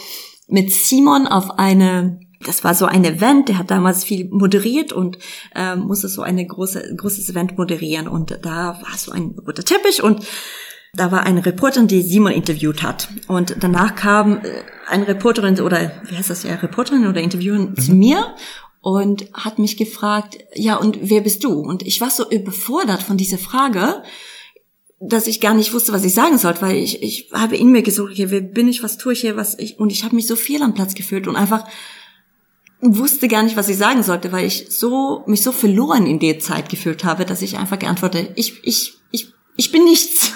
mit 0.48 0.72
Simon 0.72 1.26
auf 1.26 1.58
eine 1.58 2.20
das 2.42 2.64
war 2.64 2.74
so 2.74 2.86
ein 2.86 3.04
Event, 3.04 3.50
der 3.50 3.58
hat 3.58 3.70
damals 3.70 4.02
viel 4.02 4.26
moderiert 4.30 4.94
und 4.94 5.18
äh, 5.54 5.76
musste 5.76 6.08
so 6.08 6.22
eine 6.22 6.46
große 6.46 6.96
großes 6.96 7.28
Event 7.28 7.58
moderieren 7.58 8.08
und 8.08 8.38
da 8.42 8.80
war 8.80 8.96
so 8.96 9.12
ein 9.12 9.36
roter 9.46 9.62
Teppich 9.62 10.02
und 10.02 10.24
da 10.94 11.12
war 11.12 11.22
eine 11.22 11.44
Reporterin, 11.44 11.86
die 11.86 12.02
Simon 12.02 12.32
interviewt 12.32 12.82
hat. 12.82 13.08
Und 13.28 13.56
danach 13.60 13.94
kam 13.94 14.38
äh, 14.38 14.62
eine 14.88 15.06
Reporterin 15.06 15.60
oder 15.60 15.92
wie 16.08 16.16
heißt 16.16 16.30
das 16.30 16.42
ja, 16.42 16.54
Reporterin 16.54 17.06
oder 17.06 17.20
Interviewerin 17.20 17.70
mhm. 17.70 17.76
zu 17.76 17.94
mir 17.94 18.34
und 18.80 19.28
hat 19.34 19.58
mich 19.58 19.76
gefragt, 19.76 20.38
ja, 20.54 20.76
und 20.76 20.98
wer 21.02 21.20
bist 21.20 21.44
du? 21.44 21.52
Und 21.52 21.82
ich 21.82 22.00
war 22.00 22.10
so 22.10 22.28
überfordert 22.30 23.02
von 23.02 23.16
dieser 23.16 23.38
Frage, 23.38 24.02
dass 24.98 25.26
ich 25.26 25.40
gar 25.40 25.54
nicht 25.54 25.72
wusste, 25.72 25.92
was 25.92 26.04
ich 26.04 26.14
sagen 26.14 26.38
sollte, 26.38 26.62
weil 26.62 26.76
ich, 26.76 27.02
ich 27.02 27.30
habe 27.32 27.56
in 27.56 27.72
mir 27.72 27.82
gesucht, 27.82 28.12
okay, 28.12 28.30
wer 28.30 28.40
bin 28.40 28.68
ich, 28.68 28.82
was 28.82 28.98
tue 28.98 29.14
ich 29.14 29.20
hier, 29.20 29.36
was 29.36 29.58
ich, 29.58 29.78
und 29.78 29.90
ich 29.90 30.04
habe 30.04 30.14
mich 30.14 30.26
so 30.26 30.36
viel 30.36 30.62
am 30.62 30.74
Platz 30.74 30.94
gefühlt 30.94 31.26
und 31.26 31.36
einfach 31.36 31.66
wusste 32.82 33.28
gar 33.28 33.42
nicht, 33.42 33.56
was 33.56 33.68
ich 33.68 33.76
sagen 33.76 34.02
sollte, 34.02 34.32
weil 34.32 34.46
ich 34.46 34.66
so 34.70 35.22
mich 35.26 35.42
so 35.42 35.52
verloren 35.52 36.06
in 36.06 36.18
der 36.18 36.38
Zeit 36.38 36.68
gefühlt 36.68 37.04
habe, 37.04 37.24
dass 37.24 37.42
ich 37.42 37.58
einfach 37.58 37.78
geantwortet, 37.78 38.30
ich 38.36 38.64
ich 38.64 38.94
ich 39.10 39.32
ich 39.56 39.70
bin 39.72 39.84
nichts. 39.84 40.32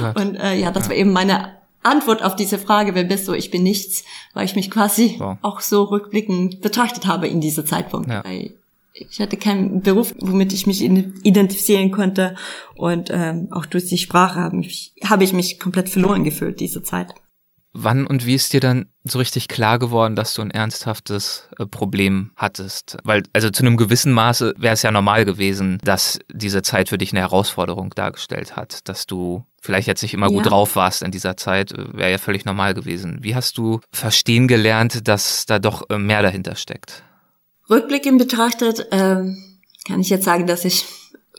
Oh 0.00 0.20
und 0.20 0.36
äh, 0.36 0.54
ja, 0.54 0.70
das 0.70 0.84
ja. 0.84 0.90
war 0.90 0.96
eben 0.96 1.12
meine 1.12 1.61
Antwort 1.82 2.22
auf 2.22 2.36
diese 2.36 2.58
Frage, 2.58 2.94
wer 2.94 3.04
bist 3.04 3.28
du? 3.28 3.32
Ich 3.32 3.50
bin 3.50 3.62
nichts, 3.62 4.04
weil 4.34 4.44
ich 4.44 4.54
mich 4.54 4.70
quasi 4.70 5.16
wow. 5.18 5.36
auch 5.42 5.60
so 5.60 5.84
rückblickend 5.84 6.60
betrachtet 6.60 7.06
habe 7.06 7.28
in 7.28 7.40
dieser 7.40 7.64
Zeitpunkt. 7.64 8.08
Ja. 8.08 8.24
Weil 8.24 8.54
ich 8.94 9.20
hatte 9.20 9.36
keinen 9.36 9.80
Beruf, 9.80 10.14
womit 10.20 10.52
ich 10.52 10.66
mich 10.66 10.82
identifizieren 10.82 11.90
konnte 11.90 12.36
und 12.74 13.10
ähm, 13.10 13.48
auch 13.50 13.66
durch 13.66 13.86
die 13.86 13.98
Sprache 13.98 14.40
habe 14.40 14.60
ich, 14.60 14.92
habe 15.04 15.24
ich 15.24 15.32
mich 15.32 15.58
komplett 15.58 15.88
verloren 15.88 16.24
gefühlt 16.24 16.60
diese 16.60 16.82
Zeit. 16.82 17.14
Wann 17.74 18.06
und 18.06 18.26
wie 18.26 18.34
ist 18.34 18.52
dir 18.52 18.60
dann 18.60 18.86
so 19.02 19.18
richtig 19.18 19.48
klar 19.48 19.78
geworden, 19.78 20.14
dass 20.14 20.34
du 20.34 20.42
ein 20.42 20.50
ernsthaftes 20.50 21.48
äh, 21.58 21.66
Problem 21.66 22.32
hattest? 22.36 22.98
Weil, 23.02 23.22
also 23.32 23.48
zu 23.48 23.62
einem 23.62 23.78
gewissen 23.78 24.12
Maße 24.12 24.54
wäre 24.58 24.74
es 24.74 24.82
ja 24.82 24.90
normal 24.90 25.24
gewesen, 25.24 25.78
dass 25.82 26.18
diese 26.30 26.60
Zeit 26.60 26.90
für 26.90 26.98
dich 26.98 27.12
eine 27.12 27.20
Herausforderung 27.20 27.90
dargestellt 27.90 28.56
hat, 28.56 28.88
dass 28.88 29.06
du 29.06 29.46
vielleicht 29.62 29.88
jetzt 29.88 30.02
nicht 30.02 30.12
immer 30.12 30.28
ja. 30.30 30.36
gut 30.36 30.50
drauf 30.50 30.76
warst 30.76 31.02
in 31.02 31.12
dieser 31.12 31.36
Zeit, 31.38 31.72
äh, 31.72 31.96
wäre 31.96 32.10
ja 32.10 32.18
völlig 32.18 32.44
normal 32.44 32.74
gewesen. 32.74 33.18
Wie 33.22 33.34
hast 33.34 33.56
du 33.56 33.80
verstehen 33.90 34.48
gelernt, 34.48 35.08
dass 35.08 35.46
da 35.46 35.58
doch 35.58 35.88
äh, 35.88 35.98
mehr 35.98 36.22
dahinter 36.22 36.56
steckt? 36.56 37.02
Rückblickend 37.70 38.18
betrachtet, 38.18 38.86
ähm, 38.90 39.38
kann 39.86 40.00
ich 40.00 40.10
jetzt 40.10 40.24
sagen, 40.24 40.46
dass 40.46 40.66
ich 40.66 40.84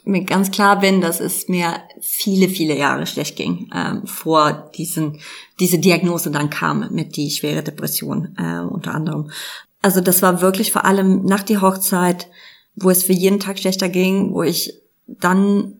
mir 0.05 0.23
ganz 0.23 0.51
klar 0.51 0.79
bin, 0.79 1.01
dass 1.01 1.19
es 1.19 1.47
mir 1.47 1.75
viele, 2.01 2.49
viele 2.49 2.77
Jahre 2.77 3.07
schlecht 3.07 3.35
ging, 3.35 3.69
ähm, 3.73 4.05
vor 4.05 4.71
diesen, 4.75 5.19
diese 5.59 5.79
Diagnose 5.79 6.29
dann 6.29 6.49
kam 6.49 6.89
mit 6.91 7.15
die 7.15 7.31
schwere 7.31 7.63
Depression 7.63 8.35
äh, 8.37 8.59
unter 8.59 8.93
anderem. 8.93 9.31
Also 9.81 10.01
das 10.01 10.21
war 10.21 10.41
wirklich 10.41 10.71
vor 10.71 10.85
allem 10.85 11.23
nach 11.23 11.43
der 11.43 11.61
Hochzeit, 11.61 12.27
wo 12.75 12.89
es 12.89 13.03
für 13.03 13.13
jeden 13.13 13.39
Tag 13.39 13.59
schlechter 13.59 13.89
ging, 13.89 14.33
wo 14.33 14.43
ich 14.43 14.73
dann 15.07 15.75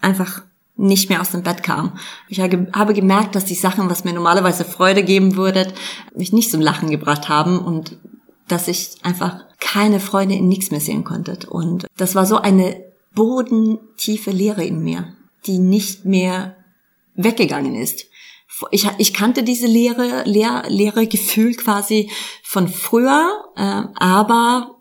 einfach 0.00 0.42
nicht 0.76 1.10
mehr 1.10 1.20
aus 1.20 1.30
dem 1.30 1.42
Bett 1.42 1.62
kam. 1.62 1.98
Ich 2.28 2.40
habe 2.40 2.94
gemerkt, 2.94 3.34
dass 3.34 3.44
die 3.44 3.54
Sachen, 3.54 3.90
was 3.90 4.04
mir 4.04 4.14
normalerweise 4.14 4.64
Freude 4.64 5.02
geben 5.02 5.36
würde, 5.36 5.70
mich 6.14 6.32
nicht 6.32 6.50
zum 6.50 6.62
Lachen 6.62 6.90
gebracht 6.90 7.28
haben 7.28 7.58
und 7.58 7.98
dass 8.48 8.66
ich 8.66 8.94
einfach 9.02 9.44
keine 9.58 10.00
Freude 10.00 10.34
in 10.34 10.48
nichts 10.48 10.70
mehr 10.70 10.80
sehen 10.80 11.04
konnte. 11.04 11.38
Und 11.48 11.86
das 11.96 12.14
war 12.14 12.24
so 12.24 12.38
eine 12.38 12.89
bodentiefe 13.14 14.30
Leere 14.30 14.64
in 14.64 14.82
mir, 14.82 15.16
die 15.46 15.58
nicht 15.58 16.04
mehr 16.04 16.56
weggegangen 17.14 17.74
ist. 17.74 18.06
Ich, 18.70 18.86
ich 18.98 19.14
kannte 19.14 19.42
diese 19.42 19.66
leere, 19.66 20.24
leer, 20.24 20.64
leere 20.68 21.06
Gefühl 21.06 21.54
quasi 21.54 22.10
von 22.42 22.68
früher, 22.68 23.44
äh, 23.56 23.82
aber 23.94 24.76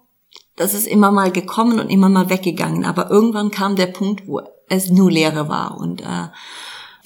das 0.56 0.74
ist 0.74 0.88
immer 0.88 1.12
mal 1.12 1.32
gekommen 1.32 1.80
und 1.80 1.90
immer 1.90 2.10
mal 2.10 2.30
weggegangen. 2.30 2.84
Aber 2.84 3.10
irgendwann 3.10 3.52
kam 3.52 3.78
der 3.78 3.88
Punkt, 3.88 4.28
wo 4.28 4.42
es 4.68 4.90
nur 4.90 5.10
Leere 5.10 5.48
war. 5.48 5.78
Und 5.78 6.02
äh, 6.02 6.28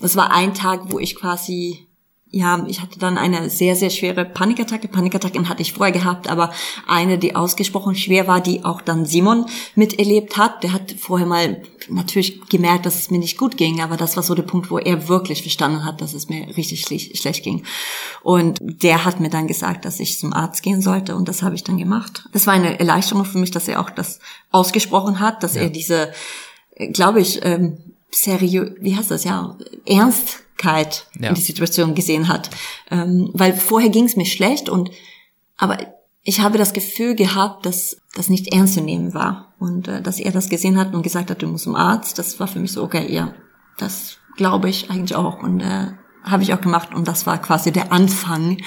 es 0.01 0.15
war 0.15 0.31
ein 0.31 0.55
Tag, 0.55 0.91
wo 0.91 0.97
ich 0.97 1.15
quasi 1.15 1.87
ja, 2.35 2.65
ich 2.67 2.81
hatte 2.81 2.97
dann 2.97 3.19
eine 3.19 3.47
sehr, 3.51 3.75
sehr 3.75 3.91
schwere 3.91 4.25
Panikattacke. 4.25 4.87
Panikattacken 4.87 5.49
hatte 5.49 5.61
ich 5.61 5.71
vorher 5.71 5.93
gehabt, 5.93 6.27
aber 6.27 6.51
eine, 6.87 7.19
die 7.19 7.35
ausgesprochen 7.35 7.93
schwer 7.93 8.25
war, 8.25 8.41
die 8.41 8.65
auch 8.65 8.81
dann 8.81 9.05
Simon 9.05 9.45
miterlebt 9.75 10.35
hat. 10.35 10.63
Der 10.63 10.73
hat 10.73 10.95
vorher 10.97 11.27
mal 11.27 11.61
natürlich 11.89 12.41
gemerkt, 12.49 12.87
dass 12.87 12.97
es 12.97 13.11
mir 13.11 13.19
nicht 13.19 13.37
gut 13.37 13.55
ging, 13.55 13.81
aber 13.81 13.97
das 13.97 14.15
war 14.15 14.23
so 14.23 14.33
der 14.33 14.41
Punkt, 14.41 14.71
wo 14.71 14.79
er 14.79 15.07
wirklich 15.07 15.43
verstanden 15.43 15.85
hat, 15.85 16.01
dass 16.01 16.15
es 16.15 16.27
mir 16.27 16.47
richtig 16.57 16.81
schlecht 16.81 17.43
ging. 17.43 17.65
Und 18.23 18.57
der 18.61 19.05
hat 19.05 19.19
mir 19.19 19.29
dann 19.29 19.45
gesagt, 19.45 19.85
dass 19.85 19.99
ich 19.99 20.17
zum 20.17 20.33
Arzt 20.33 20.63
gehen 20.63 20.81
sollte 20.81 21.15
und 21.15 21.27
das 21.27 21.43
habe 21.43 21.53
ich 21.53 21.63
dann 21.63 21.77
gemacht. 21.77 22.27
Das 22.31 22.47
war 22.47 22.55
eine 22.55 22.79
Erleichterung 22.79 23.25
für 23.25 23.37
mich, 23.37 23.51
dass 23.51 23.67
er 23.67 23.79
auch 23.79 23.91
das 23.91 24.17
ausgesprochen 24.49 25.19
hat, 25.19 25.43
dass 25.43 25.53
ja. 25.53 25.61
er 25.61 25.69
diese, 25.69 26.11
glaube 26.93 27.21
ich, 27.21 27.45
ähm, 27.45 27.77
seriös, 28.09 28.71
wie 28.79 28.95
heißt 28.95 29.11
das, 29.11 29.23
ja, 29.23 29.55
ernst 29.85 30.42
Wirklichkeit 30.53 31.07
ja. 31.19 31.29
in 31.29 31.35
die 31.35 31.41
Situation 31.41 31.95
gesehen 31.95 32.27
hat. 32.27 32.49
Ähm, 32.91 33.29
weil 33.33 33.53
vorher 33.53 33.89
ging 33.89 34.05
es 34.05 34.15
mir 34.15 34.25
schlecht 34.25 34.69
und 34.69 34.91
aber 35.57 35.77
ich 36.23 36.39
habe 36.39 36.57
das 36.57 36.73
Gefühl 36.73 37.15
gehabt, 37.15 37.65
dass 37.65 37.97
das 38.15 38.29
nicht 38.29 38.53
ernst 38.53 38.75
zu 38.75 38.81
nehmen 38.81 39.13
war. 39.13 39.53
Und 39.59 39.87
äh, 39.87 40.01
dass 40.01 40.19
er 40.19 40.31
das 40.31 40.49
gesehen 40.49 40.77
hat 40.77 40.93
und 40.93 41.03
gesagt 41.03 41.29
hat, 41.29 41.41
du 41.41 41.47
musst 41.47 41.65
zum 41.65 41.75
Arzt, 41.75 42.17
das 42.17 42.39
war 42.39 42.47
für 42.47 42.59
mich 42.59 42.71
so, 42.71 42.83
okay, 42.83 43.11
ja, 43.11 43.33
das 43.77 44.17
glaube 44.37 44.69
ich 44.69 44.89
eigentlich 44.89 45.15
auch. 45.15 45.43
Und 45.43 45.59
äh, 45.59 45.87
habe 46.23 46.43
ich 46.43 46.53
auch 46.53 46.61
gemacht. 46.61 46.93
Und 46.93 47.07
das 47.07 47.25
war 47.25 47.41
quasi 47.41 47.71
der 47.71 47.91
Anfang 47.91 48.57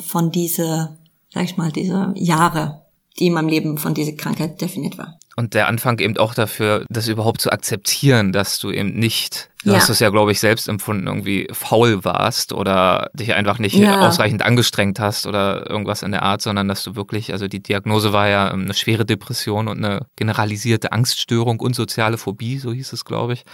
von 0.00 0.30
diese, 0.30 0.96
sag 1.30 1.44
ich 1.44 1.56
mal, 1.56 1.70
diese 1.70 2.12
Jahre, 2.16 2.82
die 3.18 3.26
in 3.26 3.34
meinem 3.34 3.48
Leben 3.48 3.76
von 3.76 3.92
dieser 3.92 4.12
Krankheit 4.12 4.60
definiert 4.60 4.96
war. 4.96 5.18
Und 5.36 5.54
der 5.54 5.66
Anfang 5.68 5.98
eben 5.98 6.18
auch 6.18 6.34
dafür, 6.34 6.84
das 6.90 7.08
überhaupt 7.08 7.40
zu 7.40 7.50
akzeptieren, 7.50 8.32
dass 8.32 8.58
du 8.58 8.70
eben 8.70 8.90
nicht, 8.98 9.50
du 9.64 9.70
ja. 9.70 9.76
hast 9.76 9.88
es 9.88 9.98
ja, 9.98 10.10
glaube 10.10 10.32
ich, 10.32 10.40
selbst 10.40 10.68
empfunden, 10.68 11.06
irgendwie 11.06 11.48
faul 11.52 12.04
warst 12.04 12.52
oder 12.52 13.10
dich 13.14 13.32
einfach 13.34 13.58
nicht 13.58 13.76
ja. 13.76 14.06
ausreichend 14.06 14.42
angestrengt 14.42 15.00
hast 15.00 15.26
oder 15.26 15.68
irgendwas 15.70 16.02
in 16.02 16.12
der 16.12 16.22
Art, 16.22 16.42
sondern 16.42 16.68
dass 16.68 16.82
du 16.82 16.96
wirklich, 16.96 17.32
also 17.32 17.48
die 17.48 17.62
Diagnose 17.62 18.12
war 18.12 18.28
ja 18.28 18.50
eine 18.50 18.74
schwere 18.74 19.06
Depression 19.06 19.68
und 19.68 19.78
eine 19.78 20.06
generalisierte 20.16 20.92
Angststörung 20.92 21.60
und 21.60 21.74
soziale 21.74 22.18
Phobie, 22.18 22.58
so 22.58 22.72
hieß 22.72 22.92
es, 22.92 23.04
glaube 23.04 23.32
ich. 23.32 23.44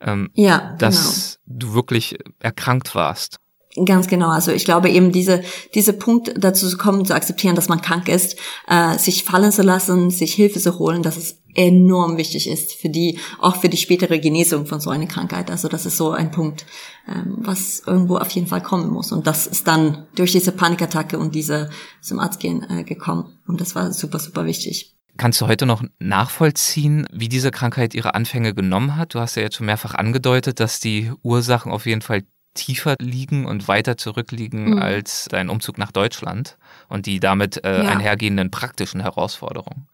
Ähm, 0.00 0.30
ja, 0.34 0.74
dass 0.78 1.38
genau. 1.44 1.60
du 1.60 1.74
wirklich 1.74 2.18
erkrankt 2.40 2.94
warst. 2.94 3.38
Ganz 3.86 4.08
genau. 4.08 4.30
Also 4.30 4.50
ich 4.50 4.64
glaube 4.64 4.90
eben 4.90 5.12
diese 5.12 5.42
diese 5.74 5.92
Punkt 5.92 6.34
dazu 6.36 6.68
zu 6.68 6.76
kommen, 6.76 7.04
zu 7.04 7.14
akzeptieren, 7.14 7.54
dass 7.54 7.68
man 7.68 7.80
krank 7.80 8.08
ist, 8.08 8.36
äh, 8.66 8.98
sich 8.98 9.22
fallen 9.22 9.52
zu 9.52 9.62
lassen, 9.62 10.10
sich 10.10 10.34
Hilfe 10.34 10.58
zu 10.58 10.76
holen, 10.80 11.04
dass 11.04 11.16
es 11.16 11.38
enorm 11.54 12.16
wichtig 12.16 12.48
ist 12.48 12.72
für 12.72 12.88
die 12.88 13.18
auch 13.38 13.56
für 13.56 13.68
die 13.68 13.76
spätere 13.76 14.18
Genesung 14.18 14.66
von 14.66 14.80
so 14.80 14.90
einer 14.90 15.06
Krankheit. 15.06 15.52
Also 15.52 15.68
das 15.68 15.86
ist 15.86 15.96
so 15.96 16.10
ein 16.10 16.32
Punkt, 16.32 16.66
ähm, 17.08 17.36
was 17.38 17.84
irgendwo 17.86 18.16
auf 18.16 18.30
jeden 18.30 18.48
Fall 18.48 18.60
kommen 18.60 18.90
muss. 18.90 19.12
Und 19.12 19.28
das 19.28 19.46
ist 19.46 19.68
dann 19.68 20.06
durch 20.16 20.32
diese 20.32 20.50
Panikattacke 20.50 21.16
und 21.16 21.36
diese 21.36 21.70
zum 22.00 22.18
Arzt 22.18 22.40
gehen 22.40 22.66
äh, 22.68 22.82
gekommen. 22.82 23.38
Und 23.46 23.60
das 23.60 23.76
war 23.76 23.92
super 23.92 24.18
super 24.18 24.46
wichtig. 24.46 24.96
Kannst 25.16 25.40
du 25.40 25.46
heute 25.46 25.66
noch 25.66 25.84
nachvollziehen, 26.00 27.06
wie 27.12 27.28
diese 27.28 27.52
Krankheit 27.52 27.94
ihre 27.94 28.14
Anfänge 28.16 28.52
genommen 28.52 28.96
hat? 28.96 29.14
Du 29.14 29.20
hast 29.20 29.36
ja 29.36 29.42
jetzt 29.42 29.56
schon 29.56 29.66
mehrfach 29.66 29.94
angedeutet, 29.94 30.58
dass 30.58 30.80
die 30.80 31.12
Ursachen 31.22 31.70
auf 31.70 31.86
jeden 31.86 32.02
Fall 32.02 32.24
tiefer 32.54 32.96
liegen 32.98 33.46
und 33.46 33.68
weiter 33.68 33.96
zurückliegen 33.96 34.70
mhm. 34.70 34.78
als 34.78 35.26
dein 35.30 35.48
Umzug 35.48 35.78
nach 35.78 35.92
Deutschland 35.92 36.58
und 36.88 37.06
die 37.06 37.20
damit 37.20 37.64
äh, 37.64 37.84
ja. 37.84 37.90
einhergehenden 37.90 38.50
praktischen 38.50 39.00
Herausforderungen. 39.00 39.86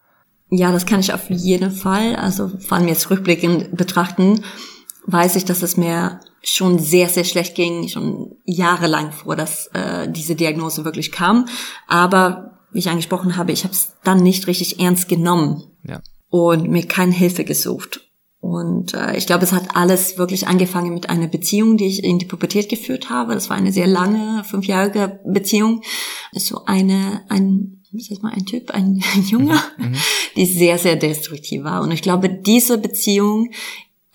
Ja, 0.49 0.71
das 0.71 0.85
kann 0.85 0.99
ich 0.99 1.13
auf 1.13 1.29
jeden 1.29 1.71
Fall, 1.71 2.15
also 2.15 2.49
vor 2.59 2.77
allem 2.77 2.87
jetzt 2.87 3.09
rückblickend 3.09 3.75
betrachten, 3.75 4.43
weiß 5.05 5.35
ich, 5.35 5.45
dass 5.45 5.61
es 5.61 5.77
mir 5.77 6.21
schon 6.41 6.79
sehr, 6.79 7.09
sehr 7.09 7.25
schlecht 7.25 7.55
ging, 7.55 7.89
schon 7.89 8.35
jahrelang 8.45 9.11
vor, 9.11 9.35
dass 9.35 9.67
äh, 9.67 10.09
diese 10.09 10.35
Diagnose 10.35 10.85
wirklich 10.85 11.11
kam. 11.11 11.47
Aber 11.87 12.59
wie 12.71 12.79
ich 12.79 12.89
angesprochen 12.89 13.35
habe, 13.35 13.51
ich 13.51 13.63
habe 13.63 13.73
es 13.73 13.93
dann 14.03 14.23
nicht 14.23 14.47
richtig 14.47 14.79
ernst 14.79 15.09
genommen 15.09 15.63
ja. 15.83 16.01
und 16.29 16.69
mir 16.69 16.85
keine 16.85 17.13
Hilfe 17.13 17.43
gesucht. 17.43 18.06
Und 18.39 18.93
äh, 18.93 19.17
ich 19.17 19.25
glaube, 19.25 19.43
es 19.43 19.51
hat 19.51 19.75
alles 19.75 20.17
wirklich 20.17 20.47
angefangen 20.47 20.93
mit 20.93 21.09
einer 21.09 21.27
Beziehung, 21.27 21.77
die 21.77 21.87
ich 21.87 22.03
in 22.03 22.19
die 22.19 22.25
Pubertät 22.25 22.69
geführt 22.69 23.09
habe. 23.09 23.33
Das 23.33 23.49
war 23.49 23.57
eine 23.57 23.71
sehr 23.71 23.87
lange, 23.87 24.43
fünfjährige 24.43 25.19
Beziehung. 25.25 25.81
So 26.33 26.65
eine, 26.65 27.23
ein, 27.29 27.83
wie 27.91 28.01
sagt 28.01 28.21
man, 28.21 28.33
ein 28.33 28.45
Typ, 28.45 28.71
ein, 28.71 29.01
ein 29.15 29.23
Junge, 29.23 29.59
mhm. 29.77 29.95
die 30.35 30.45
sehr, 30.45 30.77
sehr 30.77 30.95
destruktiv 30.95 31.63
war. 31.63 31.81
Und 31.81 31.91
ich 31.91 32.01
glaube, 32.01 32.29
diese 32.29 32.77
Beziehung 32.77 33.49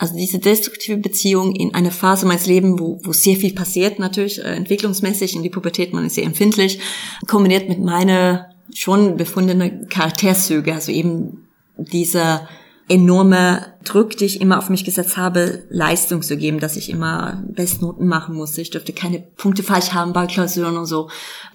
also 0.03 0.17
diese 0.17 0.41
destruktive 0.41 0.97
Beziehung 0.97 1.55
in 1.55 1.75
einer 1.75 1.93
Phase 1.93 2.27
meines 2.27 2.47
Lebens, 2.47 2.81
wo, 2.81 2.99
wo 3.05 3.13
sehr 3.13 3.37
viel 3.37 3.55
passiert, 3.55 4.01
natürlich 4.01 4.41
äh, 4.41 4.57
entwicklungsmäßig 4.57 5.37
in 5.37 5.45
die 5.45 5.49
Pubertät, 5.49 5.93
man 5.93 6.05
ist 6.05 6.17
sehr 6.17 6.25
empfindlich, 6.25 6.81
kombiniert 7.29 7.69
mit 7.69 7.79
meiner 7.79 8.51
schon 8.75 9.17
befundene 9.17 9.87
Charakterzüge, 9.87 10.75
also 10.75 10.91
eben 10.91 11.47
dieser 11.77 12.49
enorme 12.89 13.75
Druck, 13.85 14.17
den 14.17 14.27
ich 14.27 14.41
immer 14.41 14.59
auf 14.59 14.69
mich 14.69 14.85
gesetzt 14.85 15.17
habe, 15.17 15.65
Leistung 15.71 16.23
zu 16.23 16.37
geben, 16.37 16.61
dass 16.61 16.77
ich 16.77 16.91
immer 16.91 17.43
Bestnoten 17.47 18.07
machen 18.07 18.35
musste. 18.35 18.61
Ich 18.61 18.71
dürfte 18.71 18.93
keine 18.93 19.21
Punkte 19.21 19.63
falsch 19.63 19.93
haben 19.93 20.13
bei 20.13 20.27
Klausuren 20.27 20.77
und 20.77 20.87
so. 20.87 21.09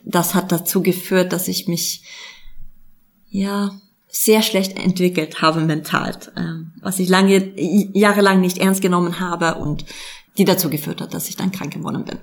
Das 0.04 0.34
hat 0.34 0.52
dazu 0.52 0.82
geführt, 0.82 1.34
dass 1.34 1.48
ich 1.48 1.68
mich, 1.68 2.04
ja, 3.30 3.72
sehr 4.10 4.42
schlecht 4.42 4.78
entwickelt 4.78 5.42
habe 5.42 5.62
mental, 5.62 6.18
ähm, 6.36 6.74
was 6.82 6.98
ich 6.98 7.10
lange, 7.10 7.54
jahrelang 7.56 8.42
nicht 8.42 8.58
ernst 8.58 8.82
genommen 8.82 9.20
habe 9.20 9.56
und 9.56 9.86
die 10.38 10.46
dazu 10.46 10.70
geführt 10.70 11.02
hat, 11.02 11.14
dass 11.14 11.30
ich 11.30 11.36
dann 11.36 11.52
krank 11.52 11.74
geworden 11.74 12.06
bin. 12.06 12.18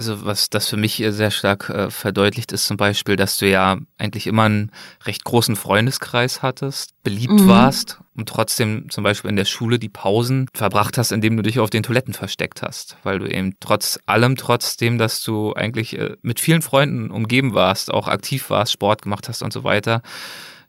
Also 0.00 0.24
was 0.24 0.48
das 0.48 0.66
für 0.66 0.78
mich 0.78 1.04
sehr 1.08 1.30
stark 1.30 1.68
äh, 1.68 1.90
verdeutlicht 1.90 2.52
ist 2.52 2.64
zum 2.64 2.78
Beispiel, 2.78 3.16
dass 3.16 3.36
du 3.36 3.46
ja 3.46 3.76
eigentlich 3.98 4.26
immer 4.26 4.44
einen 4.44 4.72
recht 5.04 5.24
großen 5.24 5.56
Freundeskreis 5.56 6.40
hattest, 6.40 6.94
beliebt 7.02 7.34
mhm. 7.34 7.48
warst 7.48 8.00
und 8.16 8.26
trotzdem 8.26 8.88
zum 8.88 9.04
Beispiel 9.04 9.28
in 9.28 9.36
der 9.36 9.44
Schule 9.44 9.78
die 9.78 9.90
Pausen 9.90 10.48
verbracht 10.54 10.96
hast, 10.96 11.12
indem 11.12 11.36
du 11.36 11.42
dich 11.42 11.58
auf 11.58 11.68
den 11.68 11.82
Toiletten 11.82 12.14
versteckt 12.14 12.62
hast, 12.62 12.96
weil 13.02 13.18
du 13.18 13.26
eben 13.26 13.56
trotz 13.60 13.98
allem, 14.06 14.36
trotzdem, 14.36 14.96
dass 14.96 15.20
du 15.20 15.52
eigentlich 15.52 15.98
äh, 15.98 16.16
mit 16.22 16.40
vielen 16.40 16.62
Freunden 16.62 17.10
umgeben 17.10 17.52
warst, 17.52 17.92
auch 17.92 18.08
aktiv 18.08 18.48
warst, 18.48 18.72
Sport 18.72 19.02
gemacht 19.02 19.28
hast 19.28 19.42
und 19.42 19.52
so 19.52 19.64
weiter, 19.64 20.00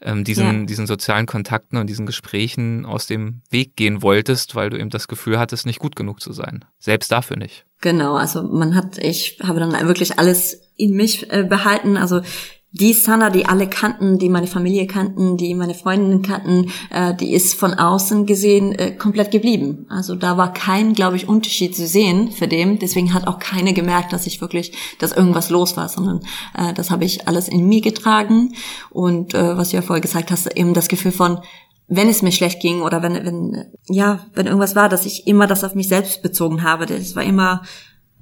ähm, 0.01 0.25
diesen, 0.25 0.59
ja. 0.59 0.65
diesen 0.65 0.87
sozialen 0.87 1.25
Kontakten 1.25 1.77
und 1.77 1.87
diesen 1.87 2.05
Gesprächen 2.05 2.85
aus 2.85 3.07
dem 3.07 3.43
Weg 3.49 3.77
gehen 3.77 4.01
wolltest, 4.01 4.55
weil 4.55 4.69
du 4.69 4.77
eben 4.77 4.89
das 4.89 5.07
Gefühl 5.07 5.39
hattest, 5.39 5.65
nicht 5.65 5.79
gut 5.79 5.95
genug 5.95 6.19
zu 6.19 6.33
sein. 6.33 6.65
Selbst 6.79 7.13
dafür 7.13 7.37
nicht. 7.37 7.65
Genau, 7.81 8.15
also 8.15 8.43
man 8.43 8.75
hat, 8.75 8.99
ich 8.99 9.39
habe 9.43 9.59
dann 9.59 9.71
wirklich 9.87 10.19
alles 10.19 10.69
in 10.77 10.93
mich 10.95 11.31
äh, 11.31 11.43
behalten. 11.43 11.97
Also 11.97 12.21
die 12.73 12.93
Sana, 12.93 13.29
die 13.29 13.45
alle 13.45 13.67
kannten, 13.67 14.17
die 14.17 14.29
meine 14.29 14.47
Familie 14.47 14.87
kannten, 14.87 15.35
die 15.35 15.55
meine 15.55 15.73
Freundinnen 15.73 16.21
kannten, 16.21 16.71
äh, 16.89 17.13
die 17.13 17.33
ist 17.33 17.55
von 17.55 17.73
außen 17.73 18.25
gesehen 18.25 18.73
äh, 18.73 18.91
komplett 18.91 19.31
geblieben. 19.31 19.87
Also 19.89 20.15
da 20.15 20.37
war 20.37 20.53
kein, 20.53 20.93
glaube 20.93 21.17
ich, 21.17 21.27
Unterschied 21.27 21.75
zu 21.75 21.85
sehen 21.85 22.31
für 22.31 22.47
dem. 22.47 22.79
Deswegen 22.79 23.13
hat 23.13 23.27
auch 23.27 23.39
keine 23.39 23.73
gemerkt, 23.73 24.13
dass 24.13 24.25
ich 24.25 24.39
wirklich, 24.39 24.73
dass 24.99 25.11
irgendwas 25.11 25.49
los 25.49 25.75
war, 25.75 25.89
sondern 25.89 26.21
äh, 26.57 26.73
das 26.73 26.91
habe 26.91 27.03
ich 27.03 27.27
alles 27.27 27.49
in 27.49 27.67
mir 27.67 27.81
getragen. 27.81 28.53
Und 28.89 29.33
äh, 29.33 29.57
was 29.57 29.71
du 29.71 29.77
ja 29.77 29.81
vorher 29.81 30.01
gesagt 30.01 30.31
hast, 30.31 30.55
eben 30.55 30.73
das 30.73 30.87
Gefühl 30.87 31.11
von, 31.11 31.39
wenn 31.93 32.07
es 32.07 32.21
mir 32.21 32.31
schlecht 32.31 32.61
ging 32.61 32.81
oder 32.81 33.03
wenn, 33.03 33.13
wenn, 33.13 33.65
ja, 33.89 34.25
wenn 34.33 34.47
irgendwas 34.47 34.77
war, 34.77 34.87
dass 34.87 35.05
ich 35.05 35.27
immer 35.27 35.45
das 35.45 35.65
auf 35.65 35.75
mich 35.75 35.89
selbst 35.89 36.23
bezogen 36.23 36.63
habe. 36.63 36.85
Das 36.85 37.17
war 37.17 37.23
immer, 37.23 37.63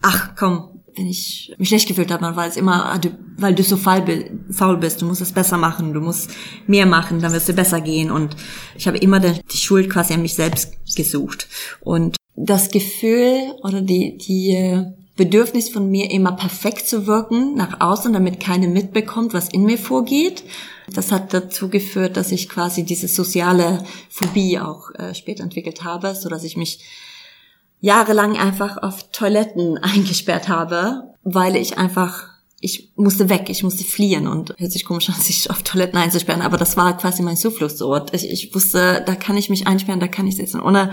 ach 0.02 0.32
komm, 0.36 0.82
wenn 0.96 1.06
ich 1.06 1.54
mich 1.60 1.70
schlecht 1.70 1.88
gefühlt 1.88 2.12
habe, 2.12 2.24
dann 2.24 2.36
war 2.36 2.48
es 2.48 2.58
immer, 2.58 2.86
ah, 2.86 3.00
weil 3.38 3.54
du 3.54 3.62
so 3.62 3.78
faul 3.78 4.02
bist, 4.02 5.02
du 5.02 5.06
musst 5.06 5.22
es 5.22 5.32
besser 5.32 5.58
machen, 5.58 5.94
du 5.94 6.02
musst 6.02 6.32
mehr 6.66 6.88
machen, 6.88 7.22
dann 7.22 7.32
wirst 7.32 7.48
du 7.48 7.54
besser 7.54 7.80
gehen. 7.80 8.10
Und 8.10 8.36
ich 8.76 8.88
habe 8.88 8.98
immer 8.98 9.20
die 9.20 9.58
Schuld 9.58 9.88
quasi 9.88 10.16
an 10.16 10.24
mich 10.24 10.34
selbst 10.34 10.74
gesucht. 10.96 11.48
Und 11.82 12.18
das 12.36 12.72
Gefühl 12.72 13.54
oder 13.62 13.82
die, 13.82 14.18
die 14.18 14.56
äh, 14.56 14.86
Bedürfnis 15.20 15.68
von 15.68 15.92
mir, 15.92 16.10
immer 16.12 16.32
perfekt 16.32 16.88
zu 16.88 17.06
wirken 17.06 17.54
nach 17.54 17.82
außen, 17.82 18.14
damit 18.14 18.40
keiner 18.40 18.70
mitbekommt, 18.70 19.34
was 19.34 19.50
in 19.50 19.66
mir 19.66 19.78
vorgeht. 19.78 20.46
Das 20.96 21.12
hat 21.12 21.34
dazu 21.34 21.70
geführt, 21.70 22.16
dass 22.16 22.32
ich 22.32 22.48
quasi 22.48 22.84
diese 22.84 23.10
soziale 23.10 23.84
Phobie 24.10 24.60
auch 24.60 24.92
äh, 24.96 25.14
später 25.14 25.44
entwickelt 25.44 25.84
habe, 25.84 26.16
so 26.16 26.30
dass 26.30 26.46
ich 26.46 26.56
mich 26.56 26.80
jahrelang 27.82 28.38
einfach 28.38 28.82
auf 28.82 29.12
Toiletten 29.12 29.78
eingesperrt 29.82 30.48
habe, 30.48 31.14
weil 31.24 31.58
ich 31.58 31.78
einfach 31.78 32.30
ich 32.62 32.92
musste 32.98 33.30
weg, 33.30 33.46
ich 33.50 33.64
musste 33.64 33.86
fliehen 33.86 34.28
und 34.28 34.54
hört 34.58 34.72
sich 34.72 34.86
komisch 34.86 35.10
an, 35.10 35.16
sich 35.20 35.50
auf 35.50 35.64
Toiletten 35.64 36.00
einzusperren, 36.00 36.42
aber 36.42 36.58
das 36.58 36.78
war 36.78 36.96
quasi 36.98 37.24
mein 37.24 37.38
Zufluchtsort. 37.38 38.14
Ich, 38.14 38.30
ich 38.30 38.56
wusste, 38.56 39.04
da 39.06 39.16
kann 39.16 39.38
ich 39.38 39.50
mich 39.50 39.68
einsperren, 39.68 40.00
da 40.00 40.08
kann 40.08 40.28
ich 40.28 40.38
sitzen, 40.38 40.62
ohne 40.62 40.92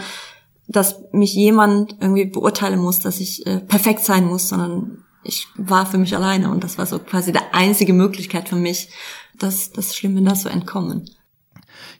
dass 0.69 0.97
mich 1.13 1.35
jemand 1.35 1.97
irgendwie 2.01 2.27
beurteilen 2.27 2.81
muss, 2.81 3.01
dass 3.01 3.21
ich 3.21 3.47
äh, 3.47 3.61
perfekt 3.61 4.05
sein 4.05 4.25
muss, 4.25 4.49
sondern 4.49 5.05
ich 5.23 5.49
war 5.57 5.87
für 5.87 5.99
mich 5.99 6.15
alleine 6.15 6.51
und 6.51 6.63
das 6.65 6.79
war 6.79 6.87
so 6.87 6.99
quasi 6.99 7.33
die 7.33 7.41
einzige 7.53 7.93
Möglichkeit 7.93 8.49
für 8.49 8.57
mich, 8.57 8.91
das, 9.39 9.73
das 9.73 9.95
Schlimme 9.95 10.23
da 10.23 10.35
zu 10.35 10.49
entkommen. 10.49 11.11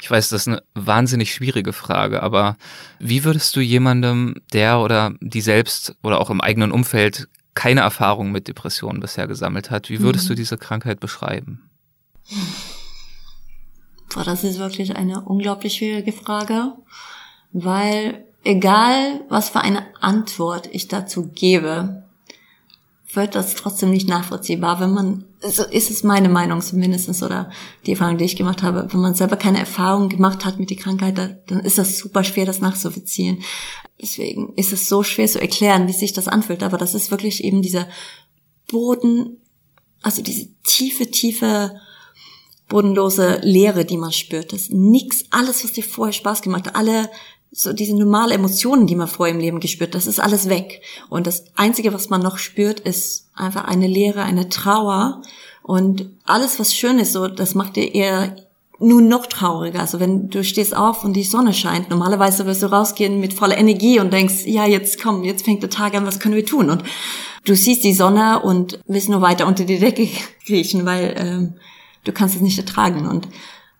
Ich 0.01 0.11
weiß, 0.11 0.29
das 0.29 0.43
ist 0.43 0.49
eine 0.49 0.63
wahnsinnig 0.75 1.33
schwierige 1.33 1.73
Frage, 1.73 2.23
aber 2.23 2.57
wie 2.99 3.25
würdest 3.25 3.57
du 3.57 3.61
jemandem, 3.61 4.37
der 4.53 4.81
oder 4.81 5.15
die 5.21 5.41
selbst 5.41 5.97
oder 6.03 6.21
auch 6.21 6.31
im 6.31 6.41
eigenen 6.41 6.71
Umfeld 6.71 7.29
keine 7.55 7.81
Erfahrung 7.81 8.33
mit 8.33 8.49
Depressionen 8.49 9.01
bisher 9.01 9.27
gesammelt 9.27 9.71
hat, 9.71 9.89
wie 9.89 10.01
würdest 10.01 10.27
mhm. 10.27 10.29
du 10.29 10.35
diese 10.35 10.59
Krankheit 10.59 11.01
beschreiben? 11.01 11.71
Boah, 14.15 14.25
das 14.25 14.45
ist 14.45 14.59
wirklich 14.59 14.97
eine 14.97 15.23
unglaublich 15.23 15.75
schwierige 15.75 16.13
Frage, 16.13 16.73
weil 17.53 18.27
egal, 18.47 19.25
was 19.29 19.51
für 19.51 19.61
eine 19.61 19.85
Antwort 20.01 20.69
ich 20.73 20.89
dazu 20.89 21.29
gebe, 21.29 22.05
wird 23.13 23.35
das 23.35 23.55
trotzdem 23.55 23.91
nicht 23.91 24.09
nachvollziehbar, 24.09 24.79
wenn 24.81 24.93
man, 24.93 25.25
so 25.41 25.65
ist 25.65 25.91
es 25.91 26.03
meine 26.03 26.29
Meinung 26.29 26.61
zumindest 26.61 27.23
oder 27.23 27.51
die 27.87 27.93
Erfahrung, 27.93 28.19
die 28.19 28.25
ich 28.25 28.37
gemacht 28.37 28.63
habe, 28.63 28.93
wenn 28.93 29.01
man 29.01 29.15
selber 29.15 29.37
keine 29.37 29.59
Erfahrung 29.59 30.09
gemacht 30.09 30.45
hat 30.45 30.59
mit 30.59 30.71
der 30.71 30.77
Krankheit, 30.77 31.17
dann 31.19 31.61
ist 31.61 31.79
das 31.79 31.99
super 31.99 32.25
schwer, 32.25 32.47
das 32.47 32.61
nachzuvollziehen. 32.61 33.43
Deswegen 34.01 34.53
ist 34.57 34.73
es 34.73 34.89
so 34.89 35.03
schwer 35.03 35.27
zu 35.27 35.41
erklären, 35.41 35.89
wie 35.89 35.93
sich 35.93 36.13
das 36.13 36.29
anfühlt, 36.29 36.63
aber 36.63 36.79
das 36.79 36.95
ist 36.95 37.11
wirklich 37.11 37.43
eben 37.43 37.63
dieser 37.63 37.89
Boden, 38.69 39.39
also 40.03 40.23
diese 40.23 40.49
tiefe, 40.63 41.11
tiefe, 41.11 41.81
bodenlose 42.69 43.41
Leere, 43.43 43.85
die 43.85 43.97
man 43.97 44.13
spürt. 44.13 44.53
Das 44.53 44.63
ist 44.63 44.73
nix, 44.73 45.25
alles, 45.31 45.65
was 45.65 45.73
dir 45.73 45.85
vorher 45.85 46.13
Spaß 46.13 46.43
gemacht 46.43 46.67
hat, 46.67 46.77
alle 46.77 47.09
so 47.53 47.73
diese 47.73 47.97
normale 47.97 48.35
Emotionen, 48.35 48.87
die 48.87 48.97
man 48.97 49.09
vorher 49.09 49.35
im 49.35 49.41
Leben 49.41 49.61
gespürt, 49.61 49.95
das 49.95 50.07
ist 50.07 50.21
alles 50.21 50.49
weg. 50.49 50.83
Und 51.09 51.27
das 51.27 51.45
Einzige, 51.55 51.93
was 51.93 52.11
man 52.11 52.21
noch 52.21 52.39
spürt, 52.39 52.81
ist 52.81 53.29
einfach 53.35 53.65
eine 53.65 53.87
Leere, 53.87 54.23
eine 54.23 54.49
Trauer. 54.49 55.23
Und 55.63 56.11
alles, 56.25 56.59
was 56.61 56.75
schön 56.75 56.99
ist, 56.99 57.13
so, 57.13 57.29
das 57.29 57.55
macht 57.55 57.77
dir 57.77 57.95
eher 57.95 58.37
nur 58.79 59.01
noch 59.01 59.27
trauriger. 59.27 59.81
Also 59.81 60.01
wenn 60.01 60.29
du 60.29 60.45
stehst 60.45 60.77
auf 60.77 61.05
und 61.05 61.15
die 61.15 61.25
Sonne 61.25 61.55
scheint, 61.55 61.91
normalerweise 61.91 62.47
wirst 62.47 62.63
du 62.63 62.67
rausgehen 62.67 63.21
mit 63.21 63.33
voller 63.33 63.57
Energie 63.57 64.01
und 64.01 64.13
denkst, 64.13 64.45
ja, 64.45 64.67
jetzt 64.67 65.01
komm, 65.03 65.25
jetzt 65.25 65.45
fängt 65.45 65.63
der 65.63 65.71
Tag 65.71 65.95
an, 65.95 66.07
was 66.07 66.21
können 66.21 66.35
wir 66.35 66.45
tun? 66.45 66.69
Und 66.69 66.85
du 67.45 67.55
siehst 67.55 67.85
die 67.85 67.95
Sonne 67.95 68.41
und 68.41 68.79
willst 68.87 69.09
nur 69.09 69.23
weiter 69.23 69.47
unter 69.47 69.65
die 69.65 69.79
Decke 69.79 70.09
kriechen, 70.47 70.85
weil 70.85 71.15
ähm, 71.17 71.55
du 72.05 72.13
kannst 72.13 72.37
es 72.37 72.43
nicht 72.43 72.59
ertragen. 72.59 73.07
Und 73.07 73.29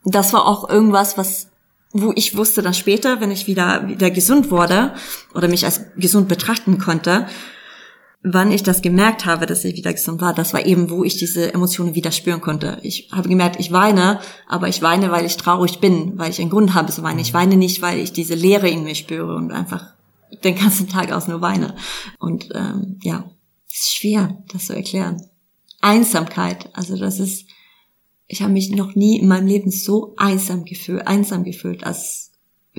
das 0.03 0.33
war 0.33 0.47
auch 0.47 0.67
irgendwas, 0.67 1.17
was 1.17 1.46
wo 1.93 2.11
ich 2.15 2.35
wusste 2.35 2.61
dann 2.61 2.73
später, 2.73 3.21
wenn 3.21 3.31
ich 3.31 3.47
wieder, 3.47 3.87
wieder 3.87 4.11
gesund 4.11 4.51
wurde 4.51 4.93
oder 5.33 5.47
mich 5.47 5.65
als 5.65 5.81
gesund 5.95 6.27
betrachten 6.27 6.77
konnte, 6.77 7.27
wann 8.23 8.51
ich 8.51 8.63
das 8.63 8.81
gemerkt 8.81 9.25
habe, 9.25 9.45
dass 9.45 9.63
ich 9.63 9.75
wieder 9.75 9.93
gesund 9.93 10.21
war, 10.21 10.33
das 10.33 10.53
war 10.53 10.65
eben, 10.65 10.89
wo 10.89 11.03
ich 11.03 11.17
diese 11.17 11.53
Emotionen 11.53 11.95
wieder 11.95 12.11
spüren 12.11 12.41
konnte. 12.41 12.79
Ich 12.83 13.09
habe 13.11 13.29
gemerkt, 13.29 13.59
ich 13.59 13.71
weine, 13.71 14.19
aber 14.47 14.67
ich 14.67 14.81
weine, 14.81 15.11
weil 15.11 15.25
ich 15.25 15.37
traurig 15.37 15.79
bin, 15.79 16.17
weil 16.17 16.29
ich 16.29 16.41
einen 16.41 16.49
Grund 16.49 16.73
habe 16.73 16.91
zu 16.91 17.03
weinen. 17.03 17.19
Ich 17.19 17.33
weine 17.33 17.55
nicht, 17.55 17.81
weil 17.81 17.99
ich 17.99 18.13
diese 18.13 18.35
Leere 18.35 18.69
in 18.69 18.83
mir 18.83 18.95
spüre 18.95 19.35
und 19.35 19.51
einfach 19.51 19.93
den 20.43 20.55
ganzen 20.55 20.89
Tag 20.89 21.11
aus 21.11 21.27
nur 21.27 21.41
weine. 21.41 21.75
Und 22.19 22.49
ähm, 22.53 22.99
ja, 23.01 23.29
es 23.69 23.81
ist 23.81 23.95
schwer, 23.95 24.37
das 24.51 24.65
zu 24.65 24.75
erklären. 24.75 25.23
Einsamkeit, 25.79 26.69
also 26.73 26.97
das 26.97 27.19
ist 27.19 27.45
ich 28.27 28.41
habe 28.41 28.51
mich 28.51 28.71
noch 28.71 28.95
nie 28.95 29.19
in 29.19 29.27
meinem 29.27 29.47
Leben 29.47 29.71
so 29.71 30.13
einsam 30.17 30.65
gefühlt, 30.65 31.07
einsam 31.07 31.43
gefühlt, 31.43 31.83
als 31.83 32.27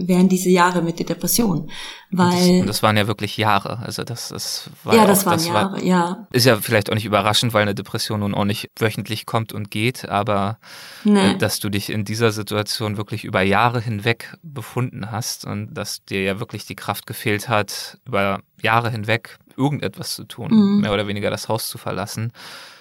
während 0.07 0.31
diese 0.31 0.51
Jahre 0.51 0.83
mit 0.83 0.99
der 0.99 1.07
Depression. 1.07 1.71
Weil 2.11 2.59
das, 2.59 2.67
das, 2.67 2.83
waren 2.83 2.97
ja 2.97 3.07
wirklich 3.07 3.37
Jahre. 3.37 3.79
Also 3.81 4.05
das, 4.05 4.29
das 4.29 4.71
war 4.85 4.95
ja, 4.95 5.03
auch, 5.03 5.07
das 5.07 5.27
waren 5.27 5.35
das 5.35 5.47
Jahre, 5.47 5.73
war, 5.73 5.83
ja. 5.83 6.29
Ist 6.33 6.47
ja 6.47 6.57
vielleicht 6.57 6.91
auch 6.91 6.95
nicht 6.95 7.05
überraschend, 7.05 7.53
weil 7.53 7.63
eine 7.63 7.75
Depression 7.75 8.21
nun 8.21 8.35
auch 8.35 8.45
nicht 8.45 8.71
wöchentlich 8.79 9.27
kommt 9.27 9.53
und 9.53 9.71
geht, 9.71 10.09
aber 10.09 10.59
nee. 11.05 11.33
äh, 11.33 11.39
dass 11.39 11.61
du 11.61 11.69
dich 11.69 11.91
in 11.91 12.05
dieser 12.05 12.31
Situation 12.31 12.97
wirklich 12.97 13.25
über 13.25 13.43
Jahre 13.43 13.81
hinweg 13.81 14.37
befunden 14.43 15.11
hast 15.11 15.45
und 15.45 15.75
dass 15.75 16.05
dir 16.05 16.23
ja 16.23 16.41
wirklich 16.41 16.67
die 16.67 16.77
Kraft 16.77 17.07
gefehlt 17.07 17.49
hat, 17.49 17.99
über 18.07 18.41
Jahre 18.63 18.91
hinweg 18.91 19.39
irgendetwas 19.57 20.15
zu 20.15 20.25
tun, 20.25 20.51
mhm. 20.51 20.81
mehr 20.81 20.93
oder 20.93 21.09
weniger 21.09 21.31
das 21.31 21.49
Haus 21.49 21.69
zu 21.69 21.79
verlassen. 21.79 22.33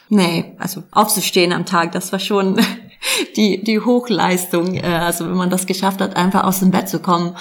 Nee, 0.10 0.56
also 0.58 0.84
aufzustehen 0.92 1.52
am 1.52 1.66
Tag, 1.66 1.92
das 1.92 2.12
war 2.12 2.20
schon 2.20 2.60
die, 3.36 3.64
die 3.64 3.80
Hochleistung. 3.80 4.76
Äh, 4.76 4.84
also 4.84 5.26
wenn 5.26 5.38
man 5.38 5.50
das 5.50 5.66
geschafft 5.66 6.02
hat, 6.02 6.16
einfach 6.16 6.44
aus 6.44 6.60
dem 6.60 6.72
Bett 6.72 6.90
zu 6.90 7.00
kommen, 7.00 7.36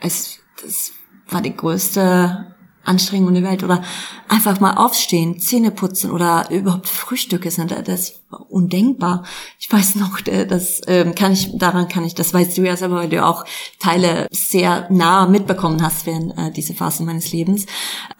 es, 0.00 0.38
das 0.62 0.92
war 1.28 1.42
die 1.42 1.54
größte 1.54 2.55
Anstrengung 2.86 3.34
der 3.34 3.42
Welt. 3.42 3.62
Oder 3.62 3.82
einfach 4.28 4.60
mal 4.60 4.74
aufstehen, 4.74 5.38
Zähne 5.38 5.70
putzen 5.70 6.10
oder 6.10 6.48
überhaupt 6.50 6.88
Frühstücke 6.88 7.50
sind, 7.50 7.74
das 7.86 8.20
war 8.30 8.50
undenkbar. 8.50 9.24
Ich 9.58 9.70
weiß 9.70 9.96
noch, 9.96 10.20
das 10.20 10.80
ähm, 10.86 11.14
kann 11.14 11.32
ich, 11.32 11.56
daran 11.58 11.88
kann 11.88 12.04
ich, 12.04 12.14
das 12.14 12.32
weißt 12.32 12.56
du 12.56 12.62
ja 12.62 12.76
selber, 12.76 12.96
weil 12.96 13.08
du 13.08 13.24
auch 13.24 13.44
Teile 13.78 14.26
sehr 14.30 14.86
nah 14.90 15.26
mitbekommen 15.26 15.82
hast 15.82 16.06
während 16.06 16.36
äh, 16.38 16.50
diese 16.50 16.74
Phase 16.74 17.02
meines 17.02 17.32
Lebens. 17.32 17.66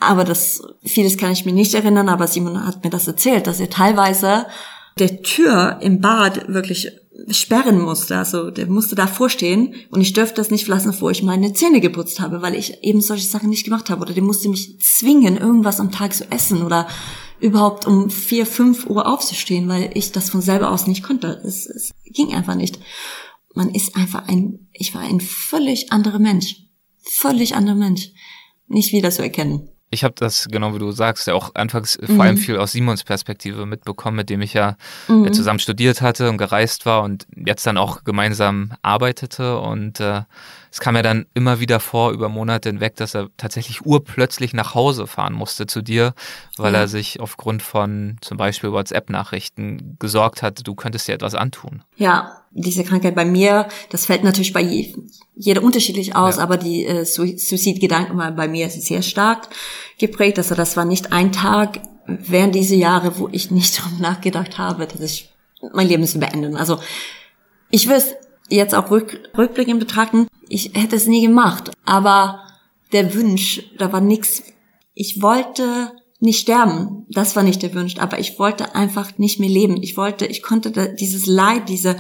Aber 0.00 0.24
das, 0.24 0.62
vieles 0.84 1.16
kann 1.16 1.32
ich 1.32 1.44
mir 1.44 1.52
nicht 1.52 1.74
erinnern, 1.74 2.08
aber 2.08 2.26
Simon 2.26 2.66
hat 2.66 2.84
mir 2.84 2.90
das 2.90 3.06
erzählt, 3.06 3.46
dass 3.46 3.60
er 3.60 3.70
teilweise 3.70 4.46
der 4.98 5.22
Tür 5.22 5.78
im 5.80 6.00
Bad 6.00 6.48
wirklich 6.48 6.90
sperren 7.28 7.80
musste. 7.80 8.16
Also 8.16 8.50
der 8.50 8.66
musste 8.66 8.94
da 8.94 9.06
vorstehen 9.06 9.74
und 9.90 10.00
ich 10.00 10.12
dürfte 10.12 10.36
das 10.36 10.50
nicht 10.50 10.64
verlassen, 10.64 10.90
bevor 10.90 11.10
ich 11.10 11.22
meine 11.22 11.52
Zähne 11.52 11.80
geputzt 11.80 12.20
habe, 12.20 12.42
weil 12.42 12.54
ich 12.54 12.82
eben 12.82 13.00
solche 13.00 13.26
Sachen 13.26 13.50
nicht 13.50 13.64
gemacht 13.64 13.90
habe. 13.90 14.02
Oder 14.02 14.14
der 14.14 14.22
musste 14.22 14.48
mich 14.48 14.78
zwingen, 14.80 15.36
irgendwas 15.36 15.80
am 15.80 15.92
Tag 15.92 16.14
zu 16.14 16.30
essen 16.30 16.62
oder 16.62 16.88
überhaupt 17.40 17.86
um 17.86 18.10
vier, 18.10 18.46
fünf 18.46 18.86
Uhr 18.86 19.06
aufzustehen, 19.06 19.68
weil 19.68 19.90
ich 19.94 20.12
das 20.12 20.30
von 20.30 20.40
selber 20.40 20.70
aus 20.70 20.86
nicht 20.86 21.02
konnte. 21.02 21.40
Es, 21.44 21.66
es 21.66 21.90
ging 22.04 22.34
einfach 22.34 22.54
nicht. 22.54 22.78
Man 23.54 23.74
ist 23.74 23.96
einfach 23.96 24.28
ein, 24.28 24.68
ich 24.72 24.94
war 24.94 25.02
ein 25.02 25.20
völlig 25.20 25.92
anderer 25.92 26.18
Mensch. 26.18 26.56
Völlig 27.02 27.54
anderer 27.54 27.76
Mensch. 27.76 28.10
Nicht 28.68 28.92
wieder 28.92 29.10
zu 29.10 29.22
erkennen 29.22 29.68
ich 29.91 30.03
habe 30.05 30.14
das, 30.16 30.49
genau 30.51 30.74
wie 30.74 30.78
du 30.78 30.91
sagst, 30.91 31.26
ja 31.26 31.34
auch 31.34 31.55
anfangs 31.55 31.99
mhm. 32.01 32.16
vor 32.16 32.24
allem 32.24 32.34
mhm. 32.34 32.41
viel 32.41 32.57
aus 32.59 32.72
Simons 32.72 33.05
Perspektive 33.05 33.66
mitbekommen, 33.66 34.16
mit 34.16 34.30
dem 34.30 34.43
ich 34.43 34.53
ja 34.53 34.76
mhm. 35.09 35.32
zusammen 35.32 35.61
studiert 35.61 36.01
hatte 36.01 36.28
und 36.28 36.39
gereist 36.39 36.87
war 36.87 37.03
und 37.03 37.26
jetzt 37.34 37.66
dann 37.66 37.78
auch 37.78 38.03
gemeinsam 38.05 38.72
arbeitete. 38.82 39.59
Und 39.59 40.01
äh, 40.01 40.22
es 40.70 40.80
kam 40.80 40.96
ja 40.96 41.02
dann 41.02 41.26
immer 41.34 41.60
wieder 41.60 41.80
vor, 41.80 42.12
über 42.12 42.28
Monate 42.28 42.68
hinweg, 42.68 42.96
dass 42.96 43.14
er 43.14 43.28
tatsächlich 43.36 43.84
urplötzlich 43.84 44.52
nach 44.52 44.74
Hause 44.74 45.06
fahren 45.06 45.32
musste 45.32 45.66
zu 45.66 45.82
dir, 45.82 46.14
weil 46.56 46.72
ja. 46.72 46.80
er 46.80 46.88
sich 46.88 47.20
aufgrund 47.20 47.62
von 47.62 48.16
zum 48.20 48.36
Beispiel 48.36 48.72
WhatsApp-Nachrichten 48.72 49.96
gesorgt 49.98 50.42
hat, 50.42 50.66
du 50.66 50.74
könntest 50.74 51.08
dir 51.08 51.14
etwas 51.14 51.34
antun. 51.34 51.82
Ja, 51.96 52.42
diese 52.50 52.84
Krankheit 52.84 53.14
bei 53.14 53.24
mir, 53.24 53.68
das 53.90 54.06
fällt 54.06 54.24
natürlich 54.24 54.52
bei 54.52 54.62
jeder 55.34 55.62
unterschiedlich 55.62 56.16
aus, 56.16 56.36
ja. 56.36 56.42
aber 56.42 56.56
die 56.56 56.86
äh, 56.86 57.04
Suizidgedanken 57.04 58.16
bei 58.34 58.48
mir 58.48 58.70
sehr 58.70 59.02
stark 59.02 59.48
geprägt. 59.98 60.38
Also 60.38 60.54
das 60.54 60.76
war 60.76 60.84
nicht 60.84 61.12
ein 61.12 61.32
Tag 61.32 61.80
während 62.06 62.54
diese 62.54 62.74
Jahre, 62.74 63.18
wo 63.18 63.28
ich 63.30 63.50
nicht 63.50 63.78
darüber 63.78 64.00
nachgedacht 64.00 64.58
habe, 64.58 64.86
dass 64.86 65.00
ich 65.00 65.30
mein 65.72 65.88
Leben 65.88 66.06
zu 66.06 66.18
beenden. 66.18 66.56
Also 66.56 66.80
ich 67.70 67.88
will 67.88 67.96
es 67.96 68.14
jetzt 68.49 68.74
auch 68.74 68.90
rück, 68.90 69.30
rückblickend 69.36 69.80
betrachten, 69.80 70.26
ich 70.49 70.72
hätte 70.74 70.97
es 70.97 71.07
nie 71.07 71.22
gemacht, 71.22 71.72
aber 71.84 72.42
der 72.92 73.14
Wunsch, 73.14 73.62
da 73.78 73.92
war 73.92 74.01
nichts. 74.01 74.42
Ich 74.94 75.20
wollte 75.20 75.92
nicht 76.20 76.40
sterben, 76.40 77.07
das 77.11 77.36
war 77.36 77.42
nicht 77.42 77.62
der 77.62 77.74
Wunsch, 77.74 77.99
aber 77.99 78.18
ich 78.18 78.38
wollte 78.38 78.74
einfach 78.74 79.18
nicht 79.18 79.38
mehr 79.40 79.51
leben. 79.51 79.82
Ich 79.82 79.97
wollte, 79.97 80.26
ich 80.26 80.42
konnte 80.42 80.94
dieses 80.94 81.26
Leid, 81.26 81.68
diese 81.68 81.97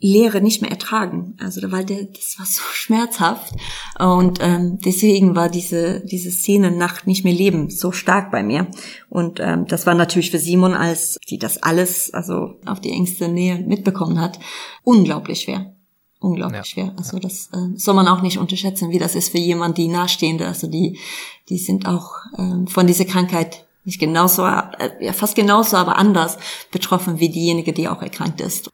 Leere 0.00 0.40
nicht 0.40 0.62
mehr 0.62 0.70
ertragen. 0.70 1.36
Also 1.38 1.60
weil 1.70 1.84
der, 1.84 2.04
das 2.04 2.38
war 2.38 2.46
so 2.46 2.62
schmerzhaft 2.72 3.52
und 3.98 4.38
ähm, 4.40 4.78
deswegen 4.84 5.36
war 5.36 5.48
diese 5.48 6.00
diese 6.00 6.30
Szene 6.30 6.70
Nacht 6.70 7.06
nicht 7.06 7.24
mehr 7.24 7.34
leben 7.34 7.70
so 7.70 7.92
stark 7.92 8.30
bei 8.30 8.42
mir 8.42 8.68
und 9.08 9.40
ähm, 9.40 9.66
das 9.66 9.86
war 9.86 9.94
natürlich 9.94 10.30
für 10.30 10.38
Simon, 10.38 10.72
als 10.72 11.18
die 11.28 11.38
das 11.38 11.62
alles 11.62 12.12
also 12.14 12.54
auf 12.64 12.80
die 12.80 12.90
engste 12.90 13.28
Nähe 13.28 13.58
mitbekommen 13.58 14.20
hat, 14.20 14.38
unglaublich 14.82 15.42
schwer, 15.42 15.74
unglaublich 16.18 16.58
ja. 16.58 16.64
schwer. 16.64 16.94
Also 16.96 17.18
das 17.18 17.50
äh, 17.52 17.76
soll 17.76 17.94
man 17.94 18.08
auch 18.08 18.22
nicht 18.22 18.38
unterschätzen, 18.38 18.90
wie 18.90 18.98
das 18.98 19.14
ist 19.14 19.30
für 19.30 19.38
jemand, 19.38 19.76
die 19.76 19.88
nahestehende, 19.88 20.46
also 20.46 20.66
die 20.66 20.98
die 21.50 21.58
sind 21.58 21.86
auch 21.86 22.12
ähm, 22.38 22.66
von 22.66 22.86
dieser 22.86 23.04
Krankheit 23.04 23.66
nicht 23.84 23.98
genauso, 23.98 24.46
äh, 24.46 24.90
ja, 25.00 25.12
fast 25.12 25.34
genauso, 25.34 25.76
aber 25.76 25.96
anders 25.96 26.38
betroffen 26.70 27.18
wie 27.18 27.28
diejenige, 27.28 27.72
die 27.72 27.88
auch 27.88 28.02
erkrankt 28.02 28.40
ist 28.40 28.70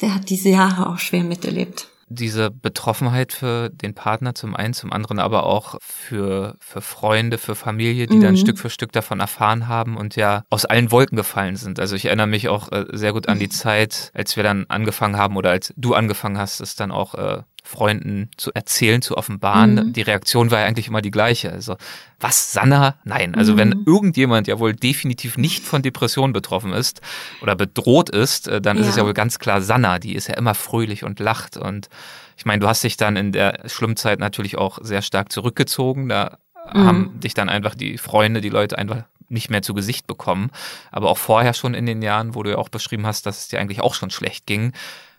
der 0.00 0.14
hat 0.14 0.30
diese 0.30 0.48
Jahre 0.48 0.88
auch 0.88 0.98
schwer 0.98 1.24
miterlebt. 1.24 1.88
Diese 2.12 2.50
Betroffenheit 2.50 3.32
für 3.32 3.70
den 3.70 3.94
Partner 3.94 4.34
zum 4.34 4.56
einen, 4.56 4.74
zum 4.74 4.92
anderen 4.92 5.20
aber 5.20 5.46
auch 5.46 5.76
für, 5.80 6.56
für 6.58 6.80
Freunde, 6.80 7.38
für 7.38 7.54
Familie, 7.54 8.08
die 8.08 8.16
mhm. 8.16 8.22
dann 8.22 8.36
Stück 8.36 8.58
für 8.58 8.68
Stück 8.68 8.90
davon 8.90 9.20
erfahren 9.20 9.68
haben 9.68 9.96
und 9.96 10.16
ja 10.16 10.42
aus 10.50 10.64
allen 10.64 10.90
Wolken 10.90 11.14
gefallen 11.14 11.54
sind. 11.54 11.78
Also 11.78 11.94
ich 11.94 12.06
erinnere 12.06 12.26
mich 12.26 12.48
auch 12.48 12.72
äh, 12.72 12.86
sehr 12.90 13.12
gut 13.12 13.28
an 13.28 13.38
die 13.38 13.48
Zeit, 13.50 14.10
als 14.12 14.34
wir 14.34 14.42
dann 14.42 14.66
angefangen 14.68 15.16
haben 15.16 15.36
oder 15.36 15.50
als 15.50 15.72
du 15.76 15.94
angefangen 15.94 16.36
hast, 16.36 16.60
es 16.60 16.74
dann 16.74 16.90
auch 16.90 17.14
äh, 17.14 17.42
Freunden 17.70 18.30
zu 18.36 18.52
erzählen, 18.52 19.00
zu 19.00 19.16
offenbaren. 19.16 19.74
Mhm. 19.74 19.92
Die 19.92 20.02
Reaktion 20.02 20.50
war 20.50 20.58
ja 20.58 20.66
eigentlich 20.66 20.88
immer 20.88 21.02
die 21.02 21.12
gleiche. 21.12 21.52
Also, 21.52 21.76
was, 22.18 22.52
Sanna? 22.52 22.96
Nein. 23.04 23.36
Also, 23.36 23.52
mhm. 23.52 23.58
wenn 23.58 23.84
irgendjemand 23.86 24.48
ja 24.48 24.58
wohl 24.58 24.74
definitiv 24.74 25.38
nicht 25.38 25.64
von 25.64 25.80
Depressionen 25.80 26.32
betroffen 26.32 26.72
ist 26.72 27.00
oder 27.42 27.54
bedroht 27.54 28.10
ist, 28.10 28.48
äh, 28.48 28.60
dann 28.60 28.76
ja. 28.76 28.82
ist 28.82 28.88
es 28.88 28.96
ja 28.96 29.04
wohl 29.04 29.14
ganz 29.14 29.38
klar 29.38 29.62
Sanna. 29.62 30.00
Die 30.00 30.16
ist 30.16 30.26
ja 30.26 30.34
immer 30.34 30.54
fröhlich 30.54 31.04
und 31.04 31.20
lacht. 31.20 31.56
Und 31.56 31.88
ich 32.36 32.44
meine, 32.44 32.58
du 32.58 32.66
hast 32.66 32.82
dich 32.82 32.96
dann 32.96 33.14
in 33.14 33.30
der 33.30 33.60
Schlimmzeit 33.66 34.18
natürlich 34.18 34.58
auch 34.58 34.80
sehr 34.82 35.02
stark 35.02 35.30
zurückgezogen. 35.30 36.08
Da 36.08 36.38
mhm. 36.74 36.84
haben 36.84 37.20
dich 37.20 37.34
dann 37.34 37.48
einfach 37.48 37.76
die 37.76 37.98
Freunde, 37.98 38.40
die 38.40 38.48
Leute 38.48 38.78
einfach 38.78 39.04
nicht 39.28 39.48
mehr 39.48 39.62
zu 39.62 39.74
Gesicht 39.74 40.08
bekommen. 40.08 40.50
Aber 40.90 41.08
auch 41.08 41.18
vorher 41.18 41.54
schon 41.54 41.74
in 41.74 41.86
den 41.86 42.02
Jahren, 42.02 42.34
wo 42.34 42.42
du 42.42 42.50
ja 42.50 42.58
auch 42.58 42.68
beschrieben 42.68 43.06
hast, 43.06 43.26
dass 43.26 43.38
es 43.38 43.48
dir 43.48 43.60
eigentlich 43.60 43.80
auch 43.80 43.94
schon 43.94 44.10
schlecht 44.10 44.46
ging, 44.46 44.72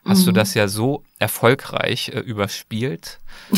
hast 0.05 0.21
mhm. 0.21 0.25
du 0.25 0.31
das 0.33 0.53
ja 0.53 0.67
so 0.67 1.03
erfolgreich 1.19 2.09
äh, 2.09 2.19
überspielt, 2.19 3.19
äh, 3.51 3.57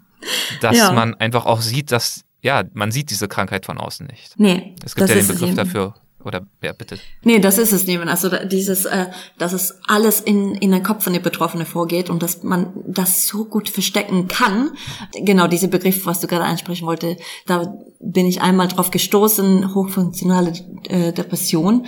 dass 0.60 0.76
ja. 0.76 0.92
man 0.92 1.14
einfach 1.14 1.46
auch 1.46 1.60
sieht, 1.60 1.92
dass, 1.92 2.24
ja, 2.42 2.64
man 2.72 2.90
sieht 2.90 3.10
diese 3.10 3.28
Krankheit 3.28 3.66
von 3.66 3.78
außen 3.78 4.06
nicht. 4.06 4.38
Nee. 4.38 4.74
Es 4.84 4.94
gibt 4.94 5.08
ja 5.08 5.14
den 5.14 5.26
Begriff 5.26 5.54
dafür. 5.54 5.94
Oder 6.24 6.46
ja, 6.62 6.72
bitte. 6.72 6.98
Nee, 7.22 7.38
das 7.38 7.58
ist 7.58 7.72
es 7.72 7.86
nicht. 7.86 8.00
Also 8.00 8.28
dieses, 8.44 8.84
äh, 8.86 9.06
dass 9.38 9.52
es 9.52 9.78
alles 9.86 10.20
in, 10.20 10.54
in 10.56 10.72
den 10.72 10.82
Kopf 10.82 11.04
von 11.04 11.12
der 11.12 11.20
Betroffenen 11.20 11.64
vorgeht 11.64 12.10
und 12.10 12.22
dass 12.22 12.42
man 12.42 12.72
das 12.86 13.28
so 13.28 13.44
gut 13.44 13.68
verstecken 13.68 14.26
kann. 14.26 14.72
Genau, 15.14 15.46
diese 15.46 15.68
Begriff, 15.68 16.06
was 16.06 16.20
du 16.20 16.26
gerade 16.26 16.44
ansprechen 16.44 16.86
wollte, 16.86 17.16
da 17.46 17.72
bin 18.00 18.26
ich 18.26 18.42
einmal 18.42 18.66
drauf 18.66 18.90
gestoßen, 18.90 19.74
hochfunktionale 19.74 20.52
äh, 20.88 21.12
Depression. 21.12 21.86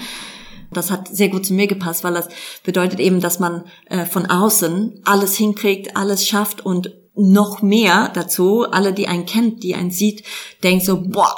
Das 0.72 0.90
hat 0.90 1.08
sehr 1.08 1.28
gut 1.28 1.46
zu 1.46 1.54
mir 1.54 1.66
gepasst, 1.66 2.04
weil 2.04 2.14
das 2.14 2.28
bedeutet 2.64 3.00
eben, 3.00 3.20
dass 3.20 3.38
man 3.38 3.64
äh, 3.86 4.04
von 4.04 4.26
außen 4.26 5.00
alles 5.04 5.36
hinkriegt, 5.36 5.96
alles 5.96 6.26
schafft 6.26 6.64
und 6.64 6.94
noch 7.14 7.62
mehr 7.62 8.10
dazu. 8.14 8.64
Alle, 8.70 8.92
die 8.92 9.08
einen 9.08 9.26
kennt, 9.26 9.62
die 9.62 9.74
einen 9.74 9.90
sieht, 9.90 10.24
denkt 10.62 10.84
so, 10.84 11.02
boah, 11.02 11.36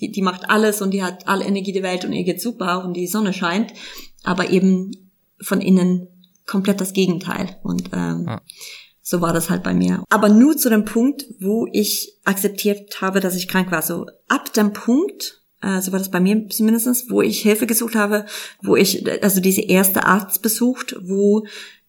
die, 0.00 0.10
die 0.10 0.22
macht 0.22 0.50
alles 0.50 0.82
und 0.82 0.92
die 0.92 1.02
hat 1.02 1.28
alle 1.28 1.44
Energie 1.44 1.72
der 1.72 1.82
Welt 1.82 2.04
und 2.04 2.12
ihr 2.12 2.24
geht 2.24 2.40
super 2.40 2.84
und 2.84 2.94
die 2.94 3.06
Sonne 3.06 3.32
scheint. 3.32 3.72
Aber 4.22 4.50
eben 4.50 5.12
von 5.40 5.60
innen 5.60 6.08
komplett 6.46 6.80
das 6.80 6.92
Gegenteil. 6.92 7.58
Und 7.62 7.90
ähm, 7.92 8.24
ja. 8.26 8.42
so 9.02 9.20
war 9.20 9.32
das 9.32 9.50
halt 9.50 9.62
bei 9.62 9.74
mir. 9.74 10.04
Aber 10.10 10.28
nur 10.28 10.56
zu 10.56 10.70
dem 10.70 10.84
Punkt, 10.84 11.26
wo 11.40 11.66
ich 11.72 12.18
akzeptiert 12.24 13.00
habe, 13.00 13.20
dass 13.20 13.34
ich 13.34 13.48
krank 13.48 13.70
war. 13.70 13.82
So 13.82 14.06
ab 14.28 14.52
dem 14.52 14.72
Punkt, 14.72 15.43
äh, 15.64 15.80
so 15.80 15.92
war 15.92 15.98
das 15.98 16.10
bei 16.10 16.20
mir 16.20 16.48
zumindestens, 16.48 17.10
wo 17.10 17.22
ich 17.22 17.40
Hilfe 17.40 17.66
gesucht 17.66 17.94
habe, 17.94 18.26
wo 18.62 18.76
ich, 18.76 19.04
also 19.22 19.40
diese 19.40 19.62
erste 19.62 20.04
Arzt 20.04 20.42
besucht, 20.42 20.96
wo 21.02 21.44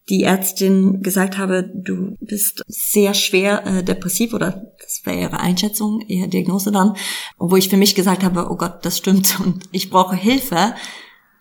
die 0.10 0.24
Ärztin 0.24 1.02
gesagt 1.02 1.38
habe, 1.38 1.64
du 1.64 2.16
bist 2.20 2.64
sehr 2.68 3.14
schwer 3.14 3.66
äh, 3.66 3.84
depressiv 3.84 4.34
oder 4.34 4.72
das 4.80 5.02
wäre 5.04 5.20
ihre 5.20 5.40
Einschätzung, 5.40 6.02
ihre 6.08 6.28
Diagnose 6.28 6.72
dann, 6.72 6.96
wo 7.38 7.56
ich 7.56 7.70
für 7.70 7.78
mich 7.78 7.96
gesagt 7.96 8.24
habe, 8.24 8.48
oh 8.50 8.56
Gott, 8.56 8.86
das 8.86 8.98
stimmt 8.98 9.40
und 9.44 9.64
ich 9.72 9.90
brauche 9.90 10.16
Hilfe. 10.16 10.76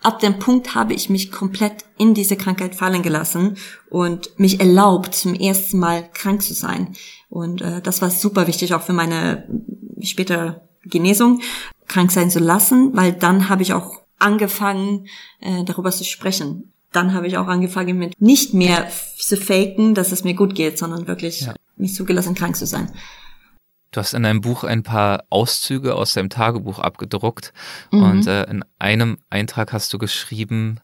Ab 0.03 0.20
dem 0.20 0.39
Punkt 0.39 0.74
habe 0.74 0.93
ich 0.93 1.09
mich 1.09 1.32
komplett 1.32 1.85
in 1.97 2.12
diese 2.12 2.37
Krankheit 2.37 2.74
fallen 2.74 3.03
gelassen 3.03 3.57
und 3.89 4.39
mich 4.39 4.61
erlaubt, 4.61 5.14
zum 5.14 5.35
ersten 5.35 5.78
Mal 5.78 6.11
krank 6.12 6.43
zu 6.43 6.53
sein. 6.53 6.95
Und 7.30 7.62
äh, 7.62 7.80
das 7.80 8.03
war 8.03 8.11
super 8.11 8.47
wichtig 8.47 8.74
auch 8.74 8.82
für 8.82 8.93
meine 8.93 9.49
spätere 10.03 10.68
Genesung, 10.87 11.41
krank 11.87 12.11
sein 12.11 12.30
zu 12.30 12.39
lassen, 12.39 12.91
weil 12.95 13.12
dann 13.12 13.49
habe 13.49 13.62
ich 13.62 13.72
auch 13.72 14.01
angefangen, 14.18 15.07
äh, 15.41 15.64
darüber 15.64 15.91
zu 15.91 16.05
sprechen. 16.05 16.72
Dann 16.93 17.12
habe 17.12 17.26
ich 17.26 17.37
auch 17.37 17.49
angefangen 17.49 17.99
mit 17.99 18.20
nicht 18.20 18.55
mehr 18.55 18.89
zu 19.18 19.37
faken, 19.37 19.95
dass 19.95 20.12
es 20.12 20.24
mir 20.24 20.35
gut 20.35 20.55
geht, 20.55 20.78
sondern 20.78 21.07
wirklich 21.07 21.43
ja. 21.43 21.55
mich 21.76 21.95
zugelassen, 21.95 22.35
krank 22.35 22.57
zu 22.57 22.66
sein. 22.66 22.91
Du 23.91 24.01
hast 24.01 24.12
in 24.12 24.24
deinem 24.24 24.41
Buch 24.41 24.64
ein 24.64 24.82
paar 24.82 25.24
Auszüge 25.30 25.95
aus 25.95 26.14
deinem 26.14 26.28
Tagebuch 26.28 26.80
abgedruckt 26.80 27.53
mhm. 27.93 28.03
und 28.03 28.26
äh, 28.26 28.43
in 28.51 28.64
einem 28.78 29.18
Eintrag 29.30 29.72
hast 29.72 29.93
du 29.93 29.99
geschrieben, 29.99 30.80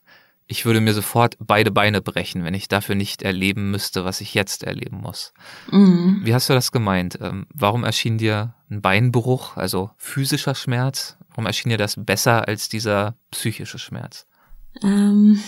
ich 0.51 0.65
würde 0.65 0.81
mir 0.81 0.93
sofort 0.93 1.37
beide 1.39 1.71
Beine 1.71 2.01
brechen, 2.01 2.43
wenn 2.43 2.55
ich 2.55 2.67
dafür 2.67 2.97
nicht 2.97 3.23
erleben 3.23 3.71
müsste, 3.71 4.05
was 4.05 4.21
ich 4.21 4.35
jetzt 4.35 4.65
erleben 4.65 4.97
muss. 4.97 5.33
Mhm. 5.71 6.23
Wie 6.25 6.35
hast 6.35 6.51
du 6.51 6.55
das 6.55 6.73
gemeint? 6.73 7.19
Ähm, 7.23 7.47
warum 7.55 7.85
erschien 7.85 8.19
dir 8.19 8.55
ein 8.69 8.83
Beinbruch, 8.83 9.57
also 9.57 9.91
physischer 9.97 10.57
Schmerz, 10.57 11.17
warum 11.29 11.47
erschien 11.47 11.71
dir 11.71 11.79
das 11.79 11.95
besser 11.97 12.49
als 12.49 12.69
dieser 12.69 13.15
psychische 13.31 13.79
Schmerz? 13.79 14.27
Ähm, 14.83 15.41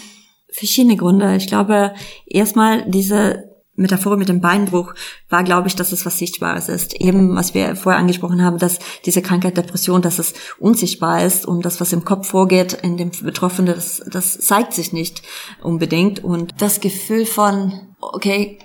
verschiedene 0.53 0.97
Gründe. 0.97 1.35
Ich 1.35 1.49
glaube, 1.49 1.95
erstmal 2.25 2.89
diese 2.89 3.52
Metaphor 3.75 4.19
mit 4.19 4.29
dem 4.29 4.41
Beinbruch 4.41 4.95
war, 5.31 5.45
glaube 5.45 5.69
ich, 5.69 5.75
dass 5.75 5.93
es 5.93 6.05
was 6.05 6.19
Sichtbares 6.19 6.69
ist. 6.69 6.95
Eben, 7.01 7.35
was 7.35 7.55
wir 7.55 7.75
vorher 7.75 8.01
angesprochen 8.01 8.43
haben, 8.43 8.59
dass 8.59 8.79
diese 9.07 9.23
Krankheit 9.23 9.57
Depression, 9.57 10.03
dass 10.03 10.19
es 10.19 10.35
unsichtbar 10.59 11.25
ist 11.25 11.47
und 11.47 11.65
das, 11.65 11.81
was 11.81 11.93
im 11.93 12.05
Kopf 12.05 12.29
vorgeht, 12.29 12.75
in 12.75 12.99
dem 12.99 13.11
Betroffenen, 13.23 13.75
das, 13.75 14.03
das 14.07 14.39
zeigt 14.39 14.75
sich 14.75 14.93
nicht 14.93 15.23
unbedingt. 15.63 16.23
Und 16.23 16.53
das 16.59 16.81
Gefühl 16.81 17.25
von, 17.25 17.95
okay, 18.01 18.59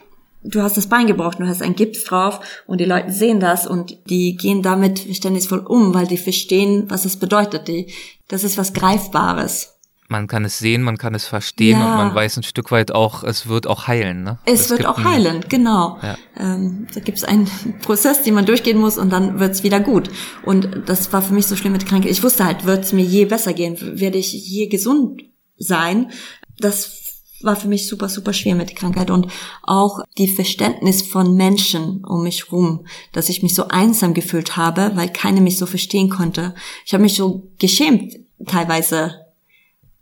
du 0.43 0.61
hast 0.61 0.75
das 0.75 0.87
Bein 0.87 1.07
gebrochen, 1.07 1.43
du 1.43 1.47
hast 1.47 1.61
ein 1.61 1.75
Gips 1.75 2.03
drauf 2.03 2.41
und 2.65 2.81
die 2.81 2.85
Leute 2.85 3.11
sehen 3.11 3.39
das 3.39 3.65
und 3.65 3.97
die 4.09 4.35
gehen 4.35 4.61
damit 4.61 4.99
verständnisvoll 4.99 5.59
um, 5.59 5.93
weil 5.93 6.07
die 6.07 6.17
verstehen, 6.17 6.85
was 6.89 7.05
es 7.05 7.17
bedeutet. 7.17 7.69
Die, 7.69 7.93
das 8.27 8.43
ist 8.43 8.57
was 8.57 8.73
Greifbares 8.73 9.76
man 10.07 10.27
kann 10.27 10.45
es 10.45 10.59
sehen, 10.59 10.83
man 10.83 10.97
kann 10.97 11.13
es 11.15 11.25
verstehen 11.25 11.79
ja. 11.79 11.91
und 11.91 11.97
man 11.97 12.15
weiß 12.15 12.37
ein 12.37 12.43
Stück 12.43 12.71
weit 12.71 12.91
auch, 12.91 13.23
es 13.23 13.47
wird 13.47 13.67
auch 13.67 13.87
heilen. 13.87 14.23
Ne? 14.23 14.39
Es, 14.45 14.61
es 14.61 14.69
wird 14.69 14.85
auch 14.85 15.03
heilen, 15.03 15.43
genau. 15.49 15.99
Ja. 16.01 16.17
Ähm, 16.37 16.87
da 16.93 17.01
gibt 17.01 17.17
es 17.17 17.23
einen 17.23 17.49
Prozess, 17.81 18.23
den 18.23 18.33
man 18.33 18.45
durchgehen 18.45 18.77
muss 18.77 18.97
und 18.97 19.09
dann 19.09 19.39
wird 19.39 19.51
es 19.51 19.63
wieder 19.63 19.79
gut. 19.79 20.09
Und 20.43 20.83
das 20.85 21.11
war 21.11 21.21
für 21.21 21.33
mich 21.33 21.47
so 21.47 21.55
schlimm 21.55 21.73
mit 21.73 21.85
Krankheit. 21.85 22.11
Ich 22.11 22.23
wusste 22.23 22.45
halt, 22.45 22.65
wird 22.65 22.85
es 22.85 22.93
mir 22.93 23.03
je 23.03 23.25
besser 23.25 23.53
gehen, 23.53 23.77
werde 23.99 24.17
ich 24.17 24.31
je 24.33 24.67
gesund 24.67 25.23
sein. 25.57 26.11
Das 26.57 27.03
war 27.41 27.55
für 27.55 27.67
mich 27.67 27.87
super, 27.87 28.09
super 28.09 28.33
schwer 28.33 28.55
mit 28.55 28.69
der 28.69 28.77
Krankheit 28.77 29.11
und 29.11 29.27
auch 29.61 29.99
die 30.17 30.27
Verständnis 30.27 31.03
von 31.03 31.35
Menschen 31.35 32.03
um 32.03 32.23
mich 32.23 32.51
rum, 32.51 32.85
dass 33.11 33.29
ich 33.29 33.43
mich 33.43 33.53
so 33.53 33.67
einsam 33.67 34.13
gefühlt 34.13 34.57
habe, 34.57 34.91
weil 34.95 35.09
keiner 35.09 35.41
mich 35.41 35.57
so 35.57 35.65
verstehen 35.65 36.09
konnte. 36.09 36.55
Ich 36.85 36.93
habe 36.93 37.03
mich 37.03 37.15
so 37.15 37.51
geschämt 37.59 38.15
teilweise 38.47 39.26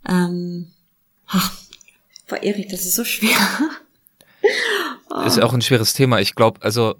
ähm, 0.07 0.71
ach, 1.27 1.53
Frau 2.25 2.37
Erik, 2.37 2.69
das 2.69 2.85
ist 2.85 2.95
so 2.95 3.03
schwer. 3.03 3.37
Ist 5.25 5.41
auch 5.41 5.53
ein 5.53 5.61
schweres 5.61 5.93
Thema. 5.93 6.19
Ich 6.19 6.35
glaube, 6.35 6.61
also 6.61 6.95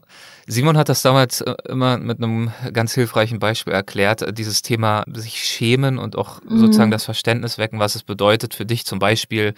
Simon 0.48 0.78
hat 0.78 0.90
das 0.90 1.02
damals 1.02 1.42
äh, 1.42 1.56
immer 1.68 1.98
mit 1.98 2.20
einem 2.20 2.52
ganz 2.72 2.94
hilfreichen 2.94 3.40
Beispiel 3.40 3.74
erklärt, 3.74 4.38
dieses 4.38 4.62
Thema 4.62 5.04
sich 5.14 5.44
schämen 5.44 5.98
und 5.98 6.16
auch 6.16 6.42
mhm. 6.44 6.60
sozusagen 6.60 6.92
das 6.92 7.04
Verständnis 7.04 7.58
wecken, 7.58 7.80
was 7.80 7.96
es 7.96 8.04
bedeutet 8.04 8.54
für 8.54 8.66
dich 8.66 8.86
zum 8.86 9.00
Beispiel 9.00 9.54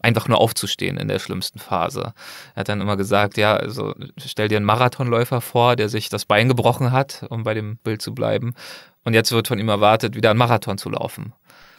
einfach 0.00 0.28
nur 0.28 0.38
aufzustehen 0.38 0.96
in 0.96 1.08
der 1.08 1.18
schlimmsten 1.18 1.58
Phase. 1.58 2.12
Er 2.54 2.60
hat 2.60 2.68
dann 2.68 2.80
immer 2.80 2.96
gesagt, 2.96 3.36
ja, 3.36 3.56
also 3.56 3.94
stell 4.24 4.48
dir 4.48 4.56
einen 4.56 4.66
Marathonläufer 4.66 5.40
vor, 5.40 5.76
der 5.76 5.88
sich 5.88 6.08
das 6.08 6.24
Bein 6.24 6.48
gebrochen 6.48 6.92
hat, 6.92 7.24
um 7.30 7.44
bei 7.44 7.54
dem 7.54 7.76
Bild 7.76 8.02
zu 8.02 8.14
bleiben. 8.14 8.54
Und 9.04 9.14
jetzt 9.14 9.32
wird 9.32 9.48
von 9.48 9.58
ihm 9.58 9.68
erwartet, 9.68 10.14
wieder 10.14 10.30
einen 10.30 10.38
Marathon 10.38 10.78
zu 10.78 10.90
laufen. 10.90 11.32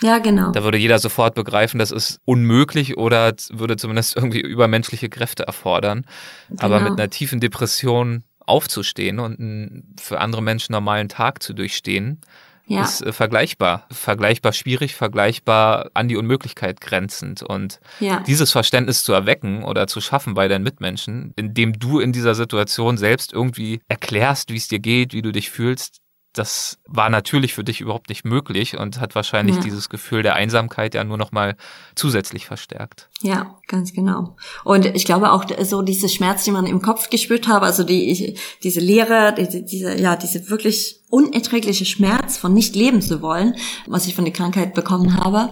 Ja, 0.04 0.20
genau. 0.20 0.52
Da 0.52 0.64
würde 0.64 0.78
jeder 0.78 1.00
sofort 1.00 1.34
begreifen, 1.34 1.80
das 1.80 1.92
ist 1.92 2.20
unmöglich 2.26 2.98
oder 2.98 3.34
würde 3.52 3.78
zumindest 3.78 4.18
irgendwie 4.18 4.42
übermenschliche 4.42 5.08
Kräfte 5.08 5.48
erfordern. 5.48 6.06
Genau. 6.50 6.62
Aber 6.62 6.82
mit 6.82 6.92
einer 7.00 7.10
tiefen 7.10 7.40
Depression 7.40 8.24
aufzustehen 8.46 9.20
und 9.20 9.40
einen 9.40 9.96
für 9.98 10.20
andere 10.20 10.42
Menschen 10.42 10.74
normalen 10.74 11.08
Tag 11.08 11.42
zu 11.42 11.54
durchstehen, 11.54 12.20
ja. 12.66 12.84
ist 12.84 13.02
äh, 13.02 13.14
vergleichbar. 13.14 13.88
Vergleichbar 13.92 14.52
schwierig, 14.52 14.96
vergleichbar 14.96 15.90
an 15.94 16.10
die 16.10 16.18
Unmöglichkeit 16.18 16.82
grenzend. 16.82 17.42
Und 17.42 17.80
ja. 18.02 18.20
dieses 18.28 18.52
Verständnis 18.52 19.04
zu 19.04 19.14
erwecken 19.14 19.64
oder 19.64 19.88
zu 19.88 20.02
schaffen 20.02 20.34
bei 20.34 20.50
deinen 20.50 20.64
Mitmenschen, 20.64 21.34
indem 21.38 21.80
du 21.80 22.00
in 22.00 22.12
dieser 22.12 22.36
Situation 22.36 22.98
selbst 22.98 23.32
irgendwie 23.32 23.82
erklärst, 23.88 24.52
wie 24.52 24.58
es 24.58 24.68
dir 24.68 24.80
geht, 24.80 25.14
wie 25.14 25.22
du 25.22 25.32
dich 25.32 25.50
fühlst, 25.50 26.02
das 26.34 26.80
war 26.88 27.10
natürlich 27.10 27.54
für 27.54 27.64
dich 27.64 27.80
überhaupt 27.80 28.10
nicht 28.10 28.26
möglich 28.26 28.78
und 28.78 29.00
hat 29.00 29.14
wahrscheinlich 29.16 29.58
ja. 29.58 29.62
dieses 29.62 29.90
Gefühl 29.90 30.24
der 30.24 30.36
Einsamkeit 30.36 30.96
ja 30.96 31.04
nur 31.04 31.18
noch 31.18 31.32
mal 31.32 31.56
zusätzlich 31.96 32.46
verstärkt. 32.46 33.08
Ja, 33.22 33.60
ganz 33.68 33.94
genau. 33.94 34.36
Und 34.64 34.86
ich 34.86 35.06
glaube 35.06 35.32
auch 35.32 35.46
so 35.62 35.84
diese 35.84 36.10
Schmerz, 36.10 36.44
die 36.44 36.52
man 36.52 36.66
im 36.66 36.82
Kopf 36.82 37.10
gespürt 37.10 37.48
habe, 37.48 37.66
also 37.66 37.84
die 37.84 38.38
diese 38.64 38.80
Leere, 38.80 39.36
diese, 39.38 39.62
diese 39.62 40.00
ja 40.00 40.16
diese 40.16 40.50
wirklich 40.50 41.02
unerträgliche 41.10 41.86
Schmerz 41.86 42.38
von 42.38 42.54
nicht 42.54 42.76
leben 42.76 43.02
zu 43.02 43.22
wollen, 43.22 43.56
was 43.86 44.08
ich 44.08 44.16
von 44.16 44.26
der 44.26 44.34
Krankheit 44.34 44.74
bekommen 44.74 45.18
habe, 45.18 45.52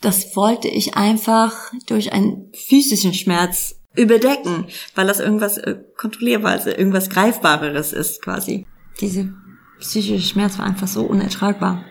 das 0.00 0.36
wollte 0.36 0.68
ich 0.68 0.96
einfach 0.96 1.52
durch 1.86 2.12
einen 2.12 2.52
physischen 2.54 3.14
Schmerz 3.14 3.76
überdecken, 3.96 4.66
weil 4.94 5.06
das 5.06 5.20
irgendwas 5.20 5.58
äh, 5.58 5.76
kontrollierbares, 5.96 6.66
irgendwas 6.66 7.10
greifbareres 7.10 7.92
ist 7.92 8.22
quasi 8.22 8.66
diese 9.00 9.32
psychische 9.80 10.26
Schmerz 10.26 10.58
war 10.58 10.66
einfach 10.66 10.88
so 10.88 11.02
unertragbar. 11.02 11.84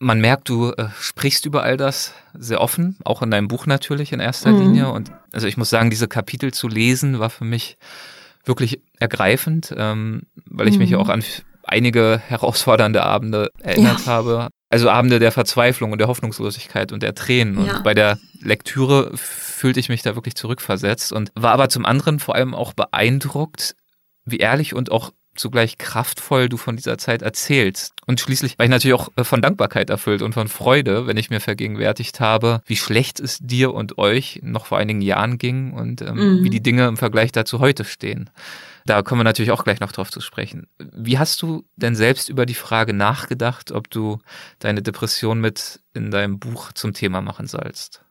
Man 0.00 0.20
merkt, 0.20 0.48
du 0.48 0.70
äh, 0.70 0.88
sprichst 1.00 1.44
über 1.46 1.64
all 1.64 1.76
das 1.76 2.14
sehr 2.32 2.60
offen, 2.60 2.96
auch 3.04 3.22
in 3.22 3.30
deinem 3.30 3.48
Buch 3.48 3.66
natürlich 3.66 4.12
in 4.12 4.20
erster 4.20 4.52
mhm. 4.52 4.60
Linie. 4.60 4.92
Und 4.92 5.10
also 5.32 5.46
ich 5.46 5.56
muss 5.56 5.70
sagen, 5.70 5.90
diese 5.90 6.06
Kapitel 6.06 6.52
zu 6.52 6.68
lesen 6.68 7.18
war 7.18 7.30
für 7.30 7.44
mich 7.44 7.78
wirklich 8.44 8.80
ergreifend, 9.00 9.74
ähm, 9.76 10.22
weil 10.46 10.68
ich 10.68 10.74
mhm. 10.74 10.80
mich 10.80 10.96
auch 10.96 11.08
an 11.08 11.24
einige 11.64 12.20
herausfordernde 12.26 13.02
Abende 13.02 13.50
erinnert 13.60 14.00
ja. 14.00 14.06
habe. 14.06 14.48
Also 14.70 14.88
Abende 14.88 15.18
der 15.18 15.32
Verzweiflung 15.32 15.92
und 15.92 15.98
der 15.98 16.08
Hoffnungslosigkeit 16.08 16.92
und 16.92 17.02
der 17.02 17.14
Tränen. 17.14 17.64
Ja. 17.64 17.76
Und 17.76 17.84
bei 17.84 17.94
der 17.94 18.18
Lektüre 18.40 19.10
fühlte 19.16 19.80
ich 19.80 19.88
mich 19.88 20.02
da 20.02 20.14
wirklich 20.14 20.34
zurückversetzt 20.34 21.12
und 21.12 21.32
war 21.34 21.52
aber 21.52 21.68
zum 21.68 21.84
anderen 21.84 22.20
vor 22.20 22.34
allem 22.34 22.54
auch 22.54 22.72
beeindruckt, 22.72 23.74
wie 24.24 24.38
ehrlich 24.38 24.74
und 24.74 24.92
auch 24.92 25.12
zugleich 25.38 25.78
kraftvoll 25.78 26.48
du 26.48 26.56
von 26.56 26.76
dieser 26.76 26.98
Zeit 26.98 27.22
erzählst. 27.22 27.94
Und 28.06 28.20
schließlich 28.20 28.58
war 28.58 28.64
ich 28.64 28.70
natürlich 28.70 28.94
auch 28.94 29.08
äh, 29.16 29.24
von 29.24 29.42
Dankbarkeit 29.42 29.90
erfüllt 29.90 30.22
und 30.22 30.32
von 30.32 30.48
Freude, 30.48 31.06
wenn 31.06 31.16
ich 31.16 31.30
mir 31.30 31.40
vergegenwärtigt 31.40 32.20
habe, 32.20 32.62
wie 32.66 32.76
schlecht 32.76 33.20
es 33.20 33.38
dir 33.38 33.74
und 33.74 33.98
euch 33.98 34.40
noch 34.42 34.66
vor 34.66 34.78
einigen 34.78 35.00
Jahren 35.00 35.38
ging 35.38 35.72
und 35.72 36.02
ähm, 36.02 36.38
mhm. 36.38 36.44
wie 36.44 36.50
die 36.50 36.62
Dinge 36.62 36.86
im 36.86 36.96
Vergleich 36.96 37.32
dazu 37.32 37.60
heute 37.60 37.84
stehen. 37.84 38.30
Da 38.86 39.02
kommen 39.02 39.20
wir 39.20 39.24
natürlich 39.24 39.50
auch 39.50 39.64
gleich 39.64 39.80
noch 39.80 39.92
drauf 39.92 40.10
zu 40.10 40.20
sprechen. 40.20 40.66
Wie 40.78 41.18
hast 41.18 41.42
du 41.42 41.64
denn 41.76 41.94
selbst 41.94 42.30
über 42.30 42.46
die 42.46 42.54
Frage 42.54 42.94
nachgedacht, 42.94 43.70
ob 43.70 43.90
du 43.90 44.18
deine 44.60 44.80
Depression 44.80 45.40
mit 45.40 45.80
in 45.92 46.10
deinem 46.10 46.38
Buch 46.38 46.72
zum 46.72 46.94
Thema 46.94 47.20
machen 47.20 47.46
sollst? 47.46 48.02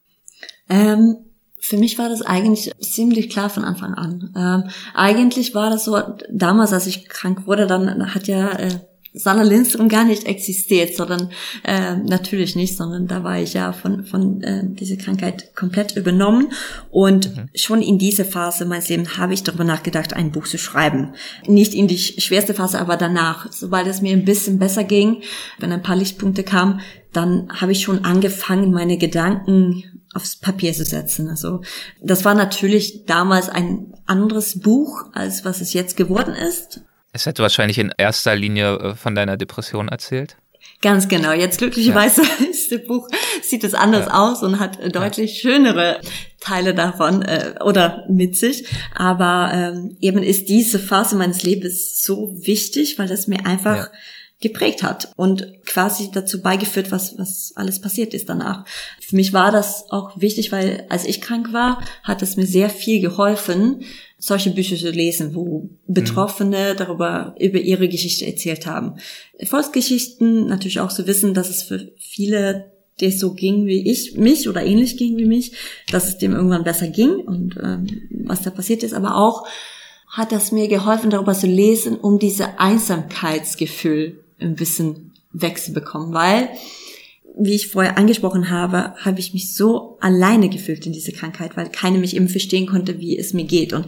Ähm, 0.69 1.15
für 1.59 1.77
mich 1.77 1.97
war 1.97 2.09
das 2.09 2.21
eigentlich 2.21 2.71
ziemlich 2.79 3.29
klar 3.29 3.49
von 3.49 3.63
Anfang 3.63 3.93
an. 3.93 4.33
Ähm, 4.35 4.71
eigentlich 4.93 5.55
war 5.55 5.69
das 5.69 5.85
so, 5.85 5.99
damals, 6.31 6.71
als 6.71 6.87
ich 6.87 7.09
krank 7.09 7.47
wurde, 7.47 7.67
dann 7.67 8.13
hat 8.13 8.27
ja 8.27 8.51
äh, 8.51 8.79
Sanna 9.13 9.43
Lindström 9.43 9.89
gar 9.89 10.05
nicht 10.05 10.25
existiert, 10.25 10.95
sondern 10.95 11.29
äh, 11.63 11.95
natürlich 11.95 12.55
nicht, 12.55 12.77
sondern 12.77 13.07
da 13.07 13.23
war 13.23 13.39
ich 13.39 13.53
ja 13.53 13.73
von, 13.73 14.05
von 14.05 14.41
äh, 14.43 14.63
dieser 14.65 14.97
Krankheit 14.97 15.55
komplett 15.55 15.95
übernommen. 15.95 16.51
Und 16.91 17.35
mhm. 17.35 17.49
schon 17.55 17.81
in 17.81 17.97
dieser 17.97 18.25
Phase 18.25 18.65
meines 18.65 18.89
Lebens 18.89 19.17
habe 19.17 19.33
ich 19.33 19.43
darüber 19.43 19.63
nachgedacht, 19.63 20.13
ein 20.13 20.31
Buch 20.31 20.47
zu 20.47 20.57
schreiben. 20.57 21.13
Nicht 21.47 21.73
in 21.73 21.87
die 21.87 21.97
schwerste 21.97 22.53
Phase, 22.53 22.79
aber 22.79 22.97
danach. 22.97 23.51
Sobald 23.51 23.87
es 23.87 24.01
mir 24.01 24.13
ein 24.13 24.25
bisschen 24.25 24.59
besser 24.59 24.83
ging, 24.83 25.21
wenn 25.59 25.71
ein 25.71 25.81
paar 25.81 25.95
Lichtpunkte 25.95 26.43
kamen, 26.43 26.81
dann 27.13 27.49
habe 27.49 27.71
ich 27.71 27.81
schon 27.81 28.05
angefangen, 28.05 28.71
meine 28.71 28.97
Gedanken 28.97 29.96
aufs 30.17 30.35
Papier 30.35 30.73
zu 30.73 30.83
setzen. 30.83 31.29
Also 31.29 31.61
das 32.01 32.25
war 32.25 32.33
natürlich 32.33 33.05
damals 33.05 33.47
ein 33.47 33.93
anderes 34.05 34.59
Buch, 34.59 35.05
als 35.13 35.45
was 35.45 35.61
es 35.61 35.73
jetzt 35.73 35.95
geworden 35.95 36.33
ist. 36.33 36.81
Es 37.13 37.25
hätte 37.25 37.41
wahrscheinlich 37.41 37.77
in 37.77 37.93
erster 37.97 38.35
Linie 38.35 38.77
äh, 38.77 38.95
von 38.95 39.15
deiner 39.15 39.37
Depression 39.37 39.87
erzählt. 39.87 40.35
Ganz 40.81 41.07
genau. 41.07 41.31
Jetzt 41.31 41.59
glücklicherweise 41.59 42.21
ja. 42.21 42.45
ist 42.49 42.71
das 42.71 42.83
Buch, 42.83 43.07
sieht 43.41 43.63
es 43.63 43.73
anders 43.73 44.07
ja. 44.07 44.13
aus 44.13 44.43
und 44.43 44.59
hat 44.59 44.77
deutlich 44.93 45.41
ja. 45.43 45.51
schönere 45.51 46.01
Teile 46.39 46.75
davon 46.75 47.21
äh, 47.21 47.55
oder 47.63 48.05
mit 48.09 48.35
sich. 48.35 48.65
Aber 48.93 49.51
ähm, 49.53 49.97
eben 50.01 50.21
ist 50.21 50.49
diese 50.49 50.79
Phase 50.79 51.15
meines 51.15 51.43
Lebens 51.43 52.03
so 52.03 52.33
wichtig, 52.35 52.99
weil 52.99 53.07
das 53.07 53.27
mir 53.27 53.45
einfach 53.45 53.89
geprägt 54.39 54.83
hat 54.83 55.11
und 55.15 55.47
quasi 55.65 56.11
dazu 56.11 56.41
beigeführt, 56.41 56.91
was, 56.91 57.17
was 57.17 57.53
alles 57.55 57.79
passiert 57.81 58.13
ist 58.13 58.29
danach. 58.29 58.65
Für 59.01 59.15
mich 59.15 59.33
war 59.33 59.51
das 59.51 59.85
auch 59.89 60.19
wichtig, 60.21 60.51
weil 60.51 60.85
als 60.89 61.05
ich 61.05 61.21
krank 61.21 61.53
war, 61.53 61.83
hat 62.03 62.21
es 62.21 62.37
mir 62.37 62.45
sehr 62.45 62.69
viel 62.69 63.01
geholfen, 63.01 63.81
solche 64.19 64.51
Bücher 64.51 64.77
zu 64.77 64.91
lesen, 64.91 65.33
wo 65.33 65.69
Betroffene 65.87 66.73
mhm. 66.73 66.77
darüber, 66.77 67.35
über 67.39 67.59
ihre 67.59 67.87
Geschichte 67.87 68.25
erzählt 68.25 68.67
haben. 68.67 68.97
Erfolgsgeschichten, 69.39 70.47
natürlich 70.47 70.79
auch 70.79 70.91
zu 70.91 71.07
wissen, 71.07 71.33
dass 71.33 71.49
es 71.49 71.63
für 71.63 71.91
viele 71.97 72.71
der 72.99 73.11
so 73.11 73.33
ging 73.35 73.67
wie 73.67 73.91
ich, 73.91 74.15
mich 74.15 74.49
oder 74.49 74.65
ähnlich 74.65 74.97
ging 74.97 75.17
wie 75.17 75.25
mich, 75.25 75.51
dass 75.91 76.07
es 76.07 76.17
dem 76.17 76.33
irgendwann 76.33 76.63
besser 76.63 76.87
ging 76.87 77.11
und 77.11 77.55
ähm, 77.61 77.85
was 78.25 78.41
da 78.41 78.49
passiert 78.49 78.81
ist, 78.81 78.93
aber 78.93 79.17
auch 79.17 79.45
hat 80.07 80.31
das 80.31 80.51
mir 80.51 80.67
geholfen, 80.67 81.11
darüber 81.11 81.33
zu 81.33 81.45
lesen, 81.45 81.95
um 81.95 82.17
diese 82.17 82.59
Einsamkeitsgefühl 82.59 84.23
ein 84.39 84.55
bisschen 84.55 85.11
wegzubekommen, 85.33 86.13
weil 86.13 86.49
wie 87.39 87.55
ich 87.55 87.67
vorher 87.67 87.97
angesprochen 87.97 88.49
habe, 88.49 88.93
habe 88.97 89.19
ich 89.19 89.33
mich 89.33 89.53
so 89.53 89.97
alleine 90.01 90.49
gefühlt 90.49 90.85
in 90.85 90.93
diese 90.93 91.11
Krankheit, 91.11 91.55
weil 91.55 91.69
keine 91.69 91.99
mich 91.99 92.15
eben 92.15 92.29
verstehen 92.29 92.65
konnte, 92.65 92.99
wie 92.99 93.17
es 93.17 93.33
mir 93.33 93.45
geht. 93.45 93.73
Und 93.73 93.85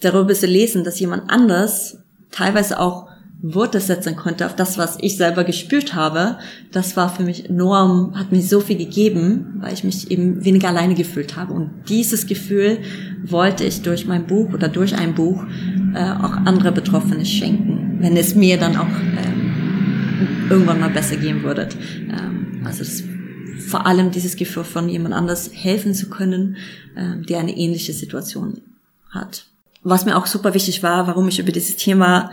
darüber 0.00 0.34
zu 0.34 0.46
lesen, 0.46 0.82
dass 0.82 0.98
jemand 0.98 1.30
anders 1.30 1.98
teilweise 2.32 2.80
auch 2.80 3.06
Worte 3.44 3.80
setzen 3.80 4.14
konnte 4.14 4.46
auf 4.46 4.54
das, 4.54 4.78
was 4.78 4.98
ich 5.00 5.16
selber 5.16 5.42
gespürt 5.42 5.94
habe, 5.94 6.38
das 6.70 6.96
war 6.96 7.12
für 7.12 7.24
mich 7.24 7.48
enorm, 7.48 8.16
hat 8.16 8.30
mir 8.30 8.40
so 8.40 8.60
viel 8.60 8.78
gegeben, 8.78 9.56
weil 9.60 9.74
ich 9.74 9.82
mich 9.82 10.12
eben 10.12 10.44
weniger 10.44 10.68
alleine 10.68 10.94
gefühlt 10.94 11.36
habe. 11.36 11.52
Und 11.52 11.70
dieses 11.88 12.28
Gefühl 12.28 12.78
wollte 13.24 13.64
ich 13.64 13.82
durch 13.82 14.06
mein 14.06 14.28
Buch 14.28 14.52
oder 14.52 14.68
durch 14.68 14.94
ein 14.94 15.14
Buch 15.16 15.42
äh, 15.94 16.12
auch 16.22 16.36
andere 16.44 16.70
Betroffene 16.70 17.26
schenken, 17.26 17.98
wenn 17.98 18.16
es 18.16 18.36
mir 18.36 18.58
dann 18.58 18.76
auch 18.76 18.86
ähm, 18.86 19.41
irgendwann 20.50 20.80
mal 20.80 20.90
besser 20.90 21.16
gehen 21.16 21.42
würde. 21.42 21.68
Ähm, 22.08 22.62
also 22.64 22.80
das, 22.80 23.02
vor 23.66 23.86
allem 23.86 24.10
dieses 24.10 24.36
Gefühl 24.36 24.64
von 24.64 24.88
jemand 24.88 25.14
anders 25.14 25.50
helfen 25.52 25.94
zu 25.94 26.08
können, 26.08 26.56
äh, 26.94 27.24
der 27.24 27.40
eine 27.40 27.56
ähnliche 27.56 27.92
Situation 27.92 28.60
hat. 29.10 29.46
Was 29.82 30.04
mir 30.04 30.16
auch 30.16 30.26
super 30.26 30.54
wichtig 30.54 30.82
war, 30.82 31.06
warum 31.06 31.28
ich 31.28 31.38
über 31.38 31.52
dieses 31.52 31.76
Thema 31.76 32.30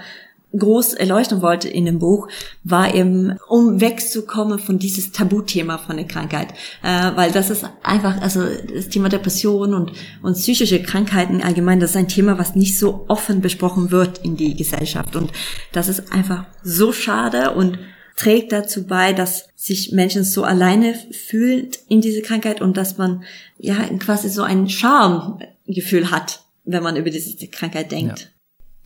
groß 0.58 0.94
erleuchten 0.94 1.42
wollte 1.42 1.68
in 1.68 1.86
dem 1.86 2.00
Buch, 2.00 2.28
war 2.64 2.94
eben, 2.96 3.38
um 3.48 3.82
wegzukommen 3.82 4.58
von 4.58 4.80
dieses 4.80 5.12
Tabuthema 5.12 5.78
von 5.78 5.98
der 5.98 6.08
Krankheit. 6.08 6.54
Äh, 6.82 7.12
weil 7.16 7.32
das 7.32 7.50
ist 7.50 7.66
einfach, 7.84 8.20
also 8.22 8.42
das 8.74 8.90
Thema 8.90 9.10
Depression 9.10 9.74
und, 9.74 9.92
und 10.24 10.34
psychische 10.34 10.82
Krankheiten 10.82 11.42
allgemein, 11.42 11.80
das 11.80 11.92
ist 11.92 11.98
ein 11.98 12.08
Thema, 12.08 12.40
was 12.40 12.56
nicht 12.56 12.80
so 12.80 13.06
offen 13.08 13.42
besprochen 13.42 13.92
wird 13.92 14.20
in 14.20 14.38
die 14.38 14.56
Gesellschaft. 14.56 15.16
Und 15.16 15.32
das 15.72 15.88
ist 15.88 16.12
einfach 16.12 16.46
so 16.64 16.92
schade 16.92 17.52
und 17.52 17.78
trägt 18.20 18.52
dazu 18.52 18.86
bei, 18.86 19.14
dass 19.14 19.48
sich 19.56 19.94
Menschen 19.94 20.26
so 20.26 20.44
alleine 20.44 20.94
fühlen 20.94 21.70
in 21.88 22.02
diese 22.02 22.22
Krankheit 22.22 22.60
und 22.60 22.76
dass 22.76 22.98
man 22.98 23.24
ja 23.58 23.76
quasi 23.98 24.30
so 24.30 24.44
ein 24.44 24.70
Schamgefühl 24.70 26.12
hat, 26.12 26.44
wenn 26.66 26.84
man 26.84 26.98
über 26.98 27.10
diese 27.10 27.48
Krankheit 27.48 27.92
denkt. 27.92 28.20
Ja 28.20 28.39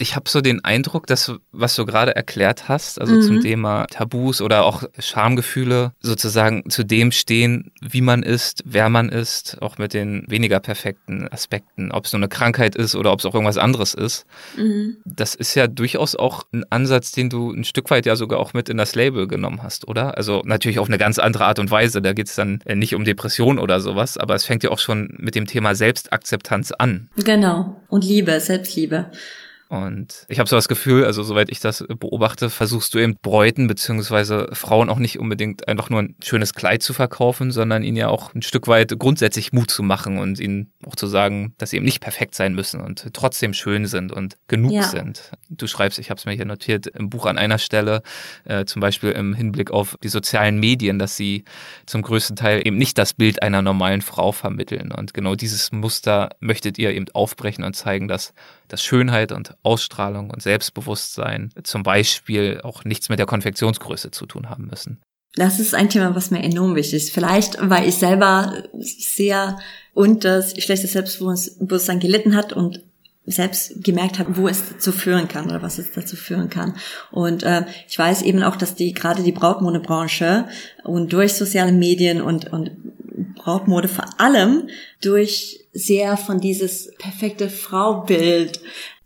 ich 0.03 0.17
habe 0.17 0.29
so 0.29 0.41
den 0.41 0.63
Eindruck, 0.65 1.07
dass 1.07 1.31
was 1.53 1.75
du 1.77 1.85
gerade 1.85 2.13
erklärt 2.13 2.67
hast, 2.67 2.99
also 2.99 3.15
mhm. 3.15 3.21
zum 3.21 3.41
Thema 3.41 3.85
Tabus 3.87 4.41
oder 4.41 4.65
auch 4.65 4.83
Schamgefühle, 4.99 5.93
sozusagen 6.01 6.69
zu 6.69 6.83
dem 6.83 7.13
stehen, 7.13 7.71
wie 7.81 8.01
man 8.01 8.21
ist, 8.21 8.63
wer 8.65 8.89
man 8.89 9.07
ist, 9.07 9.61
auch 9.61 9.77
mit 9.77 9.93
den 9.93 10.25
weniger 10.27 10.59
perfekten 10.59 11.29
Aspekten, 11.29 11.93
ob 11.93 12.03
es 12.03 12.11
nur 12.11 12.19
eine 12.19 12.27
Krankheit 12.27 12.75
ist 12.75 12.95
oder 12.95 13.13
ob 13.13 13.19
es 13.19 13.25
auch 13.25 13.33
irgendwas 13.33 13.57
anderes 13.57 13.93
ist. 13.93 14.25
Mhm. 14.57 14.97
Das 15.05 15.35
ist 15.35 15.55
ja 15.55 15.67
durchaus 15.67 16.17
auch 16.17 16.43
ein 16.51 16.65
Ansatz, 16.69 17.13
den 17.13 17.29
du 17.29 17.51
ein 17.51 17.63
Stück 17.63 17.89
weit 17.89 18.05
ja 18.05 18.17
sogar 18.17 18.39
auch 18.39 18.53
mit 18.53 18.67
in 18.67 18.75
das 18.75 18.95
Label 18.95 19.27
genommen 19.27 19.63
hast, 19.63 19.87
oder? 19.87 20.17
Also 20.17 20.41
natürlich 20.43 20.79
auf 20.79 20.89
eine 20.89 20.97
ganz 20.97 21.17
andere 21.17 21.45
Art 21.45 21.59
und 21.59 21.71
Weise. 21.71 22.01
Da 22.01 22.11
geht 22.11 22.27
es 22.27 22.35
dann 22.35 22.59
nicht 22.67 22.93
um 22.93 23.05
Depression 23.05 23.57
oder 23.57 23.79
sowas, 23.79 24.17
aber 24.17 24.35
es 24.35 24.43
fängt 24.43 24.63
ja 24.63 24.69
auch 24.69 24.79
schon 24.79 25.15
mit 25.17 25.33
dem 25.35 25.47
Thema 25.47 25.75
Selbstakzeptanz 25.75 26.73
an. 26.73 27.07
Genau. 27.15 27.81
Und 27.87 28.03
Liebe, 28.03 28.37
Selbstliebe. 28.41 29.09
Und 29.73 30.27
ich 30.29 30.37
habe 30.37 30.47
so 30.47 30.55
das 30.55 30.67
Gefühl, 30.67 31.03
also 31.03 31.23
soweit 31.23 31.49
ich 31.49 31.59
das 31.59 31.83
beobachte, 31.87 32.51
versuchst 32.51 32.93
du 32.93 32.99
eben 32.99 33.15
Bräuten 33.23 33.65
beziehungsweise 33.65 34.47
Frauen 34.53 34.87
auch 34.87 34.99
nicht 34.99 35.17
unbedingt 35.17 35.67
einfach 35.67 35.89
nur 35.89 36.03
ein 36.03 36.15
schönes 36.23 36.53
Kleid 36.53 36.83
zu 36.83 36.93
verkaufen, 36.93 37.49
sondern 37.49 37.81
ihnen 37.81 37.97
ja 37.97 38.07
auch 38.07 38.35
ein 38.35 38.43
Stück 38.43 38.67
weit 38.67 38.93
grundsätzlich 38.99 39.51
Mut 39.51 39.71
zu 39.71 39.81
machen 39.81 40.19
und 40.19 40.39
ihnen 40.39 40.71
auch 40.85 40.95
zu 40.95 41.07
sagen, 41.07 41.55
dass 41.57 41.71
sie 41.71 41.77
eben 41.77 41.85
nicht 41.85 42.01
perfekt 42.01 42.35
sein 42.35 42.53
müssen 42.53 42.81
und 42.81 43.09
trotzdem 43.13 43.55
schön 43.55 43.87
sind 43.87 44.11
und 44.11 44.37
genug 44.47 44.73
ja. 44.73 44.83
sind. 44.83 45.31
Du 45.49 45.65
schreibst, 45.65 45.97
ich 45.97 46.11
habe 46.11 46.19
es 46.19 46.25
mir 46.25 46.33
hier 46.33 46.45
notiert, 46.45 46.85
im 46.85 47.09
Buch 47.09 47.25
an 47.25 47.39
einer 47.39 47.57
Stelle, 47.57 48.03
äh, 48.43 48.65
zum 48.65 48.79
Beispiel 48.79 49.09
im 49.13 49.33
Hinblick 49.33 49.71
auf 49.71 49.97
die 50.03 50.09
sozialen 50.09 50.59
Medien, 50.59 50.99
dass 50.99 51.17
sie 51.17 51.45
zum 51.87 52.03
größten 52.03 52.35
Teil 52.35 52.61
eben 52.63 52.77
nicht 52.77 52.99
das 52.99 53.15
Bild 53.15 53.41
einer 53.41 53.63
normalen 53.63 54.03
Frau 54.03 54.33
vermitteln. 54.33 54.91
Und 54.91 55.15
genau 55.15 55.33
dieses 55.33 55.71
Muster 55.71 56.29
möchtet 56.39 56.77
ihr 56.77 56.91
eben 56.91 57.07
aufbrechen 57.13 57.63
und 57.63 57.75
zeigen, 57.75 58.07
dass 58.07 58.35
dass 58.67 58.83
Schönheit 58.83 59.31
und 59.31 59.55
Ausstrahlung 59.63 60.29
und 60.29 60.41
Selbstbewusstsein 60.41 61.51
zum 61.63 61.83
Beispiel 61.83 62.61
auch 62.63 62.83
nichts 62.83 63.09
mit 63.09 63.19
der 63.19 63.25
Konfektionsgröße 63.25 64.11
zu 64.11 64.25
tun 64.25 64.49
haben 64.49 64.67
müssen. 64.67 65.01
Das 65.35 65.59
ist 65.59 65.73
ein 65.73 65.89
Thema, 65.89 66.15
was 66.15 66.29
mir 66.29 66.43
enorm 66.43 66.75
wichtig 66.75 66.95
ist. 66.95 67.11
Vielleicht, 67.11 67.57
weil 67.59 67.87
ich 67.87 67.95
selber 67.95 68.63
sehr 68.79 69.57
unter 69.93 70.43
schlechtes 70.43 70.93
Selbstbewusstsein 70.93 71.99
gelitten 71.99 72.35
hat 72.35 72.53
und 72.53 72.83
selbst 73.25 73.83
gemerkt 73.83 74.19
habe, 74.19 74.35
wo 74.35 74.47
es 74.47 74.69
dazu 74.69 74.91
führen 74.91 75.27
kann 75.27 75.45
oder 75.45 75.61
was 75.61 75.77
es 75.77 75.93
dazu 75.93 76.15
führen 76.15 76.49
kann. 76.49 76.75
Und 77.11 77.43
äh, 77.43 77.65
ich 77.87 77.97
weiß 77.97 78.21
eben 78.23 78.43
auch, 78.43 78.57
dass 78.57 78.75
die 78.75 78.93
gerade 78.93 79.23
die 79.23 79.31
Brautmodebranche 79.31 80.45
und 80.83 81.13
durch 81.13 81.33
soziale 81.33 81.71
Medien 81.71 82.21
und, 82.21 82.51
und 82.51 82.71
Brautmode 83.35 83.87
vor 83.87 84.05
allem 84.19 84.67
durch 85.01 85.65
sehr 85.71 86.17
von 86.17 86.39
dieses 86.39 86.93
perfekte 86.97 87.49
Fraubild 87.49 88.59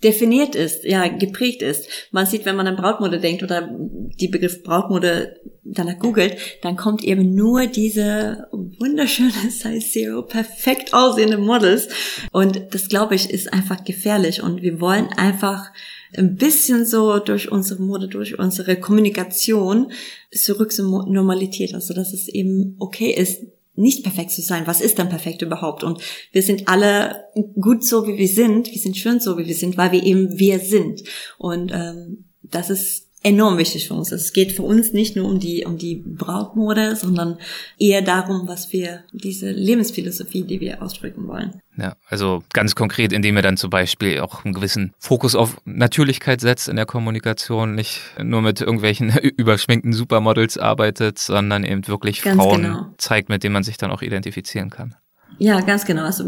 definiert 0.03 0.55
ist, 0.55 0.83
ja, 0.83 1.07
geprägt 1.07 1.61
ist. 1.61 1.87
Man 2.11 2.25
sieht, 2.25 2.45
wenn 2.45 2.55
man 2.55 2.67
an 2.67 2.75
Brautmode 2.75 3.19
denkt 3.19 3.43
oder 3.43 3.69
die 3.71 4.27
Begriff 4.27 4.63
Brautmode 4.63 5.37
danach 5.63 5.97
googelt, 5.99 6.37
dann 6.61 6.75
kommt 6.75 7.03
eben 7.03 7.35
nur 7.35 7.65
diese 7.67 8.47
wunderschöne 8.51 9.31
Size 9.49 9.79
Zero 9.79 10.21
perfekt 10.21 10.93
aussehende 10.93 11.37
Models. 11.37 11.87
Und 12.31 12.73
das, 12.73 12.89
glaube 12.89 13.15
ich, 13.15 13.29
ist 13.29 13.51
einfach 13.51 13.83
gefährlich. 13.83 14.41
Und 14.43 14.61
wir 14.61 14.79
wollen 14.79 15.07
einfach 15.17 15.71
ein 16.15 16.35
bisschen 16.35 16.85
so 16.85 17.19
durch 17.19 17.51
unsere 17.51 17.81
Mode, 17.81 18.07
durch 18.07 18.39
unsere 18.39 18.77
Kommunikation 18.77 19.91
zurück 20.31 20.71
zur 20.71 21.07
Normalität. 21.07 21.73
Also, 21.73 21.93
dass 21.93 22.13
es 22.13 22.27
eben 22.27 22.75
okay 22.79 23.11
ist, 23.11 23.41
nicht 23.77 24.03
perfekt 24.03 24.31
zu 24.31 24.41
sein. 24.41 24.67
Was 24.67 24.81
ist 24.81 24.99
dann 24.99 25.09
perfekt 25.09 25.41
überhaupt? 25.41 25.83
Und 25.83 26.01
wir 26.31 26.41
sind 26.41 26.67
alle 26.67 27.25
gut 27.59 27.83
so, 27.83 28.07
wie 28.07 28.17
wir 28.17 28.27
sind. 28.27 28.71
Wir 28.71 28.79
sind 28.79 28.97
schön 28.97 29.19
so, 29.19 29.37
wie 29.37 29.45
wir 29.45 29.55
sind, 29.55 29.77
weil 29.77 29.91
wir 29.91 30.03
eben 30.03 30.37
wir 30.37 30.59
sind. 30.59 31.03
Und 31.37 31.71
ähm, 31.73 32.25
das 32.41 32.69
ist 32.69 33.06
enorm 33.27 33.57
wichtig 33.57 33.87
für 33.87 33.93
uns. 33.93 34.11
Es 34.11 34.33
geht 34.33 34.53
für 34.53 34.63
uns 34.63 34.93
nicht 34.93 35.15
nur 35.15 35.27
um 35.27 35.39
die, 35.39 35.65
um 35.65 35.77
die 35.77 35.95
Brautmode, 35.95 36.95
sondern 36.95 37.37
eher 37.77 38.01
darum, 38.01 38.47
was 38.47 38.71
wir, 38.71 39.03
diese 39.11 39.51
Lebensphilosophie, 39.51 40.43
die 40.43 40.61
wir 40.61 40.81
ausdrücken 40.81 41.27
wollen. 41.27 41.61
Ja, 41.77 41.95
also 42.07 42.43
ganz 42.53 42.73
konkret, 42.73 43.13
indem 43.13 43.35
ihr 43.35 43.43
dann 43.43 43.57
zum 43.57 43.69
Beispiel 43.69 44.19
auch 44.19 44.45
einen 44.45 44.53
gewissen 44.53 44.93
Fokus 44.97 45.35
auf 45.35 45.61
Natürlichkeit 45.65 46.41
setzt 46.41 46.69
in 46.69 46.75
der 46.75 46.85
Kommunikation, 46.85 47.75
nicht 47.75 48.01
nur 48.21 48.41
mit 48.41 48.61
irgendwelchen 48.61 49.15
überschminkten 49.37 49.93
Supermodels 49.93 50.57
arbeitet, 50.57 51.19
sondern 51.19 51.63
eben 51.63 51.87
wirklich 51.87 52.21
ganz 52.21 52.41
Frauen 52.41 52.61
genau. 52.63 52.85
zeigt, 52.97 53.29
mit 53.29 53.43
denen 53.43 53.53
man 53.53 53.63
sich 53.63 53.77
dann 53.77 53.91
auch 53.91 54.01
identifizieren 54.01 54.69
kann. 54.69 54.95
Ja, 55.39 55.59
ganz 55.61 55.85
genau. 55.85 56.03
Also 56.03 56.23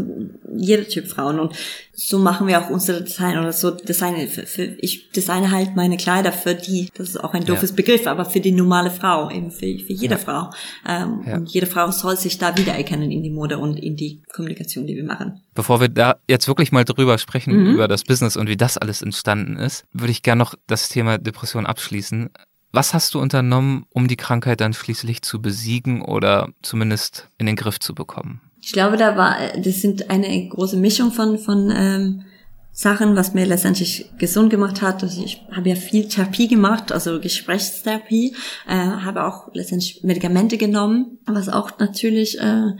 jeder 0.54 0.86
Typ 0.86 1.08
Frauen. 1.08 1.38
Und 1.38 1.54
so 1.92 2.18
machen 2.18 2.46
wir 2.46 2.60
auch 2.60 2.70
unsere 2.70 3.02
Design 3.02 3.38
oder 3.38 3.52
so 3.52 3.70
Design. 3.70 4.28
Für, 4.28 4.46
für, 4.46 4.64
ich 4.78 5.10
designe 5.10 5.50
halt 5.50 5.76
meine 5.76 5.96
Kleider 5.96 6.32
für 6.32 6.54
die, 6.54 6.88
das 6.94 7.10
ist 7.10 7.16
auch 7.22 7.34
ein 7.34 7.44
doofes 7.44 7.70
ja. 7.70 7.76
Begriff, 7.76 8.06
aber 8.06 8.24
für 8.24 8.40
die 8.40 8.52
normale 8.52 8.90
Frau, 8.90 9.30
eben 9.30 9.50
für, 9.50 9.78
für 9.78 9.92
jede 9.92 10.14
ja. 10.14 10.18
Frau. 10.18 10.50
Ähm, 10.88 11.22
ja. 11.26 11.34
Und 11.36 11.50
jede 11.50 11.66
Frau 11.66 11.90
soll 11.90 12.16
sich 12.16 12.38
da 12.38 12.56
wiedererkennen 12.56 13.10
in 13.10 13.22
die 13.22 13.30
Mode 13.30 13.58
und 13.58 13.76
in 13.78 13.96
die 13.96 14.22
Kommunikation, 14.32 14.86
die 14.86 14.96
wir 14.96 15.04
machen. 15.04 15.40
Bevor 15.54 15.80
wir 15.80 15.88
da 15.88 16.16
jetzt 16.28 16.48
wirklich 16.48 16.72
mal 16.72 16.84
drüber 16.84 17.18
sprechen, 17.18 17.56
mhm. 17.56 17.74
über 17.74 17.88
das 17.88 18.04
Business 18.04 18.36
und 18.36 18.48
wie 18.48 18.56
das 18.56 18.78
alles 18.78 19.02
entstanden 19.02 19.56
ist, 19.56 19.84
würde 19.92 20.12
ich 20.12 20.22
gerne 20.22 20.40
noch 20.40 20.54
das 20.66 20.88
Thema 20.88 21.18
Depression 21.18 21.66
abschließen. 21.66 22.30
Was 22.72 22.94
hast 22.94 23.14
du 23.14 23.20
unternommen, 23.20 23.84
um 23.90 24.06
die 24.06 24.16
Krankheit 24.16 24.60
dann 24.60 24.72
schließlich 24.72 25.22
zu 25.22 25.42
besiegen 25.42 26.02
oder 26.02 26.50
zumindest 26.62 27.28
in 27.36 27.46
den 27.46 27.56
Griff 27.56 27.80
zu 27.80 27.94
bekommen? 27.94 28.40
Ich 28.60 28.72
glaube, 28.72 28.96
da 28.96 29.16
war, 29.16 29.36
das 29.56 29.80
sind 29.80 30.10
eine 30.10 30.48
große 30.48 30.76
Mischung 30.76 31.12
von, 31.12 31.38
von 31.38 31.72
ähm, 31.74 32.24
Sachen, 32.72 33.16
was 33.16 33.34
mir 33.34 33.46
letztendlich 33.46 34.10
gesund 34.18 34.50
gemacht 34.50 34.80
hat. 34.80 35.02
Also 35.02 35.22
ich 35.24 35.42
habe 35.50 35.70
ja 35.70 35.74
viel 35.74 36.08
Therapie 36.08 36.48
gemacht, 36.48 36.92
also 36.92 37.20
Gesprächstherapie, 37.20 38.36
äh, 38.68 38.74
habe 38.74 39.24
auch 39.24 39.52
letztendlich 39.54 40.02
Medikamente 40.02 40.56
genommen, 40.56 41.18
was 41.26 41.48
auch 41.48 41.78
natürlich 41.78 42.38
äh, 42.40 42.72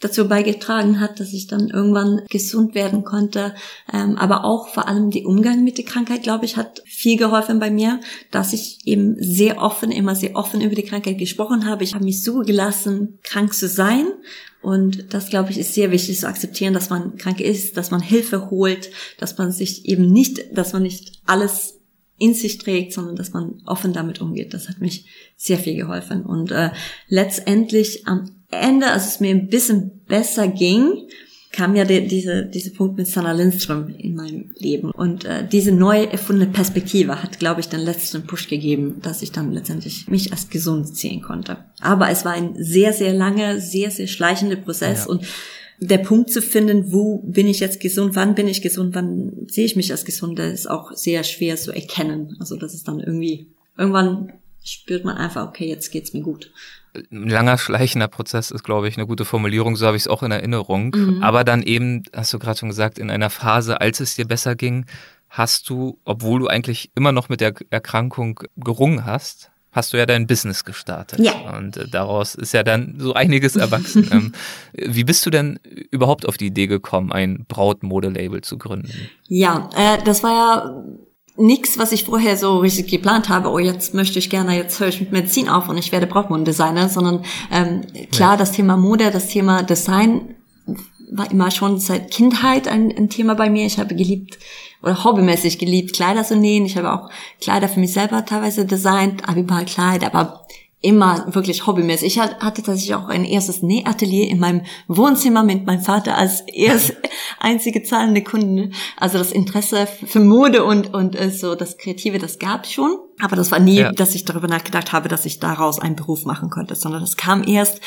dazu 0.00 0.28
beigetragen 0.28 1.00
hat, 1.00 1.20
dass 1.20 1.32
ich 1.32 1.46
dann 1.46 1.68
irgendwann 1.68 2.22
gesund 2.28 2.74
werden 2.74 3.04
konnte. 3.04 3.54
Ähm, 3.92 4.16
aber 4.16 4.44
auch 4.44 4.68
vor 4.68 4.86
allem 4.88 5.10
die 5.10 5.24
Umgang 5.24 5.64
mit 5.64 5.78
der 5.78 5.84
Krankheit, 5.84 6.22
glaube 6.22 6.44
ich, 6.44 6.56
hat 6.56 6.82
viel 6.86 7.16
geholfen 7.16 7.58
bei 7.58 7.70
mir, 7.70 8.00
dass 8.30 8.52
ich 8.52 8.78
eben 8.84 9.16
sehr 9.18 9.60
offen, 9.60 9.90
immer 9.90 10.14
sehr 10.14 10.36
offen 10.36 10.60
über 10.60 10.74
die 10.74 10.84
Krankheit 10.84 11.18
gesprochen 11.18 11.66
habe. 11.66 11.84
Ich 11.84 11.94
habe 11.94 12.04
mich 12.04 12.22
so 12.22 12.40
gelassen, 12.40 13.18
krank 13.22 13.54
zu 13.54 13.66
sein 13.66 14.06
und 14.60 15.14
das, 15.14 15.30
glaube 15.30 15.50
ich, 15.50 15.58
ist 15.58 15.74
sehr 15.74 15.90
wichtig 15.90 16.18
zu 16.18 16.28
akzeptieren, 16.28 16.74
dass 16.74 16.90
man 16.90 17.16
krank 17.16 17.40
ist, 17.40 17.76
dass 17.76 17.90
man 17.90 18.00
Hilfe 18.00 18.50
holt, 18.50 18.90
dass 19.18 19.38
man 19.38 19.52
sich 19.52 19.86
eben 19.86 20.10
nicht, 20.10 20.56
dass 20.56 20.72
man 20.72 20.82
nicht 20.82 21.12
alles 21.26 21.77
in 22.18 22.34
sich 22.34 22.58
trägt, 22.58 22.92
sondern 22.92 23.16
dass 23.16 23.32
man 23.32 23.62
offen 23.64 23.92
damit 23.92 24.20
umgeht. 24.20 24.54
Das 24.54 24.68
hat 24.68 24.80
mich 24.80 25.06
sehr 25.36 25.58
viel 25.58 25.76
geholfen. 25.76 26.24
Und 26.24 26.50
äh, 26.50 26.70
letztendlich 27.08 28.06
am 28.06 28.30
Ende, 28.50 28.88
als 28.88 29.06
es 29.06 29.20
mir 29.20 29.30
ein 29.30 29.48
bisschen 29.48 30.02
besser 30.06 30.48
ging, 30.48 31.08
kam 31.52 31.74
ja 31.74 31.84
der, 31.84 32.02
diese, 32.02 32.44
diese 32.44 32.70
Punkt 32.70 32.98
mit 32.98 33.06
Sanna 33.06 33.32
Lindström 33.32 33.88
in 33.96 34.14
meinem 34.14 34.50
Leben. 34.58 34.90
Und 34.90 35.24
äh, 35.24 35.46
diese 35.46 35.72
neu 35.72 36.04
erfundene 36.04 36.50
Perspektive 36.50 37.22
hat, 37.22 37.38
glaube 37.38 37.60
ich, 37.60 37.68
den 37.68 37.80
letzten 37.80 38.26
Push 38.26 38.48
gegeben, 38.48 39.00
dass 39.02 39.22
ich 39.22 39.32
dann 39.32 39.52
letztendlich 39.52 40.08
mich 40.08 40.30
als 40.30 40.50
gesund 40.50 40.94
sehen 40.94 41.22
konnte. 41.22 41.58
Aber 41.80 42.10
es 42.10 42.24
war 42.24 42.32
ein 42.32 42.54
sehr, 42.58 42.92
sehr 42.92 43.14
langer, 43.14 43.60
sehr, 43.60 43.90
sehr 43.90 44.08
schleichender 44.08 44.56
Prozess 44.56 45.04
ja. 45.04 45.10
und 45.10 45.24
der 45.80 45.98
Punkt 45.98 46.30
zu 46.30 46.42
finden, 46.42 46.92
wo 46.92 47.18
bin 47.18 47.46
ich 47.46 47.60
jetzt 47.60 47.80
gesund, 47.80 48.16
wann 48.16 48.34
bin 48.34 48.48
ich 48.48 48.62
gesund, 48.62 48.94
wann 48.94 49.46
sehe 49.46 49.64
ich 49.64 49.76
mich 49.76 49.90
als 49.92 50.04
gesund, 50.04 50.38
das 50.38 50.52
ist 50.52 50.70
auch 50.70 50.92
sehr 50.92 51.22
schwer 51.24 51.56
zu 51.56 51.72
erkennen. 51.72 52.36
Also 52.40 52.56
das 52.56 52.74
ist 52.74 52.88
dann 52.88 53.00
irgendwie, 53.00 53.48
irgendwann 53.76 54.32
spürt 54.64 55.04
man 55.04 55.16
einfach, 55.16 55.48
okay, 55.48 55.68
jetzt 55.68 55.90
geht's 55.90 56.12
mir 56.12 56.22
gut. 56.22 56.50
Ein 56.94 57.28
langer, 57.28 57.58
schleichender 57.58 58.08
Prozess 58.08 58.50
ist, 58.50 58.64
glaube 58.64 58.88
ich, 58.88 58.96
eine 58.96 59.06
gute 59.06 59.24
Formulierung, 59.24 59.76
so 59.76 59.86
habe 59.86 59.96
ich 59.96 60.04
es 60.04 60.08
auch 60.08 60.22
in 60.22 60.32
Erinnerung. 60.32 60.92
Mhm. 60.94 61.22
Aber 61.22 61.44
dann 61.44 61.62
eben, 61.62 62.02
hast 62.14 62.32
du 62.32 62.38
gerade 62.38 62.58
schon 62.58 62.70
gesagt, 62.70 62.98
in 62.98 63.10
einer 63.10 63.30
Phase, 63.30 63.80
als 63.80 64.00
es 64.00 64.16
dir 64.16 64.26
besser 64.26 64.56
ging, 64.56 64.84
hast 65.28 65.68
du, 65.68 65.98
obwohl 66.04 66.40
du 66.40 66.46
eigentlich 66.48 66.90
immer 66.94 67.12
noch 67.12 67.28
mit 67.28 67.40
der 67.40 67.54
Erkrankung 67.70 68.40
gerungen 68.56 69.04
hast, 69.04 69.50
hast 69.72 69.92
du 69.92 69.96
ja 69.96 70.06
dein 70.06 70.26
Business 70.26 70.64
gestartet. 70.64 71.20
Ja. 71.20 71.56
Und 71.56 71.76
äh, 71.76 71.88
daraus 71.88 72.34
ist 72.34 72.52
ja 72.52 72.62
dann 72.62 72.96
so 72.98 73.14
einiges 73.14 73.56
erwachsen. 73.56 74.08
ähm, 74.12 74.32
wie 74.72 75.04
bist 75.04 75.24
du 75.26 75.30
denn 75.30 75.58
überhaupt 75.90 76.26
auf 76.26 76.36
die 76.36 76.46
Idee 76.46 76.66
gekommen, 76.66 77.12
ein 77.12 77.44
Brautmodelabel 77.48 78.40
zu 78.42 78.58
gründen? 78.58 78.92
Ja, 79.28 79.70
äh, 79.76 80.02
das 80.04 80.22
war 80.22 80.30
ja 80.30 80.84
nichts, 81.38 81.78
was 81.78 81.92
ich 81.92 82.04
vorher 82.04 82.36
so 82.36 82.58
richtig 82.58 82.88
geplant 82.88 83.28
habe, 83.28 83.50
oh, 83.50 83.58
jetzt 83.58 83.94
möchte 83.94 84.18
ich 84.18 84.28
gerne, 84.28 84.56
jetzt 84.56 84.80
höre 84.80 84.88
ich 84.88 85.00
mit 85.00 85.12
Medizin 85.12 85.48
auf 85.48 85.68
und 85.68 85.78
ich 85.78 85.92
werde 85.92 86.06
Brautmodendesigner, 86.06 86.88
sondern 86.88 87.24
ähm, 87.52 87.82
klar, 88.10 88.32
ja. 88.32 88.36
das 88.36 88.52
Thema 88.52 88.76
Mode, 88.76 89.10
das 89.12 89.28
Thema 89.28 89.62
Design 89.62 90.34
war 91.10 91.30
immer 91.30 91.50
schon 91.50 91.78
seit 91.78 92.10
Kindheit 92.10 92.68
ein, 92.68 92.94
ein 92.96 93.08
Thema 93.08 93.34
bei 93.34 93.50
mir. 93.50 93.66
Ich 93.66 93.78
habe 93.78 93.94
geliebt 93.94 94.38
oder 94.82 95.04
hobbymäßig 95.04 95.58
geliebt, 95.58 95.94
Kleider 95.94 96.24
zu 96.24 96.36
nähen. 96.36 96.66
Ich 96.66 96.76
habe 96.76 96.92
auch 96.92 97.10
Kleider 97.40 97.68
für 97.68 97.80
mich 97.80 97.92
selber 97.92 98.24
teilweise 98.24 98.64
designt, 98.64 99.28
Abiballkleid, 99.28 100.04
aber 100.04 100.46
immer 100.80 101.34
wirklich 101.34 101.66
hobbymäßig. 101.66 102.06
Ich 102.06 102.18
hatte 102.20 102.62
tatsächlich 102.62 102.94
auch 102.94 103.08
ein 103.08 103.24
erstes 103.24 103.62
Nähatelier 103.62 104.28
in 104.28 104.38
meinem 104.38 104.62
Wohnzimmer 104.86 105.42
mit 105.42 105.66
meinem 105.66 105.80
Vater 105.80 106.16
als 106.16 106.42
erst 106.42 106.94
einzige 107.40 107.82
zahlende 107.82 108.22
Kunde. 108.22 108.70
Also 108.96 109.18
das 109.18 109.32
Interesse 109.32 109.88
für 110.06 110.20
Mode 110.20 110.64
und, 110.64 110.94
und 110.94 111.16
äh, 111.16 111.30
so 111.30 111.56
das 111.56 111.78
Kreative, 111.78 112.18
das 112.18 112.38
gab 112.38 112.64
es 112.64 112.72
schon. 112.72 112.96
Aber 113.20 113.34
das 113.34 113.50
war 113.50 113.58
nie, 113.58 113.80
ja. 113.80 113.92
dass 113.92 114.14
ich 114.14 114.24
darüber 114.24 114.46
nachgedacht 114.46 114.92
habe, 114.92 115.08
dass 115.08 115.26
ich 115.26 115.40
daraus 115.40 115.80
einen 115.80 115.96
Beruf 115.96 116.24
machen 116.24 116.48
könnte, 116.48 116.76
sondern 116.76 117.00
das 117.00 117.16
kam 117.16 117.42
erst 117.42 117.80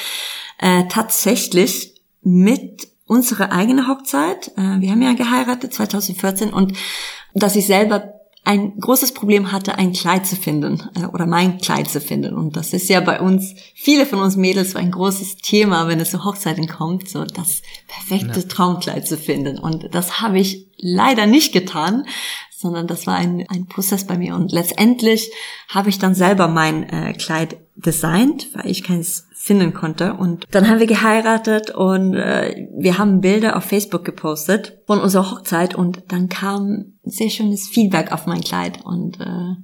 äh, 0.58 0.84
tatsächlich 0.90 2.02
mit 2.22 2.91
unserer 3.12 3.52
eigenen 3.52 3.90
Hochzeit. 3.90 4.54
Äh, 4.56 4.80
wir 4.80 4.92
haben 4.92 5.02
ja 5.02 5.12
geheiratet 5.12 5.74
2014 5.74 6.54
und 6.54 6.78
dass 7.34 7.58
ich 7.58 7.68
selber 7.68 8.14
ein 8.46 8.80
großes 8.80 9.14
Problem 9.14 9.52
hatte, 9.52 9.78
ein 9.78 9.92
Kleid 9.92 10.26
zu 10.26 10.38
finden 10.38 10.90
äh, 10.96 11.06
oder 11.08 11.26
mein 11.26 11.58
Kleid 11.58 11.90
zu 11.90 12.00
finden. 12.00 12.34
Und 12.34 12.56
das 12.56 12.72
ist 12.72 12.88
ja 12.88 13.02
bei 13.02 13.20
uns, 13.20 13.54
viele 13.76 14.06
von 14.06 14.20
uns 14.20 14.38
Mädels, 14.38 14.78
ein 14.78 14.92
großes 14.92 15.36
Thema, 15.38 15.90
wenn 15.90 16.00
es 16.00 16.12
zu 16.12 16.24
Hochzeiten 16.24 16.70
kommt, 16.70 17.10
so 17.10 17.26
das 17.26 17.62
perfekte 17.88 18.40
ja. 18.40 18.48
Traumkleid 18.48 19.06
zu 19.06 19.18
finden. 19.18 19.60
Und 19.60 19.94
das 19.94 20.22
habe 20.22 20.40
ich 20.40 20.68
leider 20.78 21.26
nicht 21.26 21.52
getan, 21.52 22.06
sondern 22.56 22.88
das 22.88 23.08
war 23.08 23.16
ein, 23.16 23.46
ein 23.50 23.66
Prozess 23.66 24.08
bei 24.08 24.18
mir. 24.18 24.36
Und 24.36 24.54
letztendlich 24.54 25.32
habe 25.68 25.90
ich 25.90 26.00
dann 26.00 26.16
selber 26.16 26.48
mein 26.48 26.84
äh, 26.84 27.14
Kleid 27.14 27.58
designt, 27.76 28.48
weil 28.54 28.72
ich 28.72 28.84
keins 28.84 29.28
finden 29.42 29.74
konnte. 29.74 30.14
Und 30.14 30.46
dann 30.52 30.70
haben 30.70 30.80
wir 30.80 30.86
geheiratet 30.86 31.72
und 31.72 32.14
äh, 32.14 32.68
wir 32.78 33.00
haben 33.00 33.22
Bilder 33.22 33.58
auf 33.58 33.64
Facebook 33.64 34.06
gepostet 34.06 34.78
von 34.86 35.00
unserer 35.00 35.32
Hochzeit 35.32 35.74
und 35.74 36.04
dann 36.10 36.30
kam 36.30 36.94
sehr 37.04 37.32
schönes 37.32 37.68
Feedback 37.68 38.12
auf 38.12 38.28
mein 38.28 38.42
Kleid 38.42 38.86
und 38.86 39.20
äh, 39.20 39.56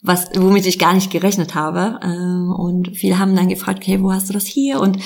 was 0.00 0.30
womit 0.36 0.66
ich 0.66 0.78
gar 0.78 0.94
nicht 0.94 1.10
gerechnet 1.10 1.56
habe. 1.56 1.98
Äh, 2.02 2.60
und 2.62 2.96
viele 2.96 3.18
haben 3.18 3.34
dann 3.34 3.48
gefragt, 3.48 3.80
okay, 3.82 4.00
wo 4.00 4.12
hast 4.12 4.28
du 4.28 4.32
das 4.32 4.46
hier? 4.46 4.80
Und 4.80 4.98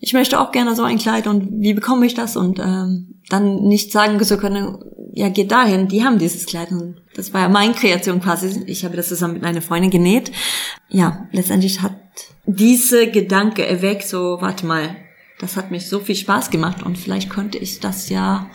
ich 0.00 0.12
möchte 0.12 0.40
auch 0.40 0.50
gerne 0.50 0.74
so 0.74 0.82
ein 0.82 0.98
Kleid 0.98 1.28
und 1.28 1.48
wie 1.60 1.72
bekomme 1.72 2.04
ich 2.04 2.14
das? 2.14 2.36
Und 2.36 2.58
ähm, 2.58 3.20
dann 3.28 3.62
nicht 3.62 3.92
sagen 3.92 4.20
zu 4.24 4.38
können, 4.38 4.78
ja, 5.12 5.28
geht 5.28 5.52
dahin, 5.52 5.86
die 5.86 6.04
haben 6.04 6.18
dieses 6.18 6.46
Kleid. 6.46 6.72
Und 6.72 6.96
das 7.14 7.32
war 7.32 7.42
ja 7.42 7.48
meine 7.48 7.74
Kreation 7.74 8.20
quasi. 8.20 8.64
Ich 8.66 8.84
habe 8.84 8.96
das 8.96 9.08
zusammen 9.08 9.34
mit 9.34 9.44
einer 9.44 9.62
Freundin 9.62 9.90
genäht. 9.90 10.32
Ja, 10.88 11.28
letztendlich 11.30 11.80
hat 11.80 11.94
diese 12.46 13.10
Gedanke 13.10 13.66
erweckt, 13.66 14.06
so, 14.06 14.38
warte 14.40 14.66
mal, 14.66 14.96
das 15.38 15.56
hat 15.56 15.70
mich 15.70 15.88
so 15.88 16.00
viel 16.00 16.14
Spaß 16.14 16.50
gemacht 16.50 16.82
und 16.82 16.96
vielleicht 16.96 17.28
könnte 17.28 17.58
ich 17.58 17.80
das 17.80 18.08
ja 18.08 18.50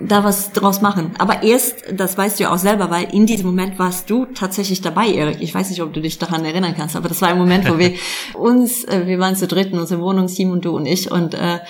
da 0.00 0.24
was 0.24 0.52
draus 0.52 0.80
machen. 0.80 1.12
Aber 1.18 1.42
erst, 1.42 1.84
das 1.92 2.16
weißt 2.16 2.38
du 2.38 2.44
ja 2.44 2.52
auch 2.52 2.58
selber, 2.58 2.90
weil 2.90 3.14
in 3.14 3.26
diesem 3.26 3.46
Moment 3.46 3.78
warst 3.78 4.08
du 4.08 4.26
tatsächlich 4.26 4.80
dabei, 4.80 5.08
Erik. 5.08 5.38
Ich 5.40 5.54
weiß 5.54 5.70
nicht, 5.70 5.82
ob 5.82 5.92
du 5.92 6.00
dich 6.00 6.18
daran 6.18 6.44
erinnern 6.44 6.74
kannst, 6.76 6.96
aber 6.96 7.08
das 7.08 7.20
war 7.20 7.28
ein 7.28 7.38
Moment, 7.38 7.68
wo 7.70 7.78
wir 7.78 7.92
uns, 8.34 8.84
äh, 8.84 9.06
wir 9.06 9.18
waren 9.18 9.36
zu 9.36 9.46
dritt 9.46 9.72
in 9.72 9.78
unserer 9.78 10.00
Wohnung, 10.00 10.28
Simon, 10.28 10.60
du 10.60 10.74
und 10.74 10.86
ich, 10.86 11.10
und 11.10 11.34
äh, 11.34 11.60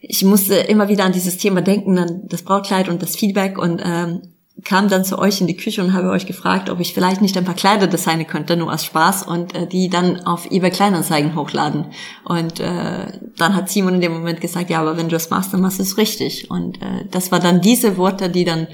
ich 0.00 0.24
musste 0.24 0.56
immer 0.56 0.88
wieder 0.88 1.04
an 1.04 1.12
dieses 1.12 1.38
Thema 1.38 1.62
denken, 1.62 1.96
an 1.98 2.22
das 2.24 2.42
Brautkleid 2.42 2.88
und 2.88 3.02
das 3.02 3.14
Feedback 3.14 3.56
und 3.58 3.80
ähm, 3.84 4.31
kam 4.64 4.88
dann 4.88 5.04
zu 5.04 5.18
euch 5.18 5.40
in 5.40 5.46
die 5.46 5.56
Küche 5.56 5.82
und 5.82 5.92
habe 5.92 6.10
euch 6.10 6.26
gefragt, 6.26 6.70
ob 6.70 6.78
ich 6.78 6.94
vielleicht 6.94 7.20
nicht 7.20 7.36
ein 7.36 7.44
paar 7.44 7.54
Kleider 7.54 7.86
designen 7.86 8.26
könnte, 8.26 8.56
nur 8.56 8.72
aus 8.72 8.84
Spaß 8.84 9.24
und 9.24 9.54
äh, 9.54 9.66
die 9.66 9.88
dann 9.88 10.24
auf 10.26 10.50
eBay 10.50 10.70
Kleinanzeigen 10.70 11.34
hochladen. 11.34 11.86
Und 12.24 12.60
äh, 12.60 13.18
dann 13.36 13.54
hat 13.54 13.70
Simon 13.70 13.94
in 13.94 14.00
dem 14.00 14.12
Moment 14.12 14.40
gesagt, 14.40 14.70
ja, 14.70 14.80
aber 14.80 14.96
wenn 14.96 15.08
du 15.08 15.16
es 15.16 15.30
machst, 15.30 15.52
dann 15.52 15.60
machst 15.60 15.78
du 15.78 15.82
es 15.82 15.96
richtig. 15.96 16.50
Und 16.50 16.80
äh, 16.82 17.06
das 17.10 17.32
war 17.32 17.40
dann 17.40 17.60
diese 17.60 17.96
Worte, 17.96 18.28
die 18.28 18.44
dann 18.44 18.68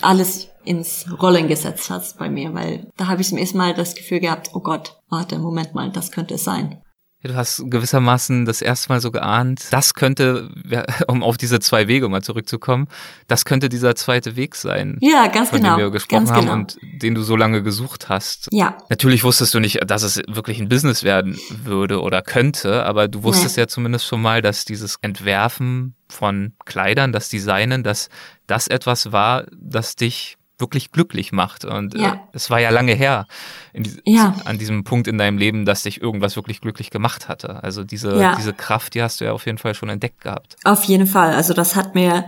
alles 0.00 0.48
ins 0.64 1.06
Rollen 1.20 1.48
gesetzt 1.48 1.88
hat 1.90 2.14
bei 2.18 2.28
mir, 2.28 2.52
weil 2.54 2.90
da 2.96 3.06
habe 3.06 3.22
ich 3.22 3.28
zum 3.28 3.38
ersten 3.38 3.58
Mal 3.58 3.74
das 3.74 3.94
Gefühl 3.94 4.20
gehabt, 4.20 4.50
oh 4.52 4.60
Gott, 4.60 4.98
warte, 5.08 5.38
Moment 5.38 5.74
mal, 5.74 5.90
das 5.90 6.10
könnte 6.10 6.34
es 6.34 6.44
sein. 6.44 6.82
Du 7.24 7.34
hast 7.34 7.64
gewissermaßen 7.66 8.44
das 8.44 8.62
erste 8.62 8.90
Mal 8.90 9.00
so 9.00 9.10
geahnt, 9.10 9.66
das 9.72 9.94
könnte, 9.94 10.50
um 11.08 11.24
auf 11.24 11.36
diese 11.36 11.58
zwei 11.58 11.88
Wege 11.88 12.08
mal 12.08 12.22
zurückzukommen, 12.22 12.86
das 13.26 13.44
könnte 13.44 13.68
dieser 13.68 13.96
zweite 13.96 14.36
Weg 14.36 14.54
sein. 14.54 14.98
Ja, 15.00 15.26
ganz 15.26 15.50
von 15.50 15.58
genau. 15.58 15.76
Dem 15.76 15.86
wir 15.86 15.90
gesprochen 15.90 16.26
ganz 16.26 16.30
haben 16.30 16.46
genau. 16.46 16.52
und 16.54 16.78
den 16.80 17.16
du 17.16 17.22
so 17.22 17.34
lange 17.34 17.64
gesucht 17.64 18.08
hast. 18.08 18.48
Ja. 18.52 18.78
Natürlich 18.88 19.24
wusstest 19.24 19.52
du 19.52 19.58
nicht, 19.58 19.80
dass 19.84 20.04
es 20.04 20.22
wirklich 20.28 20.60
ein 20.60 20.68
Business 20.68 21.02
werden 21.02 21.36
würde 21.64 22.00
oder 22.02 22.22
könnte, 22.22 22.84
aber 22.84 23.08
du 23.08 23.24
wusstest 23.24 23.56
nee. 23.56 23.62
ja 23.62 23.68
zumindest 23.68 24.06
schon 24.06 24.22
mal, 24.22 24.40
dass 24.40 24.64
dieses 24.64 24.96
Entwerfen 25.02 25.94
von 26.08 26.52
Kleidern, 26.66 27.12
das 27.12 27.28
Designen, 27.28 27.82
dass 27.82 28.10
das 28.46 28.68
etwas 28.68 29.10
war, 29.10 29.44
das 29.60 29.96
dich 29.96 30.37
wirklich 30.58 30.92
glücklich 30.92 31.32
macht. 31.32 31.64
Und 31.64 31.94
äh, 31.94 32.02
ja. 32.02 32.12
äh, 32.14 32.18
es 32.32 32.50
war 32.50 32.60
ja 32.60 32.70
lange 32.70 32.92
her 32.92 33.26
die, 33.74 34.00
ja. 34.04 34.34
an 34.44 34.58
diesem 34.58 34.84
Punkt 34.84 35.06
in 35.08 35.18
deinem 35.18 35.38
Leben, 35.38 35.64
dass 35.64 35.82
dich 35.82 36.02
irgendwas 36.02 36.36
wirklich 36.36 36.60
glücklich 36.60 36.90
gemacht 36.90 37.28
hatte. 37.28 37.62
Also 37.62 37.84
diese, 37.84 38.20
ja. 38.20 38.34
diese 38.36 38.52
Kraft, 38.52 38.94
die 38.94 39.02
hast 39.02 39.20
du 39.20 39.26
ja 39.26 39.32
auf 39.32 39.46
jeden 39.46 39.58
Fall 39.58 39.74
schon 39.74 39.88
entdeckt 39.88 40.22
gehabt. 40.22 40.56
Auf 40.64 40.84
jeden 40.84 41.06
Fall. 41.06 41.32
Also 41.34 41.54
das 41.54 41.76
hat 41.76 41.94
mir 41.94 42.24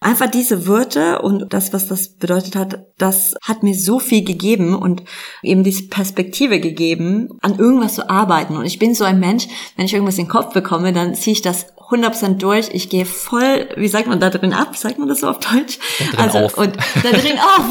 einfach 0.00 0.30
diese 0.30 0.66
Wörter 0.66 1.24
und 1.24 1.52
das, 1.52 1.72
was 1.72 1.88
das 1.88 2.08
bedeutet 2.08 2.54
hat, 2.56 2.86
das 2.98 3.34
hat 3.42 3.62
mir 3.62 3.74
so 3.74 3.98
viel 3.98 4.24
gegeben 4.24 4.74
und 4.74 5.02
eben 5.42 5.64
diese 5.64 5.88
Perspektive 5.88 6.60
gegeben, 6.60 7.30
an 7.40 7.58
irgendwas 7.58 7.94
zu 7.94 8.08
arbeiten. 8.08 8.56
Und 8.56 8.64
ich 8.64 8.78
bin 8.78 8.94
so 8.94 9.04
ein 9.04 9.20
Mensch, 9.20 9.48
wenn 9.76 9.86
ich 9.86 9.94
irgendwas 9.94 10.18
in 10.18 10.24
den 10.24 10.30
Kopf 10.30 10.52
bekomme, 10.52 10.92
dann 10.92 11.14
ziehe 11.14 11.32
ich 11.32 11.42
das 11.42 11.66
100% 11.90 12.38
durch. 12.38 12.68
Ich 12.72 12.90
gehe 12.90 13.06
voll, 13.06 13.68
wie 13.76 13.88
sagt 13.88 14.08
man 14.08 14.20
da 14.20 14.30
drin 14.30 14.52
ab? 14.52 14.76
Sagt 14.76 14.98
man 14.98 15.08
das 15.08 15.20
so 15.20 15.28
auf 15.28 15.40
Deutsch? 15.40 15.78
Da 16.12 16.18
also, 16.18 16.38
auf. 16.38 16.58
und 16.58 16.76
da 16.76 17.10
drin 17.10 17.38
auf. 17.56 17.64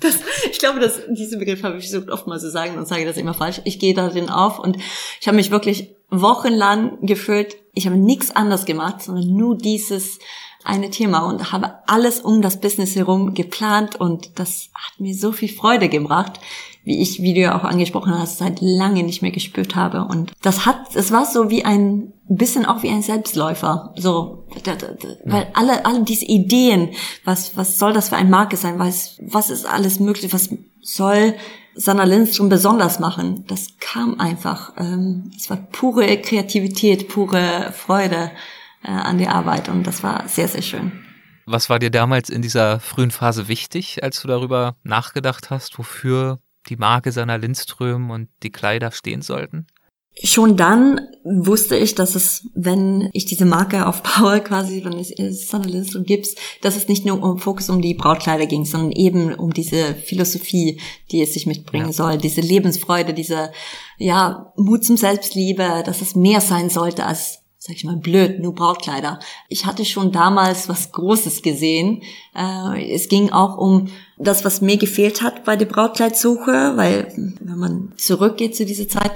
Das, 0.00 0.18
ich 0.50 0.58
glaube, 0.58 0.80
dass 0.80 1.00
diesen 1.10 1.38
Begriff 1.38 1.62
habe 1.62 1.76
ich 1.76 1.90
so 1.90 2.00
oft 2.08 2.26
mal 2.26 2.40
zu 2.40 2.50
sagen 2.50 2.78
und 2.78 2.88
sage 2.88 3.04
das 3.04 3.18
immer 3.18 3.34
falsch. 3.34 3.60
Ich 3.64 3.78
gehe 3.78 3.94
da 3.94 4.08
drin 4.08 4.30
auf 4.30 4.58
und 4.58 4.78
ich 5.20 5.28
habe 5.28 5.36
mich 5.36 5.50
wirklich 5.50 5.90
wochenlang 6.08 6.98
gefühlt, 7.02 7.56
ich 7.74 7.86
habe 7.86 7.96
nichts 7.96 8.30
anderes 8.30 8.64
gemacht, 8.64 9.02
sondern 9.02 9.34
nur 9.34 9.56
dieses 9.56 10.18
eine 10.64 10.90
Thema 10.90 11.20
und 11.20 11.52
habe 11.52 11.74
alles 11.86 12.20
um 12.20 12.42
das 12.42 12.60
Business 12.60 12.96
herum 12.96 13.34
geplant 13.34 13.96
und 13.96 14.38
das 14.38 14.70
hat 14.74 15.00
mir 15.00 15.14
so 15.14 15.32
viel 15.32 15.48
Freude 15.48 15.88
gebracht 15.88 16.40
wie 16.84 17.00
ich, 17.00 17.22
wie 17.22 17.34
du 17.34 17.40
ja 17.40 17.56
auch 17.56 17.64
angesprochen 17.64 18.18
hast, 18.18 18.38
seit 18.38 18.60
lange 18.60 19.04
nicht 19.04 19.22
mehr 19.22 19.30
gespürt 19.30 19.76
habe. 19.76 20.04
Und 20.04 20.32
das 20.42 20.66
hat, 20.66 20.96
es 20.96 21.12
war 21.12 21.26
so 21.26 21.48
wie 21.48 21.64
ein 21.64 22.12
bisschen 22.28 22.66
auch 22.66 22.82
wie 22.82 22.90
ein 22.90 23.02
Selbstläufer. 23.02 23.94
So, 23.96 24.44
weil 25.24 25.46
alle, 25.54 25.84
alle 25.86 26.02
diese 26.02 26.24
Ideen, 26.24 26.90
was, 27.24 27.56
was 27.56 27.78
soll 27.78 27.92
das 27.92 28.08
für 28.08 28.16
ein 28.16 28.30
Marke 28.30 28.56
sein? 28.56 28.78
Was, 28.78 29.18
was 29.20 29.50
ist 29.50 29.64
alles 29.64 30.00
möglich? 30.00 30.32
Was 30.32 30.50
soll 30.80 31.34
Sanna 31.74 32.04
Lindström 32.04 32.48
besonders 32.48 32.98
machen? 32.98 33.44
Das 33.46 33.78
kam 33.78 34.18
einfach. 34.18 34.72
Ähm, 34.76 35.30
es 35.36 35.50
war 35.50 35.58
pure 35.58 36.20
Kreativität, 36.20 37.08
pure 37.08 37.72
Freude 37.72 38.32
äh, 38.84 38.90
an 38.90 39.18
die 39.18 39.28
Arbeit 39.28 39.68
und 39.68 39.86
das 39.86 40.02
war 40.02 40.28
sehr, 40.28 40.48
sehr 40.48 40.62
schön. 40.62 40.92
Was 41.46 41.68
war 41.68 41.78
dir 41.78 41.90
damals 41.90 42.30
in 42.30 42.42
dieser 42.42 42.78
frühen 42.78 43.10
Phase 43.10 43.48
wichtig, 43.48 44.02
als 44.02 44.22
du 44.22 44.28
darüber 44.28 44.76
nachgedacht 44.84 45.50
hast, 45.50 45.78
wofür 45.78 46.38
die 46.68 46.76
Marke 46.76 47.10
Sanna 47.10 47.36
Lindström 47.36 48.10
und 48.10 48.28
die 48.42 48.52
Kleider 48.52 48.92
stehen 48.92 49.22
sollten? 49.22 49.66
Schon 50.22 50.58
dann 50.58 51.00
wusste 51.24 51.74
ich, 51.76 51.94
dass 51.94 52.14
es, 52.14 52.46
wenn 52.54 53.08
ich 53.14 53.24
diese 53.24 53.46
Marke 53.46 53.86
aufbaue, 53.86 54.40
quasi, 54.44 54.84
wenn 54.84 54.98
es 54.98 55.48
Sanna 55.48 55.66
Lindström 55.66 56.04
gibt, 56.04 56.28
dass 56.60 56.76
es 56.76 56.86
nicht 56.86 57.06
nur 57.06 57.22
um 57.22 57.38
Fokus 57.38 57.70
um 57.70 57.80
die 57.80 57.94
Brautkleider 57.94 58.46
ging, 58.46 58.64
sondern 58.64 58.92
eben 58.92 59.34
um 59.34 59.52
diese 59.52 59.94
Philosophie, 59.94 60.80
die 61.10 61.22
es 61.22 61.32
sich 61.32 61.46
mitbringen 61.46 61.86
ja. 61.86 61.92
soll, 61.92 62.18
diese 62.18 62.42
Lebensfreude, 62.42 63.14
diese, 63.14 63.52
ja, 63.96 64.52
Mut 64.56 64.84
zum 64.84 64.98
Selbstliebe, 64.98 65.82
dass 65.84 66.02
es 66.02 66.14
mehr 66.14 66.42
sein 66.42 66.68
sollte 66.68 67.06
als 67.06 67.41
sag 67.64 67.76
ich 67.76 67.84
mal, 67.84 67.96
blöd, 67.96 68.40
nur 68.40 68.56
Brautkleider. 68.56 69.20
Ich 69.48 69.66
hatte 69.66 69.84
schon 69.84 70.10
damals 70.10 70.68
was 70.68 70.90
Großes 70.90 71.42
gesehen. 71.42 72.02
Äh, 72.34 72.92
es 72.92 73.08
ging 73.08 73.30
auch 73.30 73.56
um 73.56 73.86
das, 74.18 74.44
was 74.44 74.62
mir 74.62 74.78
gefehlt 74.78 75.22
hat 75.22 75.44
bei 75.44 75.54
der 75.54 75.66
Brautkleidsuche, 75.66 76.72
weil 76.74 77.12
wenn 77.14 77.58
man 77.58 77.92
zurückgeht 77.96 78.56
zu 78.56 78.66
dieser 78.66 78.88
Zeit, 78.88 79.12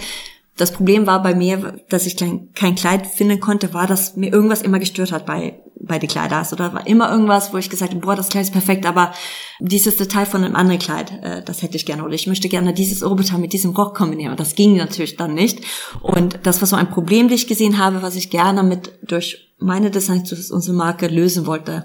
das 0.57 0.72
Problem 0.72 1.07
war 1.07 1.22
bei 1.22 1.34
mir, 1.34 1.80
dass 1.90 2.07
ich 2.07 2.16
kein, 2.16 2.74
Kleid 2.74 3.07
finden 3.07 3.40
konnte, 3.40 3.74
war, 3.74 3.86
dass 3.86 4.16
mir 4.16 4.32
irgendwas 4.32 4.62
immer 4.62 4.78
gestört 4.78 5.12
hat 5.12 5.26
bei, 5.26 5.61
bei 5.78 5.98
den 5.98 6.09
Kleidern. 6.09 6.38
Also 6.38 6.57
da 6.57 6.72
war 6.72 6.86
immer 6.86 7.11
irgendwas, 7.11 7.52
wo 7.52 7.59
ich 7.59 7.68
gesagt 7.68 7.92
habe, 7.92 8.00
boah, 8.00 8.16
das 8.16 8.30
Kleid 8.30 8.44
ist 8.44 8.52
perfekt, 8.52 8.86
aber 8.86 9.12
dieses 9.61 9.96
Detail 9.96 10.24
von 10.24 10.42
einem 10.42 10.57
anderen 10.57 10.80
Kleid, 10.80 11.12
äh, 11.22 11.42
das 11.42 11.61
hätte 11.61 11.76
ich 11.76 11.84
gerne. 11.84 12.04
Oder 12.04 12.14
ich 12.14 12.26
möchte 12.26 12.48
gerne 12.48 12.72
dieses 12.72 13.02
Oberteil 13.02 13.38
mit 13.38 13.52
diesem 13.52 13.72
Rock 13.72 13.94
kombinieren. 13.94 14.30
Und 14.32 14.40
das 14.40 14.54
ging 14.54 14.76
natürlich 14.76 15.16
dann 15.16 15.34
nicht. 15.34 15.61
Und 16.00 16.38
das 16.44 16.62
war 16.62 16.68
so 16.68 16.76
ein 16.76 16.90
Problem, 16.90 17.28
das 17.28 17.40
ich 17.40 17.48
gesehen 17.48 17.76
habe, 17.78 18.00
was 18.00 18.16
ich 18.16 18.30
gerne 18.30 18.62
mit 18.62 18.92
durch 19.02 19.52
meine 19.59 19.90
Designs 19.90 20.50
unsere 20.50 20.76
Marke 20.76 21.09
lösen 21.09 21.46
wollte, 21.46 21.84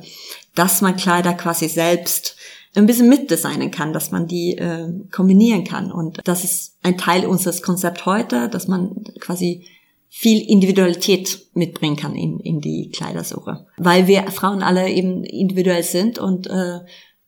dass 0.55 0.81
man 0.81 0.95
Kleider 0.95 1.33
quasi 1.33 1.67
selbst 1.67 2.37
ein 2.75 2.85
bisschen 2.85 3.09
mitdesignen 3.09 3.71
kann, 3.71 3.93
dass 3.93 4.11
man 4.11 4.27
die 4.27 4.57
äh, 4.57 4.87
kombinieren 5.11 5.63
kann. 5.63 5.91
Und 5.91 6.19
das 6.23 6.43
ist 6.43 6.77
ein 6.83 6.97
Teil 6.97 7.25
unseres 7.25 7.61
Konzept 7.61 8.05
heute, 8.05 8.49
dass 8.49 8.67
man 8.67 9.03
quasi 9.19 9.67
viel 10.13 10.41
Individualität 10.41 11.47
mitbringen 11.53 11.95
kann 11.95 12.15
in, 12.15 12.39
in 12.39 12.59
die 12.59 12.89
Kleidersuche. 12.89 13.65
Weil 13.77 14.07
wir 14.07 14.23
Frauen 14.31 14.61
alle 14.61 14.89
eben 14.89 15.23
individuell 15.23 15.83
sind 15.83 16.19
und 16.19 16.47
äh, 16.47 16.79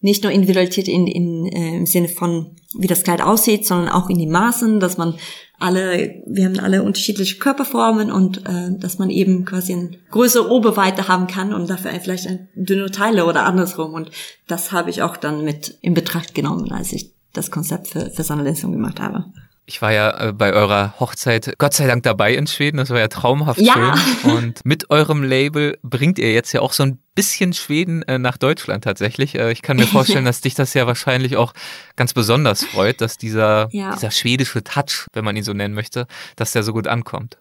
nicht 0.04 0.22
nur 0.24 0.34
Individualität 0.34 0.90
in, 0.90 1.08
in, 1.08 1.46
äh, 1.48 1.78
im 1.78 1.86
Sinne 1.86 2.10
von, 2.10 2.58
wie 2.78 2.88
das 2.88 3.04
Kleid 3.04 3.22
aussieht, 3.22 3.66
sondern 3.66 3.88
auch 3.88 4.10
in 4.10 4.18
die 4.18 4.28
Maßen, 4.28 4.82
dass 4.82 4.98
man 4.98 5.16
alle, 5.60 6.22
wir 6.28 6.44
haben 6.44 6.60
alle 6.60 6.84
unterschiedliche 6.84 7.38
Körperformen 7.38 8.12
und 8.12 8.46
äh, 8.46 8.78
dass 8.78 9.00
man 9.00 9.10
eben 9.10 9.46
quasi 9.46 9.72
eine 9.72 9.92
größere 10.12 10.52
Oberweite 10.52 11.08
haben 11.08 11.28
kann 11.28 11.54
und 11.54 11.70
dafür 11.70 11.92
vielleicht 12.02 12.28
ein 12.28 12.50
dünne 12.54 12.92
Teile 12.92 13.26
oder 13.26 13.46
andersrum. 13.46 13.94
Und 13.94 14.12
das 14.46 14.74
habe 14.74 14.90
ich 14.90 15.02
auch 15.02 15.16
dann 15.16 15.46
mit 15.46 15.78
in 15.80 15.94
Betracht 15.94 16.36
genommen, 16.36 16.70
als 16.74 16.92
ich 16.92 17.14
das 17.32 17.50
Konzept 17.50 17.88
für, 17.88 18.10
für 18.10 18.24
Sonderlenzung 18.24 18.74
gemacht 18.74 19.00
habe. 19.00 19.26
Ich 19.66 19.82
war 19.82 19.94
ja 19.94 20.30
äh, 20.30 20.34
bei 20.34 20.52
eurer 20.52 20.94
Hochzeit 21.00 21.56
Gott 21.58 21.74
sei 21.74 21.88
Dank 21.88 22.04
dabei 22.04 22.36
in 22.36 22.48
Schweden. 22.48 22.78
Das 22.78 22.90
war 22.90 23.00
ja 23.00 23.08
traumhaft 23.08 23.62
ja. 23.62 23.96
schön. 23.96 24.32
Und 24.32 24.66
mit 24.66 24.90
eurem 24.90 25.24
Label 25.24 25.78
bringt 25.84 26.20
ihr 26.20 26.34
jetzt 26.34 26.52
ja 26.52 26.60
auch 26.60 26.74
so 26.74 26.84
ein 26.84 27.00
bisschen 27.16 27.54
Schweden 27.54 28.02
äh, 28.04 28.20
nach 28.20 28.38
Deutschland 28.38 28.84
tatsächlich. 28.84 29.36
Äh, 29.36 29.54
ich 29.54 29.62
kann 29.62 29.78
mir 29.78 29.88
vorstellen, 29.88 30.26
dass 30.26 30.42
dich 30.42 30.54
das 30.54 30.74
ja 30.74 30.86
wahrscheinlich 30.86 31.38
auch 31.38 31.54
ganz 31.96 32.14
besonders 32.14 32.66
freut, 32.66 33.00
dass 33.00 33.18
dieser, 33.18 33.70
ja. 33.72 33.94
dieser 33.94 34.12
schwedische 34.12 34.66
Touch, 34.66 35.08
wenn 35.14 35.24
man 35.24 35.38
ihn 35.38 35.44
so 35.44 35.54
nennen 35.54 35.74
möchte, 35.74 36.08
dass 36.36 36.52
der 36.52 36.64
so 36.64 36.74
gut 36.74 36.88
ankommt. 36.88 37.38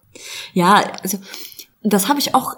Ja, 0.52 0.92
also 1.02 1.18
das 1.82 2.08
habe 2.08 2.20
ich 2.20 2.36
auch 2.36 2.54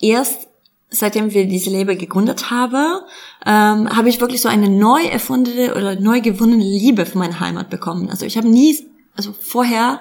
erst 0.00 0.48
seitdem 0.90 1.32
wir 1.32 1.46
diese 1.46 1.70
Label 1.70 1.96
gegründet 1.96 2.50
haben, 2.50 3.00
ähm, 3.44 3.96
habe 3.96 4.08
ich 4.08 4.20
wirklich 4.20 4.40
so 4.40 4.48
eine 4.48 4.68
neu 4.68 5.02
erfundene 5.02 5.74
oder 5.74 5.98
neu 5.98 6.20
gewonnene 6.20 6.62
Liebe 6.62 7.04
für 7.04 7.18
meine 7.18 7.40
Heimat 7.40 7.68
bekommen. 7.68 8.10
Also 8.10 8.26
ich 8.26 8.36
habe 8.36 8.48
nie 8.48 8.78
also 9.16 9.32
vorher, 9.32 10.00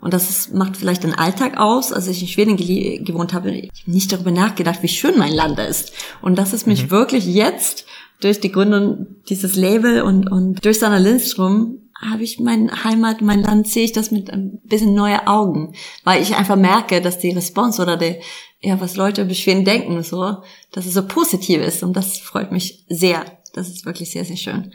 und 0.00 0.12
das 0.12 0.30
ist, 0.30 0.54
macht 0.54 0.76
vielleicht 0.76 1.04
den 1.04 1.14
Alltag 1.14 1.56
aus, 1.58 1.92
als 1.92 2.06
ich 2.08 2.22
in 2.22 2.28
Schweden 2.28 2.56
gewohnt 2.56 3.32
habe, 3.32 3.50
ich 3.50 3.70
habe 3.82 3.90
nicht 3.90 4.12
darüber 4.12 4.30
nachgedacht, 4.30 4.82
wie 4.82 4.88
schön 4.88 5.18
mein 5.18 5.32
Land 5.32 5.58
ist. 5.58 5.92
Und 6.22 6.36
das 6.36 6.52
ist 6.52 6.66
mich 6.66 6.84
mhm. 6.84 6.90
wirklich 6.90 7.26
jetzt 7.26 7.86
durch 8.20 8.40
die 8.40 8.52
Gründung 8.52 9.06
dieses 9.28 9.56
Label 9.56 10.02
und, 10.02 10.30
und 10.30 10.64
durch 10.64 10.78
Sanna 10.78 10.98
Lindström 10.98 11.86
habe 12.00 12.24
ich 12.24 12.38
meine 12.38 12.84
Heimat, 12.84 13.22
mein 13.22 13.42
Land, 13.42 13.68
sehe 13.68 13.84
ich 13.84 13.92
das 13.92 14.10
mit 14.10 14.30
ein 14.30 14.60
bisschen 14.64 14.94
neue 14.94 15.26
Augen, 15.26 15.72
weil 16.04 16.22
ich 16.22 16.34
einfach 16.34 16.56
merke, 16.56 17.00
dass 17.00 17.18
die 17.18 17.30
Response 17.30 17.80
oder 17.80 17.96
die, 17.96 18.16
ja, 18.60 18.80
was 18.80 18.96
Leute 18.96 19.22
über 19.22 19.34
Schweden 19.34 19.64
denken, 19.64 20.02
so, 20.02 20.42
dass 20.72 20.86
es 20.86 20.94
so 20.94 21.06
positiv 21.06 21.62
ist 21.62 21.82
und 21.82 21.94
das 21.94 22.18
freut 22.18 22.52
mich 22.52 22.84
sehr. 22.88 23.24
Das 23.54 23.68
ist 23.68 23.86
wirklich 23.86 24.10
sehr, 24.10 24.24
sehr 24.24 24.36
schön. 24.36 24.72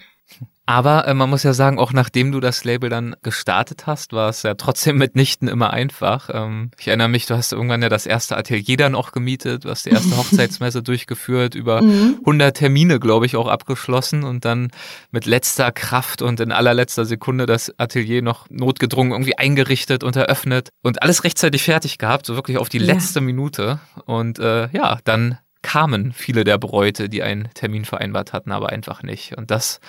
Aber 0.71 1.05
äh, 1.05 1.13
man 1.13 1.29
muss 1.29 1.43
ja 1.43 1.51
sagen, 1.51 1.79
auch 1.79 1.91
nachdem 1.91 2.31
du 2.31 2.39
das 2.39 2.63
Label 2.63 2.89
dann 2.89 3.13
gestartet 3.23 3.87
hast, 3.87 4.13
war 4.13 4.29
es 4.29 4.43
ja 4.43 4.53
trotzdem 4.53 4.97
mitnichten 4.99 5.49
immer 5.49 5.71
einfach. 5.71 6.29
Ähm, 6.31 6.71
ich 6.79 6.87
erinnere 6.87 7.09
mich, 7.09 7.25
du 7.25 7.35
hast 7.35 7.51
irgendwann 7.51 7.81
ja 7.81 7.89
das 7.89 8.05
erste 8.05 8.37
Atelier 8.37 8.77
dann 8.77 8.95
auch 8.95 9.11
gemietet, 9.11 9.65
du 9.65 9.69
hast 9.69 9.85
die 9.85 9.89
erste 9.89 10.15
Hochzeitsmesse 10.17 10.81
durchgeführt, 10.81 11.55
über 11.55 11.81
mhm. 11.81 12.19
100 12.19 12.55
Termine, 12.55 13.01
glaube 13.01 13.25
ich, 13.25 13.35
auch 13.35 13.49
abgeschlossen 13.49 14.23
und 14.23 14.45
dann 14.45 14.71
mit 15.11 15.25
letzter 15.25 15.73
Kraft 15.73 16.21
und 16.21 16.39
in 16.39 16.53
allerletzter 16.53 17.03
Sekunde 17.03 17.47
das 17.47 17.77
Atelier 17.77 18.21
noch 18.21 18.49
notgedrungen 18.49 19.11
irgendwie 19.11 19.37
eingerichtet 19.37 20.05
und 20.05 20.15
eröffnet 20.15 20.69
und 20.83 21.03
alles 21.03 21.25
rechtzeitig 21.25 21.63
fertig 21.63 21.97
gehabt, 21.97 22.25
so 22.25 22.35
wirklich 22.35 22.57
auf 22.57 22.69
die 22.69 22.79
ja. 22.79 22.85
letzte 22.85 23.19
Minute. 23.19 23.81
Und 24.05 24.39
äh, 24.39 24.69
ja, 24.71 24.99
dann 25.03 25.37
kamen 25.63 26.13
viele 26.13 26.45
der 26.45 26.57
Bräute, 26.57 27.09
die 27.09 27.23
einen 27.23 27.49
Termin 27.55 27.83
vereinbart 27.83 28.31
hatten, 28.31 28.53
aber 28.53 28.69
einfach 28.69 29.03
nicht. 29.03 29.37
Und 29.37 29.51
das 29.51 29.81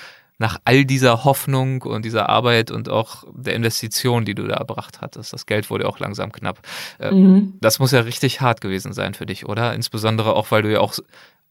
nach 0.43 0.59
all 0.65 0.85
dieser 0.85 1.25
Hoffnung 1.25 1.83
und 1.83 2.05
dieser 2.05 2.29
Arbeit 2.29 2.71
und 2.73 2.89
auch 2.89 3.25
der 3.33 3.55
Investition, 3.55 4.25
die 4.25 4.35
du 4.35 4.47
da 4.47 4.57
erbracht 4.57 5.01
hattest. 5.01 5.33
Das 5.33 5.47
Geld 5.47 5.71
wurde 5.71 5.89
auch 5.89 6.01
langsam 6.01 6.33
knapp. 6.33 6.59
Äh, 6.99 7.13
mhm. 7.13 7.55
Das 7.61 7.79
muss 7.79 7.93
ja 7.93 8.01
richtig 8.01 8.41
hart 8.41 8.61
gewesen 8.61 8.93
sein 8.93 9.15
für 9.15 9.25
dich, 9.25 9.49
oder? 9.49 9.73
Insbesondere 9.73 10.35
auch, 10.35 10.51
weil 10.51 10.63
du 10.63 10.73
ja 10.73 10.81
auch 10.81 10.95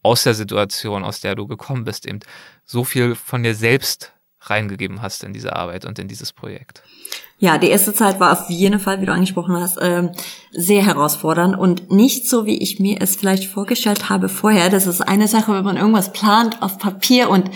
aus 0.04 0.24
der 0.24 0.34
Situation, 0.34 1.06
aus 1.06 1.22
der 1.22 1.36
du 1.36 1.48
gekommen 1.48 1.86
bist, 1.86 2.06
eben 2.06 2.20
so 2.66 2.84
viel 2.84 3.16
von 3.16 3.44
dir 3.44 3.56
selbst 3.56 4.12
reingegeben 4.42 5.02
hast 5.02 5.24
in 5.24 5.32
diese 5.32 5.56
Arbeit 5.56 5.86
und 5.86 5.98
in 5.98 6.10
dieses 6.10 6.34
Projekt. 6.34 6.84
Ja, 7.38 7.58
die 7.58 7.70
erste 7.70 7.94
Zeit 7.94 8.20
war 8.20 8.34
auf 8.34 8.50
jeden 8.50 8.80
Fall, 8.80 9.00
wie 9.00 9.06
du 9.06 9.14
angesprochen 9.14 9.56
hast, 9.56 9.78
ähm, 9.82 10.12
sehr 10.52 10.86
herausfordernd 10.86 11.58
und 11.58 11.92
nicht 11.92 12.28
so, 12.28 12.46
wie 12.46 12.58
ich 12.58 12.80
mir 12.80 13.02
es 13.02 13.16
vielleicht 13.16 13.46
vorgestellt 13.46 14.10
habe 14.10 14.28
vorher. 14.28 14.70
Das 14.70 14.86
ist 14.86 15.02
eine 15.02 15.28
Sache, 15.28 15.54
wenn 15.54 15.64
man 15.64 15.78
irgendwas 15.78 16.12
plant 16.12 16.62
auf 16.62 16.78
Papier 16.78 17.30
und 17.30 17.52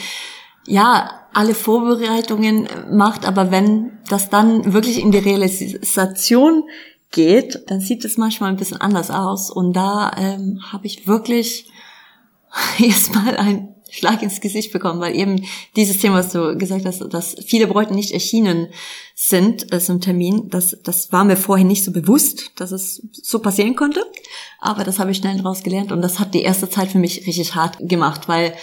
ja, 0.67 1.09
alle 1.35 1.53
Vorbereitungen 1.53 2.69
macht, 2.91 3.27
aber 3.27 3.51
wenn 3.51 3.91
das 4.09 4.29
dann 4.29 4.73
wirklich 4.73 4.99
in 4.99 5.11
die 5.11 5.17
Realisation 5.17 6.63
geht, 7.11 7.63
dann 7.67 7.81
sieht 7.81 8.05
es 8.05 8.15
manchmal 8.17 8.51
ein 8.51 8.55
bisschen 8.55 8.79
anders 8.79 9.11
aus. 9.11 9.51
Und 9.51 9.73
da 9.73 10.13
ähm, 10.17 10.61
habe 10.71 10.87
ich 10.87 11.07
wirklich 11.07 11.67
erstmal 12.79 13.35
einen 13.35 13.75
Schlag 13.91 14.21
ins 14.21 14.39
Gesicht 14.39 14.71
bekommen, 14.71 15.01
weil 15.01 15.13
eben 15.13 15.45
dieses 15.75 15.97
Thema, 15.97 16.19
was 16.19 16.31
du 16.31 16.57
gesagt 16.57 16.85
hast, 16.85 17.01
dass 17.13 17.35
viele 17.45 17.67
Bräute 17.67 17.93
nicht 17.93 18.11
erschienen 18.11 18.67
sind 19.13 19.73
äh, 19.73 19.79
zum 19.81 19.99
Termin, 19.99 20.49
das, 20.49 20.77
das 20.83 21.11
war 21.11 21.25
mir 21.25 21.37
vorher 21.37 21.65
nicht 21.65 21.83
so 21.83 21.91
bewusst, 21.91 22.51
dass 22.55 22.71
es 22.71 23.01
so 23.11 23.39
passieren 23.39 23.75
konnte. 23.75 24.05
Aber 24.59 24.85
das 24.85 24.99
habe 24.99 25.11
ich 25.11 25.17
schnell 25.17 25.35
daraus 25.35 25.63
gelernt 25.63 25.91
und 25.91 26.01
das 26.01 26.17
hat 26.17 26.33
die 26.33 26.43
erste 26.43 26.69
Zeit 26.69 26.91
für 26.91 26.99
mich 26.99 27.27
richtig 27.27 27.55
hart 27.55 27.77
gemacht, 27.81 28.29
weil 28.29 28.53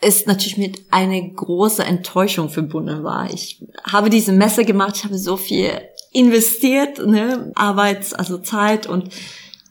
es 0.00 0.26
natürlich 0.26 0.56
mit 0.56 0.80
eine 0.90 1.30
große 1.32 1.84
Enttäuschung 1.84 2.48
verbunden 2.48 3.04
war. 3.04 3.32
Ich 3.32 3.62
habe 3.84 4.10
diese 4.10 4.32
Messe 4.32 4.64
gemacht, 4.64 4.96
ich 4.96 5.04
habe 5.04 5.18
so 5.18 5.36
viel 5.36 5.70
investiert, 6.12 7.04
ne, 7.06 7.52
Arbeits, 7.54 8.14
also 8.14 8.38
Zeit 8.38 8.86
und 8.86 9.10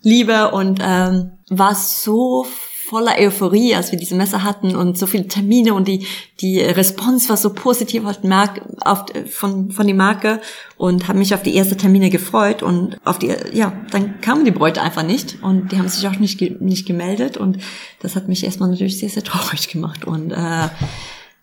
Liebe 0.01 0.51
und 0.51 0.79
ähm, 0.81 1.31
war 1.49 1.75
so 1.75 2.45
voller 2.89 3.19
Euphorie, 3.19 3.75
als 3.75 3.91
wir 3.91 3.99
diese 3.99 4.15
Messe 4.15 4.43
hatten 4.43 4.75
und 4.75 4.97
so 4.97 5.05
viele 5.05 5.27
Termine 5.27 5.75
und 5.75 5.87
die, 5.87 6.07
die 6.41 6.59
Response 6.59 7.29
war 7.29 7.37
so 7.37 7.53
positiv 7.53 8.03
auf, 8.03 8.23
Mark, 8.23 8.61
auf 8.81 9.05
von, 9.29 9.71
von 9.71 9.85
die 9.85 9.93
Marke 9.93 10.41
und 10.75 11.07
habe 11.07 11.19
mich 11.19 11.35
auf 11.35 11.43
die 11.43 11.55
ersten 11.55 11.77
Termine 11.77 12.09
gefreut 12.09 12.63
und 12.63 12.97
auf 13.05 13.19
die, 13.19 13.31
ja, 13.53 13.73
dann 13.91 14.21
kamen 14.21 14.43
die 14.43 14.51
Bräute 14.51 14.81
einfach 14.81 15.03
nicht 15.03 15.43
und 15.43 15.71
die 15.71 15.77
haben 15.77 15.87
sich 15.87 16.07
auch 16.07 16.17
nicht, 16.17 16.41
nicht 16.61 16.87
gemeldet 16.87 17.37
und 17.37 17.59
das 18.01 18.15
hat 18.15 18.27
mich 18.27 18.43
erstmal 18.43 18.69
natürlich 18.69 18.97
sehr, 18.97 19.09
sehr 19.09 19.23
traurig 19.23 19.69
gemacht 19.69 20.05
und 20.05 20.31
äh, 20.31 20.69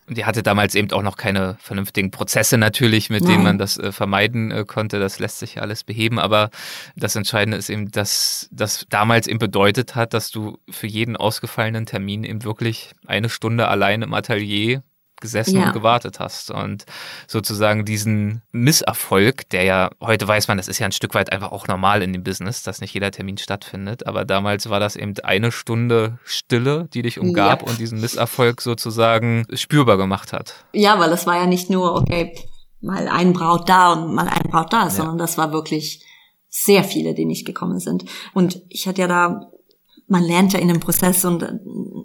und 0.09 0.17
ihr 0.17 0.27
hatte 0.27 0.43
damals 0.43 0.75
eben 0.75 0.91
auch 0.93 1.03
noch 1.03 1.17
keine 1.17 1.57
vernünftigen 1.61 2.11
Prozesse 2.11 2.59
natürlich, 2.59 3.11
mit 3.11 3.23
Nein. 3.23 3.33
denen 3.33 3.45
man 3.45 3.59
das 3.59 3.77
äh, 3.77 3.91
vermeiden 3.91 4.53
äh, 4.53 4.65
konnte. 4.65 5.01
Das 5.01 5.19
lässt 5.19 5.41
sich 5.41 5.57
ja 5.57 5.63
alles 5.63 5.83
beheben. 5.83 6.19
Aber 6.19 6.51
das 6.95 7.17
Entscheidende 7.17 7.57
ist 7.57 7.71
eben, 7.71 7.91
dass 7.91 8.49
das 8.53 8.87
damals 8.89 9.27
eben 9.27 9.41
bedeutet 9.41 9.97
hat, 9.97 10.15
dass 10.15 10.31
du 10.31 10.59
für 10.71 10.87
jeden 10.87 11.17
ausgefallenen 11.17 11.87
Termin 11.87 12.23
eben 12.23 12.45
wirklich 12.45 12.93
eine 13.07 13.29
Stunde 13.29 13.69
allein 13.69 14.03
im 14.03 14.15
Atelier 14.15 14.83
gesessen 15.21 15.57
ja. 15.57 15.67
und 15.67 15.73
gewartet 15.73 16.21
hast 16.21 16.51
und 16.51 16.85
sozusagen 17.27 17.85
diesen 17.85 18.43
Misserfolg, 18.53 19.49
der 19.51 19.65
ja, 19.65 19.91
heute 20.01 20.27
weiß 20.29 20.49
man, 20.49 20.57
das 20.57 20.69
ist 20.69 20.79
ja 20.79 20.87
ein 20.87 20.93
Stück 20.93 21.15
weit 21.15 21.33
einfach 21.33 21.53
auch 21.53 21.67
normal 21.69 22.03
in 22.03 22.13
dem 22.13 22.23
Business, 22.23 22.63
dass 22.63 22.81
nicht 22.81 22.95
jeder 22.95 23.11
Termin 23.11 23.39
stattfindet, 23.39 24.07
aber 24.07 24.25
damals 24.25 24.69
war 24.69 24.81
das 24.81 24.97
eben 24.97 25.15
eine 25.23 25.53
Stunde 25.53 26.19
Stille, 26.25 26.89
die 26.93 27.03
dich 27.03 27.19
umgab 27.19 27.63
ja. 27.63 27.69
und 27.69 27.79
diesen 27.79 28.01
Misserfolg 28.01 28.61
sozusagen 28.61 29.47
spürbar 29.53 29.97
gemacht 29.97 30.33
hat. 30.33 30.65
Ja, 30.73 30.99
weil 30.99 31.11
das 31.11 31.27
war 31.27 31.37
ja 31.37 31.47
nicht 31.47 31.71
nur, 31.71 31.95
okay, 31.95 32.35
mal 32.81 33.09
ein 33.09 33.33
Braut 33.33 33.69
da 33.69 33.93
und 33.93 34.15
mal 34.15 34.29
ein 34.29 34.51
Braut 34.51 34.73
da, 34.73 34.85
ja. 34.85 34.91
sondern 34.91 35.19
das 35.19 35.39
war 35.39 35.53
wirklich 35.53 36.05
sehr 36.49 36.85
viele, 36.85 37.15
die 37.15 37.27
nicht 37.27 37.47
gekommen 37.47 37.79
sind. 37.79 38.05
Und 38.33 38.63
ich 38.69 38.87
hatte 38.87 39.03
ja 39.03 39.09
da 39.09 39.51
man 40.09 40.23
lernt 40.23 40.53
ja 40.53 40.61
in 40.61 40.69
dem 40.69 40.81
Prozess 40.81 41.25
und 41.25 41.43
äh, 41.43 41.53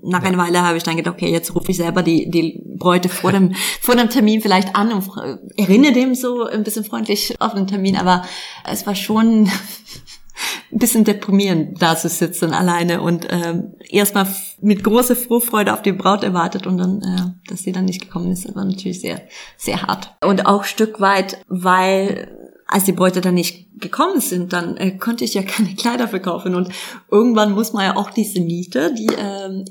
nach 0.04 0.24
einer 0.24 0.38
Weile 0.38 0.62
habe 0.62 0.78
ich 0.78 0.84
dann 0.84 0.98
gedacht, 0.98 1.16
okay, 1.16 1.32
jetzt 1.32 1.56
rufe 1.56 1.72
ich 1.72 1.78
selber 1.78 2.02
die, 2.02 2.30
die 2.30 2.62
Bräute 2.78 3.10
vor 3.10 3.32
dem, 3.32 3.54
vor 3.82 3.96
dem 3.96 4.10
Termin 4.10 4.42
vielleicht 4.42 4.76
an 4.76 4.92
und 4.92 5.10
erinnere 5.58 5.94
dem 5.94 6.16
so 6.16 6.46
ein 6.46 6.64
bisschen 6.64 6.84
freundlich 6.84 7.40
auf 7.40 7.54
den 7.54 7.68
Termin, 7.68 7.96
aber 7.96 8.24
es 8.70 8.88
war 8.88 8.96
schon 8.96 9.50
ein 10.72 10.80
bisschen 10.80 11.04
deprimierend, 11.04 11.82
da 11.82 11.96
zu 11.96 12.10
sitzen 12.10 12.54
alleine 12.54 13.02
und 13.02 13.28
ähm, 13.30 13.76
erstmal 13.90 14.28
mit 14.62 14.84
großer 14.84 15.16
Vorfreude 15.16 15.74
auf 15.74 15.82
die 15.82 15.92
Braut 15.92 16.24
erwartet 16.24 16.66
und 16.66 16.78
dann, 16.78 17.02
äh, 17.02 17.50
dass 17.50 17.64
sie 17.64 17.72
dann 17.72 17.86
nicht 17.86 18.02
gekommen 18.02 18.32
ist, 18.32 18.46
das 18.46 18.56
war 18.56 18.66
natürlich 18.66 19.02
sehr, 19.02 19.22
sehr 19.58 19.84
hart. 19.84 20.16
Und 20.24 20.48
auch 20.48 20.64
Stück 20.64 21.00
weit, 21.00 21.44
weil 21.48 22.41
als 22.72 22.86
die 22.86 22.94
Bräute 22.94 23.22
dann 23.22 23.36
nicht 23.36 23.68
gekommen 23.80 24.22
sind, 24.22 24.54
dann 24.54 24.78
äh, 24.78 24.98
konnte 24.98 25.24
ich 25.24 25.34
ja 25.34 25.44
keine 25.48 25.76
Kleider 25.76 26.08
verkaufen 26.08 26.56
und 26.56 26.70
irgendwann 27.12 27.52
muss 27.52 27.74
man 27.74 27.84
ja 27.84 27.96
auch 27.98 28.10
diese 28.10 28.40
Miete, 28.40 28.94
die 28.94 29.10
ähm, 29.18 29.66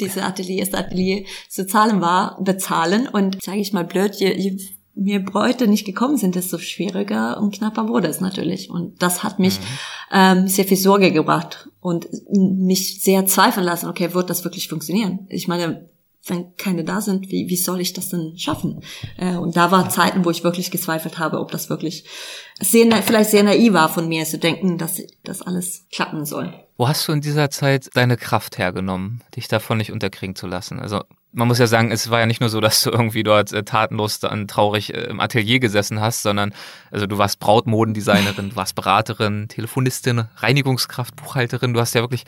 diese 0.00 0.24
Atelier, 0.24 0.64
das 0.64 0.74
Atelier 0.74 1.24
zu 1.48 1.66
zahlen 1.66 2.00
war, 2.00 2.42
bezahlen 2.42 3.08
und 3.08 3.42
sage 3.42 3.58
ich 3.58 3.72
mal 3.72 3.84
blöd, 3.84 4.14
je, 4.16 4.32
je 4.34 4.58
mehr 4.96 5.20
Bräute 5.20 5.66
nicht 5.66 5.84
gekommen 5.84 6.16
sind, 6.16 6.34
desto 6.34 6.58
schwieriger 6.58 7.40
und 7.40 7.54
knapper 7.54 7.88
wurde 7.88 8.08
es 8.08 8.20
natürlich. 8.20 8.70
Und 8.70 9.02
das 9.02 9.22
hat 9.22 9.38
mich 9.38 9.58
mhm. 9.58 9.64
ähm, 10.12 10.48
sehr 10.48 10.64
viel 10.64 10.76
Sorge 10.76 11.12
gebracht 11.12 11.68
und 11.80 12.08
mich 12.30 13.02
sehr 13.02 13.26
zweifeln 13.26 13.66
lassen, 13.66 13.88
okay, 13.88 14.14
wird 14.14 14.30
das 14.30 14.44
wirklich 14.44 14.68
funktionieren? 14.68 15.26
Ich 15.28 15.48
meine, 15.48 15.88
wenn 16.26 16.56
keine 16.56 16.84
da 16.84 17.00
sind, 17.00 17.30
wie, 17.30 17.48
wie 17.48 17.56
soll 17.56 17.80
ich 17.80 17.92
das 17.92 18.08
denn 18.08 18.36
schaffen? 18.36 18.80
Äh, 19.16 19.36
und 19.36 19.56
da 19.56 19.70
war 19.70 19.88
Zeiten, 19.90 20.24
wo 20.24 20.30
ich 20.30 20.44
wirklich 20.44 20.70
gezweifelt 20.70 21.18
habe, 21.18 21.40
ob 21.40 21.50
das 21.50 21.70
wirklich 21.70 22.04
sehr, 22.60 22.90
vielleicht 23.02 23.30
sehr 23.30 23.42
naiv 23.42 23.72
war 23.72 23.88
von 23.88 24.08
mir 24.08 24.24
zu 24.24 24.38
denken, 24.38 24.78
dass 24.78 25.02
das 25.22 25.42
alles 25.42 25.86
klappen 25.92 26.24
soll. 26.24 26.52
Wo 26.76 26.88
hast 26.88 27.06
du 27.06 27.12
in 27.12 27.20
dieser 27.20 27.50
Zeit 27.50 27.90
deine 27.94 28.16
Kraft 28.16 28.58
hergenommen, 28.58 29.22
dich 29.36 29.48
davon 29.48 29.78
nicht 29.78 29.92
unterkriegen 29.92 30.34
zu 30.34 30.46
lassen? 30.46 30.80
Also 30.80 31.02
man 31.34 31.48
muss 31.48 31.58
ja 31.58 31.66
sagen, 31.66 31.90
es 31.90 32.10
war 32.10 32.20
ja 32.20 32.26
nicht 32.26 32.40
nur 32.40 32.48
so, 32.48 32.60
dass 32.60 32.82
du 32.82 32.90
irgendwie 32.90 33.22
dort 33.22 33.52
äh, 33.52 33.64
tatenlos 33.64 34.22
und 34.24 34.48
traurig 34.48 34.94
äh, 34.94 35.02
im 35.02 35.20
Atelier 35.20 35.58
gesessen 35.58 36.00
hast, 36.00 36.22
sondern 36.22 36.54
also 36.90 37.06
du 37.06 37.18
warst 37.18 37.40
Brautmodendesignerin, 37.40 38.50
du 38.50 38.56
warst 38.56 38.74
Beraterin, 38.74 39.48
Telefonistin, 39.48 40.24
Reinigungskraft, 40.36 41.16
Buchhalterin, 41.16 41.74
du 41.74 41.80
hast 41.80 41.94
ja 41.94 42.00
wirklich 42.00 42.24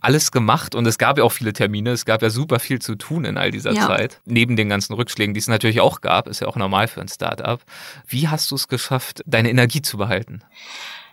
alles 0.00 0.32
gemacht 0.32 0.74
und 0.74 0.86
es 0.86 0.96
gab 0.96 1.18
ja 1.18 1.24
auch 1.24 1.32
viele 1.32 1.52
Termine, 1.52 1.90
es 1.90 2.06
gab 2.06 2.22
ja 2.22 2.30
super 2.30 2.58
viel 2.58 2.80
zu 2.80 2.94
tun 2.94 3.24
in 3.24 3.36
all 3.36 3.50
dieser 3.50 3.72
ja. 3.72 3.86
Zeit. 3.86 4.20
Neben 4.24 4.56
den 4.56 4.68
ganzen 4.68 4.94
Rückschlägen, 4.94 5.34
die 5.34 5.40
es 5.40 5.48
natürlich 5.48 5.80
auch 5.80 6.00
gab, 6.00 6.26
ist 6.26 6.40
ja 6.40 6.48
auch 6.48 6.56
normal 6.56 6.88
für 6.88 7.00
ein 7.00 7.08
Startup. 7.08 7.60
Wie 8.06 8.28
hast 8.28 8.50
du 8.50 8.54
es 8.54 8.68
geschafft, 8.68 9.22
deine 9.26 9.50
Energie 9.50 9.82
zu 9.82 9.98
behalten? 9.98 10.42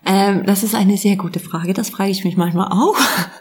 Ähm, 0.08 0.46
das 0.46 0.64
ist 0.64 0.74
eine 0.74 0.98
sehr 0.98 1.18
gute 1.18 1.40
Frage. 1.40 1.74
Das 1.74 1.90
frage 1.90 2.12
ich 2.12 2.24
mich 2.24 2.38
manchmal 2.38 2.72
auch, 2.72 2.96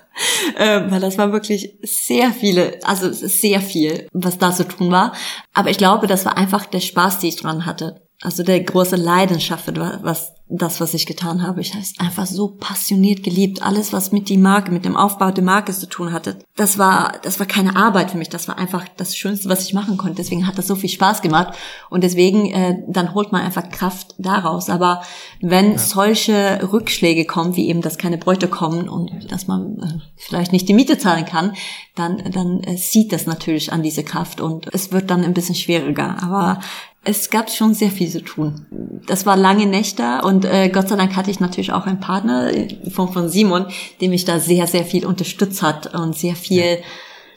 ähm, 0.59 0.90
weil 0.90 1.01
das 1.01 1.16
war 1.16 1.32
wirklich 1.32 1.78
sehr 1.82 2.32
viele, 2.32 2.80
also 2.82 3.12
sehr 3.12 3.60
viel, 3.60 4.09
was 4.12 4.38
da 4.38 4.52
zu 4.52 4.66
tun 4.66 4.90
war. 4.90 5.12
Aber 5.55 5.70
ich 5.70 5.78
glaube, 5.78 6.06
das 6.06 6.26
war 6.26 6.36
einfach 6.36 6.66
der 6.66 6.80
Spaß, 6.80 7.20
den 7.20 7.28
ich 7.28 7.36
dran 7.36 7.64
hatte 7.66 8.06
also 8.22 8.43
der 8.43 8.60
große 8.62 8.97
Leidenschaft, 8.97 9.64
was 9.76 10.34
das, 10.48 10.81
was 10.81 10.94
ich 10.94 11.06
getan 11.06 11.43
habe. 11.43 11.60
Ich 11.60 11.73
habe 11.73 11.82
es 11.82 11.98
einfach 11.98 12.27
so 12.27 12.48
passioniert 12.48 13.24
geliebt. 13.24 13.62
Alles, 13.62 13.93
was 13.93 14.12
mit 14.12 14.28
die 14.28 14.36
Marke, 14.36 14.70
mit 14.70 14.85
dem 14.85 14.97
Aufbau 14.97 15.32
der 15.32 15.43
Marke 15.43 15.73
zu 15.73 15.89
tun 15.89 16.12
hatte, 16.12 16.39
das 16.55 16.78
war, 16.78 17.14
das 17.23 17.40
war 17.40 17.47
keine 17.47 17.74
Arbeit 17.74 18.12
für 18.12 18.16
mich. 18.16 18.28
Das 18.28 18.47
war 18.47 18.56
einfach 18.56 18.86
das 18.97 19.16
Schönste, 19.16 19.48
was 19.48 19.64
ich 19.64 19.74
machen 19.74 19.97
konnte. 19.97 20.16
Deswegen 20.16 20.47
hat 20.47 20.56
das 20.56 20.68
so 20.68 20.77
viel 20.77 20.89
Spaß 20.89 21.20
gemacht. 21.20 21.55
Und 21.90 22.05
deswegen, 22.05 22.47
äh, 22.47 22.77
dann 22.86 23.12
holt 23.12 23.32
man 23.32 23.43
einfach 23.43 23.70
Kraft 23.70 24.14
daraus. 24.18 24.70
Aber 24.70 25.02
wenn 25.40 25.73
ja. 25.73 25.78
solche 25.78 26.60
Rückschläge 26.73 27.24
kommen, 27.24 27.56
wie 27.56 27.68
eben, 27.68 27.82
dass 27.82 27.98
keine 27.98 28.18
Bräute 28.18 28.47
kommen 28.47 28.89
und 28.89 29.32
dass 29.32 29.48
man 29.48 29.78
äh, 29.81 30.01
vielleicht 30.14 30.52
nicht 30.52 30.68
die 30.68 30.74
Miete 30.74 30.97
zahlen 30.97 31.24
kann, 31.24 31.55
dann, 31.97 32.23
dann 32.31 32.60
äh, 32.60 32.77
sieht 32.77 33.12
das 33.12 33.27
natürlich 33.27 33.73
an 33.73 33.82
diese 33.82 34.05
Kraft 34.05 34.40
und 34.40 34.73
es 34.73 34.93
wird 34.93 35.10
dann 35.10 35.24
ein 35.24 35.35
bisschen 35.35 35.56
schwieriger. 35.56 36.23
Aber 36.23 36.60
es 37.06 37.30
gab 37.30 37.50
schon 37.50 37.72
sehr 37.72 37.90
viel 37.90 38.10
zu 38.10 38.20
tun. 38.20 38.66
Das 39.06 39.26
war 39.26 39.36
lange 39.36 39.66
Nächte 39.66 40.22
und 40.24 40.44
äh, 40.44 40.68
Gott 40.68 40.88
sei 40.88 40.96
Dank 40.96 41.14
hatte 41.14 41.30
ich 41.30 41.38
natürlich 41.38 41.72
auch 41.72 41.86
einen 41.86 42.00
Partner 42.00 42.50
in 42.50 42.90
Form 42.90 43.12
von 43.12 43.28
Simon, 43.28 43.66
der 44.00 44.08
mich 44.08 44.24
da 44.24 44.40
sehr, 44.40 44.66
sehr 44.66 44.84
viel 44.84 45.06
unterstützt 45.06 45.62
hat 45.62 45.94
und 45.94 46.16
sehr 46.16 46.34
viel 46.34 46.78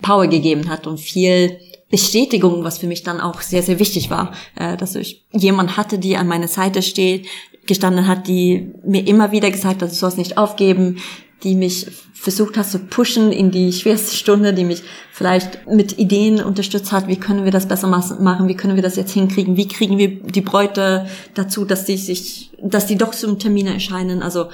Power 0.01 0.27
gegeben 0.27 0.69
hat 0.69 0.87
und 0.87 0.99
viel 0.99 1.59
Bestätigung, 1.91 2.63
was 2.63 2.79
für 2.79 2.87
mich 2.87 3.03
dann 3.03 3.21
auch 3.21 3.41
sehr, 3.41 3.61
sehr 3.61 3.77
wichtig 3.77 4.09
war, 4.09 4.33
äh, 4.55 4.75
dass 4.75 4.95
ich 4.95 5.25
jemand 5.33 5.77
hatte, 5.77 5.99
die 5.99 6.17
an 6.17 6.27
meiner 6.27 6.47
Seite 6.47 6.81
steht, 6.81 7.27
gestanden 7.67 8.07
hat, 8.07 8.27
die 8.27 8.71
mir 8.83 9.07
immer 9.07 9.31
wieder 9.31 9.51
gesagt 9.51 9.83
hat, 9.83 9.91
du 9.91 9.95
sollst 9.95 10.17
nicht 10.17 10.37
aufgeben, 10.37 10.97
die 11.43 11.55
mich 11.55 11.87
versucht 12.13 12.57
hat 12.57 12.67
zu 12.67 12.79
pushen 12.79 13.31
in 13.31 13.49
die 13.51 13.71
schwerste 13.71 14.15
Stunde, 14.15 14.53
die 14.53 14.65
mich 14.65 14.83
vielleicht 15.11 15.67
mit 15.67 15.97
Ideen 15.97 16.43
unterstützt 16.43 16.91
hat, 16.91 17.07
wie 17.07 17.15
können 17.15 17.45
wir 17.45 17.51
das 17.51 17.67
besser 17.67 17.87
machen, 17.87 18.47
wie 18.47 18.55
können 18.55 18.75
wir 18.75 18.83
das 18.83 18.97
jetzt 18.97 19.13
hinkriegen, 19.13 19.55
wie 19.55 19.67
kriegen 19.67 19.97
wir 19.97 20.21
die 20.21 20.41
Bräute 20.41 21.07
dazu, 21.33 21.63
dass 21.63 21.85
die 21.85 21.97
sich, 21.97 22.51
dass 22.61 22.87
die 22.87 22.97
doch 22.97 23.11
zum 23.11 23.39
Termin 23.39 23.67
erscheinen. 23.67 24.21
Also 24.21 24.49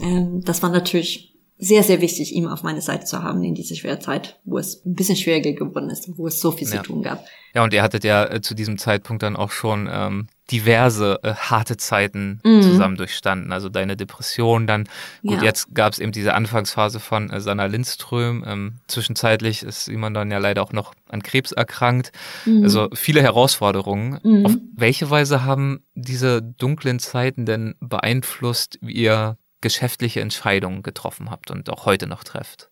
ähm, 0.00 0.42
das 0.44 0.62
war 0.62 0.70
natürlich 0.70 1.33
sehr, 1.56 1.82
sehr 1.82 2.00
wichtig, 2.00 2.34
ihn 2.34 2.46
auf 2.46 2.62
meine 2.62 2.80
Seite 2.80 3.04
zu 3.04 3.22
haben 3.22 3.42
in 3.44 3.54
dieser 3.54 3.76
schweren 3.76 4.00
Zeit, 4.00 4.40
wo 4.44 4.58
es 4.58 4.84
ein 4.84 4.94
bisschen 4.94 5.16
schwieriger 5.16 5.52
geworden 5.52 5.88
ist, 5.88 6.08
wo 6.16 6.26
es 6.26 6.40
so 6.40 6.50
viel 6.50 6.68
ja. 6.68 6.78
zu 6.78 6.82
tun 6.82 7.02
gab. 7.02 7.24
Ja, 7.54 7.62
und 7.62 7.72
ihr 7.72 7.82
hattet 7.82 8.02
ja 8.02 8.24
äh, 8.24 8.40
zu 8.40 8.54
diesem 8.54 8.78
Zeitpunkt 8.78 9.22
dann 9.22 9.36
auch 9.36 9.52
schon 9.52 9.88
ähm, 9.90 10.26
diverse 10.50 11.20
äh, 11.22 11.34
harte 11.34 11.76
Zeiten 11.76 12.40
mhm. 12.42 12.62
zusammen 12.62 12.96
durchstanden. 12.96 13.52
Also 13.52 13.68
deine 13.68 13.96
Depression, 13.96 14.66
dann, 14.66 14.88
gut, 15.22 15.38
ja. 15.38 15.44
jetzt 15.44 15.72
gab 15.72 15.92
es 15.92 16.00
eben 16.00 16.10
diese 16.10 16.34
Anfangsphase 16.34 16.98
von 16.98 17.30
äh, 17.30 17.40
Sanna 17.40 17.66
Lindström. 17.66 18.44
Ähm, 18.44 18.74
zwischenzeitlich 18.88 19.62
ist 19.62 19.84
Simon 19.84 20.12
dann 20.12 20.32
ja 20.32 20.38
leider 20.38 20.62
auch 20.62 20.72
noch 20.72 20.94
an 21.08 21.22
Krebs 21.22 21.52
erkrankt. 21.52 22.10
Mhm. 22.44 22.64
Also 22.64 22.88
viele 22.92 23.22
Herausforderungen. 23.22 24.18
Mhm. 24.24 24.46
Auf 24.46 24.56
welche 24.74 25.08
Weise 25.08 25.44
haben 25.44 25.84
diese 25.94 26.42
dunklen 26.42 26.98
Zeiten 26.98 27.46
denn 27.46 27.76
beeinflusst, 27.78 28.78
wie 28.80 28.94
ihr 28.94 29.38
geschäftliche 29.64 30.20
Entscheidungen 30.20 30.84
getroffen 30.84 31.30
habt 31.30 31.50
und 31.50 31.68
auch 31.70 31.86
heute 31.86 32.06
noch 32.06 32.22
trefft? 32.22 32.68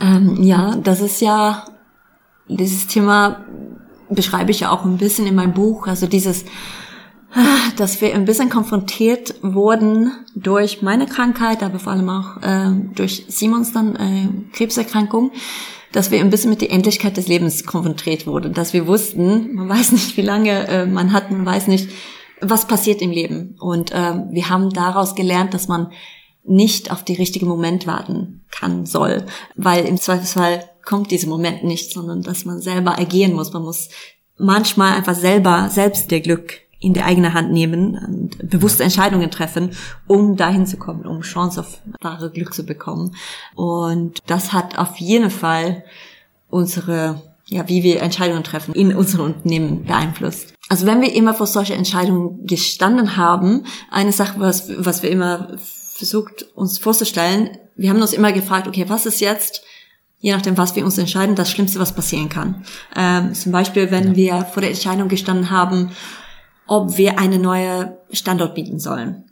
Ähm, 0.00 0.42
ja, 0.42 0.76
das 0.76 1.00
ist 1.00 1.22
ja 1.22 1.64
dieses 2.48 2.86
Thema 2.88 3.44
beschreibe 4.10 4.50
ich 4.50 4.60
ja 4.60 4.70
auch 4.70 4.84
ein 4.84 4.98
bisschen 4.98 5.26
in 5.26 5.34
meinem 5.34 5.54
Buch. 5.54 5.86
Also 5.86 6.06
dieses, 6.06 6.44
dass 7.76 8.00
wir 8.00 8.14
ein 8.14 8.24
bisschen 8.24 8.50
konfrontiert 8.50 9.34
wurden 9.42 10.12
durch 10.34 10.82
meine 10.82 11.06
Krankheit, 11.06 11.62
aber 11.62 11.78
vor 11.78 11.92
allem 11.92 12.08
auch 12.10 12.42
äh, 12.42 12.72
durch 12.94 13.24
Simons 13.28 13.72
dann 13.72 13.96
äh, 13.96 14.28
Krebserkrankung, 14.52 15.30
dass 15.92 16.10
wir 16.10 16.20
ein 16.20 16.30
bisschen 16.30 16.50
mit 16.50 16.60
der 16.60 16.72
Endlichkeit 16.72 17.16
des 17.16 17.28
Lebens 17.28 17.64
konfrontiert 17.64 18.26
wurden, 18.26 18.52
dass 18.52 18.72
wir 18.72 18.86
wussten, 18.86 19.54
man 19.54 19.68
weiß 19.68 19.92
nicht, 19.92 20.16
wie 20.16 20.22
lange 20.22 20.66
äh, 20.68 20.86
man 20.86 21.12
hat, 21.12 21.30
man 21.30 21.46
weiß 21.46 21.68
nicht, 21.68 21.90
was 22.40 22.66
passiert 22.66 23.00
im 23.00 23.12
Leben. 23.12 23.56
Und 23.60 23.92
äh, 23.92 24.14
wir 24.30 24.48
haben 24.48 24.70
daraus 24.70 25.14
gelernt, 25.14 25.54
dass 25.54 25.68
man 25.68 25.92
nicht 26.44 26.90
auf 26.90 27.04
die 27.04 27.14
richtige 27.14 27.46
Moment 27.46 27.86
warten 27.86 28.44
kann, 28.50 28.86
soll, 28.86 29.24
weil 29.56 29.84
im 29.84 29.98
Zweifelsfall 29.98 30.68
kommt 30.84 31.10
dieser 31.10 31.28
Moment 31.28 31.64
nicht, 31.64 31.92
sondern 31.92 32.22
dass 32.22 32.44
man 32.44 32.60
selber 32.60 32.98
agieren 32.98 33.34
muss. 33.34 33.52
Man 33.52 33.62
muss 33.62 33.88
manchmal 34.38 34.94
einfach 34.94 35.14
selber, 35.14 35.68
selbst 35.70 36.10
der 36.10 36.20
Glück 36.20 36.62
in 36.80 36.94
die 36.94 37.02
eigene 37.02 37.32
Hand 37.32 37.52
nehmen 37.52 37.96
und 37.96 38.50
bewusste 38.50 38.82
Entscheidungen 38.82 39.30
treffen, 39.30 39.70
um 40.08 40.36
dahin 40.36 40.66
zu 40.66 40.76
kommen, 40.76 41.06
um 41.06 41.20
Chance 41.20 41.60
auf 41.60 41.78
wahre 42.00 42.30
Glück 42.30 42.52
zu 42.52 42.64
bekommen. 42.64 43.14
Und 43.54 44.18
das 44.26 44.52
hat 44.52 44.78
auf 44.78 44.96
jeden 44.96 45.30
Fall 45.30 45.84
unsere, 46.50 47.22
ja, 47.46 47.68
wie 47.68 47.84
wir 47.84 48.02
Entscheidungen 48.02 48.42
treffen 48.42 48.74
in 48.74 48.96
unserem 48.96 49.26
Unternehmen 49.26 49.84
beeinflusst. 49.84 50.54
Also 50.68 50.86
wenn 50.86 51.00
wir 51.00 51.14
immer 51.14 51.34
vor 51.34 51.46
solche 51.46 51.74
Entscheidungen 51.74 52.44
gestanden 52.46 53.16
haben, 53.16 53.64
eine 53.90 54.12
Sache, 54.12 54.40
was, 54.40 54.68
was 54.76 55.04
wir 55.04 55.10
immer 55.10 55.56
versucht 55.94 56.46
uns 56.54 56.78
vorzustellen, 56.78 57.58
wir 57.76 57.90
haben 57.90 58.00
uns 58.00 58.12
immer 58.12 58.32
gefragt, 58.32 58.66
okay, 58.66 58.84
was 58.88 59.06
ist 59.06 59.20
jetzt, 59.20 59.62
je 60.18 60.32
nachdem, 60.32 60.56
was 60.56 60.76
wir 60.76 60.84
uns 60.84 60.98
entscheiden, 60.98 61.34
das 61.34 61.50
Schlimmste, 61.50 61.80
was 61.80 61.94
passieren 61.94 62.28
kann. 62.28 62.64
Ähm, 62.96 63.34
zum 63.34 63.52
Beispiel, 63.52 63.90
wenn 63.90 64.14
ja. 64.14 64.16
wir 64.16 64.44
vor 64.46 64.60
der 64.60 64.70
Entscheidung 64.70 65.08
gestanden 65.08 65.50
haben, 65.50 65.90
ob 66.66 66.96
wir 66.96 67.18
eine 67.18 67.38
neue 67.38 67.98
Standort 68.12 68.54
bieten 68.54 68.78
sollen. 68.78 69.24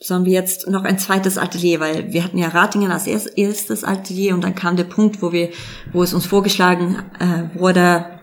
Sollen 0.00 0.24
wir 0.24 0.32
jetzt 0.32 0.68
noch 0.68 0.84
ein 0.84 0.98
zweites 0.98 1.38
Atelier, 1.38 1.80
weil 1.80 2.12
wir 2.12 2.22
hatten 2.22 2.38
ja 2.38 2.48
Ratingen 2.48 2.92
als 2.92 3.08
erstes 3.08 3.82
Atelier 3.82 4.34
und 4.34 4.44
dann 4.44 4.54
kam 4.54 4.76
der 4.76 4.84
Punkt, 4.84 5.20
wo 5.20 5.32
wir, 5.32 5.50
wo 5.92 6.04
es 6.04 6.14
uns 6.14 6.24
vorgeschlagen 6.24 7.02
äh, 7.18 7.58
wurde, 7.58 8.17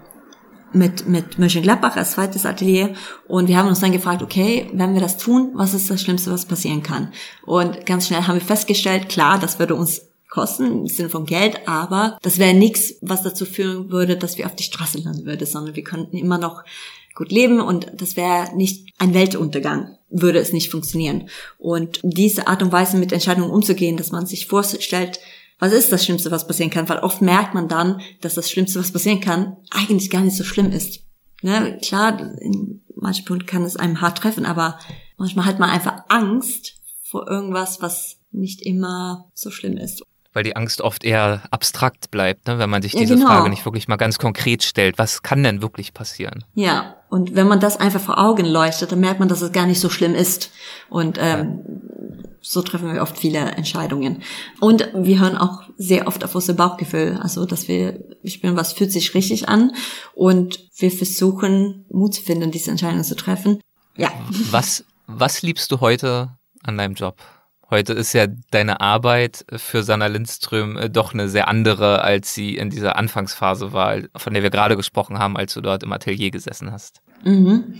mit, 0.75 1.07
mit 1.07 1.39
Mönchengladbach 1.39 1.95
als 1.95 2.11
zweites 2.11 2.45
Atelier 2.45 2.93
und 3.27 3.47
wir 3.47 3.57
haben 3.57 3.67
uns 3.67 3.79
dann 3.79 3.91
gefragt, 3.91 4.21
okay, 4.21 4.69
wenn 4.73 4.93
wir 4.93 5.01
das 5.01 5.17
tun, 5.17 5.51
was 5.55 5.73
ist 5.73 5.89
das 5.89 6.01
Schlimmste, 6.01 6.31
was 6.31 6.45
passieren 6.45 6.83
kann? 6.83 7.11
Und 7.45 7.85
ganz 7.85 8.07
schnell 8.07 8.23
haben 8.23 8.35
wir 8.35 8.45
festgestellt, 8.45 9.09
klar, 9.09 9.39
das 9.39 9.59
würde 9.59 9.75
uns 9.75 10.01
kosten 10.29 10.81
im 10.81 10.87
Sinne 10.87 11.09
von 11.09 11.25
Geld, 11.25 11.67
aber 11.67 12.17
das 12.21 12.39
wäre 12.39 12.53
nichts, 12.53 12.95
was 13.01 13.23
dazu 13.23 13.45
führen 13.45 13.89
würde, 13.89 14.17
dass 14.17 14.37
wir 14.37 14.45
auf 14.45 14.55
die 14.55 14.63
Straße 14.63 14.99
landen 14.99 15.25
würden, 15.25 15.47
sondern 15.47 15.75
wir 15.75 15.83
könnten 15.83 16.17
immer 16.17 16.37
noch 16.37 16.63
gut 17.15 17.31
leben 17.31 17.61
und 17.61 17.87
das 17.95 18.17
wäre 18.17 18.53
nicht 18.55 18.89
ein 18.97 19.13
Weltuntergang, 19.13 19.97
würde 20.09 20.39
es 20.39 20.51
nicht 20.51 20.69
funktionieren. 20.69 21.29
Und 21.57 22.01
diese 22.03 22.47
Art 22.47 22.61
und 22.61 22.73
Weise 22.73 22.97
mit 22.97 23.13
Entscheidungen 23.13 23.49
umzugehen, 23.49 23.95
dass 23.95 24.11
man 24.11 24.25
sich 24.25 24.47
vorstellt, 24.47 25.19
was 25.59 25.71
ist 25.71 25.91
das 25.91 26.03
Schlimmste, 26.03 26.31
was 26.31 26.47
passieren 26.47 26.69
kann? 26.69 26.89
Weil 26.89 26.99
oft 26.99 27.21
merkt 27.21 27.53
man 27.53 27.67
dann, 27.67 28.01
dass 28.21 28.35
das 28.35 28.49
Schlimmste, 28.49 28.79
was 28.79 28.91
passieren 28.91 29.21
kann, 29.21 29.57
eigentlich 29.71 30.09
gar 30.09 30.21
nicht 30.21 30.35
so 30.35 30.43
schlimm 30.43 30.71
ist. 30.71 31.01
Ne? 31.41 31.79
Klar, 31.81 32.19
in 32.39 32.83
manchen 32.95 33.25
Punkten 33.25 33.47
kann 33.47 33.63
es 33.63 33.77
einem 33.77 34.01
hart 34.01 34.17
treffen, 34.17 34.45
aber 34.45 34.79
manchmal 35.17 35.45
hat 35.45 35.59
man 35.59 35.69
einfach 35.69 36.03
Angst 36.09 36.75
vor 37.03 37.29
irgendwas, 37.29 37.81
was 37.81 38.17
nicht 38.31 38.61
immer 38.61 39.29
so 39.33 39.51
schlimm 39.51 39.77
ist 39.77 40.03
weil 40.35 40.43
die 40.43 40.55
Angst 40.57 40.81
oft 40.81 41.05
eher 41.05 41.43
abstrakt 41.49 42.11
bleibt, 42.11 42.47
ne? 42.47 42.59
wenn 42.59 42.69
man 42.69 42.81
sich 42.81 42.91
diese 42.91 43.13
ja, 43.13 43.19
genau. 43.19 43.29
Frage 43.29 43.49
nicht 43.49 43.63
wirklich 43.63 43.87
mal 43.87 43.95
ganz 43.95 44.19
konkret 44.19 44.63
stellt. 44.63 44.97
Was 44.97 45.23
kann 45.23 45.41
denn 45.41 45.61
wirklich 45.61 45.93
passieren? 45.93 46.43
Ja, 46.53 46.97
und 47.15 47.33
wenn 47.33 47.47
man 47.47 47.61
das 47.61 47.77
einfach 47.77 48.01
vor 48.01 48.17
Augen 48.17 48.45
leuchtet, 48.45 48.91
dann 48.91 48.99
merkt 48.99 49.21
man, 49.21 49.29
dass 49.29 49.41
es 49.41 49.53
gar 49.53 49.65
nicht 49.65 49.79
so 49.79 49.89
schlimm 49.89 50.13
ist. 50.15 50.51
Und 50.89 51.17
ähm, 51.17 51.61
ja. 51.63 52.25
so 52.41 52.61
treffen 52.61 52.93
wir 52.93 53.01
oft 53.01 53.17
viele 53.17 53.39
Entscheidungen. 53.39 54.21
Und 54.59 54.89
wir 54.93 55.21
hören 55.21 55.37
auch 55.37 55.63
sehr 55.77 56.07
oft 56.07 56.25
auf 56.25 56.35
unser 56.35 56.55
Bauchgefühl, 56.55 57.17
also 57.21 57.45
dass 57.45 57.69
wir 57.69 58.03
spüren, 58.25 58.57
was 58.57 58.73
fühlt 58.73 58.91
sich 58.91 59.13
richtig 59.13 59.47
an 59.47 59.71
und 60.13 60.59
wir 60.75 60.91
versuchen 60.91 61.85
Mut 61.89 62.15
zu 62.15 62.21
finden, 62.21 62.51
diese 62.51 62.69
Entscheidung 62.69 63.01
zu 63.05 63.15
treffen. 63.15 63.61
Ja. 63.95 64.11
Was, 64.51 64.83
was 65.07 65.41
liebst 65.41 65.71
du 65.71 65.79
heute 65.79 66.37
an 66.63 66.77
deinem 66.77 66.95
Job? 66.95 67.15
Heute 67.69 67.93
ist 67.93 68.13
ja 68.13 68.27
deine 68.51 68.79
Arbeit 68.79 69.45
für 69.55 69.81
Sanna 69.81 70.07
Lindström 70.07 70.77
äh, 70.77 70.89
doch 70.89 71.13
eine 71.13 71.29
sehr 71.29 71.47
andere, 71.47 72.01
als 72.01 72.33
sie 72.33 72.55
in 72.57 72.69
dieser 72.69 72.95
Anfangsphase 72.95 73.73
war, 73.73 73.97
von 74.15 74.33
der 74.33 74.43
wir 74.43 74.51
gerade 74.51 74.77
gesprochen 74.77 75.17
haben, 75.17 75.35
als 75.35 75.53
du 75.53 75.61
dort 75.61 75.81
im 75.83 75.91
Atelier 75.91 76.29
gesessen 76.29 76.71
hast. 76.71 77.01
Mhm. 77.23 77.75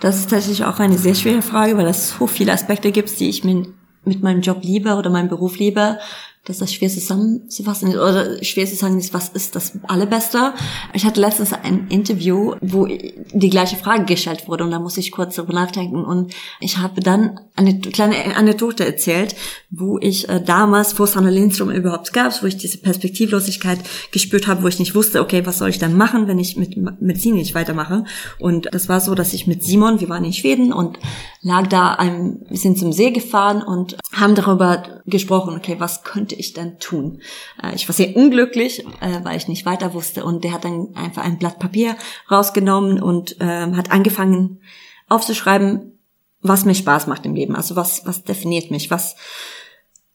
Das 0.00 0.16
ist 0.16 0.30
tatsächlich 0.30 0.64
auch 0.64 0.78
eine 0.78 0.98
sehr 0.98 1.14
schwere 1.14 1.42
Frage, 1.42 1.76
weil 1.76 1.86
es 1.86 2.16
so 2.16 2.26
viele 2.26 2.52
Aspekte 2.52 2.92
gibt, 2.92 3.18
die 3.18 3.28
ich 3.28 3.42
mir 3.42 3.66
mit 4.04 4.22
meinem 4.22 4.40
Job 4.40 4.58
liebe 4.62 4.94
oder 4.94 5.10
meinem 5.10 5.28
Beruf 5.28 5.58
liebe 5.58 5.98
dass 6.44 6.58
das 6.58 6.74
schwer 6.74 6.90
zusammenzufassen 6.90 7.88
ist 7.88 7.96
oder 7.96 8.42
schwer 8.44 8.66
zu 8.66 8.76
sagen 8.76 8.98
ist, 8.98 9.14
was 9.14 9.30
ist 9.30 9.56
das 9.56 9.72
Allerbeste. 9.84 10.52
Ich 10.92 11.04
hatte 11.04 11.20
letztens 11.20 11.52
ein 11.52 11.88
Interview, 11.88 12.54
wo 12.60 12.86
die 12.86 13.50
gleiche 13.50 13.76
Frage 13.76 14.04
gestellt 14.04 14.46
wurde 14.46 14.64
und 14.64 14.70
da 14.70 14.78
musste 14.78 15.00
ich 15.00 15.10
kurz 15.10 15.36
darüber 15.36 15.54
nachdenken 15.54 16.04
und 16.04 16.34
ich 16.60 16.78
habe 16.78 17.00
dann 17.00 17.40
eine 17.56 17.80
kleine 17.80 18.36
Anekdote 18.36 18.84
erzählt, 18.84 19.34
wo 19.76 19.98
ich 19.98 20.28
äh, 20.28 20.40
damals, 20.40 20.92
vor 20.92 21.06
Sanna 21.06 21.30
Lindström 21.30 21.70
überhaupt 21.70 22.12
gab, 22.12 22.42
wo 22.42 22.46
ich 22.46 22.56
diese 22.56 22.78
Perspektivlosigkeit 22.78 23.78
gespürt 24.12 24.46
habe, 24.46 24.62
wo 24.62 24.68
ich 24.68 24.78
nicht 24.78 24.94
wusste, 24.94 25.20
okay, 25.20 25.46
was 25.46 25.58
soll 25.58 25.70
ich 25.70 25.78
dann 25.78 25.96
machen, 25.96 26.28
wenn 26.28 26.38
ich 26.38 26.56
mit 26.56 26.76
Medizin 27.00 27.34
nicht 27.34 27.54
weitermache. 27.54 28.04
Und 28.38 28.68
das 28.72 28.88
war 28.88 29.00
so, 29.00 29.14
dass 29.14 29.32
ich 29.32 29.46
mit 29.46 29.62
Simon, 29.62 30.00
wir 30.00 30.08
waren 30.08 30.24
in 30.24 30.32
Schweden 30.32 30.72
und 30.72 30.98
lag 31.40 31.66
da 31.68 31.94
ein 31.94 32.40
bisschen 32.48 32.76
zum 32.76 32.92
See 32.92 33.10
gefahren 33.10 33.62
und 33.62 33.96
haben 34.12 34.34
darüber 34.34 35.00
gesprochen, 35.06 35.56
okay, 35.56 35.76
was 35.78 36.04
könnte 36.04 36.34
ich 36.34 36.52
denn 36.52 36.78
tun? 36.78 37.20
Äh, 37.62 37.74
ich 37.74 37.88
war 37.88 37.94
sehr 37.94 38.16
unglücklich, 38.16 38.84
äh, 39.00 39.24
weil 39.24 39.36
ich 39.36 39.48
nicht 39.48 39.66
weiter 39.66 39.94
wusste 39.94 40.24
und 40.24 40.44
der 40.44 40.52
hat 40.52 40.64
dann 40.64 40.94
einfach 40.94 41.24
ein 41.24 41.38
Blatt 41.38 41.58
Papier 41.58 41.96
rausgenommen 42.30 43.02
und 43.02 43.36
ähm, 43.40 43.76
hat 43.76 43.90
angefangen 43.90 44.60
aufzuschreiben, 45.08 45.98
was 46.40 46.64
mir 46.64 46.74
Spaß 46.74 47.06
macht 47.06 47.24
im 47.24 47.34
Leben, 47.34 47.56
also 47.56 47.74
was, 47.74 48.02
was 48.04 48.22
definiert 48.22 48.70
mich, 48.70 48.90
was, 48.90 49.16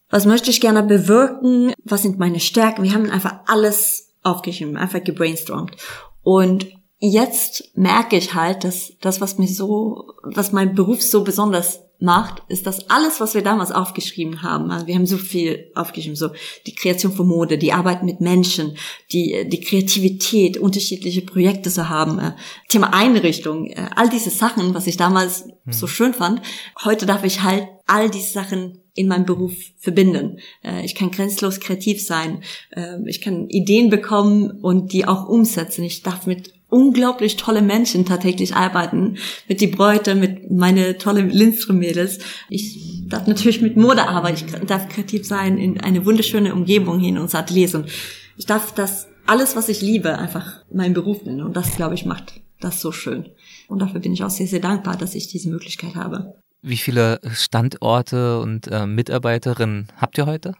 was 0.10 0.26
möchte 0.26 0.50
ich 0.50 0.62
gerne 0.62 0.84
bewirken, 0.84 1.74
was 1.84 2.02
sind 2.02 2.20
meine 2.20 2.40
Stärken. 2.40 2.84
Wir 2.84 2.94
haben 2.94 3.10
einfach 3.10 3.40
alles 3.46 4.14
aufgeschrieben, 4.24 4.78
einfach 4.78 5.04
gebrainstormt. 5.04 5.76
Und 6.24 6.68
jetzt 7.00 7.72
merke 7.76 8.18
ich 8.18 8.34
halt, 8.34 8.64
dass 8.64 8.94
das, 9.02 9.22
was 9.22 9.38
mir 9.38 9.48
so, 9.48 10.14
was 10.24 10.52
mein 10.52 10.76
Beruf 10.76 11.02
so 11.02 11.24
besonders 11.24 11.82
macht, 12.02 12.44
ist 12.48 12.66
das 12.66 12.90
alles, 12.90 13.20
was 13.20 13.34
wir 13.34 13.42
damals 13.42 13.72
aufgeschrieben 13.72 14.42
haben. 14.42 14.72
Also 14.72 14.88
wir 14.88 14.96
haben 14.96 15.06
so 15.06 15.18
viel 15.18 15.70
aufgeschrieben, 15.76 16.16
so 16.16 16.30
die 16.66 16.74
Kreation 16.74 17.12
von 17.12 17.28
Mode, 17.28 17.58
die 17.58 17.74
Arbeit 17.74 18.04
mit 18.04 18.22
Menschen, 18.22 18.78
die, 19.12 19.48
die 19.50 19.60
Kreativität, 19.60 20.58
unterschiedliche 20.58 21.22
Projekte 21.22 21.70
zu 21.70 21.90
haben, 21.90 22.20
äh, 22.20 22.32
Thema 22.70 22.94
Einrichtung, 22.94 23.68
äh, 23.68 23.90
all 23.96 24.10
diese 24.10 24.30
Sachen, 24.30 24.74
was 24.74 24.88
ich 24.88 24.96
damals 24.96 25.46
hm. 25.66 25.74
so 25.74 25.88
schön 25.88 26.14
fand. 26.14 26.42
Heute 26.86 27.06
darf 27.06 27.26
ich 27.26 27.44
halt 27.44 27.68
all 27.86 28.10
diese 28.10 28.32
Sachen 28.32 28.82
in 29.00 29.08
meinem 29.08 29.26
Beruf 29.26 29.54
verbinden. 29.78 30.40
Äh, 30.62 30.84
ich 30.84 30.94
kann 30.94 31.10
grenzlos 31.10 31.62
kreativ 31.62 32.06
sein. 32.06 32.44
Äh, 32.72 32.98
ich 33.06 33.22
kann 33.22 33.48
Ideen 33.48 33.90
bekommen 33.90 34.52
und 34.52 34.92
die 34.92 35.06
auch 35.06 35.28
umsetzen. 35.28 35.86
Ich 35.86 36.04
darf 36.04 36.28
mit 36.28 36.54
unglaublich 36.68 37.38
tolle 37.38 37.62
Menschen 37.62 38.06
tagtäglich 38.06 38.56
arbeiten, 38.56 39.16
mit 39.48 39.62
die 39.62 39.68
Bräute, 39.68 40.16
mit 40.16 40.52
meine 40.52 40.98
tolle 40.98 41.22
Lindström-Mädels. 41.22 42.20
Ich 42.50 43.06
darf 43.08 43.26
natürlich 43.26 43.62
mit 43.62 43.78
Mode 43.78 44.08
arbeiten, 44.08 44.46
ich 44.46 44.68
darf 44.68 44.90
kreativ 44.90 45.26
sein, 45.26 45.58
in 45.58 45.80
eine 45.80 46.06
wunderschöne 46.06 46.54
Umgebung 46.54 47.00
hier 47.00 47.10
in 47.10 47.18
unser 47.18 47.40
Atelier 47.40 47.74
und 47.74 47.90
ich 48.38 48.46
darf 48.46 48.74
das 48.74 49.08
alles, 49.26 49.56
was 49.56 49.70
ich 49.70 49.82
liebe, 49.82 50.18
einfach 50.18 50.64
meinen 50.72 50.94
Beruf 50.94 51.24
nennen 51.24 51.42
und 51.42 51.56
das, 51.56 51.76
glaube 51.76 51.96
ich, 51.96 52.06
macht 52.06 52.42
das 52.60 52.82
so 52.82 52.92
schön. 52.92 53.30
Und 53.68 53.80
dafür 53.80 54.02
bin 54.02 54.14
ich 54.14 54.24
auch 54.24 54.30
sehr, 54.30 54.48
sehr 54.48 54.60
dankbar, 54.60 54.98
dass 54.98 55.16
ich 55.16 55.28
diese 55.28 55.50
Möglichkeit 55.50 55.96
habe. 55.96 56.36
Wie 56.62 56.78
viele 56.78 57.22
Standorte 57.32 58.40
und 58.42 58.68
äh, 58.68 58.86
Mitarbeiterinnen 58.86 59.88
habt 59.98 60.18
ihr 60.18 60.26
heute? 60.26 60.56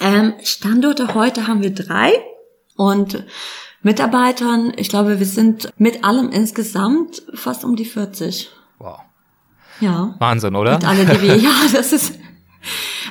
Ähm, 0.00 0.34
Standorte 0.42 1.14
heute 1.14 1.46
haben 1.46 1.62
wir 1.62 1.72
drei 1.72 2.12
und 2.76 3.24
Mitarbeitern, 3.82 4.72
ich 4.76 4.88
glaube, 4.88 5.18
wir 5.18 5.26
sind 5.26 5.72
mit 5.76 6.04
allem 6.04 6.30
insgesamt 6.30 7.22
fast 7.34 7.64
um 7.64 7.76
die 7.76 7.84
40. 7.84 8.50
Wow. 8.78 9.00
Ja. 9.80 10.14
Wahnsinn, 10.18 10.56
oder? 10.56 10.74
Mit 10.74 10.86
alle, 10.86 11.04
die 11.04 11.22
wir, 11.22 11.36
ja, 11.36 11.52
das 11.72 11.92
ist, 11.92 12.18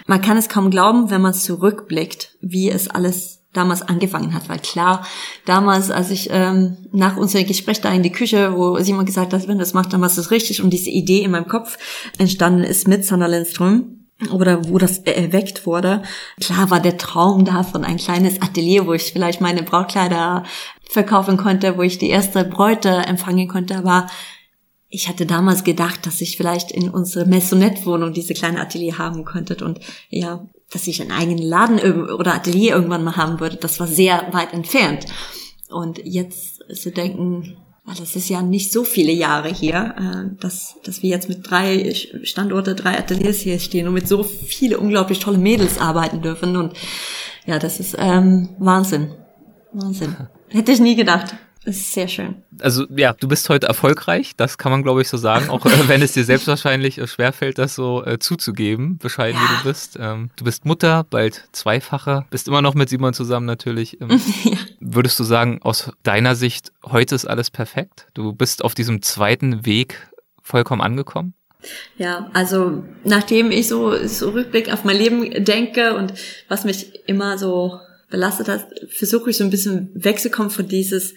man 0.08 0.22
kann 0.22 0.36
es 0.36 0.50
kaum 0.50 0.72
glauben, 0.72 1.12
wenn 1.12 1.22
man 1.22 1.34
zurückblickt, 1.34 2.36
wie 2.42 2.70
es 2.70 2.90
alles 2.90 3.43
damals 3.54 3.82
angefangen 3.84 4.34
hat, 4.34 4.50
weil 4.50 4.60
klar, 4.60 5.06
damals, 5.46 5.92
als 5.92 6.10
ich 6.12 6.30
ähm, 6.32 6.78
nach 6.92 7.18
unserem 7.18 7.46
Gespräch 7.46 7.82
da 7.82 7.94
in 7.94 8.04
die 8.04 8.12
Küche, 8.12 8.56
wo 8.56 8.78
Simon 8.80 9.06
gesagt 9.06 9.34
hat, 9.34 9.48
wenn 9.48 9.60
das 9.60 9.74
macht, 9.74 9.94
dann 9.94 10.02
machst 10.02 10.18
du 10.18 10.22
es 10.22 10.32
richtig. 10.32 10.62
Und 10.62 10.72
diese 10.72 10.90
Idee 10.90 11.22
in 11.22 11.32
meinem 11.32 11.48
Kopf 11.48 11.78
entstanden 12.18 12.64
ist 12.64 12.88
mit 12.88 13.06
Sandra 13.06 13.28
Lindström, 13.28 14.00
oder 14.32 14.70
wo 14.70 14.78
das 14.78 15.00
erweckt 15.00 15.66
wurde. 15.66 16.04
Klar 16.40 16.70
war 16.70 16.80
der 16.80 16.98
Traum 16.98 17.46
da 17.46 17.64
von 17.64 17.84
ein 17.84 17.98
kleines 17.98 18.42
Atelier, 18.42 18.88
wo 18.88 18.94
ich 18.94 19.12
vielleicht 19.12 19.42
meine 19.42 19.64
Brautkleider 19.64 20.44
verkaufen 20.90 21.38
konnte, 21.38 21.78
wo 21.78 21.82
ich 21.82 21.98
die 21.98 22.10
erste 22.10 22.44
Bräute 22.46 22.90
empfangen 22.90 23.48
konnte, 23.48 23.76
aber 23.76 24.08
ich 24.96 25.10
hatte 25.10 25.26
damals 25.26 25.64
gedacht, 25.64 26.06
dass 26.06 26.22
ich 26.22 26.38
vielleicht 26.38 26.72
in 26.72 26.88
unsere 26.88 27.26
Maisonette-Wohnung 27.26 28.14
diese 28.14 28.36
kleine 28.36 28.62
Atelier 28.62 29.00
haben 29.00 29.26
könnte. 29.26 29.66
Und 29.66 29.80
ja, 30.10 30.48
dass 30.74 30.88
ich 30.88 31.02
einen 31.02 31.12
eigenen 31.12 31.44
Laden 31.44 31.80
oder 32.12 32.34
Atelier 32.34 32.76
irgendwann 32.76 33.04
mal 33.04 33.16
haben 33.16 33.40
würde. 33.40 33.58
Das 33.58 33.80
war 33.80 33.88
sehr 33.88 34.28
weit 34.32 34.54
entfernt. 34.54 35.06
Und 35.70 36.00
jetzt 36.04 36.64
zu 36.74 36.92
denken, 36.92 37.58
weil 37.86 37.96
das 37.96 38.16
ist 38.16 38.30
ja 38.30 38.42
nicht 38.42 38.72
so 38.72 38.84
viele 38.84 39.12
Jahre 39.12 39.50
hier, 39.50 39.96
äh, 39.98 40.40
dass, 40.40 40.76
dass 40.84 41.04
wir 41.04 41.10
jetzt 41.10 41.28
mit 41.28 41.50
drei 41.50 41.94
Standorte, 42.24 42.76
drei 42.76 42.98
Ateliers 42.98 43.38
hier 43.38 43.60
stehen 43.60 43.88
und 43.88 43.94
mit 43.94 44.08
so 44.08 44.24
viele 44.24 44.80
unglaublich 44.80 45.20
tolle 45.20 45.38
Mädels 45.38 45.80
arbeiten 45.80 46.22
dürfen. 46.22 46.56
Und 46.56 46.74
ja, 47.46 47.60
das 47.60 47.80
ist 47.80 47.96
ähm, 47.98 48.50
Wahnsinn. 48.58 49.12
Wahnsinn. 49.74 50.16
Hätte 50.50 50.72
ich 50.72 50.80
nie 50.80 50.96
gedacht. 50.96 51.36
Das 51.66 51.78
ist 51.78 51.94
sehr 51.94 52.08
schön. 52.10 52.36
Also 52.60 52.86
ja, 52.96 53.14
du 53.14 53.28
bist 53.28 53.48
heute 53.50 53.68
erfolgreich, 53.68 54.34
das 54.36 54.58
kann 54.58 54.72
man 54.72 54.84
glaube 54.84 55.02
ich 55.02 55.08
so 55.08 55.18
sagen, 55.18 55.50
auch 55.50 55.66
äh, 55.66 55.88
wenn 55.88 56.02
es 56.02 56.12
dir 56.12 56.26
selbst 56.26 56.48
wahrscheinlich 56.48 56.98
äh, 56.98 57.08
schwerfällt, 57.08 57.58
das 57.58 57.76
so 57.76 58.04
äh, 58.06 58.20
zuzugeben, 58.20 58.98
bescheiden 58.98 59.40
ja. 59.42 59.50
wie 59.50 59.58
du 59.58 59.64
bist. 59.70 59.98
Ähm, 60.00 60.30
du 60.36 60.44
bist 60.44 60.66
Mutter, 60.66 61.06
bald 61.10 61.48
zweifache, 61.54 62.26
bist 62.30 62.48
immer 62.48 62.62
noch 62.62 62.74
mit 62.74 62.90
Simon 62.90 63.14
zusammen 63.14 63.46
natürlich. 63.46 64.02
Ähm, 64.02 64.10
ja. 64.44 64.58
Würdest 64.80 65.20
du 65.20 65.24
sagen, 65.24 65.60
aus 65.62 65.92
deiner 66.04 66.36
Sicht, 66.36 66.74
heute 66.86 67.16
ist 67.16 67.26
alles 67.26 67.50
perfekt? 67.50 68.08
Du 68.14 68.34
bist 68.34 68.64
auf 68.64 68.76
diesem 68.76 69.02
zweiten 69.02 69.66
Weg 69.66 70.10
vollkommen 70.42 70.82
angekommen? 70.82 71.34
Ja, 71.98 72.30
also 72.34 72.84
nachdem 73.06 73.52
ich 73.52 73.70
so, 73.70 74.06
so 74.06 74.32
Rückblick 74.32 74.72
auf 74.72 74.84
mein 74.84 74.98
Leben 74.98 75.46
denke 75.46 75.96
und 75.96 76.14
was 76.50 76.66
mich 76.66 77.08
immer 77.08 77.38
so 77.38 77.80
belastet 78.10 78.50
hat, 78.50 78.68
versuche 78.90 79.30
ich 79.30 79.38
so 79.38 79.44
ein 79.44 79.50
bisschen 79.50 79.90
wegzukommen 79.94 80.52
von 80.52 80.68
dieses 80.68 81.16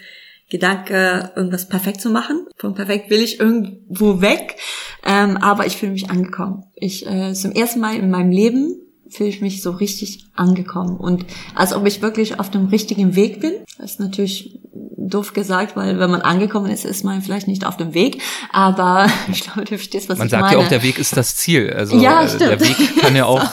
Gedanke, 0.48 1.32
irgendwas 1.34 1.68
perfekt 1.68 2.00
zu 2.00 2.10
machen. 2.10 2.46
Von 2.56 2.74
perfekt 2.74 3.10
will 3.10 3.20
ich 3.20 3.40
irgendwo 3.40 4.20
weg, 4.20 4.56
ähm, 5.04 5.36
aber 5.36 5.66
ich 5.66 5.76
fühle 5.76 5.92
mich 5.92 6.10
angekommen. 6.10 6.64
Ich 6.74 7.06
äh, 7.06 7.32
zum 7.34 7.52
ersten 7.52 7.80
Mal 7.80 7.96
in 7.96 8.10
meinem 8.10 8.30
Leben 8.30 8.76
fühle 9.08 9.28
ich 9.28 9.40
mich 9.40 9.62
so 9.62 9.70
richtig 9.70 10.26
angekommen 10.34 10.96
und 10.96 11.24
als 11.54 11.72
ob 11.72 11.86
ich 11.86 12.02
wirklich 12.02 12.40
auf 12.40 12.50
dem 12.50 12.66
richtigen 12.66 13.14
Weg 13.14 13.40
bin. 13.40 13.52
Das 13.78 13.92
ist 13.92 14.00
natürlich 14.00 14.60
doof 14.72 15.32
gesagt, 15.32 15.76
weil 15.76 15.98
wenn 15.98 16.10
man 16.10 16.22
angekommen 16.22 16.70
ist, 16.70 16.84
ist 16.84 17.04
man 17.04 17.22
vielleicht 17.22 17.48
nicht 17.48 17.64
auf 17.64 17.76
dem 17.76 17.94
Weg. 17.94 18.22
Aber 18.52 19.06
ich 19.32 19.42
glaube, 19.42 19.62
du 19.62 19.76
verstehst, 19.76 20.08
was 20.08 20.18
man 20.18 20.26
ich 20.26 20.32
meine. 20.32 20.42
Man 20.42 20.50
sagt 20.50 20.60
ja 20.60 20.66
auch, 20.66 20.68
der 20.68 20.82
Weg 20.82 20.98
ist 20.98 21.16
das 21.16 21.36
Ziel. 21.36 21.72
Also 21.72 21.98
ja, 21.98 22.22
äh, 22.22 22.28
stimmt. 22.28 22.42
der 22.42 22.60
Weg 22.60 23.00
kann 23.00 23.16
ja 23.16 23.24
auch 23.26 23.44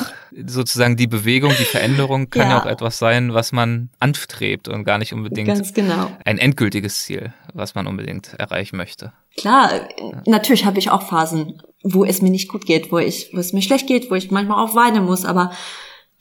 sozusagen 0.46 0.98
die 0.98 1.08
Bewegung, 1.08 1.54
die 1.60 1.66
Veränderung 1.66 2.30
kann 2.30 2.50
ja. 2.50 2.62
auch 2.62 2.66
etwas 2.66 2.98
sein, 2.98 3.34
was 3.34 3.52
man 3.52 3.90
anstrebt 4.00 4.68
und 4.68 4.84
gar 4.84 4.98
nicht 4.98 5.14
unbedingt 5.14 5.74
genau. 5.74 6.12
ein 6.26 6.38
endgültiges 6.38 7.04
Ziel, 7.04 7.34
was 7.54 7.76
man 7.76 7.88
unbedingt 7.88 8.34
erreichen 8.38 8.78
möchte. 8.78 9.14
Klar, 9.38 9.88
natürlich 10.26 10.66
habe 10.66 10.80
ich 10.80 10.90
auch 10.90 11.04
Phasen, 11.04 11.62
wo 11.84 12.06
es 12.06 12.22
mir 12.22 12.30
nicht 12.30 12.50
gut 12.50 12.66
geht, 12.66 12.92
wo 12.92 12.98
ich, 12.98 13.30
wo 13.34 13.40
es 13.40 13.54
mir 13.54 13.62
schlecht 13.62 13.88
geht, 13.88 14.10
wo 14.10 14.16
ich 14.16 14.32
manchmal 14.32 14.64
auch 14.64 14.76
weinen 14.76 15.06
muss, 15.06 15.26
aber 15.26 15.52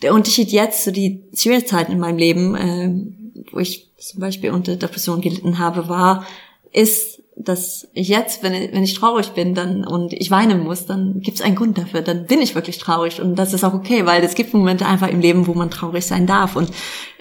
der 0.02 0.14
Unterschied 0.14 0.50
jetzt 0.50 0.84
zu 0.84 0.92
die 0.92 1.22
Schwierigkeiten 1.34 1.92
in 1.92 1.98
meinem 1.98 2.18
Leben, 2.18 2.54
äh, 2.54 3.44
wo 3.52 3.60
ich 3.60 3.90
zum 3.98 4.20
Beispiel 4.20 4.50
unter 4.50 4.76
Depression 4.76 5.20
gelitten 5.20 5.58
habe, 5.58 5.88
war, 5.88 6.26
ist, 6.72 7.21
dass 7.36 7.88
jetzt, 7.94 8.42
wenn 8.42 8.54
ich, 8.54 8.72
wenn 8.72 8.84
ich 8.84 8.94
traurig 8.94 9.30
bin 9.30 9.54
dann 9.54 9.84
und 9.84 10.12
ich 10.12 10.30
weinen 10.30 10.62
muss, 10.62 10.86
dann 10.86 11.20
gibt 11.20 11.38
es 11.38 11.42
einen 11.42 11.56
Grund 11.56 11.78
dafür. 11.78 12.02
Dann 12.02 12.26
bin 12.26 12.40
ich 12.40 12.54
wirklich 12.54 12.78
traurig 12.78 13.20
und 13.20 13.36
das 13.36 13.54
ist 13.54 13.64
auch 13.64 13.74
okay, 13.74 14.06
weil 14.06 14.22
es 14.22 14.34
gibt 14.34 14.54
Momente 14.54 14.86
einfach 14.86 15.08
im 15.08 15.20
Leben, 15.20 15.46
wo 15.46 15.54
man 15.54 15.70
traurig 15.70 16.04
sein 16.04 16.26
darf 16.26 16.56
und 16.56 16.70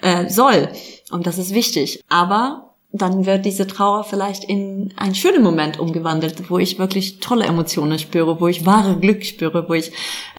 äh, 0.02 0.28
soll. 0.28 0.68
Und 1.10 1.26
das 1.26 1.38
ist 1.38 1.54
wichtig. 1.54 2.02
Aber 2.08 2.74
dann 2.92 3.24
wird 3.24 3.46
diese 3.46 3.66
Trauer 3.66 4.04
vielleicht 4.04 4.44
in 4.44 4.92
einen 4.96 5.14
schönen 5.14 5.42
Moment 5.42 5.78
umgewandelt, 5.78 6.50
wo 6.50 6.58
ich 6.58 6.78
wirklich 6.78 7.20
tolle 7.20 7.46
Emotionen 7.46 7.98
spüre, 7.98 8.38
wo 8.40 8.48
ich 8.48 8.66
wahre 8.66 8.98
Glück 8.98 9.24
spüre, 9.24 9.68
wo 9.68 9.74
ich 9.74 9.92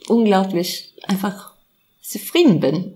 unglaublich 0.08 0.94
einfach 1.08 1.54
zufrieden 2.02 2.60
bin. 2.60 2.96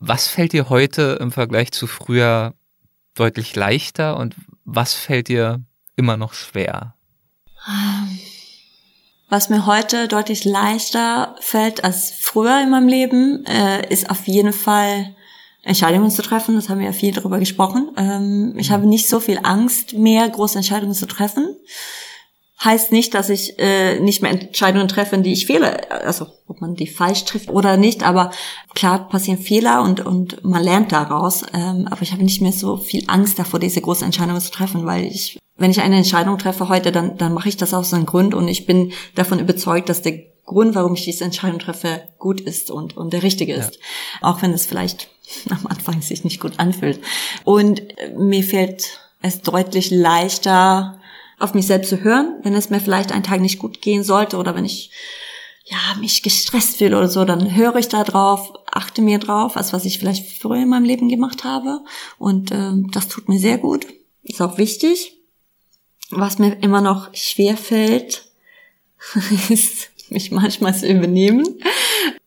Was 0.00 0.26
fällt 0.26 0.52
dir 0.52 0.68
heute 0.68 1.18
im 1.20 1.30
Vergleich 1.30 1.70
zu 1.70 1.86
früher 1.86 2.54
deutlich 3.14 3.54
leichter 3.54 4.16
und 4.16 4.34
was 4.64 4.94
fällt 4.94 5.28
dir 5.28 5.62
immer 5.96 6.16
noch 6.16 6.34
schwer? 6.34 6.94
Was 9.28 9.48
mir 9.48 9.66
heute 9.66 10.08
deutlich 10.08 10.44
leichter 10.44 11.36
fällt 11.40 11.84
als 11.84 12.12
früher 12.12 12.60
in 12.62 12.70
meinem 12.70 12.88
Leben, 12.88 13.46
äh, 13.46 13.88
ist 13.88 14.10
auf 14.10 14.26
jeden 14.26 14.52
Fall 14.52 15.14
Entscheidungen 15.62 16.10
zu 16.10 16.22
treffen. 16.22 16.56
Das 16.56 16.68
haben 16.68 16.80
wir 16.80 16.86
ja 16.86 16.92
viel 16.92 17.14
darüber 17.14 17.38
gesprochen. 17.38 17.92
Ähm, 17.96 18.54
ich 18.58 18.70
habe 18.70 18.86
nicht 18.86 19.08
so 19.08 19.20
viel 19.20 19.40
Angst 19.42 19.94
mehr, 19.94 20.28
große 20.28 20.58
Entscheidungen 20.58 20.94
zu 20.94 21.06
treffen. 21.06 21.56
Heißt 22.64 22.92
nicht, 22.92 23.14
dass 23.14 23.28
ich 23.28 23.58
äh, 23.58 23.98
nicht 23.98 24.22
mehr 24.22 24.30
Entscheidungen 24.30 24.86
treffe, 24.86 25.18
die 25.18 25.32
ich 25.32 25.46
fehle. 25.46 25.90
Also 25.90 26.26
ob 26.46 26.60
man 26.60 26.76
die 26.76 26.86
falsch 26.86 27.24
trifft 27.24 27.50
oder 27.50 27.76
nicht. 27.76 28.04
Aber 28.04 28.30
klar 28.74 29.08
passieren 29.08 29.38
Fehler 29.38 29.82
und 29.82 30.04
und 30.04 30.44
man 30.44 30.62
lernt 30.62 30.92
daraus. 30.92 31.42
Ähm, 31.54 31.88
aber 31.90 32.02
ich 32.02 32.12
habe 32.12 32.22
nicht 32.22 32.40
mehr 32.40 32.52
so 32.52 32.76
viel 32.76 33.04
Angst 33.08 33.38
davor, 33.38 33.58
diese 33.58 33.80
große 33.80 34.04
Entscheidungen 34.04 34.40
zu 34.40 34.52
treffen, 34.52 34.86
weil 34.86 35.04
ich, 35.04 35.38
wenn 35.56 35.72
ich 35.72 35.80
eine 35.80 35.96
Entscheidung 35.96 36.38
treffe 36.38 36.68
heute, 36.68 36.92
dann 36.92 37.16
dann 37.16 37.34
mache 37.34 37.48
ich 37.48 37.56
das 37.56 37.74
aus 37.74 37.92
einem 37.92 38.06
Grund 38.06 38.34
und 38.34 38.46
ich 38.46 38.64
bin 38.64 38.92
davon 39.16 39.40
überzeugt, 39.40 39.88
dass 39.88 40.02
der 40.02 40.20
Grund, 40.44 40.74
warum 40.74 40.94
ich 40.94 41.04
diese 41.04 41.24
Entscheidung 41.24 41.58
treffe, 41.58 42.02
gut 42.18 42.40
ist 42.40 42.70
und 42.70 42.96
und 42.96 43.12
der 43.12 43.24
richtige 43.24 43.54
ist. 43.54 43.74
Ja. 43.74 44.28
Auch 44.28 44.42
wenn 44.42 44.52
es 44.52 44.66
vielleicht 44.66 45.08
am 45.50 45.66
Anfang 45.66 46.00
sich 46.00 46.22
nicht 46.22 46.40
gut 46.40 46.58
anfühlt. 46.58 47.00
Und 47.42 47.82
mir 48.16 48.44
fällt 48.44 49.00
es 49.20 49.40
deutlich 49.40 49.90
leichter, 49.90 51.00
auf 51.42 51.54
mich 51.54 51.66
selbst 51.66 51.88
zu 51.88 52.02
hören, 52.02 52.38
wenn 52.42 52.54
es 52.54 52.70
mir 52.70 52.80
vielleicht 52.80 53.12
einen 53.12 53.24
Tag 53.24 53.40
nicht 53.40 53.58
gut 53.58 53.82
gehen 53.82 54.04
sollte 54.04 54.36
oder 54.36 54.54
wenn 54.54 54.64
ich 54.64 54.90
ja 55.64 55.78
mich 55.98 56.22
gestresst 56.22 56.78
fühle 56.78 56.96
oder 56.96 57.08
so, 57.08 57.24
dann 57.24 57.54
höre 57.54 57.76
ich 57.76 57.88
da 57.88 58.04
drauf, 58.04 58.52
achte 58.66 59.02
mir 59.02 59.18
drauf, 59.18 59.56
als 59.56 59.72
was 59.72 59.84
ich 59.84 59.98
vielleicht 59.98 60.40
früher 60.40 60.62
in 60.62 60.68
meinem 60.68 60.84
Leben 60.84 61.08
gemacht 61.08 61.44
habe. 61.44 61.80
Und 62.18 62.50
äh, 62.50 62.72
das 62.92 63.08
tut 63.08 63.28
mir 63.28 63.38
sehr 63.38 63.58
gut, 63.58 63.86
ist 64.22 64.40
auch 64.40 64.58
wichtig. 64.58 65.18
Was 66.10 66.38
mir 66.38 66.62
immer 66.62 66.80
noch 66.80 67.14
schwer 67.14 67.56
fällt, 67.56 68.26
ist 69.48 69.90
mich 70.10 70.30
manchmal 70.30 70.76
zu 70.76 70.86
übernehmen, 70.86 71.60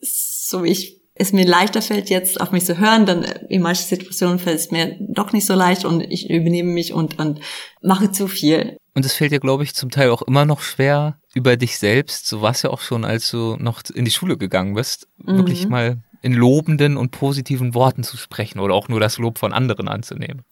so 0.02 0.64
wie 0.64 0.72
ich 0.72 1.05
es 1.16 1.32
mir 1.32 1.46
leichter 1.46 1.82
fällt, 1.82 2.10
jetzt 2.10 2.40
auf 2.42 2.52
mich 2.52 2.66
zu 2.66 2.78
hören, 2.78 3.06
dann 3.06 3.24
in 3.24 3.62
manchen 3.62 3.86
Situationen 3.86 4.38
fällt 4.38 4.60
es 4.60 4.72
mir 4.72 4.98
doch 5.00 5.32
nicht 5.32 5.46
so 5.46 5.54
leicht 5.54 5.86
und 5.86 6.02
ich 6.02 6.30
übernehme 6.30 6.72
mich 6.72 6.94
und, 6.94 7.18
und 7.18 7.40
mache 7.82 8.12
zu 8.12 8.28
viel. 8.28 8.78
Und 8.94 9.06
es 9.06 9.14
fällt 9.14 9.32
dir, 9.32 9.40
glaube 9.40 9.64
ich, 9.64 9.74
zum 9.74 9.90
Teil 9.90 10.10
auch 10.10 10.22
immer 10.22 10.46
noch 10.46 10.62
schwer 10.62 11.18
über 11.34 11.58
dich 11.58 11.80
selbst. 11.80 12.28
So 12.28 12.42
war 12.42 12.52
es 12.52 12.62
ja 12.62 12.70
auch 12.70 12.82
schon, 12.82 13.06
als 13.06 13.32
du 13.32 13.56
noch 13.58 13.82
in 13.94 14.06
die 14.06 14.12
Schule 14.12 14.38
gegangen 14.38 14.74
bist, 14.74 15.08
mhm. 15.18 15.38
wirklich 15.38 15.68
mal 15.68 15.98
in 16.22 16.34
lobenden 16.34 16.98
und 16.98 17.12
positiven 17.12 17.74
Worten 17.76 18.04
zu 18.04 18.18
sprechen 18.18 18.60
oder 18.60 18.74
auch 18.74 18.88
nur 18.88 19.00
das 19.00 19.18
Lob 19.18 19.38
von 19.38 19.54
anderen 19.54 19.88
anzunehmen. 19.88 20.44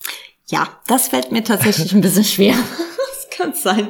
Ja, 0.48 0.68
das 0.88 1.10
fällt 1.10 1.31
mir 1.31 1.44
tatsächlich 1.44 1.94
ein 1.94 2.02
bisschen 2.02 2.23
schwer. 2.23 2.53
das 2.98 3.38
kann 3.38 3.53
sein. 3.53 3.90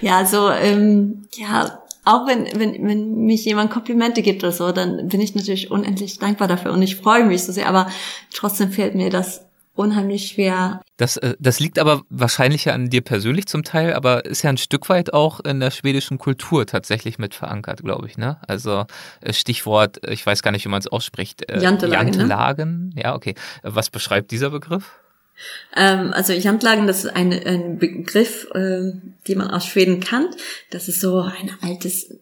Ja, 0.00 0.24
so, 0.24 0.50
ähm, 0.50 1.26
ja, 1.34 1.81
auch 2.04 2.26
wenn, 2.26 2.46
wenn, 2.58 2.86
wenn 2.86 3.14
mich 3.24 3.44
jemand 3.44 3.70
Komplimente 3.70 4.22
gibt 4.22 4.42
oder 4.42 4.52
so, 4.52 4.72
dann 4.72 5.08
bin 5.08 5.20
ich 5.20 5.34
natürlich 5.34 5.70
unendlich 5.70 6.18
dankbar 6.18 6.48
dafür 6.48 6.72
und 6.72 6.82
ich 6.82 6.96
freue 6.96 7.24
mich 7.24 7.44
so 7.44 7.52
sehr, 7.52 7.68
aber 7.68 7.88
trotzdem 8.32 8.72
fällt 8.72 8.94
mir 8.94 9.10
das 9.10 9.46
unheimlich 9.74 10.28
schwer. 10.28 10.82
Das, 10.96 11.16
äh, 11.16 11.34
das 11.38 11.60
liegt 11.60 11.78
aber 11.78 12.02
wahrscheinlich 12.10 12.66
ja 12.66 12.74
an 12.74 12.90
dir 12.90 13.00
persönlich 13.00 13.46
zum 13.46 13.62
Teil, 13.62 13.94
aber 13.94 14.24
ist 14.24 14.42
ja 14.42 14.50
ein 14.50 14.58
Stück 14.58 14.88
weit 14.88 15.12
auch 15.14 15.40
in 15.40 15.60
der 15.60 15.70
schwedischen 15.70 16.18
Kultur 16.18 16.66
tatsächlich 16.66 17.18
mit 17.18 17.34
verankert, 17.34 17.82
glaube 17.82 18.06
ich, 18.06 18.18
ne? 18.18 18.38
Also 18.46 18.84
äh, 19.20 19.32
Stichwort, 19.32 20.00
ich 20.06 20.24
weiß 20.26 20.42
gar 20.42 20.50
nicht, 20.50 20.64
wie 20.64 20.68
man 20.68 20.80
es 20.80 20.88
ausspricht. 20.88 21.50
Jantelagen. 21.50 22.08
Jantelagen, 22.08 22.92
ne? 22.94 23.02
ja, 23.02 23.14
okay. 23.14 23.34
Was 23.62 23.88
beschreibt 23.90 24.30
dieser 24.30 24.50
Begriff? 24.50 25.01
Ähm, 25.74 26.12
also 26.12 26.32
Jantlagen, 26.32 26.86
das 26.86 27.04
ist 27.04 27.10
ein, 27.10 27.32
ein 27.32 27.78
Begriff, 27.78 28.48
äh, 28.54 28.92
den 29.28 29.38
man 29.38 29.50
aus 29.50 29.66
Schweden 29.66 30.00
kannt. 30.00 30.36
Das 30.70 30.88
ist 30.88 31.00
so 31.00 31.20
ein 31.20 31.50
altes 31.60 32.14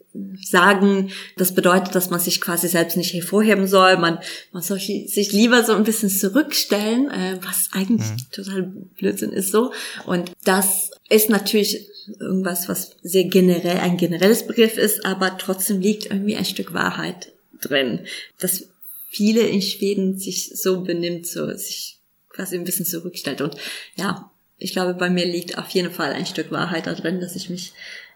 Sagen. 0.42 1.10
Das 1.36 1.54
bedeutet, 1.54 1.94
dass 1.94 2.10
man 2.10 2.20
sich 2.20 2.40
quasi 2.40 2.68
selbst 2.68 2.96
nicht 2.96 3.12
hervorheben 3.12 3.66
soll. 3.66 3.96
Man, 3.96 4.18
man 4.52 4.62
soll 4.62 4.78
sich 4.78 5.32
lieber 5.32 5.64
so 5.64 5.74
ein 5.74 5.84
bisschen 5.84 6.10
zurückstellen, 6.10 7.10
äh, 7.10 7.38
was 7.42 7.70
eigentlich 7.72 8.10
mhm. 8.10 8.30
total 8.32 8.62
Blödsinn 8.98 9.32
ist 9.32 9.52
so. 9.52 9.72
Und 10.06 10.32
das 10.44 10.90
ist 11.08 11.30
natürlich 11.30 11.88
irgendwas, 12.18 12.68
was 12.68 12.96
sehr 13.02 13.24
generell 13.24 13.78
ein 13.78 13.96
generelles 13.96 14.46
Begriff 14.46 14.76
ist, 14.76 15.04
aber 15.04 15.38
trotzdem 15.38 15.80
liegt 15.80 16.06
irgendwie 16.06 16.36
ein 16.36 16.44
Stück 16.44 16.74
Wahrheit 16.74 17.32
drin, 17.60 18.00
dass 18.38 18.68
viele 19.08 19.42
in 19.42 19.62
Schweden 19.62 20.18
sich 20.18 20.52
so 20.54 20.82
benimmt, 20.82 21.26
so 21.26 21.52
sich 21.54 21.99
quasi 22.30 22.56
ein 22.56 22.64
bisschen 22.64 22.86
zurückstellt. 22.86 23.40
Und 23.40 23.56
ja, 23.96 24.30
ich 24.56 24.72
glaube, 24.72 24.94
bei 24.94 25.10
mir 25.10 25.26
liegt 25.26 25.58
auf 25.58 25.68
jeden 25.70 25.90
Fall 25.90 26.12
ein 26.12 26.26
Stück 26.26 26.50
Wahrheit 26.50 26.86
da 26.86 26.94
drin, 26.94 27.20
dass 27.20 27.36
ich 27.36 27.50
mich 27.50 27.72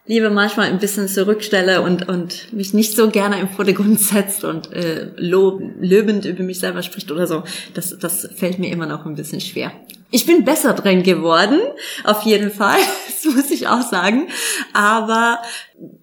lieber 0.06 0.30
manchmal 0.30 0.68
ein 0.68 0.78
bisschen 0.78 1.08
zurückstelle 1.08 1.80
und, 1.80 2.08
und 2.08 2.52
mich 2.52 2.74
nicht 2.74 2.94
so 2.94 3.10
gerne 3.10 3.40
im 3.40 3.48
Vordergrund 3.48 3.98
setzt 4.00 4.44
und 4.44 4.72
äh, 4.72 5.10
lob, 5.16 5.62
lobend 5.80 6.24
über 6.26 6.42
mich 6.42 6.60
selber 6.60 6.82
spricht 6.82 7.10
oder 7.10 7.26
so. 7.26 7.44
Das, 7.72 7.98
das 7.98 8.28
fällt 8.34 8.58
mir 8.58 8.70
immer 8.70 8.86
noch 8.86 9.06
ein 9.06 9.14
bisschen 9.14 9.40
schwer. 9.40 9.72
Ich 10.10 10.26
bin 10.26 10.44
besser 10.44 10.74
drin 10.74 11.02
geworden, 11.02 11.58
auf 12.04 12.22
jeden 12.22 12.50
Fall, 12.50 12.78
das 13.06 13.34
muss 13.34 13.50
ich 13.50 13.66
auch 13.66 13.82
sagen. 13.82 14.28
Aber 14.74 15.40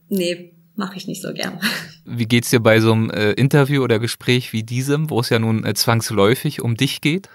nee, 0.09 0.53
mache 0.75 0.97
ich 0.97 1.07
nicht 1.07 1.21
so 1.21 1.33
gern. 1.33 1.59
Wie 2.05 2.25
geht's 2.25 2.49
dir 2.49 2.59
bei 2.59 2.79
so 2.79 2.91
einem 2.91 3.11
äh, 3.11 3.33
Interview 3.33 3.83
oder 3.83 3.99
Gespräch 3.99 4.51
wie 4.51 4.63
diesem, 4.63 5.11
wo 5.11 5.19
es 5.19 5.29
ja 5.29 5.37
nun 5.37 5.63
äh, 5.63 5.75
zwangsläufig 5.75 6.61
um 6.61 6.75
dich 6.75 7.01
geht? 7.01 7.29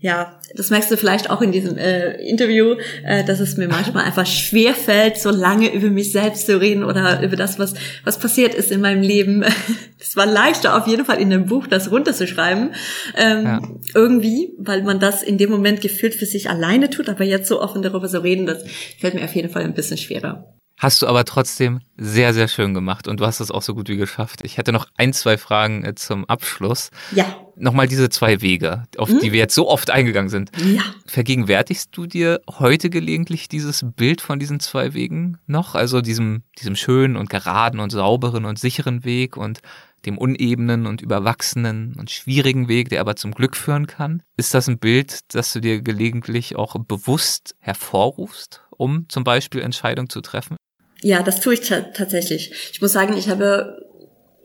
Ja, 0.00 0.40
das 0.54 0.70
merkst 0.70 0.90
du 0.90 0.96
vielleicht 0.96 1.30
auch 1.30 1.42
in 1.42 1.52
diesem 1.52 1.76
äh, 1.76 2.12
Interview, 2.26 2.76
äh, 3.04 3.24
dass 3.24 3.40
es 3.40 3.56
mir 3.56 3.68
manchmal 3.68 4.04
einfach 4.04 4.26
schwer 4.26 4.74
fällt, 4.74 5.18
so 5.18 5.30
lange 5.30 5.72
über 5.72 5.88
mich 5.88 6.12
selbst 6.12 6.46
zu 6.46 6.60
reden 6.60 6.84
oder 6.84 7.22
über 7.22 7.36
das, 7.36 7.58
was 7.58 7.74
was 8.04 8.18
passiert 8.18 8.54
ist 8.54 8.70
in 8.70 8.80
meinem 8.80 9.02
Leben. 9.02 9.44
Es 10.02 10.16
war 10.16 10.24
leichter 10.24 10.78
auf 10.78 10.86
jeden 10.86 11.04
Fall 11.04 11.20
in 11.20 11.30
einem 11.30 11.44
Buch 11.44 11.66
das 11.66 11.90
runterzuschreiben, 11.90 12.70
ähm, 13.16 13.44
ja. 13.44 13.60
irgendwie, 13.94 14.54
weil 14.58 14.82
man 14.82 14.98
das 14.98 15.22
in 15.22 15.36
dem 15.36 15.50
Moment 15.50 15.82
gefühlt 15.82 16.14
für 16.14 16.24
sich 16.24 16.48
alleine 16.48 16.88
tut. 16.88 17.10
Aber 17.10 17.22
jetzt 17.22 17.48
so 17.48 17.60
offen 17.60 17.82
darüber 17.82 18.08
zu 18.08 18.22
reden, 18.22 18.46
das 18.46 18.64
fällt 18.98 19.12
mir 19.12 19.24
auf 19.24 19.34
jeden 19.34 19.50
Fall 19.50 19.62
ein 19.62 19.74
bisschen 19.74 19.98
schwerer. 19.98 20.56
Hast 20.80 21.02
du 21.02 21.06
aber 21.06 21.26
trotzdem 21.26 21.80
sehr, 21.98 22.32
sehr 22.32 22.48
schön 22.48 22.72
gemacht 22.72 23.06
und 23.06 23.20
du 23.20 23.26
hast 23.26 23.40
es 23.40 23.50
auch 23.50 23.60
so 23.60 23.74
gut 23.74 23.90
wie 23.90 23.98
geschafft. 23.98 24.40
Ich 24.44 24.56
hätte 24.56 24.72
noch 24.72 24.86
ein, 24.96 25.12
zwei 25.12 25.36
Fragen 25.36 25.84
äh, 25.84 25.94
zum 25.94 26.24
Abschluss. 26.24 26.90
Ja. 27.14 27.36
Nochmal 27.54 27.86
diese 27.86 28.08
zwei 28.08 28.40
Wege, 28.40 28.84
auf 28.96 29.10
hm? 29.10 29.18
die 29.18 29.32
wir 29.32 29.40
jetzt 29.40 29.54
so 29.54 29.68
oft 29.68 29.90
eingegangen 29.90 30.30
sind. 30.30 30.50
Ja. 30.56 30.80
Vergegenwärtigst 31.04 31.90
du 31.92 32.06
dir 32.06 32.40
heute 32.48 32.88
gelegentlich 32.88 33.50
dieses 33.50 33.84
Bild 33.94 34.22
von 34.22 34.38
diesen 34.38 34.58
zwei 34.58 34.94
Wegen 34.94 35.36
noch? 35.46 35.74
Also 35.74 36.00
diesem, 36.00 36.44
diesem 36.58 36.76
schönen 36.76 37.18
und 37.18 37.28
geraden 37.28 37.78
und 37.78 37.90
sauberen 37.90 38.46
und 38.46 38.58
sicheren 38.58 39.04
Weg 39.04 39.36
und 39.36 39.60
dem 40.06 40.16
unebenen 40.16 40.86
und 40.86 41.02
überwachsenen 41.02 41.94
und 41.98 42.10
schwierigen 42.10 42.68
Weg, 42.68 42.88
der 42.88 43.02
aber 43.02 43.16
zum 43.16 43.32
Glück 43.32 43.54
führen 43.54 43.86
kann? 43.86 44.22
Ist 44.38 44.54
das 44.54 44.66
ein 44.66 44.78
Bild, 44.78 45.34
das 45.34 45.52
du 45.52 45.60
dir 45.60 45.82
gelegentlich 45.82 46.56
auch 46.56 46.74
bewusst 46.78 47.54
hervorrufst, 47.58 48.62
um 48.70 49.10
zum 49.10 49.24
Beispiel 49.24 49.60
Entscheidungen 49.60 50.08
zu 50.08 50.22
treffen? 50.22 50.56
Ja, 51.02 51.22
das 51.22 51.40
tue 51.40 51.54
ich 51.54 51.60
tatsächlich. 51.60 52.52
Ich 52.72 52.80
muss 52.80 52.92
sagen, 52.92 53.16
ich 53.16 53.28
habe 53.28 53.90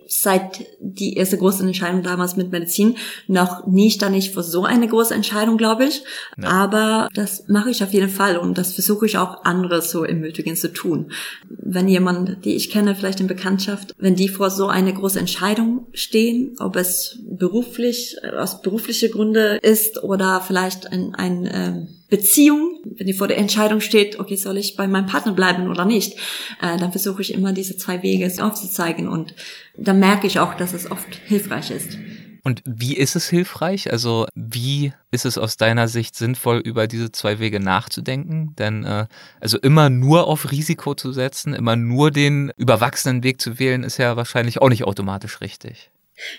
seit 0.08 0.66
die 0.80 1.16
erste 1.16 1.38
große 1.38 1.64
Entscheidung 1.64 2.04
damals 2.04 2.36
mit 2.36 2.52
Medizin 2.52 2.98
noch 3.28 3.66
nie 3.66 3.90
stand 3.90 4.16
ich 4.16 4.32
vor 4.32 4.44
so 4.44 4.64
eine 4.64 4.88
große 4.88 5.14
Entscheidung, 5.14 5.58
glaube 5.58 5.86
ich. 5.86 6.04
Ja. 6.42 6.50
Aber 6.50 7.10
das 7.14 7.48
mache 7.48 7.70
ich 7.70 7.84
auf 7.84 7.94
jeden 7.94 8.10
Fall 8.10 8.38
und 8.38 8.58
das 8.58 8.74
versuche 8.74 9.06
ich 9.06 9.18
auch 9.18 9.44
andere 9.46 9.82
so 9.82 10.04
ermutigen 10.04 10.56
zu 10.56 10.72
tun. 10.72 11.12
Wenn 11.50 11.88
jemand, 11.88 12.46
die 12.46 12.56
ich 12.56 12.70
kenne, 12.70 12.96
vielleicht 12.96 13.20
in 13.20 13.28
Bekanntschaft, 13.28 13.94
wenn 13.98 14.16
die 14.16 14.30
vor 14.30 14.50
so 14.50 14.68
eine 14.68 14.94
große 14.94 15.20
Entscheidung 15.20 15.88
stehen, 15.94 16.56
ob 16.60 16.76
es 16.76 17.20
beruflich, 17.28 18.18
aus 18.38 18.62
berufliche 18.62 19.10
Gründe 19.10 19.60
ist 19.62 20.04
oder 20.04 20.42
vielleicht 20.42 20.92
ein, 20.92 21.16
ein 21.16 21.46
äh, 21.46 21.88
Beziehung, 22.10 22.80
wenn 22.84 23.08
die 23.08 23.14
vor 23.14 23.28
der 23.28 23.38
Entscheidung 23.38 23.82
steht, 23.82 24.20
okay, 24.20 24.36
soll 24.36 24.58
ich 24.58 24.76
bei 24.76 24.88
meinem 24.88 25.08
Partner 25.08 25.34
bleiben 25.34 25.70
oder 25.70 25.86
nicht, 25.86 26.18
äh, 26.62 26.78
dann 26.78 26.92
versuche 26.92 27.22
ich 27.22 27.34
immer 27.34 27.52
diese 27.52 27.78
zwei 27.78 28.04
Wege 28.04 28.32
aufzuzeigen 28.44 29.08
und 29.08 29.34
dann 29.78 30.00
merke 30.00 30.28
ich 30.28 30.40
auch, 30.40 30.54
dass 30.56 30.74
es 30.74 30.90
oft 30.90 31.16
hilfreich 31.26 31.72
ist. 31.72 31.98
Und 32.46 32.62
wie 32.64 32.96
ist 32.96 33.16
es 33.16 33.28
hilfreich? 33.28 33.92
Also 33.92 34.28
wie 34.36 34.94
ist 35.10 35.26
es 35.26 35.40
aus 35.40 35.58
deiner 35.58 35.88
Sicht 35.88 36.16
sinnvoll, 36.16 36.60
über 36.60 36.86
diese 36.86 37.12
zwei 37.12 37.40
Wege 37.40 37.60
nachzudenken? 37.60 38.56
Denn 38.60 38.84
äh, 38.84 39.08
also 39.40 39.58
immer 39.58 39.90
nur 39.90 40.28
auf 40.28 40.52
Risiko 40.52 40.94
zu 40.94 41.12
setzen, 41.12 41.56
immer 41.56 41.76
nur 41.76 42.12
den 42.12 42.52
überwachsenen 42.56 43.24
Weg 43.24 43.42
zu 43.42 43.58
wählen, 43.58 43.82
ist 43.82 43.98
ja 43.98 44.16
wahrscheinlich 44.16 44.62
auch 44.62 44.70
nicht 44.70 44.84
automatisch 44.84 45.42
richtig. 45.42 45.90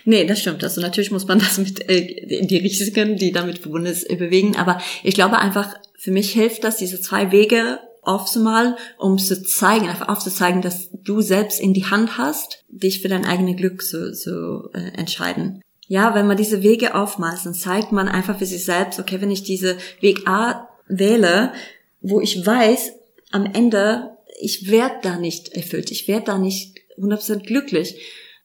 Nee, 0.05 0.25
das 0.25 0.39
stimmt. 0.39 0.63
Also 0.63 0.81
natürlich 0.81 1.11
muss 1.11 1.27
man 1.27 1.39
das 1.39 1.57
mit 1.57 1.87
äh, 1.89 2.45
die 2.45 2.57
Risiken, 2.57 3.17
die 3.17 3.31
damit 3.31 3.59
verbunden 3.59 3.87
ist, 3.87 4.07
bewegen. 4.07 4.55
Aber 4.55 4.79
ich 5.03 5.15
glaube 5.15 5.39
einfach, 5.39 5.75
für 5.97 6.11
mich 6.11 6.31
hilft 6.31 6.63
das, 6.63 6.77
diese 6.77 7.01
zwei 7.01 7.31
Wege 7.31 7.79
aufzumalen, 8.01 8.75
um 8.97 9.17
zu 9.17 9.43
zeigen, 9.43 9.89
einfach 9.89 10.07
aufzuzeigen, 10.07 10.61
dass 10.61 10.89
du 10.91 11.21
selbst 11.21 11.59
in 11.59 11.73
die 11.73 11.85
Hand 11.85 12.17
hast, 12.17 12.63
dich 12.69 13.01
für 13.01 13.09
dein 13.09 13.25
eigenes 13.25 13.57
Glück 13.57 13.81
zu, 13.83 14.13
zu 14.13 14.69
äh, 14.73 14.97
entscheiden. 14.97 15.61
Ja, 15.87 16.15
wenn 16.15 16.27
man 16.27 16.37
diese 16.37 16.63
Wege 16.63 16.95
aufmalt, 16.95 17.39
dann 17.43 17.53
zeigt 17.53 17.91
man 17.91 18.07
einfach 18.07 18.39
für 18.39 18.45
sich 18.45 18.63
selbst, 18.63 18.99
okay, 18.99 19.21
wenn 19.21 19.31
ich 19.31 19.43
diese 19.43 19.77
Weg 19.99 20.27
A 20.27 20.69
wähle, 20.87 21.53
wo 22.01 22.21
ich 22.21 22.45
weiß, 22.45 22.93
am 23.31 23.45
Ende, 23.45 24.11
ich 24.39 24.69
werde 24.69 24.95
da 25.01 25.17
nicht 25.17 25.49
erfüllt, 25.49 25.91
ich 25.91 26.07
werde 26.07 26.25
da 26.25 26.37
nicht 26.37 26.77
100% 26.97 27.45
glücklich, 27.45 27.95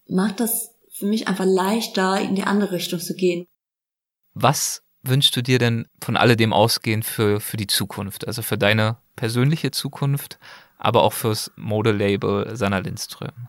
macht 0.08 0.40
das 0.40 0.71
für 1.02 1.08
mich 1.08 1.26
einfach 1.26 1.44
leichter, 1.44 2.20
in 2.20 2.36
die 2.36 2.44
andere 2.44 2.72
Richtung 2.72 3.00
zu 3.00 3.14
gehen. 3.14 3.46
Was 4.34 4.84
wünschst 5.02 5.34
du 5.34 5.42
dir 5.42 5.58
denn 5.58 5.88
von 6.00 6.16
alledem 6.16 6.52
ausgehend 6.52 7.04
für, 7.04 7.40
für 7.40 7.56
die 7.56 7.66
Zukunft? 7.66 8.24
Also 8.26 8.42
für 8.42 8.56
deine 8.56 8.98
persönliche 9.16 9.72
Zukunft, 9.72 10.38
aber 10.78 11.02
auch 11.02 11.12
fürs 11.12 11.50
Modelabel 11.56 12.54
Sanna 12.54 12.78
Lindström? 12.78 13.48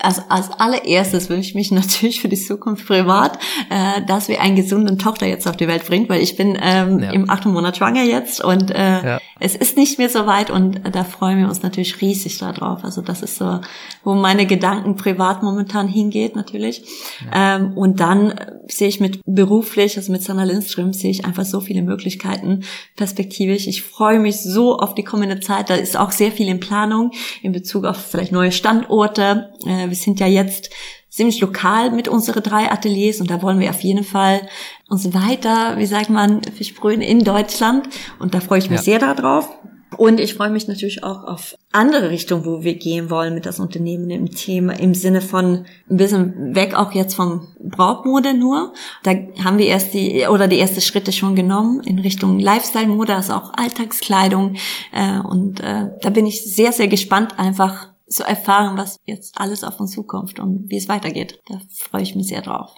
Also 0.00 0.22
als 0.28 0.50
allererstes 0.50 1.28
wünsche 1.28 1.50
ich 1.50 1.54
mich 1.54 1.70
natürlich 1.72 2.20
für 2.20 2.28
die 2.28 2.36
Zukunft 2.36 2.86
privat, 2.86 3.38
äh, 3.70 4.02
dass 4.06 4.28
wir 4.28 4.40
eine 4.40 4.54
gesunde 4.54 4.96
Tochter 4.96 5.26
jetzt 5.26 5.46
auf 5.48 5.56
die 5.56 5.68
Welt 5.68 5.86
bringt, 5.86 6.08
weil 6.08 6.22
ich 6.22 6.36
bin 6.36 6.58
ähm, 6.60 7.00
ja. 7.00 7.10
im 7.12 7.30
achten 7.30 7.52
Monat 7.52 7.76
schwanger 7.76 8.02
jetzt 8.02 8.42
und 8.42 8.70
äh, 8.70 9.04
ja. 9.04 9.20
es 9.40 9.56
ist 9.56 9.76
nicht 9.76 9.98
mehr 9.98 10.08
so 10.08 10.26
weit 10.26 10.50
und 10.50 10.80
da 10.92 11.04
freuen 11.04 11.38
wir 11.38 11.48
uns 11.48 11.62
natürlich 11.62 12.00
riesig 12.00 12.38
darauf. 12.38 12.84
Also 12.84 13.02
das 13.02 13.22
ist 13.22 13.36
so, 13.36 13.60
wo 14.04 14.14
meine 14.14 14.46
Gedanken 14.46 14.96
privat 14.96 15.42
momentan 15.42 15.88
hingeht 15.88 16.36
natürlich. 16.36 16.82
Ja. 17.24 17.56
Ähm, 17.56 17.76
und 17.76 18.00
dann 18.00 18.34
sehe 18.66 18.88
ich 18.88 19.00
mit 19.00 19.20
beruflich, 19.24 19.96
also 19.96 20.12
mit 20.12 20.22
Sanna 20.22 20.44
Lindström, 20.44 20.92
sehe 20.92 21.10
ich 21.10 21.24
einfach 21.24 21.44
so 21.44 21.60
viele 21.60 21.82
Möglichkeiten 21.82 22.64
perspektivisch. 22.96 23.66
Ich 23.66 23.82
freue 23.82 24.18
mich 24.18 24.40
so 24.40 24.78
auf 24.78 24.94
die 24.94 25.04
kommende 25.04 25.40
Zeit. 25.40 25.70
Da 25.70 25.74
ist 25.74 25.96
auch 25.96 26.10
sehr 26.10 26.32
viel 26.32 26.48
in 26.48 26.60
Planung 26.60 27.12
in 27.42 27.52
Bezug 27.52 27.84
auf 27.84 27.96
vielleicht 27.96 28.32
neue 28.32 28.52
Standorte. 28.52 29.50
Äh, 29.66 29.87
wir 29.88 29.96
sind 29.96 30.20
ja 30.20 30.26
jetzt 30.26 30.70
ziemlich 31.08 31.40
lokal 31.40 31.90
mit 31.90 32.08
unseren 32.08 32.42
drei 32.42 32.70
Ateliers 32.70 33.20
und 33.20 33.30
da 33.30 33.42
wollen 33.42 33.60
wir 33.60 33.70
auf 33.70 33.80
jeden 33.80 34.04
Fall 34.04 34.42
uns 34.88 35.12
weiter, 35.14 35.76
wie 35.78 35.86
sagt 35.86 36.10
man, 36.10 36.42
versprühen 36.42 37.00
in 37.00 37.24
Deutschland 37.24 37.88
und 38.18 38.34
da 38.34 38.40
freue 38.40 38.58
ich 38.58 38.70
mich 38.70 38.80
ja. 38.80 38.84
sehr 38.84 38.98
darauf. 38.98 39.48
Und 39.96 40.20
ich 40.20 40.34
freue 40.34 40.50
mich 40.50 40.68
natürlich 40.68 41.02
auch 41.02 41.24
auf 41.24 41.56
andere 41.72 42.10
Richtungen, 42.10 42.44
wo 42.44 42.62
wir 42.62 42.74
gehen 42.74 43.08
wollen 43.08 43.34
mit 43.34 43.46
das 43.46 43.58
Unternehmen 43.58 44.10
im 44.10 44.30
Thema, 44.30 44.78
im 44.78 44.94
Sinne 44.94 45.22
von 45.22 45.64
ein 45.90 45.96
bisschen 45.96 46.54
weg 46.54 46.74
auch 46.74 46.92
jetzt 46.92 47.14
vom 47.14 47.48
Brautmode 47.58 48.34
nur. 48.34 48.74
Da 49.02 49.12
haben 49.42 49.56
wir 49.56 49.66
erst 49.66 49.94
die, 49.94 50.26
oder 50.28 50.46
die 50.46 50.58
ersten 50.58 50.82
Schritte 50.82 51.10
schon 51.10 51.34
genommen 51.34 51.80
in 51.84 51.98
Richtung 51.98 52.38
Lifestyle-Mode, 52.38 53.14
also 53.14 53.32
auch 53.32 53.54
Alltagskleidung. 53.54 54.56
Äh, 54.92 55.20
und 55.20 55.60
äh, 55.60 55.88
da 56.02 56.10
bin 56.10 56.26
ich 56.26 56.44
sehr, 56.44 56.72
sehr 56.72 56.88
gespannt 56.88 57.38
einfach, 57.38 57.88
zu 58.08 58.24
erfahren, 58.24 58.76
was 58.76 58.98
jetzt 59.04 59.38
alles 59.38 59.64
auf 59.64 59.80
uns 59.80 59.92
zukommt 59.92 60.38
und 60.38 60.70
wie 60.70 60.76
es 60.76 60.88
weitergeht. 60.88 61.40
Da 61.46 61.60
freue 61.76 62.02
ich 62.02 62.14
mich 62.14 62.28
sehr 62.28 62.42
drauf. 62.42 62.74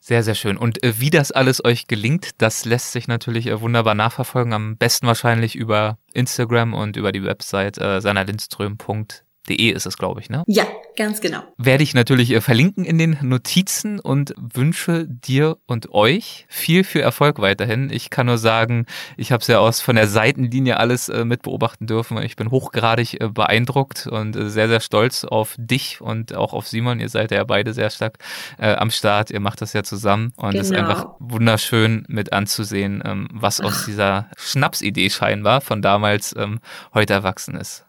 Sehr, 0.00 0.22
sehr 0.22 0.34
schön. 0.34 0.58
Und 0.58 0.82
äh, 0.82 1.00
wie 1.00 1.10
das 1.10 1.32
alles 1.32 1.64
euch 1.64 1.86
gelingt, 1.86 2.42
das 2.42 2.64
lässt 2.66 2.92
sich 2.92 3.08
natürlich 3.08 3.46
äh, 3.46 3.60
wunderbar 3.60 3.94
nachverfolgen. 3.94 4.52
Am 4.52 4.76
besten 4.76 5.06
wahrscheinlich 5.06 5.56
über 5.56 5.98
Instagram 6.12 6.74
und 6.74 6.96
über 6.96 7.10
die 7.10 7.24
Website 7.24 7.78
äh, 7.78 8.00
seinerlindström.de 8.00 9.24
De 9.48 9.70
ist 9.70 9.86
es, 9.86 9.98
glaube 9.98 10.20
ich, 10.20 10.30
ne? 10.30 10.42
Ja, 10.46 10.64
ganz 10.96 11.20
genau. 11.20 11.42
Werde 11.58 11.82
ich 11.82 11.94
natürlich 11.94 12.30
äh, 12.30 12.40
verlinken 12.40 12.84
in 12.84 12.96
den 12.96 13.18
Notizen 13.20 14.00
und 14.00 14.34
wünsche 14.38 15.06
dir 15.06 15.58
und 15.66 15.90
euch 15.92 16.46
viel, 16.48 16.82
viel 16.82 17.02
Erfolg 17.02 17.40
weiterhin. 17.40 17.90
Ich 17.90 18.08
kann 18.08 18.26
nur 18.26 18.38
sagen, 18.38 18.86
ich 19.16 19.32
habe 19.32 19.42
es 19.42 19.46
ja 19.48 19.58
aus 19.58 19.82
von 19.82 19.96
der 19.96 20.08
Seitenlinie 20.08 20.78
alles 20.78 21.10
äh, 21.10 21.24
mit 21.24 21.42
beobachten 21.42 21.86
dürfen. 21.86 22.16
Ich 22.22 22.36
bin 22.36 22.50
hochgradig 22.50 23.20
äh, 23.20 23.28
beeindruckt 23.28 24.06
und 24.06 24.34
äh, 24.34 24.48
sehr, 24.48 24.68
sehr 24.68 24.80
stolz 24.80 25.24
auf 25.24 25.54
dich 25.58 26.00
und 26.00 26.34
auch 26.34 26.54
auf 26.54 26.66
Simon. 26.66 27.00
Ihr 27.00 27.10
seid 27.10 27.30
ja 27.30 27.44
beide 27.44 27.74
sehr 27.74 27.90
stark 27.90 28.18
äh, 28.58 28.74
am 28.74 28.90
Start. 28.90 29.30
Ihr 29.30 29.40
macht 29.40 29.60
das 29.60 29.74
ja 29.74 29.82
zusammen 29.82 30.32
und 30.36 30.54
es 30.54 30.70
genau. 30.70 30.82
ist 30.82 30.88
einfach 30.88 31.10
wunderschön 31.18 32.04
mit 32.08 32.32
anzusehen, 32.32 33.02
ähm, 33.04 33.28
was 33.32 33.60
aus 33.60 33.84
dieser 33.84 34.30
Schnapsidee 34.38 35.10
scheinbar 35.10 35.60
von 35.60 35.82
damals 35.82 36.34
ähm, 36.36 36.60
heute 36.94 37.12
erwachsen 37.12 37.56
ist. 37.56 37.84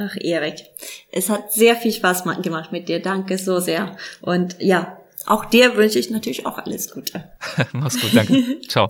Ach, 0.00 0.14
Erik, 0.20 0.64
es 1.10 1.28
hat 1.28 1.52
sehr 1.52 1.74
viel 1.74 1.92
Spaß 1.92 2.22
gemacht 2.42 2.70
mit 2.70 2.88
dir. 2.88 3.02
Danke 3.02 3.36
so 3.36 3.58
sehr. 3.58 3.96
Und 4.20 4.56
ja, 4.60 4.96
auch 5.26 5.44
dir 5.44 5.76
wünsche 5.76 5.98
ich 5.98 6.08
natürlich 6.10 6.46
auch 6.46 6.56
alles 6.58 6.92
Gute. 6.92 7.24
Mach's 7.72 8.00
gut, 8.00 8.14
danke. 8.14 8.60
Ciao. 8.68 8.88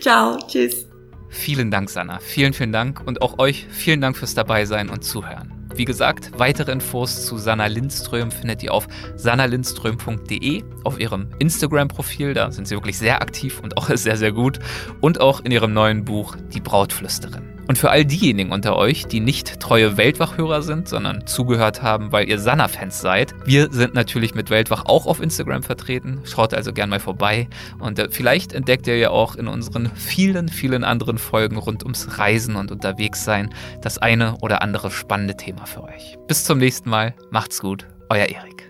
Ciao, 0.00 0.38
tschüss. 0.48 0.86
Vielen 1.28 1.70
Dank, 1.70 1.88
Sanna. 1.88 2.18
Vielen, 2.18 2.52
vielen 2.52 2.72
Dank. 2.72 3.06
Und 3.06 3.22
auch 3.22 3.38
euch 3.38 3.68
vielen 3.70 4.00
Dank 4.00 4.16
fürs 4.16 4.34
Dabeisein 4.34 4.88
und 4.88 5.04
Zuhören. 5.04 5.52
Wie 5.72 5.84
gesagt, 5.84 6.32
weitere 6.36 6.72
Infos 6.72 7.24
zu 7.24 7.38
Sanna 7.38 7.66
Lindström 7.66 8.32
findet 8.32 8.64
ihr 8.64 8.74
auf 8.74 8.88
sannalindström.de, 9.14 10.64
auf 10.82 10.98
ihrem 10.98 11.28
Instagram-Profil, 11.38 12.34
da 12.34 12.50
sind 12.50 12.66
sie 12.66 12.74
wirklich 12.74 12.98
sehr 12.98 13.22
aktiv 13.22 13.60
und 13.62 13.76
auch 13.76 13.88
sehr, 13.94 14.16
sehr 14.16 14.32
gut, 14.32 14.58
und 15.00 15.20
auch 15.20 15.44
in 15.44 15.52
ihrem 15.52 15.72
neuen 15.72 16.04
Buch 16.04 16.34
Die 16.52 16.60
Brautflüsterin. 16.60 17.49
Und 17.70 17.78
für 17.78 17.92
all 17.92 18.04
diejenigen 18.04 18.50
unter 18.50 18.74
euch, 18.74 19.06
die 19.06 19.20
nicht 19.20 19.60
treue 19.60 19.96
Weltwachhörer 19.96 20.60
sind, 20.60 20.88
sondern 20.88 21.28
zugehört 21.28 21.84
haben, 21.84 22.10
weil 22.10 22.28
ihr 22.28 22.40
Sanna-Fans 22.40 23.00
seid, 23.00 23.32
wir 23.44 23.68
sind 23.70 23.94
natürlich 23.94 24.34
mit 24.34 24.50
Weltwach 24.50 24.86
auch 24.86 25.06
auf 25.06 25.20
Instagram 25.20 25.62
vertreten. 25.62 26.20
Schaut 26.24 26.52
also 26.52 26.72
gern 26.72 26.90
mal 26.90 26.98
vorbei. 26.98 27.48
Und 27.78 28.00
äh, 28.00 28.08
vielleicht 28.10 28.54
entdeckt 28.54 28.88
ihr 28.88 28.98
ja 28.98 29.10
auch 29.10 29.36
in 29.36 29.46
unseren 29.46 29.88
vielen, 29.94 30.48
vielen 30.48 30.82
anderen 30.82 31.16
Folgen 31.16 31.58
rund 31.58 31.84
ums 31.84 32.18
Reisen 32.18 32.56
und 32.56 32.72
Unterwegssein 32.72 33.54
das 33.82 33.98
eine 33.98 34.38
oder 34.38 34.62
andere 34.62 34.90
spannende 34.90 35.36
Thema 35.36 35.64
für 35.64 35.84
euch. 35.84 36.18
Bis 36.26 36.42
zum 36.42 36.58
nächsten 36.58 36.90
Mal. 36.90 37.14
Macht's 37.30 37.60
gut. 37.60 37.86
Euer 38.08 38.26
Erik. 38.26 38.69